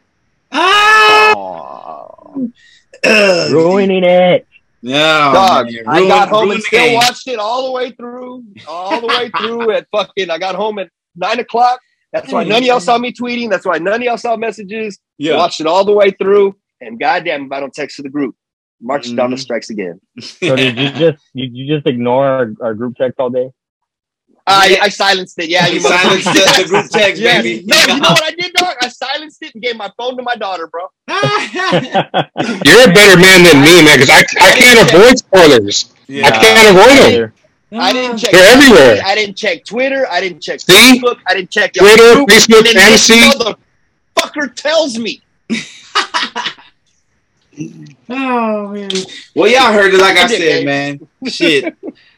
Ah! 0.51 1.04
Ugh. 1.33 2.51
Ruining 3.53 4.05
it. 4.05 4.47
Yeah, 4.83 5.33
Dog, 5.33 5.67
man. 5.73 5.83
I 5.87 6.07
got 6.07 6.29
home 6.29 6.45
ruin 6.45 6.57
and 6.57 6.63
still 6.65 6.79
game. 6.85 6.95
watched 6.97 7.27
it 7.27 7.39
all 7.39 7.65
the 7.67 7.71
way 7.73 7.91
through, 7.93 8.45
all 8.69 9.01
the 9.01 9.07
way 9.07 9.31
through 9.39 9.71
at 9.73 9.87
fucking. 9.91 10.29
I 10.29 10.37
got 10.39 10.55
home 10.57 10.79
at 10.79 10.91
nine 11.17 11.39
o'clock. 11.41 11.81
That's 12.13 12.31
why 12.31 12.45
none 12.45 12.59
of 12.63 12.67
y'all 12.67 12.81
saw 12.81 12.99
me 12.99 13.11
tweeting. 13.13 13.49
That's 13.51 13.65
why 13.65 13.79
none 13.79 13.95
of 13.95 14.03
y'all 14.03 14.19
saw 14.19 14.37
messages. 14.37 14.99
Yeah. 15.17 15.37
Watched 15.37 15.61
it 15.63 15.67
all 15.67 15.85
the 15.87 15.93
way 15.93 16.11
through, 16.11 16.57
and 16.83 17.01
goddamn, 17.01 17.47
if 17.47 17.53
I 17.53 17.61
don't 17.61 17.73
text 17.73 17.97
to 17.97 18.03
the 18.03 18.11
group, 18.11 18.37
march 18.81 19.15
down 19.17 19.31
the 19.31 19.37
Mhm. 19.37 19.41
strikes 19.41 19.71
again. 19.71 20.01
So 20.21 20.55
did 20.55 20.79
you 20.79 20.91
just 20.91 21.25
you, 21.33 21.49
you 21.51 21.75
just 21.77 21.87
ignore 21.87 22.27
our, 22.27 22.53
our 22.61 22.75
group 22.75 22.97
text 22.97 23.19
all 23.19 23.31
day? 23.31 23.49
I, 24.47 24.67
Yeah. 24.69 24.83
I 24.83 24.89
silenced 24.91 25.39
it. 25.39 25.49
Yeah, 25.49 25.67
You 25.69 25.81
silenced 25.81 26.25
the- 26.27 26.63
the 26.63 26.69
group 26.69 26.91
text, 26.91 27.21
Yes. 27.21 27.43
baby. 27.43 27.65
No, 27.67 27.77
you 27.81 27.87
know 28.01 28.11
what 28.11 28.23
I 28.25 28.31
did, 28.33 28.53
dog? 28.53 28.75
I 28.81 28.89
silenced 28.89 29.43
it 29.43 29.55
and 29.55 29.63
gave 29.63 29.77
my 29.77 29.91
phone 29.97 30.17
to 30.19 30.23
my 30.23 30.37
daughter, 30.37 30.67
bro. 30.67 30.83
You're 31.09 32.85
a 32.91 32.93
better 32.93 33.19
man 33.19 33.43
than 33.43 33.63
me, 33.63 33.83
man, 33.83 33.99
because 33.99 34.11
I, 34.11 34.25
I 34.41 34.53
can't 34.53 34.91
avoid 34.91 35.19
spoilers. 35.19 35.95
Yeah. 36.09 36.27
I 36.27 36.31
can't 36.33 36.77
avoid 36.77 37.13
them. 37.23 37.33
I 37.81 37.93
didn't 37.93 38.19
check. 38.19 38.31
They're 38.33 38.53
everywhere. 38.57 39.01
I 39.05 39.15
didn't 39.15 39.37
check 39.37 39.65
Twitter. 39.65 40.07
I 40.09 40.21
didn't 40.21 40.41
check 40.43 40.61
See? 40.61 40.73
Facebook. 40.73 41.19
I 41.27 41.35
didn't 41.35 41.51
check 41.51 41.73
Twitter, 41.73 42.15
group. 42.15 42.29
Facebook, 42.29 42.59
And 42.59 42.67
then 42.67 42.91
this 42.93 43.09
fantasy. 43.09 43.39
motherfucker 44.17 44.55
tells 44.55 44.99
me. 44.99 45.23
Oh 48.11 48.69
man. 48.69 48.91
Well, 49.35 49.49
y'all 49.51 49.73
heard 49.73 49.95
it. 49.95 50.01
Like 50.01 50.17
I 50.17 50.25
I 50.25 50.27
did, 50.27 50.39
said, 50.39 50.65
babe. 50.65 50.67
man. 50.67 51.09
Shit. 51.31 51.75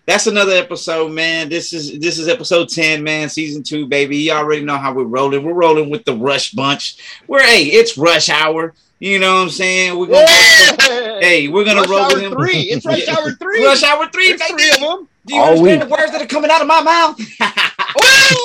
That's 0.07 0.28
another 0.28 0.52
episode, 0.52 1.11
man. 1.11 1.48
This 1.48 1.72
is 1.72 1.98
this 1.98 2.18
is 2.18 2.28
episode 2.28 2.68
10, 2.68 3.02
man, 3.02 3.28
season 3.28 3.62
two, 3.64 3.86
baby. 3.86 4.16
You 4.18 4.32
already 4.32 4.62
know 4.64 4.76
how 4.78 4.94
we're 4.94 5.02
rolling. 5.04 5.42
We're 5.42 5.52
rolling 5.52 5.90
with 5.90 6.04
the 6.04 6.14
rush 6.16 6.52
bunch. 6.52 6.96
We're 7.26 7.42
hey, 7.42 7.64
it's 7.64 7.98
rush 7.98 8.28
hour. 8.28 8.72
You 9.00 9.18
know 9.18 9.34
what 9.34 9.42
I'm 9.42 9.50
saying? 9.50 9.98
We're 9.98 10.07
gonna 10.07 10.20
Yeah. 10.20 11.20
hey, 11.20 11.48
we're 11.48 11.64
gonna 11.64 11.80
Rush 11.80 11.90
roll 11.90 11.98
hour 12.02 12.14
with 12.14 12.22
him. 12.22 12.32
three. 12.34 12.61
It's 12.70 12.86
rush 12.86 13.07
hour 13.09 13.32
three. 13.32 13.64
Rush 13.64 13.82
hour 13.82 14.09
three, 14.12 14.28
There's 14.28 14.40
baby. 14.40 14.62
three 14.62 14.70
of 14.70 14.80
them. 14.80 15.09
Do 15.26 15.34
you 15.34 15.40
All 15.40 15.48
understand 15.48 15.80
week. 15.80 15.88
the 15.88 15.94
words 15.94 16.12
that 16.12 16.22
are 16.22 16.26
coming 16.26 16.50
out 16.52 16.61
of 16.61 16.66
my 16.68 16.82
mouth? 16.82 17.18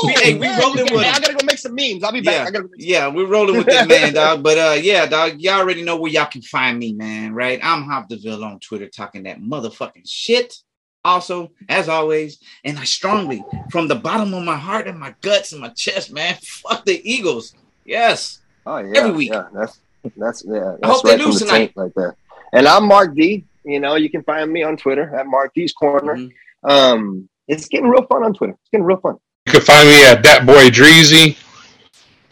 We- 0.04 0.14
hey, 0.14 0.34
we 0.36 0.40
man, 0.42 0.60
rolling 0.62 0.82
okay, 0.82 0.96
with 0.96 1.06
I 1.06 1.20
gotta 1.20 1.34
go 1.34 1.46
make 1.46 1.58
some 1.58 1.74
memes. 1.76 2.04
I'll 2.04 2.12
be 2.12 2.22
back. 2.22 2.36
Yeah. 2.42 2.46
I 2.46 2.52
gotta 2.52 2.70
Yeah, 2.78 3.08
we're 3.08 3.26
rolling 3.28 3.58
with 3.58 3.66
that 3.68 3.88
man, 3.88 4.14
dog. 4.14 4.44
But 4.44 4.58
uh, 4.58 4.78
yeah, 4.80 5.06
dog, 5.08 5.42
y'all 5.42 5.60
already 5.60 5.82
know 5.84 5.96
where 5.98 6.12
y'all 6.12 6.26
can 6.28 6.42
find 6.44 6.78
me, 6.78 6.94
man. 6.94 7.34
Right? 7.34 7.60
I'm 7.64 7.84
Hopdeville 7.84 8.44
on 8.44 8.60
Twitter 8.60 8.88
talking 8.88 9.24
that 9.24 9.40
motherfucking 9.40 10.08
shit. 10.08 10.56
Also, 11.04 11.52
as 11.68 11.90
always, 11.90 12.38
and 12.64 12.78
I 12.78 12.84
strongly, 12.84 13.44
from 13.72 13.88
the 13.88 13.96
bottom 13.96 14.34
of 14.36 14.44
my 14.44 14.56
heart 14.58 14.88
and 14.88 15.00
my 15.00 15.16
guts 15.22 15.52
and 15.52 15.62
my 15.62 15.70
chest, 15.70 16.14
man, 16.14 16.36
fuck 16.44 16.86
the 16.86 17.02
Eagles. 17.10 17.56
Yes. 17.86 18.40
Oh 18.66 18.78
yeah, 18.78 19.00
Every 19.00 19.12
week. 19.12 19.32
Yeah, 19.32 19.48
that's 19.54 19.80
that's 20.16 20.44
yeah. 20.48 20.76
That's 20.80 20.94
hope 20.94 21.04
they 21.04 21.12
right 21.12 21.20
from 21.22 21.26
lose 21.32 21.40
the 21.40 21.46
tonight. 21.46 21.58
tape 21.68 21.78
like 21.78 21.94
that. 21.96 22.16
And 22.54 22.68
I'm 22.68 22.86
Mark 22.88 23.16
D. 23.16 23.44
You 23.64 23.80
know, 23.80 23.96
you 23.96 24.10
can 24.10 24.24
find 24.24 24.52
me 24.52 24.62
on 24.64 24.78
Twitter 24.78 25.16
at 25.16 25.26
Mark 25.26 25.54
D's 25.56 25.74
Corner. 25.74 26.16
Mhm. 26.18 26.32
Um, 26.64 27.30
it's 27.48 27.68
getting 27.68 27.88
real 27.90 28.06
fun 28.06 28.24
on 28.24 28.34
Twitter. 28.36 28.54
It's 28.54 28.70
getting 28.72 28.86
real 28.86 28.98
fun. 28.98 29.16
You 29.48 29.54
can 29.54 29.62
find 29.62 29.88
me 29.88 30.06
at 30.06 30.22
that 30.24 30.46
boy 30.46 30.70
Dreezy, 30.70 31.36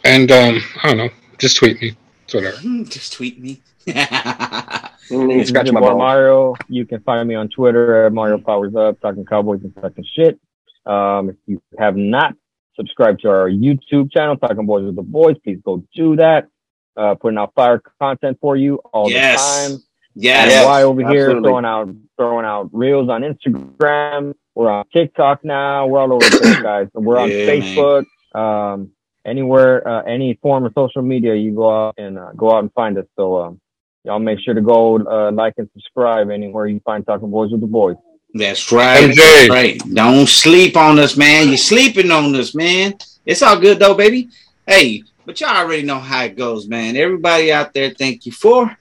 and 0.04 0.32
um, 0.32 0.60
I 0.84 0.90
don't 0.90 0.98
know, 0.98 1.10
just 1.40 1.58
tweet 1.58 1.82
me. 1.82 1.96
It's 2.26 2.34
whatever. 2.36 2.58
Just 2.84 3.14
tweet 3.14 3.40
me. 3.42 3.62
And 5.12 5.32
you 5.32 5.44
scratch 5.44 5.72
my. 5.72 5.80
Mario. 5.80 6.54
You 6.68 6.86
can 6.86 7.02
find 7.02 7.28
me 7.28 7.34
on 7.34 7.50
Twitter 7.50 8.06
at 8.06 8.14
Mario 8.14 8.38
Powers 8.38 8.76
Up, 8.76 9.02
talking 9.02 9.26
Cowboys 9.26 9.62
and 9.64 9.74
talking 9.76 10.06
shit. 10.16 10.40
Um, 10.86 11.30
if 11.32 11.36
you 11.48 11.62
have 11.80 11.96
not 11.98 12.36
subscribed 12.76 13.22
to 13.24 13.30
our 13.30 13.50
YouTube 13.50 14.12
channel, 14.12 14.38
Talking 14.38 14.68
Boys 14.68 14.86
with 14.86 14.96
the 14.96 15.02
Boys, 15.02 15.36
please 15.44 15.60
go 15.66 15.84
do 15.96 16.16
that. 16.18 16.48
Uh, 16.96 17.16
putting 17.16 17.40
out 17.40 17.54
fire 17.56 17.82
content 18.00 18.38
for 18.40 18.56
you 18.56 18.76
all 18.94 19.10
Yes. 19.10 19.42
the 19.42 19.70
time. 19.74 19.84
yes. 20.14 20.50
Yes. 20.52 20.66
Why 20.66 20.84
over 20.84 21.08
here 21.10 21.32
throwing 21.42 21.66
out 21.66 21.90
throwing 22.18 22.46
out 22.46 22.70
reels 22.72 23.10
on 23.10 23.22
Instagram. 23.24 24.36
We're 24.54 24.70
on 24.70 24.86
TikTok 24.94 25.44
now. 25.44 25.88
We're 25.88 26.02
all 26.02 26.14
over 26.14 26.30
the 26.30 26.38
place, 26.38 26.60
guys. 26.62 26.88
We're 26.94 27.18
on 27.18 27.32
Yeah, 27.32 27.46
man. 27.48 27.62
Facebook. 27.62 28.06
Um, 28.40 28.92
anywhere, 29.26 29.88
uh, 29.88 30.02
any 30.04 30.38
form 30.42 30.66
of 30.66 30.74
social 30.76 31.02
media, 31.02 31.34
you 31.36 31.56
go 31.56 31.88
out 31.88 31.96
and 31.98 32.20
uh, 32.20 32.32
go 32.36 32.52
out 32.54 32.60
and 32.60 32.72
find 32.74 32.98
us. 32.98 33.06
So 33.16 33.38
um, 33.42 33.62
y'all 34.04 34.20
make 34.20 34.40
sure 34.40 34.54
to 34.54 34.62
go 34.62 34.98
uh, 34.98 35.32
like 35.32 35.54
and 35.58 35.70
subscribe 35.74 36.30
anywhere 36.30 36.68
you 36.68 36.80
find 36.82 37.06
Talking 37.06 37.30
Boys 37.30 37.52
with 37.52 37.62
the 37.62 37.68
Boys. 37.68 37.96
That's 38.34 38.72
right. 38.72 39.10
MJ. 39.10 39.16
That's 39.16 39.50
right. 39.50 39.82
Don't 39.94 40.28
sleep 40.28 40.78
on 40.78 41.00
us, 41.00 41.18
man. 41.18 41.48
You're 41.48 41.58
sleeping 41.58 42.12
on 42.12 42.36
us, 42.36 42.54
man. 42.54 42.94
It's 43.26 43.42
all 43.42 43.60
good 43.60 43.80
though, 43.80 43.96
baby. 43.96 44.30
Hey, 44.66 45.04
but 45.26 45.40
y'all 45.42 45.56
already 45.56 45.84
know 45.84 46.00
how 46.00 46.24
it 46.24 46.36
goes, 46.36 46.68
man. 46.68 46.96
Everybody 46.96 47.52
out 47.52 47.74
there, 47.74 47.92
thank 47.92 48.26
you 48.26 48.32
for 48.32 48.76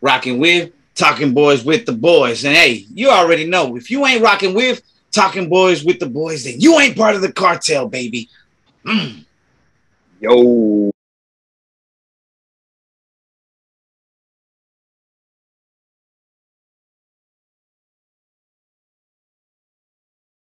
rocking 0.00 0.38
with 0.38 0.72
Talking 0.94 1.34
Boys 1.34 1.64
with 1.64 1.84
the 1.86 1.92
Boys. 1.92 2.44
And 2.44 2.56
hey, 2.56 2.86
you 2.94 3.10
already 3.10 3.46
know 3.46 3.76
if 3.76 3.90
you 3.90 4.06
ain't 4.06 4.22
rocking 4.22 4.54
with 4.54 4.82
Talking 5.10 5.48
Boys 5.48 5.84
with 5.84 5.98
the 5.98 6.08
Boys, 6.08 6.44
then 6.44 6.60
you 6.60 6.78
ain't 6.78 6.96
part 6.96 7.14
of 7.14 7.22
the 7.22 7.32
cartel, 7.32 7.88
baby. 7.88 8.28
Mm. 8.84 9.24
Yo. 10.20 10.90